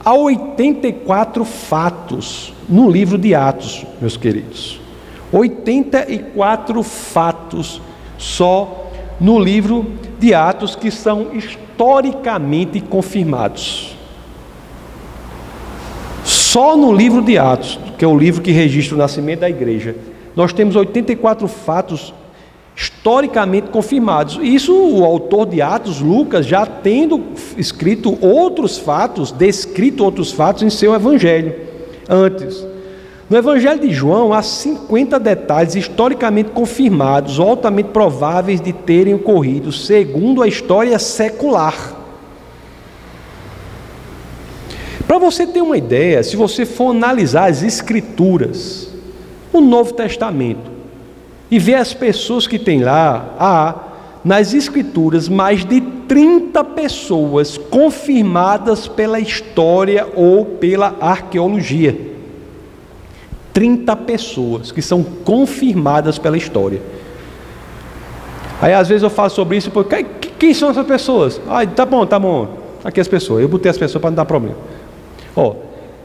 Há 0.03 0.13
84 0.13 1.45
fatos 1.45 2.53
no 2.67 2.89
livro 2.89 3.17
de 3.17 3.33
Atos, 3.33 3.85
meus 4.01 4.17
queridos. 4.17 4.81
84 5.31 6.83
fatos 6.83 7.81
só 8.17 8.91
no 9.21 9.39
livro 9.39 9.85
de 10.19 10.33
Atos 10.33 10.75
que 10.75 10.91
são 10.91 11.33
historicamente 11.33 12.81
confirmados. 12.81 13.95
Só 16.25 16.75
no 16.75 16.91
livro 16.91 17.21
de 17.21 17.37
Atos, 17.37 17.79
que 17.97 18.03
é 18.03 18.07
o 18.07 18.17
livro 18.17 18.41
que 18.41 18.51
registra 18.51 18.95
o 18.95 18.97
nascimento 18.97 19.39
da 19.39 19.49
igreja, 19.49 19.95
nós 20.35 20.51
temos 20.51 20.75
84 20.75 21.47
fatos 21.47 22.13
historicamente 22.79 23.69
confirmados. 23.69 24.39
Isso 24.41 24.73
o 24.73 25.03
autor 25.03 25.45
de 25.45 25.61
Atos, 25.61 25.99
Lucas, 25.99 26.45
já 26.45 26.65
tendo 26.65 27.21
escrito 27.57 28.17
outros 28.25 28.77
fatos, 28.77 29.33
descrito 29.33 30.01
outros 30.01 30.31
fatos 30.31 30.63
em 30.63 30.69
seu 30.69 30.93
evangelho 30.93 31.53
antes. 32.07 32.65
No 33.29 33.37
evangelho 33.37 33.81
de 33.81 33.91
João 33.91 34.31
há 34.31 34.41
50 34.41 35.19
detalhes 35.19 35.75
historicamente 35.75 36.51
confirmados, 36.51 37.37
altamente 37.37 37.89
prováveis 37.89 38.61
de 38.61 38.71
terem 38.71 39.13
ocorrido, 39.13 39.73
segundo 39.73 40.41
a 40.41 40.47
história 40.47 40.97
secular. 40.97 41.97
Para 45.05 45.17
você 45.17 45.45
ter 45.45 45.61
uma 45.61 45.77
ideia, 45.77 46.23
se 46.23 46.37
você 46.37 46.65
for 46.65 46.91
analisar 46.91 47.49
as 47.49 47.61
escrituras, 47.61 48.89
o 49.51 49.59
Novo 49.59 49.93
Testamento, 49.93 50.78
e 51.49 51.57
ver 51.57 51.75
as 51.75 51.93
pessoas 51.93 52.45
que 52.45 52.59
tem 52.59 52.83
lá, 52.83 53.35
há 53.39 53.75
nas 54.23 54.53
escrituras 54.53 55.27
mais 55.29 55.65
de 55.65 55.81
30 55.81 56.63
pessoas 56.63 57.57
confirmadas 57.57 58.87
pela 58.87 59.19
história 59.19 60.07
ou 60.15 60.45
pela 60.45 60.95
arqueologia. 60.99 61.97
30 63.53 63.95
pessoas 63.95 64.71
que 64.71 64.81
são 64.81 65.03
confirmadas 65.03 66.17
pela 66.17 66.37
história. 66.37 66.81
Aí 68.61 68.73
às 68.73 68.87
vezes 68.87 69.03
eu 69.03 69.09
falo 69.09 69.29
sobre 69.29 69.57
isso, 69.57 69.71
porque 69.71 70.05
quem 70.37 70.53
são 70.53 70.69
essas 70.69 70.85
pessoas? 70.85 71.41
Ah, 71.47 71.65
tá 71.65 71.85
bom, 71.85 72.05
tá 72.05 72.19
bom. 72.19 72.57
Aqui 72.83 72.99
as 72.99 73.07
pessoas, 73.07 73.41
eu 73.41 73.47
botei 73.47 73.69
as 73.69 73.77
pessoas 73.77 74.01
para 74.01 74.09
não 74.09 74.15
dar 74.15 74.25
problema. 74.25 74.57
Ó, 75.35 75.55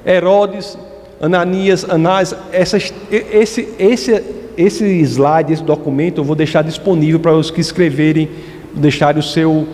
Herodes, 0.07 0.79
Ananias, 1.21 1.89
Anás, 1.89 2.35
essas, 2.53 2.93
esse, 3.11 3.75
esse 3.79 4.34
esse 4.57 4.85
slide, 5.03 5.53
esse 5.53 5.63
documento, 5.63 6.21
eu 6.21 6.25
vou 6.25 6.37
deixar 6.37 6.63
disponível 6.63 7.21
para 7.21 7.35
os 7.35 7.51
que 7.51 7.61
escreverem, 7.61 8.29
deixarem 8.75 9.21
o 9.21 9.23
seu 9.23 9.67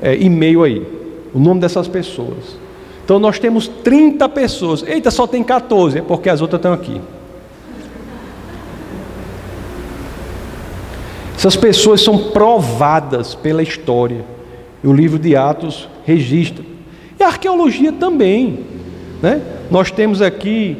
é, 0.00 0.16
e-mail 0.16 0.62
aí, 0.62 0.86
o 1.32 1.38
nome 1.38 1.60
dessas 1.60 1.88
pessoas. 1.88 2.58
Então 3.04 3.18
nós 3.18 3.38
temos 3.38 3.68
30 3.68 4.28
pessoas. 4.30 4.82
Eita, 4.86 5.10
só 5.10 5.26
tem 5.26 5.42
14, 5.42 5.98
é 5.98 6.02
porque 6.02 6.28
as 6.28 6.40
outras 6.40 6.58
estão 6.58 6.72
aqui. 6.72 7.00
Essas 11.36 11.56
pessoas 11.56 12.00
são 12.00 12.30
provadas 12.30 13.34
pela 13.34 13.62
história. 13.62 14.24
E 14.82 14.88
o 14.88 14.92
livro 14.92 15.18
de 15.18 15.36
Atos 15.36 15.88
registra. 16.06 16.64
E 17.20 17.22
a 17.22 17.26
arqueologia 17.26 17.92
também. 17.92 18.60
Né? 19.20 19.42
Nós 19.70 19.90
temos 19.90 20.22
aqui 20.22 20.76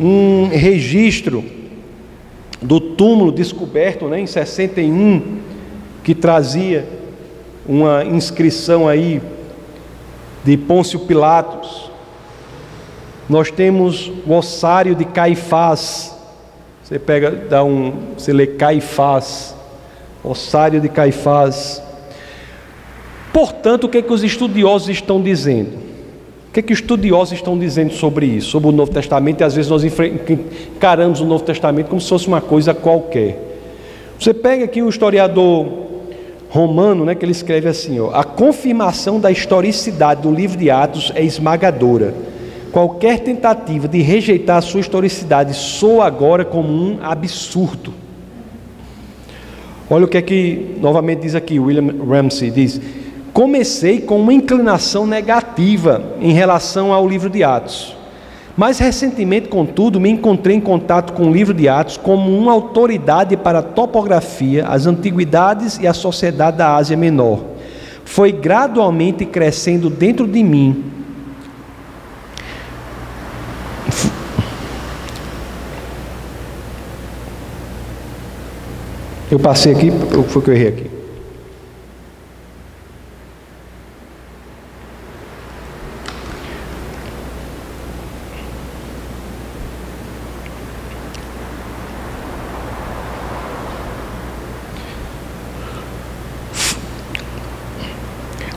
um 0.00 0.48
registro 0.48 1.44
do 2.60 2.80
túmulo 2.80 3.32
descoberto 3.32 4.06
né, 4.06 4.20
em 4.20 4.26
61, 4.26 5.38
que 6.04 6.14
trazia 6.14 6.86
uma 7.66 8.04
inscrição 8.04 8.88
aí 8.88 9.22
de 10.44 10.56
Pôncio 10.56 11.00
Pilatos. 11.00 11.90
Nós 13.28 13.50
temos 13.50 14.10
o 14.26 14.34
ossário 14.34 14.94
de 14.94 15.04
Caifás. 15.04 16.16
Você 16.82 16.98
pega, 16.98 17.30
dá 17.30 17.62
um, 17.62 17.92
você 18.16 18.32
lê 18.32 18.46
Caifás, 18.46 19.54
ossário 20.22 20.80
de 20.80 20.88
Caifás. 20.88 21.82
Portanto, 23.32 23.84
o 23.84 23.88
que, 23.88 23.98
é 23.98 24.02
que 24.02 24.12
os 24.12 24.24
estudiosos 24.24 24.88
estão 24.88 25.22
dizendo? 25.22 25.89
O 26.50 26.52
que, 26.52 26.58
é 26.58 26.62
que 26.64 26.72
estudiosos 26.72 27.34
estão 27.34 27.56
dizendo 27.56 27.92
sobre 27.92 28.26
isso, 28.26 28.50
sobre 28.50 28.70
o 28.70 28.72
Novo 28.72 28.90
Testamento? 28.90 29.40
E 29.40 29.44
às 29.44 29.54
vezes 29.54 29.70
nós 29.70 29.84
encaramos 29.84 31.20
o 31.20 31.24
Novo 31.24 31.44
Testamento 31.44 31.86
como 31.86 32.00
se 32.00 32.08
fosse 32.08 32.26
uma 32.26 32.40
coisa 32.40 32.74
qualquer. 32.74 33.38
Você 34.18 34.34
pega 34.34 34.64
aqui 34.64 34.82
o 34.82 34.88
historiador 34.88 35.68
romano, 36.48 37.04
né, 37.04 37.14
que 37.14 37.24
ele 37.24 37.30
escreve 37.30 37.68
assim: 37.68 38.00
ó, 38.00 38.10
a 38.12 38.24
confirmação 38.24 39.20
da 39.20 39.30
historicidade 39.30 40.22
do 40.22 40.32
livro 40.32 40.58
de 40.58 40.68
Atos 40.68 41.12
é 41.14 41.22
esmagadora. 41.22 42.12
Qualquer 42.72 43.20
tentativa 43.20 43.86
de 43.86 44.02
rejeitar 44.02 44.56
a 44.56 44.60
sua 44.60 44.80
historicidade 44.80 45.54
soa 45.54 46.04
agora 46.04 46.44
como 46.44 46.68
um 46.68 46.98
absurdo. 47.00 47.94
Olha 49.88 50.04
o 50.04 50.08
que 50.08 50.18
é 50.18 50.22
que 50.22 50.76
novamente 50.80 51.20
diz 51.20 51.36
aqui 51.36 51.60
William 51.60 51.94
Ramsey 52.04 52.50
diz: 52.50 52.80
comecei 53.32 54.00
com 54.00 54.20
uma 54.20 54.32
inclinação 54.32 55.06
negativa 55.06 56.02
em 56.20 56.32
relação 56.32 56.92
ao 56.92 57.08
livro 57.08 57.30
de 57.30 57.42
Atos. 57.42 57.96
Mais 58.56 58.78
recentemente, 58.78 59.48
contudo, 59.48 60.00
me 60.00 60.10
encontrei 60.10 60.56
em 60.56 60.60
contato 60.60 61.12
com 61.12 61.30
o 61.30 61.32
livro 61.32 61.54
de 61.54 61.68
Atos 61.68 61.96
como 61.96 62.36
uma 62.36 62.52
autoridade 62.52 63.36
para 63.36 63.60
a 63.60 63.62
topografia, 63.62 64.66
as 64.66 64.86
antiguidades 64.86 65.78
e 65.78 65.86
a 65.86 65.94
sociedade 65.94 66.58
da 66.58 66.74
Ásia 66.74 66.96
Menor. 66.96 67.40
Foi 68.04 68.32
gradualmente 68.32 69.24
crescendo 69.24 69.88
dentro 69.88 70.26
de 70.26 70.42
mim. 70.42 70.84
Eu 79.30 79.38
passei 79.38 79.72
aqui, 79.72 79.92
foi 80.28 80.42
que 80.42 80.50
eu 80.50 80.54
errei 80.54 80.68
aqui. 80.68 80.99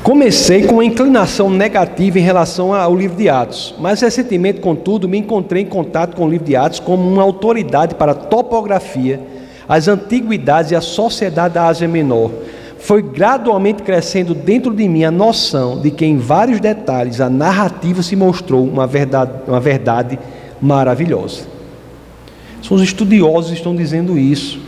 Comecei 0.04 0.64
com 0.64 0.76
uma 0.76 0.86
inclinação 0.86 1.50
negativa 1.50 2.20
em 2.20 2.22
relação 2.22 2.74
ao 2.74 2.94
livro 2.94 3.16
de 3.16 3.30
Atos, 3.30 3.74
mas 3.80 4.02
recentemente, 4.02 4.60
contudo, 4.60 5.08
me 5.08 5.18
encontrei 5.18 5.64
em 5.64 5.66
contato 5.66 6.18
com 6.18 6.26
o 6.26 6.30
livro 6.30 6.46
de 6.46 6.58
Atos 6.58 6.82
como 6.82 7.08
uma 7.08 7.24
autoridade 7.24 7.96
para 7.96 8.12
a 8.12 8.16
topografia, 8.16 9.22
as 9.68 9.88
antiguidades 9.88 10.72
e 10.72 10.76
a 10.76 10.82
sociedade 10.82 11.54
da 11.54 11.68
Ásia 11.68 11.88
Menor. 11.88 12.32
Foi 12.80 13.02
gradualmente 13.02 13.82
crescendo 13.82 14.36
dentro 14.36 14.74
de 14.74 14.90
mim 14.90 15.06
a 15.06 15.12
noção 15.12 15.80
de 15.80 15.90
que, 15.90 16.06
em 16.06 16.18
vários 16.18 16.60
detalhes, 16.60 17.22
a 17.22 17.30
narrativa 17.30 18.04
se 18.04 18.14
mostrou 18.14 18.66
uma 18.66 18.86
verdade, 18.86 19.32
uma 19.48 19.62
verdade 19.62 20.20
maravilhosa. 20.62 21.44
São 22.62 22.76
os 22.76 22.84
estudiosos 22.84 23.52
que 23.52 23.58
estão 23.58 23.74
dizendo 23.74 24.20
isso. 24.20 24.60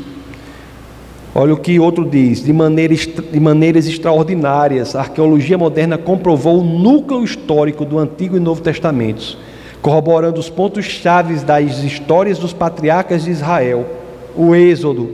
Olha 1.37 1.53
o 1.53 1.57
que 1.57 1.77
outro 1.77 2.05
diz: 2.09 2.41
de, 2.41 2.53
maneira, 2.53 2.95
de 2.95 3.39
maneiras 3.41 3.85
extraordinárias, 3.85 4.95
a 4.95 5.01
arqueologia 5.01 5.57
moderna 5.57 5.97
comprovou 5.97 6.61
o 6.61 6.63
núcleo 6.63 7.25
histórico 7.25 7.83
do 7.83 7.99
Antigo 7.99 8.37
e 8.37 8.39
Novo 8.39 8.61
Testamentos, 8.61 9.37
corroborando 9.81 10.39
os 10.39 10.49
pontos 10.49 10.85
chaves 10.85 11.43
das 11.43 11.83
histórias 11.83 12.39
dos 12.39 12.53
patriarcas 12.53 13.25
de 13.25 13.31
Israel, 13.31 13.85
o 14.33 14.55
êxodo, 14.55 15.09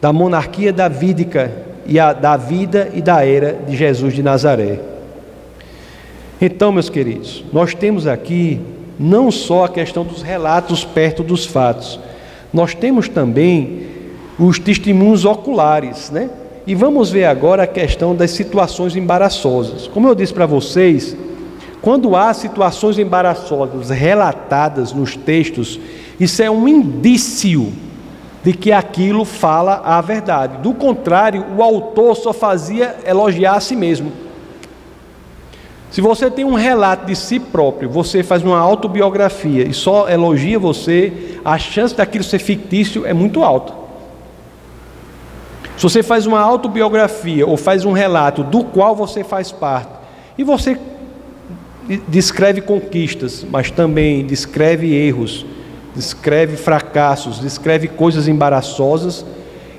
da 0.00 0.12
monarquia 0.12 0.72
davídica 0.72 1.50
e 1.84 1.98
a, 1.98 2.12
da 2.12 2.36
vida 2.36 2.92
e 2.94 3.02
da 3.02 3.26
era 3.26 3.58
de 3.66 3.76
Jesus 3.76 4.14
de 4.14 4.22
Nazaré. 4.22 4.78
Então, 6.40 6.70
meus 6.70 6.88
queridos, 6.88 7.44
nós 7.52 7.74
temos 7.74 8.06
aqui 8.06 8.60
não 8.96 9.28
só 9.32 9.64
a 9.64 9.68
questão 9.68 10.04
dos 10.04 10.22
relatos 10.22 10.84
perto 10.84 11.24
dos 11.24 11.44
fatos, 11.44 11.98
nós 12.52 12.74
temos 12.74 13.08
também 13.08 14.01
os 14.46 14.58
testemunhos 14.58 15.24
oculares, 15.24 16.10
né? 16.10 16.30
E 16.66 16.74
vamos 16.74 17.10
ver 17.10 17.24
agora 17.24 17.64
a 17.64 17.66
questão 17.66 18.14
das 18.14 18.30
situações 18.30 18.94
embaraçosas. 18.94 19.88
Como 19.88 20.06
eu 20.06 20.14
disse 20.14 20.32
para 20.32 20.46
vocês, 20.46 21.16
quando 21.80 22.14
há 22.14 22.32
situações 22.32 22.98
embaraçosas 22.98 23.90
relatadas 23.90 24.92
nos 24.92 25.16
textos, 25.16 25.80
isso 26.20 26.42
é 26.42 26.50
um 26.50 26.68
indício 26.68 27.72
de 28.44 28.52
que 28.52 28.70
aquilo 28.70 29.24
fala 29.24 29.82
a 29.84 30.00
verdade. 30.00 30.58
Do 30.58 30.72
contrário, 30.74 31.44
o 31.56 31.62
autor 31.62 32.16
só 32.16 32.32
fazia 32.32 32.96
elogiar 33.04 33.54
a 33.54 33.60
si 33.60 33.74
mesmo. 33.74 34.12
Se 35.90 36.00
você 36.00 36.30
tem 36.30 36.44
um 36.44 36.54
relato 36.54 37.06
de 37.06 37.14
si 37.14 37.38
próprio, 37.38 37.90
você 37.90 38.22
faz 38.22 38.42
uma 38.42 38.58
autobiografia 38.58 39.68
e 39.68 39.74
só 39.74 40.08
elogia 40.08 40.58
você, 40.58 41.38
a 41.44 41.58
chance 41.58 41.94
daquilo 41.94 42.24
ser 42.24 42.38
fictício 42.38 43.04
é 43.04 43.12
muito 43.12 43.42
alta. 43.42 43.81
Se 45.76 45.82
você 45.82 46.02
faz 46.02 46.26
uma 46.26 46.40
autobiografia 46.40 47.46
ou 47.46 47.56
faz 47.56 47.84
um 47.84 47.92
relato 47.92 48.42
do 48.44 48.64
qual 48.64 48.94
você 48.94 49.24
faz 49.24 49.50
parte, 49.50 49.90
e 50.36 50.44
você 50.44 50.78
descreve 52.08 52.60
conquistas, 52.60 53.44
mas 53.50 53.70
também 53.70 54.24
descreve 54.24 54.94
erros, 54.94 55.44
descreve 55.94 56.56
fracassos, 56.56 57.40
descreve 57.40 57.88
coisas 57.88 58.28
embaraçosas, 58.28 59.24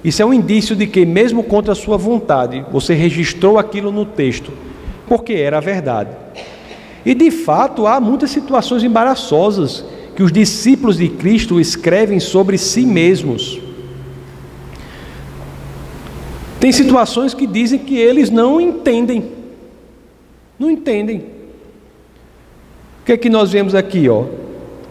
isso 0.04 0.22
é 0.22 0.26
um 0.26 0.34
indício 0.34 0.76
de 0.76 0.86
que, 0.86 1.06
mesmo 1.06 1.44
contra 1.44 1.72
a 1.72 1.76
sua 1.76 1.96
vontade, 1.96 2.66
você 2.72 2.94
registrou 2.94 3.58
aquilo 3.58 3.92
no 3.92 4.06
texto, 4.06 4.52
porque 5.08 5.34
era 5.34 5.58
a 5.58 5.62
verdade. 5.62 6.10
E 7.06 7.14
de 7.14 7.32
fato 7.32 7.88
há 7.88 8.00
muitas 8.00 8.30
situações 8.30 8.84
embaraçosas 8.84 9.84
que 10.16 10.24
os 10.24 10.32
discípulos 10.32 10.98
de 10.98 11.08
Cristo 11.08 11.60
escrevem 11.60 12.20
sobre 12.20 12.58
si 12.58 12.86
mesmos. 12.86 13.60
Tem 16.64 16.72
situações 16.72 17.34
que 17.34 17.46
dizem 17.46 17.78
que 17.78 17.98
eles 17.98 18.30
não 18.30 18.62
entendem. 18.62 19.26
Não 20.58 20.72
entendem. 20.72 21.18
O 23.02 23.06
que 23.06 23.12
é 23.12 23.18
que 23.18 23.30
nós 23.30 23.52
vemos 23.52 23.76
aqui, 23.76 24.08
ó? 24.08 24.24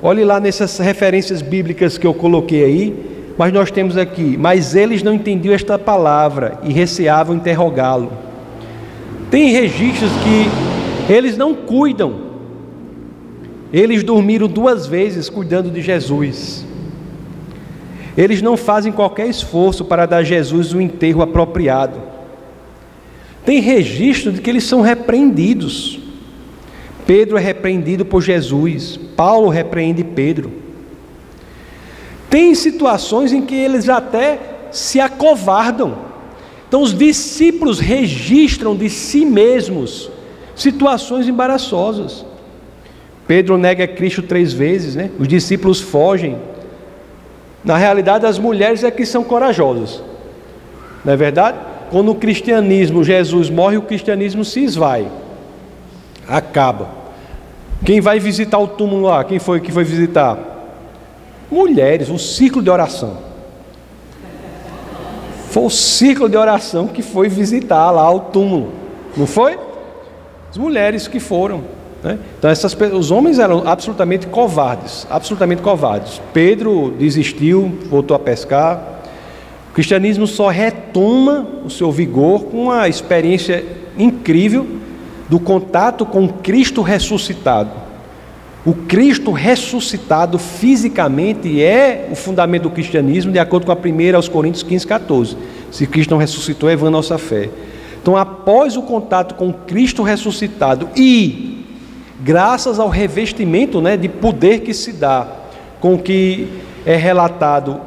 Olhe 0.03 0.23
lá 0.23 0.39
nessas 0.39 0.77
referências 0.77 1.41
bíblicas 1.41 1.97
que 1.97 2.07
eu 2.07 2.13
coloquei 2.13 2.63
aí, 2.63 2.95
mas 3.39 3.55
nós 3.55 3.71
temos 3.71 3.97
aqui, 3.97 4.37
mas 4.37 4.77
eles 4.77 5.03
não 5.03 5.15
entendiam 5.15 5.55
esta 5.55 5.79
palavra 5.79 6.59
e 6.63 6.75
receavam 6.75 7.37
interrogá-lo. 7.37 8.13
Tem 9.31 9.51
registros 9.51 10.11
que 10.13 11.11
eles 11.11 11.39
não 11.39 11.55
cuidam. 11.55 12.17
Eles 13.73 14.05
dormiram 14.05 14.47
duas 14.47 14.87
vezes 14.87 15.31
cuidando 15.31 15.71
de 15.71 15.81
Jesus. 15.81 16.67
Eles 18.17 18.43
não 18.43 18.57
fazem 18.57 18.93
qualquer 18.93 19.27
esforço 19.27 19.85
para 19.85 20.07
dar 20.07 20.19
a 20.19 20.25
Jesus 20.25 20.73
o 20.75 20.81
enterro 20.81 21.23
apropriado. 21.23 22.01
Tem 23.45 23.61
registro 23.61 24.33
de 24.33 24.41
que 24.41 24.51
eles 24.51 24.65
são 24.65 24.81
repreendidos. 24.81 25.99
Pedro 27.07 27.37
é 27.37 27.41
repreendido 27.41 28.05
por 28.05 28.23
Jesus, 28.23 28.99
Paulo 29.17 29.49
repreende 29.49 30.05
Pedro. 30.05 30.53
Tem 32.31 32.55
situações 32.55 33.33
em 33.33 33.43
que 33.43 33.55
eles 33.55 33.89
até 33.89 34.39
se 34.71 35.01
acovardam. 35.01 35.99
Então, 36.69 36.81
os 36.81 36.97
discípulos 36.97 37.79
registram 37.79 38.75
de 38.75 38.89
si 38.89 39.27
mesmos 39.27 40.11
situações 40.55 41.29
embaraçosas. 41.29 42.25
Pedro 43.27 43.59
nega 43.59 43.87
Cristo 43.87 44.23
três 44.23 44.53
vezes, 44.53 44.95
né? 44.95 45.11
Os 45.19 45.29
discípulos 45.29 45.81
fogem. 45.81 46.39
Na 47.65 47.77
realidade, 47.77 48.27
as 48.27 48.39
mulheres 48.39 48.83
é 48.83 48.91
que 48.91 49.07
são 49.07 49.23
corajosas. 49.23 50.03
Não 51.05 51.13
é 51.13 51.17
verdade? 51.17 51.59
Quando 51.91 52.11
o 52.11 52.15
cristianismo, 52.15 53.05
Jesus 53.05 53.51
morre, 53.51 53.77
o 53.77 53.83
cristianismo 53.83 54.45
se 54.45 54.65
esvai. 54.65 55.07
Acaba. 56.27 56.89
Quem 57.85 58.01
vai 58.01 58.19
visitar 58.19 58.59
o 58.59 58.69
túmulo 58.69 59.03
lá? 59.03 59.25
Quem 59.25 59.39
foi 59.39 59.61
que 59.61 59.73
foi 59.73 59.85
visitar? 59.85 60.39
Mulheres, 61.51 62.09
um 62.09 62.19
ciclo 62.19 62.63
de 62.63 62.71
oração. 62.71 63.19
Foi 65.51 65.65
o 65.65 65.71
ciclo 65.71 66.29
de 66.29 66.37
oração 66.37 66.87
que 66.89 67.03
foi 67.03 67.29
visitar 67.29 67.91
lá 67.91 68.11
o 68.11 68.21
túmulo. 68.21 68.73
Não 69.17 69.27
foi? 69.27 69.59
As 70.51 70.57
mulheres 70.57 71.07
que 71.07 71.21
foram. 71.21 71.63
Né? 72.03 72.19
Então, 72.39 72.51
essas, 72.51 72.77
os 72.93 73.11
homens 73.11 73.39
eram 73.39 73.67
absolutamente 73.67 74.27
covardes, 74.27 75.07
absolutamente 75.09 75.63
covardes. 75.63 76.21
Pedro 76.33 76.93
desistiu, 76.99 77.79
voltou 77.89 78.17
a 78.17 78.19
pescar. 78.19 79.01
O 79.71 79.75
cristianismo 79.75 80.27
só 80.27 80.49
retoma 80.49 81.47
o 81.65 81.71
seu 81.71 81.91
vigor 81.91 82.45
com 82.45 82.65
uma 82.65 82.89
experiência 82.89 83.65
incrível 83.97 84.67
do 85.29 85.39
contato 85.39 86.05
com 86.05 86.29
Cristo 86.29 86.83
ressuscitado. 86.83 87.71
O 88.65 88.75
Cristo 88.75 89.33
ressuscitado 89.33 90.39
fisicamente 90.39 91.61
é 91.61 92.09
o 92.13 92.15
fundamento 92.15 92.65
do 92.65 92.71
cristianismo, 92.71 93.33
de 93.33 93.39
acordo 93.39 93.67
com 93.67 93.73
a 93.73 93.77
primeira 93.77 94.17
aos 94.17 94.29
Coríntios 94.29 94.63
15, 94.63 94.87
14. 94.87 95.37
Se 95.71 95.87
Cristo 95.87 96.11
não 96.11 96.19
ressuscitou, 96.19 96.69
é 96.69 96.77
vã 96.77 96.91
nossa 96.91 97.19
fé. 97.19 97.49
Então, 98.01 98.17
após 98.17 98.77
o 98.77 98.83
contato 98.83 99.35
com 99.35 99.53
Cristo 99.53 100.03
ressuscitado 100.03 100.89
e 100.95 101.62
graças 102.23 102.79
ao 102.79 102.89
revestimento 102.89 103.81
né, 103.81 103.97
de 103.97 104.09
poder 104.09 104.61
que 104.61 104.73
se 104.73 104.93
dá 104.93 105.27
com 105.81 105.99
que 105.99 106.49
é 106.87 106.97
relatado 106.97 107.81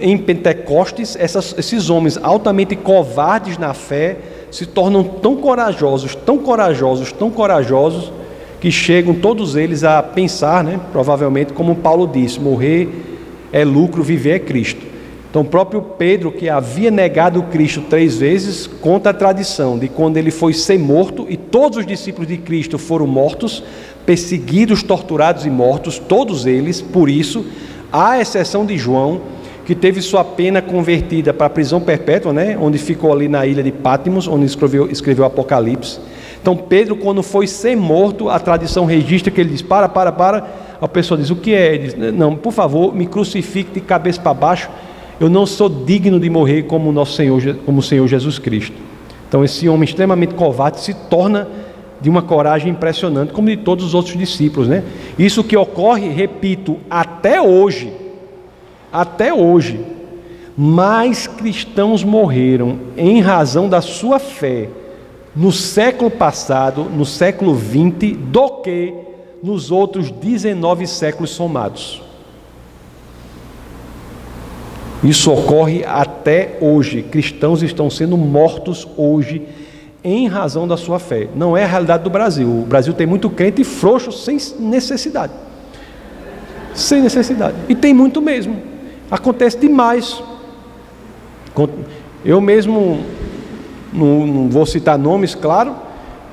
em 0.00 0.16
Pentecostes, 0.18 1.16
essas, 1.16 1.54
esses 1.58 1.90
homens 1.90 2.18
altamente 2.22 2.76
covardes 2.76 3.58
na 3.58 3.74
fé 3.74 4.16
se 4.50 4.66
tornam 4.66 5.02
tão 5.02 5.36
corajosos, 5.36 6.14
tão 6.14 6.38
corajosos, 6.38 7.12
tão 7.12 7.30
corajosos, 7.30 8.12
que 8.60 8.70
chegam 8.70 9.14
todos 9.14 9.56
eles 9.56 9.82
a 9.82 10.00
pensar, 10.02 10.62
né, 10.62 10.78
provavelmente, 10.92 11.52
como 11.52 11.74
Paulo 11.74 12.06
disse: 12.06 12.38
morrer 12.38 12.88
é 13.52 13.64
lucro, 13.64 14.04
viver 14.04 14.36
é 14.36 14.38
Cristo. 14.38 14.91
Então, 15.32 15.40
o 15.40 15.46
próprio 15.46 15.80
Pedro, 15.80 16.30
que 16.30 16.50
havia 16.50 16.90
negado 16.90 17.42
Cristo 17.44 17.80
três 17.88 18.18
vezes, 18.18 18.66
conta 18.66 19.08
a 19.08 19.14
tradição 19.14 19.78
de 19.78 19.88
quando 19.88 20.18
ele 20.18 20.30
foi 20.30 20.52
ser 20.52 20.78
morto 20.78 21.24
e 21.26 21.38
todos 21.38 21.78
os 21.78 21.86
discípulos 21.86 22.28
de 22.28 22.36
Cristo 22.36 22.76
foram 22.76 23.06
mortos, 23.06 23.64
perseguidos, 24.04 24.82
torturados 24.82 25.46
e 25.46 25.50
mortos, 25.50 25.98
todos 25.98 26.44
eles, 26.44 26.82
por 26.82 27.08
isso, 27.08 27.46
à 27.90 28.20
exceção 28.20 28.66
de 28.66 28.76
João, 28.76 29.22
que 29.64 29.74
teve 29.74 30.02
sua 30.02 30.22
pena 30.22 30.60
convertida 30.60 31.32
para 31.32 31.46
a 31.46 31.50
prisão 31.50 31.80
perpétua, 31.80 32.30
né, 32.30 32.58
onde 32.60 32.76
ficou 32.76 33.10
ali 33.10 33.26
na 33.26 33.46
ilha 33.46 33.62
de 33.62 33.72
Pátimos, 33.72 34.28
onde 34.28 34.44
escreveu, 34.44 34.90
escreveu 34.90 35.24
Apocalipse. 35.24 35.98
Então, 36.42 36.54
Pedro, 36.54 36.94
quando 36.94 37.22
foi 37.22 37.46
ser 37.46 37.74
morto, 37.74 38.28
a 38.28 38.38
tradição 38.38 38.84
registra 38.84 39.30
que 39.30 39.40
ele 39.40 39.48
diz: 39.48 39.62
Para, 39.62 39.88
para, 39.88 40.12
para. 40.12 40.46
A 40.78 40.88
pessoa 40.88 41.16
diz: 41.16 41.30
O 41.30 41.36
que 41.36 41.54
é? 41.54 41.74
Ele 41.74 41.84
diz: 41.84 42.12
Não, 42.12 42.36
por 42.36 42.52
favor, 42.52 42.94
me 42.94 43.06
crucifique 43.06 43.70
de 43.72 43.80
cabeça 43.80 44.20
para 44.20 44.34
baixo 44.34 44.68
eu 45.22 45.30
não 45.30 45.46
sou 45.46 45.68
digno 45.68 46.18
de 46.18 46.28
morrer 46.28 46.64
como 46.64 46.90
o 46.90 46.92
nosso 46.92 47.12
Senhor, 47.12 47.40
como 47.64 47.78
o 47.78 47.82
Senhor 47.82 48.08
Jesus 48.08 48.40
Cristo. 48.40 48.76
Então 49.28 49.44
esse 49.44 49.68
homem 49.68 49.84
extremamente 49.84 50.34
covarde 50.34 50.80
se 50.80 50.92
torna 50.92 51.46
de 52.00 52.10
uma 52.10 52.22
coragem 52.22 52.72
impressionante, 52.72 53.32
como 53.32 53.48
de 53.48 53.58
todos 53.58 53.84
os 53.84 53.94
outros 53.94 54.16
discípulos, 54.16 54.66
né? 54.66 54.82
Isso 55.16 55.44
que 55.44 55.56
ocorre, 55.56 56.08
repito, 56.08 56.76
até 56.90 57.40
hoje, 57.40 57.92
até 58.92 59.32
hoje, 59.32 59.80
mais 60.58 61.28
cristãos 61.28 62.02
morreram 62.02 62.80
em 62.96 63.20
razão 63.20 63.68
da 63.68 63.80
sua 63.80 64.18
fé 64.18 64.68
no 65.36 65.52
século 65.52 66.10
passado, 66.10 66.82
no 66.82 67.06
século 67.06 67.54
20, 67.54 68.12
do 68.14 68.48
que 68.60 68.92
nos 69.40 69.70
outros 69.70 70.10
19 70.10 70.84
séculos 70.88 71.30
somados. 71.30 72.02
Isso 75.02 75.32
ocorre 75.32 75.84
até 75.84 76.58
hoje. 76.60 77.02
Cristãos 77.02 77.62
estão 77.62 77.90
sendo 77.90 78.16
mortos 78.16 78.86
hoje 78.96 79.42
em 80.04 80.28
razão 80.28 80.66
da 80.66 80.76
sua 80.76 80.98
fé. 80.98 81.28
Não 81.34 81.56
é 81.56 81.64
a 81.64 81.66
realidade 81.66 82.04
do 82.04 82.10
Brasil. 82.10 82.48
O 82.48 82.66
Brasil 82.66 82.92
tem 82.92 83.06
muito 83.06 83.28
crente 83.28 83.64
frouxo 83.64 84.12
sem 84.12 84.38
necessidade. 84.60 85.32
Sem 86.74 87.02
necessidade. 87.02 87.56
E 87.68 87.74
tem 87.74 87.92
muito 87.92 88.22
mesmo. 88.22 88.56
Acontece 89.10 89.58
demais. 89.58 90.22
Eu 92.24 92.40
mesmo, 92.40 93.00
não, 93.92 94.26
não 94.26 94.48
vou 94.48 94.64
citar 94.64 94.96
nomes, 94.96 95.34
claro, 95.34 95.74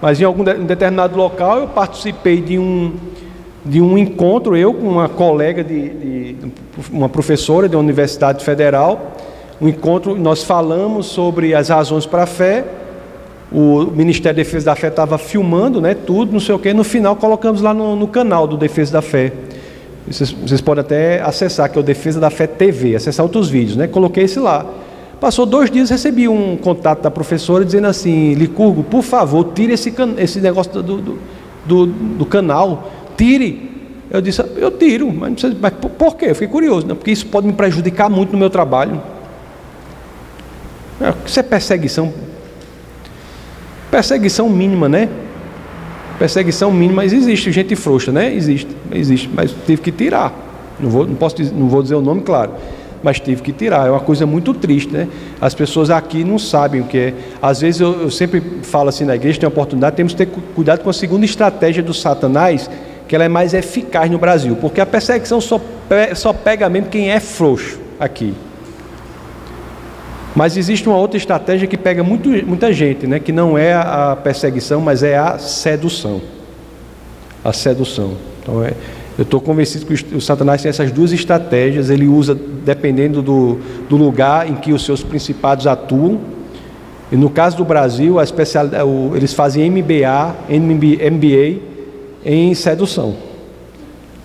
mas 0.02 0.22
em 0.22 0.24
algum 0.24 0.44
determinado 0.44 1.18
local 1.18 1.60
eu 1.60 1.68
participei 1.68 2.42
de 2.42 2.58
um 2.58 2.94
de 3.66 3.82
um 3.82 3.98
encontro, 3.98 4.56
eu 4.56 4.74
com 4.74 4.88
uma 4.88 5.10
colega 5.10 5.64
de, 5.64 5.90
de, 5.90 6.36
uma 6.92 7.10
professora 7.10 7.68
de 7.68 7.76
uma 7.76 7.82
universidade 7.82 8.44
federal, 8.44 9.16
um 9.62 9.68
encontro, 9.68 10.16
nós 10.16 10.44
falamos 10.44 11.08
sobre 11.08 11.54
as 11.54 11.70
razões 11.70 12.06
para 12.06 12.24
a 12.24 12.26
fé, 12.26 12.66
o 13.52 13.86
Ministério 13.86 14.38
da 14.38 14.44
Defesa 14.44 14.66
da 14.68 14.76
Fé 14.76 14.88
estava 14.88 15.18
filmando, 15.18 15.82
né, 15.82 15.94
tudo, 15.94 16.32
não 16.32 16.40
sei 16.40 16.54
o 16.56 16.60
que, 16.60 16.72
no 16.74 16.84
final 16.84 17.16
colocamos 17.16 17.62
lá 17.62 17.74
no, 17.74 17.96
no 17.96 18.08
canal 18.08 18.48
do 18.48 18.56
Defesa 18.56 18.94
da 18.94 19.02
Fé, 19.02 19.34
vocês, 20.08 20.32
vocês, 20.32 20.62
podem 20.62 20.82
até 20.82 21.22
acessar, 21.22 21.70
que 21.70 21.78
é 21.78 21.82
o 21.82 21.84
Defesa 21.84 22.20
da 22.20 22.30
Fé 22.30 22.48
TV, 22.48 22.96
acessar 22.96 23.26
outros 23.26 23.50
vídeos, 23.50 23.76
né, 23.76 23.88
coloquei 23.88 24.24
esse 24.24 24.40
lá, 24.40 24.66
passou 25.20 25.46
dois 25.46 25.70
dias, 25.70 25.90
recebi 25.90 26.28
um 26.28 26.56
contato 26.56 27.02
da 27.02 27.12
professora 27.12 27.66
dizendo 27.66 27.88
assim, 27.88 28.34
Licurgo, 28.36 28.84
por 28.84 29.02
favor, 29.04 29.52
tire 29.54 29.74
esse, 29.74 29.94
esse 30.18 30.40
negócio 30.40 30.82
do, 30.82 30.98
do, 30.98 31.20
do, 31.66 31.86
do 31.86 32.26
canal, 32.26 32.90
tire. 33.20 33.70
Eu 34.10 34.22
disse, 34.22 34.42
eu 34.56 34.72
tiro, 34.72 35.12
mas, 35.14 35.34
precisa, 35.34 35.56
mas 35.62 35.74
por 35.74 36.16
quê? 36.16 36.28
Eu 36.30 36.36
fiquei 36.36 36.48
curioso, 36.48 36.88
né? 36.88 36.96
porque 36.96 37.12
isso 37.12 37.28
pode 37.28 37.46
me 37.46 37.54
prejudicar 37.54 38.10
muito 38.10 38.32
no 38.32 38.40
meu 38.40 38.50
trabalho. 38.50 39.00
É, 41.02 41.14
isso 41.26 41.40
é 41.40 41.44
perseguição. 41.44 42.12
Perseguição 43.92 44.50
mínima, 44.50 44.88
né? 44.90 45.10
Perseguição 46.18 46.72
mínima, 46.72 47.04
mas 47.04 47.14
existe 47.14 47.52
gente 47.52 47.76
frouxa, 47.76 48.12
né? 48.12 48.34
Existe, 48.34 48.76
existe, 48.92 49.30
mas 49.34 49.54
tive 49.66 49.82
que 49.82 49.92
tirar. 49.92 50.34
Não 50.80 50.90
vou, 50.90 51.06
não 51.06 51.16
posso, 51.16 51.36
não 51.54 51.68
vou 51.68 51.84
dizer 51.84 51.96
o 51.96 52.02
nome, 52.02 52.22
claro, 52.22 52.54
mas 53.04 53.20
tive 53.20 53.42
que 53.42 53.54
tirar. 53.54 53.88
É 53.88 53.92
uma 53.92 54.00
coisa 54.00 54.26
muito 54.26 54.54
triste, 54.54 54.92
né? 54.92 55.08
As 55.40 55.54
pessoas 55.54 55.90
aqui 55.90 56.24
não 56.24 56.40
sabem 56.40 56.82
o 56.82 56.86
que 56.86 56.98
é. 56.98 57.14
Às 57.42 57.62
vezes 57.62 57.80
eu, 57.80 58.02
eu 58.02 58.12
sempre 58.12 58.42
falo 58.64 58.90
assim 58.90 59.06
na 59.06 59.16
igreja, 59.16 59.40
tem 59.40 59.48
oportunidade, 59.48 59.96
temos 59.96 60.14
que 60.14 60.26
ter 60.26 60.32
cuidado 60.56 60.82
com 60.82 60.90
a 60.90 60.94
segunda 60.94 61.26
estratégia 61.26 61.84
do 61.84 61.94
Satanás, 61.94 62.70
que 63.10 63.16
ela 63.16 63.26
é 63.26 63.28
mais 63.28 63.56
eficaz 63.56 64.10
no 64.10 64.20
Brasil, 64.20 64.56
porque 64.56 64.80
a 64.80 64.86
perseguição 64.86 65.42
só, 65.42 65.60
só 66.16 66.32
pega 66.32 66.70
mesmo 66.70 66.90
quem 66.90 67.10
é 67.10 67.20
frouxo 67.20 67.80
aqui. 68.00 68.36
Mas 70.36 70.56
existe 70.56 70.88
uma 70.88 70.96
outra 70.96 71.18
estratégia 71.18 71.68
que 71.68 71.76
pega 71.76 72.04
muito, 72.04 72.30
muita 72.46 72.72
gente, 72.72 73.08
né? 73.08 73.20
que 73.20 73.32
não 73.32 73.58
é 73.58 73.74
a 73.74 74.16
perseguição, 74.24 74.80
mas 74.80 75.02
é 75.02 75.18
a 75.18 75.40
sedução. 75.40 76.22
A 77.44 77.52
sedução. 77.52 78.14
Então, 78.44 78.64
é, 78.64 78.74
eu 79.18 79.24
estou 79.24 79.42
convencido 79.42 79.88
que 79.88 80.16
o 80.16 80.22
Satanás 80.22 80.62
tem 80.62 80.70
essas 80.70 80.92
duas 80.92 81.12
estratégias, 81.12 81.90
ele 81.90 82.06
usa 82.06 82.36
dependendo 82.64 83.24
do, 83.24 83.58
do 83.90 83.98
lugar 83.98 84.48
em 84.48 84.54
que 84.54 84.72
os 84.72 84.86
seus 84.86 85.02
principados 85.02 85.66
atuam. 85.66 86.20
E 87.12 87.16
no 87.16 87.32
caso 87.32 87.58
do 87.58 87.66
Brasil, 87.66 88.18
eles 89.16 89.34
fazem 89.34 89.68
MBA, 89.72 90.36
MBA 90.48 91.69
em 92.26 92.54
sedução. 92.54 93.16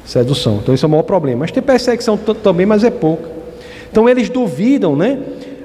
Sedução. 0.05 0.59
Então 0.63 0.75
isso 0.75 0.85
é 0.85 0.89
o 0.89 0.91
maior 0.91 1.03
problema. 1.03 1.41
Mas 1.41 1.51
tem 1.51 1.63
perseguição 1.63 2.17
também, 2.17 2.67
mas 2.67 2.85
é 2.85 2.91
pouca. 2.91 3.31
Então 3.91 4.09
eles 4.09 4.29
duvidam, 4.29 4.95
né? 4.97 5.19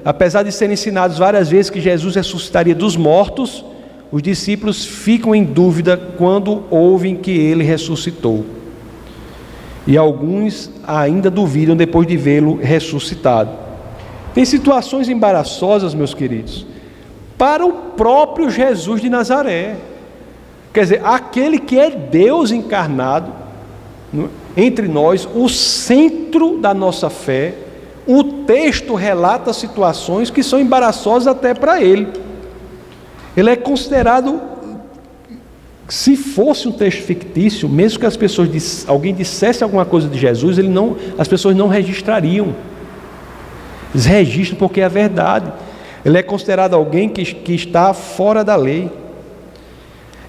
Apesar 0.04 0.42
de 0.42 0.52
serem 0.52 0.74
ensinados 0.74 1.18
várias 1.18 1.50
vezes 1.50 1.70
que 1.70 1.80
Jesus 1.80 2.14
ressuscitaria 2.14 2.74
dos 2.74 2.96
mortos, 2.96 3.64
os 4.10 4.22
discípulos 4.22 4.84
ficam 4.84 5.34
em 5.34 5.44
dúvida 5.44 5.96
quando 5.96 6.64
ouvem 6.70 7.16
que 7.16 7.30
ele 7.30 7.62
ressuscitou. 7.62 8.44
E 9.86 9.96
alguns 9.96 10.70
ainda 10.86 11.30
duvidam 11.30 11.76
depois 11.76 12.06
de 12.06 12.16
vê-lo 12.16 12.56
ressuscitado. 12.56 13.50
Tem 14.34 14.44
situações 14.44 15.08
embaraçosas, 15.08 15.94
meus 15.94 16.14
queridos, 16.14 16.66
para 17.36 17.64
o 17.64 17.72
próprio 17.72 18.50
Jesus 18.50 19.00
de 19.00 19.08
Nazaré. 19.08 19.76
Quer 20.72 20.82
dizer, 20.82 21.00
aquele 21.04 21.58
que 21.58 21.78
é 21.78 21.90
Deus 21.90 22.52
encarnado 22.52 23.32
é? 24.14 24.28
entre 24.56 24.88
nós, 24.88 25.28
o 25.34 25.48
centro 25.48 26.58
da 26.58 26.72
nossa 26.72 27.10
fé, 27.10 27.54
o 28.06 28.24
texto 28.24 28.94
relata 28.94 29.52
situações 29.52 30.30
que 30.30 30.42
são 30.42 30.60
embaraçosas 30.60 31.26
até 31.26 31.54
para 31.54 31.80
ele. 31.80 32.08
Ele 33.36 33.50
é 33.50 33.56
considerado, 33.56 34.40
se 35.88 36.16
fosse 36.16 36.68
um 36.68 36.72
texto 36.72 37.02
fictício, 37.02 37.68
mesmo 37.68 38.00
que 38.00 38.06
as 38.06 38.16
pessoas 38.16 38.84
alguém 38.88 39.14
dissesse 39.14 39.62
alguma 39.62 39.84
coisa 39.84 40.08
de 40.08 40.18
Jesus, 40.18 40.58
ele 40.58 40.68
não, 40.68 40.96
as 41.18 41.28
pessoas 41.28 41.56
não 41.56 41.68
registrariam. 41.68 42.54
Eles 43.92 44.06
registram 44.06 44.58
porque 44.58 44.80
é 44.80 44.84
a 44.84 44.88
verdade. 44.88 45.52
Ele 46.04 46.16
é 46.16 46.22
considerado 46.22 46.74
alguém 46.74 47.08
que, 47.08 47.24
que 47.24 47.54
está 47.54 47.92
fora 47.92 48.42
da 48.42 48.56
lei 48.56 48.90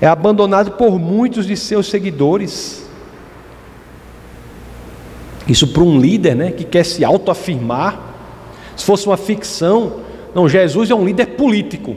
é 0.02 0.08
abandonado 0.08 0.72
por 0.72 1.00
muitos 1.00 1.46
de 1.46 1.56
seus 1.56 1.88
seguidores. 1.88 2.90
Isso 5.48 5.68
para 5.68 5.84
um 5.84 6.00
líder 6.00 6.36
né, 6.36 6.52
que 6.52 6.64
quer 6.64 6.84
se 6.84 7.06
autoafirmar. 7.06 8.00
Se 8.76 8.84
fosse 8.84 9.06
uma 9.06 9.18
ficção, 9.18 10.00
não, 10.34 10.50
Jesus 10.50 10.90
é 10.90 10.96
um 10.96 11.06
líder 11.06 11.28
político. 11.38 11.96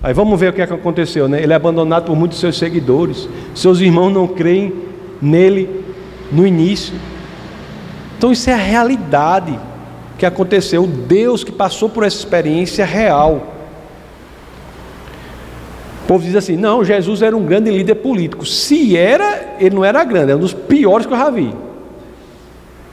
Aí 0.00 0.14
vamos 0.14 0.38
ver 0.38 0.50
o 0.50 0.52
que, 0.52 0.60
é 0.60 0.64
aconteceu, 0.64 1.28
né? 1.28 1.42
Ele 1.42 1.52
é 1.52 1.56
abandonado 1.56 2.04
por 2.04 2.14
muitos 2.14 2.36
de 2.36 2.42
seus 2.42 2.58
seguidores. 2.58 3.28
Seus 3.54 3.80
irmãos 3.80 4.10
não 4.10 4.28
creem 4.28 4.72
nele 5.20 5.84
no 6.30 6.46
início. 6.46 6.94
Então 8.16 8.30
isso 8.30 8.48
é 8.48 8.52
a 8.52 8.58
realidade 8.58 9.58
que 10.18 10.26
aconteceu. 10.26 10.86
Deus 10.86 11.42
que 11.42 11.50
passou 11.50 11.88
por 11.88 12.04
essa 12.04 12.18
experiência 12.18 12.84
real. 12.84 13.53
O 16.04 16.06
povo 16.06 16.22
diz 16.22 16.36
assim: 16.36 16.56
não, 16.56 16.84
Jesus 16.84 17.22
era 17.22 17.36
um 17.36 17.44
grande 17.44 17.70
líder 17.70 17.96
político. 17.96 18.44
Se 18.44 18.96
era, 18.96 19.56
ele 19.58 19.74
não 19.74 19.84
era 19.84 20.04
grande, 20.04 20.32
é 20.32 20.36
um 20.36 20.38
dos 20.38 20.52
piores 20.52 21.06
que 21.06 21.12
eu 21.12 21.16
já 21.16 21.30
vi. 21.30 21.54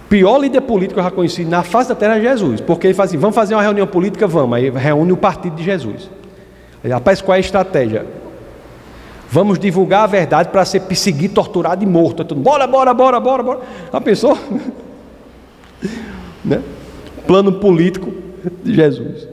Pior 0.09 0.37
líder 0.37 0.61
político 0.61 0.95
que 0.95 0.99
eu 0.99 1.03
já 1.03 1.11
conheci 1.11 1.45
na 1.45 1.63
face 1.63 1.89
da 1.89 1.95
terra 1.95 2.17
é 2.17 2.21
Jesus, 2.21 2.61
porque 2.61 2.87
ele 2.87 2.93
fala 2.93 3.07
assim: 3.07 3.17
vamos 3.17 3.35
fazer 3.35 3.53
uma 3.53 3.61
reunião 3.61 3.85
política? 3.85 4.25
Vamos. 4.27 4.57
Aí 4.57 4.69
reúne 4.69 5.11
o 5.11 5.17
partido 5.17 5.55
de 5.55 5.63
Jesus. 5.63 6.09
Aí, 6.83 6.89
rapaz, 6.89 7.21
qual 7.21 7.35
é 7.35 7.37
a 7.37 7.41
estratégia? 7.41 8.05
Vamos 9.29 9.59
divulgar 9.59 10.03
a 10.03 10.07
verdade 10.07 10.49
para 10.49 10.65
ser 10.65 10.81
perseguido, 10.81 11.33
torturado 11.33 11.83
e 11.83 11.87
morto. 11.87 12.23
Tudo, 12.25 12.41
bora, 12.41 12.65
bora, 12.65 12.93
bora, 12.93 13.19
bora, 13.19 13.43
bora. 13.43 13.59
Já 13.91 14.01
pensou? 14.01 14.37
né? 16.43 16.61
plano 17.27 17.53
político 17.53 18.11
de 18.63 18.73
Jesus. 18.73 19.27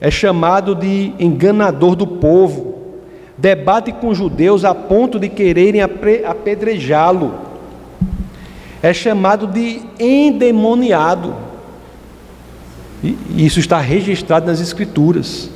É 0.00 0.10
chamado 0.10 0.74
de 0.74 1.12
enganador 1.18 1.94
do 1.94 2.06
povo. 2.06 2.74
Debate 3.36 3.92
com 3.92 4.14
judeus 4.14 4.64
a 4.64 4.74
ponto 4.74 5.18
de 5.18 5.28
quererem 5.28 5.80
apedrejá-lo. 5.80 7.34
É 8.82 8.92
chamado 8.92 9.46
de 9.46 9.82
endemoniado. 9.98 11.34
E 13.02 13.16
isso 13.44 13.58
está 13.60 13.78
registrado 13.78 14.46
nas 14.46 14.60
Escrituras. 14.60 15.50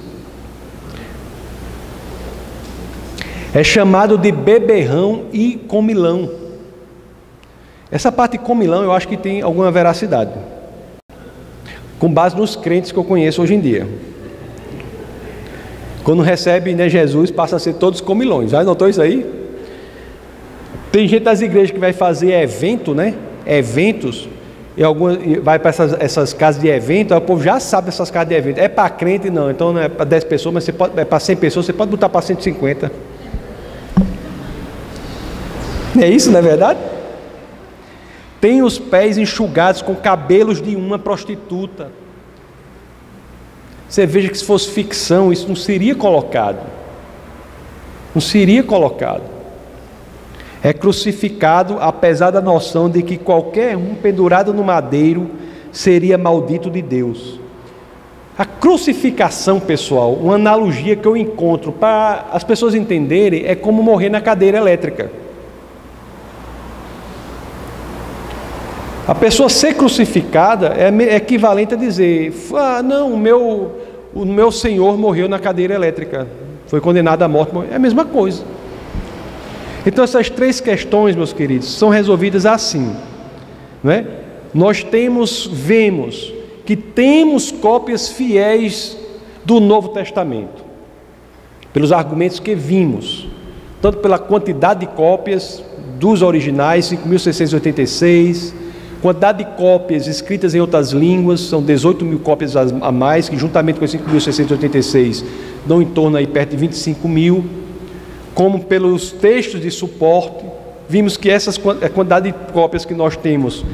É 3.55 3.65
chamado 3.65 4.19
de 4.19 4.31
beberrão 4.31 5.25
e 5.33 5.57
comilão. 5.57 6.31
Essa 7.91 8.13
parte 8.13 8.37
comilão 8.37 8.83
eu 8.83 8.93
acho 8.93 9.09
que 9.09 9.17
tem 9.17 9.41
alguma 9.41 9.71
veracidade, 9.71 10.33
com 11.99 12.13
base 12.13 12.37
nos 12.37 12.55
crentes 12.55 12.93
que 12.93 12.99
eu 12.99 13.05
conheço 13.05 13.41
hoje 13.41 13.55
em 13.55 13.61
dia. 13.61 13.89
Quando 16.09 16.22
recebe 16.22 16.74
né, 16.74 16.89
Jesus, 16.89 17.30
passa 17.30 17.56
a 17.56 17.59
ser 17.59 17.74
todos 17.74 18.01
comilões. 18.01 18.52
Já 18.52 18.64
notou 18.64 18.89
isso 18.89 19.02
aí? 19.02 19.30
Tem 20.90 21.06
gente 21.06 21.22
das 21.22 21.43
igrejas 21.43 21.70
que 21.70 21.78
vai 21.78 21.93
fazer 21.93 22.32
evento, 22.32 22.94
né? 22.94 23.14
Eventos 23.44 24.26
e 24.74 24.82
algumas, 24.82 25.18
vai 25.43 25.59
para 25.59 25.68
essas, 25.68 25.93
essas, 26.01 26.32
casas 26.32 26.62
de 26.62 26.68
evento, 26.68 27.14
o 27.14 27.20
povo 27.20 27.44
já 27.44 27.60
sabe 27.60 27.90
dessas 27.90 28.10
casas 28.10 28.30
de 28.30 28.35
evento. 28.35 28.56
É 28.56 28.68
para 28.68 28.89
crente, 28.89 29.28
não, 29.28 29.51
então 29.51 29.70
não 29.70 29.82
é 29.82 29.89
para 29.90 30.06
10 30.06 30.24
pessoas, 30.24 30.55
mas 30.55 30.64
você 30.64 30.72
pode, 30.72 30.98
é 30.98 31.05
para 31.05 31.20
100 31.20 31.36
pessoas, 31.36 31.66
você 31.66 31.74
pode 31.74 31.90
botar 31.90 32.09
para 32.09 32.22
150. 32.22 32.90
Não 35.94 36.02
é 36.02 36.09
isso, 36.09 36.30
não 36.30 36.39
é 36.39 36.43
verdade? 36.43 36.78
Tem 38.40 38.62
os 38.62 38.78
pés 38.78 39.18
enxugados 39.18 39.82
com 39.82 39.94
cabelos 39.94 40.62
de 40.62 40.74
uma 40.74 40.98
prostituta. 40.98 41.90
Você 43.89 44.06
veja 44.06 44.28
que 44.28 44.39
se 44.39 44.44
fosse 44.44 44.70
ficção, 44.70 45.32
isso 45.32 45.48
não 45.48 45.56
seria 45.56 45.94
colocado. 45.94 46.60
Não 48.15 48.20
seria 48.20 48.62
colocado 48.62 49.39
é 50.62 50.73
crucificado, 50.73 51.77
apesar 51.81 52.31
da 52.31 52.40
noção 52.40 52.90
de 52.90 53.02
que 53.02 53.16
qualquer 53.16 53.77
um 53.77 53.94
pendurado 53.94 54.52
no 54.52 54.65
madeiro 54.65 55.31
seria 55.70 56.19
maldito 56.19 56.70
de 56.70 56.82
Deus. 56.82 57.39
A 58.36 58.44
crucificação, 58.44 59.59
pessoal, 59.59 60.12
uma 60.15 60.35
analogia 60.35 60.97
que 60.97 61.06
eu 61.06 61.16
encontro 61.16 61.73
para 61.73 62.27
as 62.32 62.44
pessoas 62.44 62.74
entenderem 62.74 63.44
é 63.47 63.55
como 63.55 63.82
morrer 63.82 64.09
na 64.09 64.20
cadeira 64.20 64.59
elétrica. 64.59 65.10
A 69.09 69.14
pessoa 69.14 69.48
ser 69.48 69.72
crucificada 69.72 70.74
é 70.76 71.16
equivalente 71.16 71.72
a 71.72 71.78
dizer: 71.78 72.30
ah, 72.55 72.82
não, 72.82 73.14
o 73.14 73.16
meu, 73.16 73.72
o 74.14 74.26
meu 74.26 74.52
Senhor 74.52 74.98
morreu 74.98 75.26
na 75.26 75.39
cadeira 75.39 75.72
elétrica, 75.72 76.28
foi 76.66 76.78
condenado 76.78 77.22
à 77.22 77.28
morte. 77.28 77.52
É 77.70 77.76
a 77.76 77.78
mesma 77.78 78.05
coisa. 78.05 78.44
Então, 79.86 80.05
essas 80.05 80.28
três 80.28 80.60
questões, 80.60 81.16
meus 81.16 81.32
queridos, 81.32 81.72
são 81.72 81.89
resolvidas 81.89 82.44
assim. 82.44 82.94
Não 83.82 83.90
é? 83.90 84.05
Nós 84.52 84.85
temos, 84.85 85.48
vemos 85.51 86.35
que 86.66 86.76
temos 86.76 87.51
cópias 87.51 88.10
fiéis 88.10 88.94
do 89.43 89.59
Novo 89.59 89.89
Testamento, 89.89 90.62
pelos 91.72 91.93
argumentos 91.93 92.39
que 92.39 92.55
vimos, 92.55 93.26
tanto 93.80 93.98
pela 93.98 94.18
quantidade 94.18 94.80
de 94.80 94.86
cópias 94.89 95.64
dos 95.98 96.20
originais, 96.20 96.90
5.686, 96.90 98.57
quantidade 99.01 99.45
de 99.45 99.51
cópias 99.57 100.07
escritas 100.07 100.55
em 100.55 100.61
outras 100.61 100.91
línguas, 100.91 101.41
são 101.41 101.62
18 101.62 102.05
mil 102.05 102.19
cópias 102.19 102.57
a 102.57 102.93
mais, 102.93 103.29
que 103.29 103.37
juntamente 103.37 103.79
com 103.79 103.85
as 103.85 103.95
5.686 103.95 105.25
dão 105.66 105.81
em 105.81 105.87
torno 105.87 106.16
aí 106.16 106.27
perto 106.27 106.51
de 106.51 106.57
25 106.57 107.09
mil. 107.09 107.45
Como 108.35 108.65
pelos 108.65 109.11
textos 109.11 109.61
de 109.61 109.70
suporte, 109.70 110.45
vimos 110.89 111.16
que 111.16 111.29
essas 111.31 111.59
a 111.83 111.89
quantidade 111.89 112.31
de 112.31 112.53
cópias 112.53 112.85
que 112.85 112.95
nós 112.95 113.16
temos, 113.16 113.65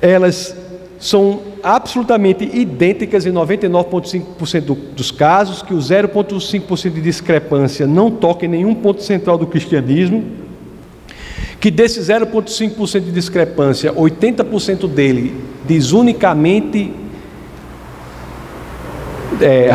elas 0.00 0.56
são 0.98 1.40
absolutamente 1.62 2.44
idênticas 2.44 3.26
em 3.26 3.32
99,5% 3.32 4.76
dos 4.94 5.10
casos, 5.10 5.62
que 5.62 5.74
o 5.74 5.78
0,5% 5.78 6.90
de 6.90 7.00
discrepância 7.00 7.86
não 7.86 8.10
toca 8.10 8.46
em 8.46 8.48
nenhum 8.48 8.74
ponto 8.74 9.02
central 9.02 9.36
do 9.36 9.46
cristianismo, 9.46 10.24
que 11.64 11.70
desse 11.70 11.98
0,5% 11.98 13.00
de 13.00 13.10
discrepância, 13.10 13.90
80% 13.90 14.86
dele 14.86 15.34
diz 15.66 15.92
unicamente 15.92 16.92
é, 19.40 19.70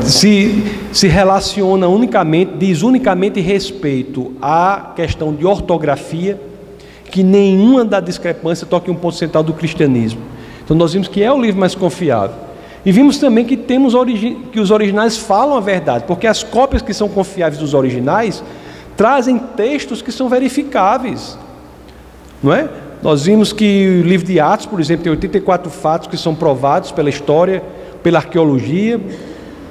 se, 0.00 0.64
se 0.90 1.06
relaciona 1.06 1.86
unicamente, 1.86 2.52
diz 2.56 2.80
unicamente 2.80 3.42
respeito 3.42 4.32
à 4.40 4.92
questão 4.96 5.34
de 5.34 5.44
ortografia, 5.44 6.40
que 7.10 7.22
nenhuma 7.22 7.84
da 7.84 8.00
discrepância 8.00 8.66
toque 8.66 8.90
um 8.90 8.94
ponto 8.94 9.16
central 9.16 9.42
do 9.42 9.52
cristianismo. 9.52 10.22
Então 10.64 10.74
nós 10.74 10.94
vimos 10.94 11.08
que 11.08 11.22
é 11.22 11.30
o 11.30 11.38
livro 11.38 11.60
mais 11.60 11.74
confiável. 11.74 12.36
E 12.86 12.90
vimos 12.90 13.18
também 13.18 13.44
que 13.44 13.58
temos 13.58 13.92
que 14.50 14.58
os 14.58 14.70
originais 14.70 15.18
falam 15.18 15.58
a 15.58 15.60
verdade, 15.60 16.04
porque 16.06 16.26
as 16.26 16.42
cópias 16.42 16.80
que 16.80 16.94
são 16.94 17.06
confiáveis 17.06 17.60
dos 17.60 17.74
originais 17.74 18.42
trazem 18.96 19.38
textos 19.38 20.02
que 20.02 20.12
são 20.12 20.28
verificáveis. 20.28 21.38
Não 22.42 22.52
é? 22.52 22.68
Nós 23.02 23.24
vimos 23.24 23.52
que 23.52 24.02
o 24.02 24.06
livro 24.06 24.26
de 24.26 24.40
Atos, 24.40 24.66
por 24.66 24.80
exemplo, 24.80 25.04
tem 25.04 25.12
84 25.12 25.70
fatos 25.70 26.08
que 26.08 26.16
são 26.16 26.34
provados 26.34 26.90
pela 26.90 27.10
história 27.10 27.62
pela 28.04 28.18
arqueologia. 28.18 29.00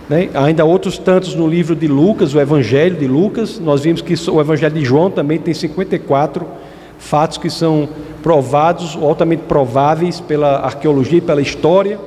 Né? 0.10 0.30
Ainda 0.34 0.66
outros 0.66 0.98
tantos 0.98 1.36
no 1.36 1.48
livro 1.48 1.76
de 1.76 1.88
Lucas, 1.88 2.34
o 2.34 2.40
Evangelho 2.41 2.98
de 2.98 3.08
Lucas. 3.08 3.60
Nós 3.60 3.82
vimos 3.82 4.02
que 4.02 4.16
o 4.30 4.41
Evangelho 4.41 4.74
de 4.74 4.84
João 4.84 5.10
também 5.10 5.38
tem 5.38 5.54
54 5.54 6.45
fatos 6.98 7.38
que 7.38 7.50
são 7.50 7.88
provados, 8.22 8.98
altamente 9.00 9.44
prováveis 9.44 10.20
pela 10.20 10.58
arqueologia 10.66 11.20
e 11.20 11.22
pela 11.22 11.41
história. 11.41 12.00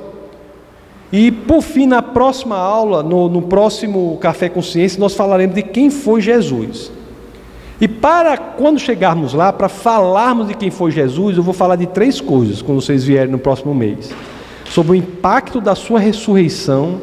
E 1.11 1.31
por 1.31 1.61
fim, 1.61 1.87
na 1.87 2.01
próxima 2.01 2.57
aula, 2.57 3.01
no, 3.01 3.29
no 3.29 3.43
próximo 3.43 4.17
Café 4.19 4.49
Consciência, 4.49 4.99
nós 4.99 5.15
falaremos 5.15 5.55
de 5.55 5.63
quem 5.63 5.89
foi 5.89 6.19
Jesus. 6.19 6.91
E 7.79 7.87
para 7.87 8.37
quando 8.37 8.79
chegarmos 8.79 9.33
lá, 9.33 9.53
para 9.53 9.69
falarmos 9.69 10.47
de 10.47 10.55
quem 10.55 10.71
foi 10.71 10.91
Jesus, 10.91 11.37
eu 11.37 11.43
vou 11.43 11.53
falar 11.53 11.75
de 11.75 11.85
três 11.85 12.19
coisas 12.19 12.61
quando 12.61 12.81
vocês 12.81 13.03
vierem 13.03 13.31
no 13.31 13.37
próximo 13.37 13.73
mês 13.75 14.11
sobre 14.69 14.93
o 14.93 14.95
impacto 14.95 15.61
da 15.61 15.75
sua 15.75 15.99
ressurreição, 15.99 16.99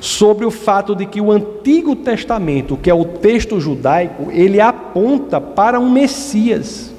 sobre 0.00 0.44
o 0.44 0.50
fato 0.50 0.94
de 0.94 1.06
que 1.06 1.20
o 1.20 1.30
Antigo 1.30 1.94
Testamento, 1.94 2.76
que 2.76 2.90
é 2.90 2.94
o 2.94 3.04
texto 3.04 3.60
judaico, 3.60 4.30
ele 4.32 4.60
aponta 4.60 5.40
para 5.40 5.78
um 5.78 5.90
Messias. 5.90 6.92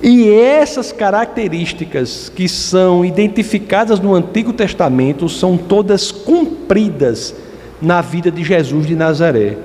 E 0.00 0.30
essas 0.30 0.92
características 0.92 2.30
que 2.34 2.48
são 2.48 3.04
identificadas 3.04 3.98
no 3.98 4.14
Antigo 4.14 4.52
Testamento 4.52 5.28
são 5.28 5.56
todas 5.56 6.12
cumpridas 6.12 7.34
na 7.82 8.00
vida 8.00 8.30
de 8.30 8.44
Jesus 8.44 8.86
de 8.86 8.94
Nazaré. 8.94 9.58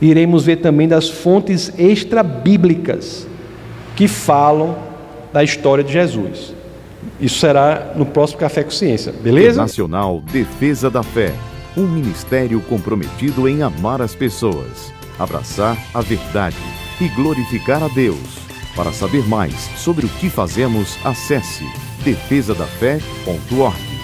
Iremos 0.00 0.44
ver 0.44 0.56
também 0.56 0.86
das 0.86 1.08
fontes 1.08 1.72
extra-bíblicas 1.78 3.26
que 3.94 4.06
falam 4.06 4.76
da 5.32 5.42
história 5.42 5.82
de 5.82 5.92
Jesus. 5.92 6.54
Isso 7.20 7.38
será 7.38 7.92
no 7.96 8.04
próximo 8.04 8.40
Café 8.40 8.62
com 8.62 8.70
Ciência, 8.70 9.12
beleza? 9.12 9.60
Nacional 9.60 10.20
Defesa 10.32 10.90
da 10.90 11.02
Fé. 11.02 11.32
Um 11.76 11.86
ministério 11.86 12.60
comprometido 12.62 13.48
em 13.48 13.62
amar 13.62 14.00
as 14.02 14.14
pessoas, 14.14 14.92
abraçar 15.18 15.76
a 15.92 16.00
verdade 16.00 16.56
e 17.00 17.08
glorificar 17.08 17.82
a 17.82 17.88
Deus. 17.88 18.46
Para 18.74 18.92
saber 18.92 19.26
mais 19.26 19.54
sobre 19.76 20.04
o 20.04 20.08
que 20.08 20.28
fazemos, 20.28 20.98
acesse 21.04 21.64
defesadafé.org. 22.04 23.95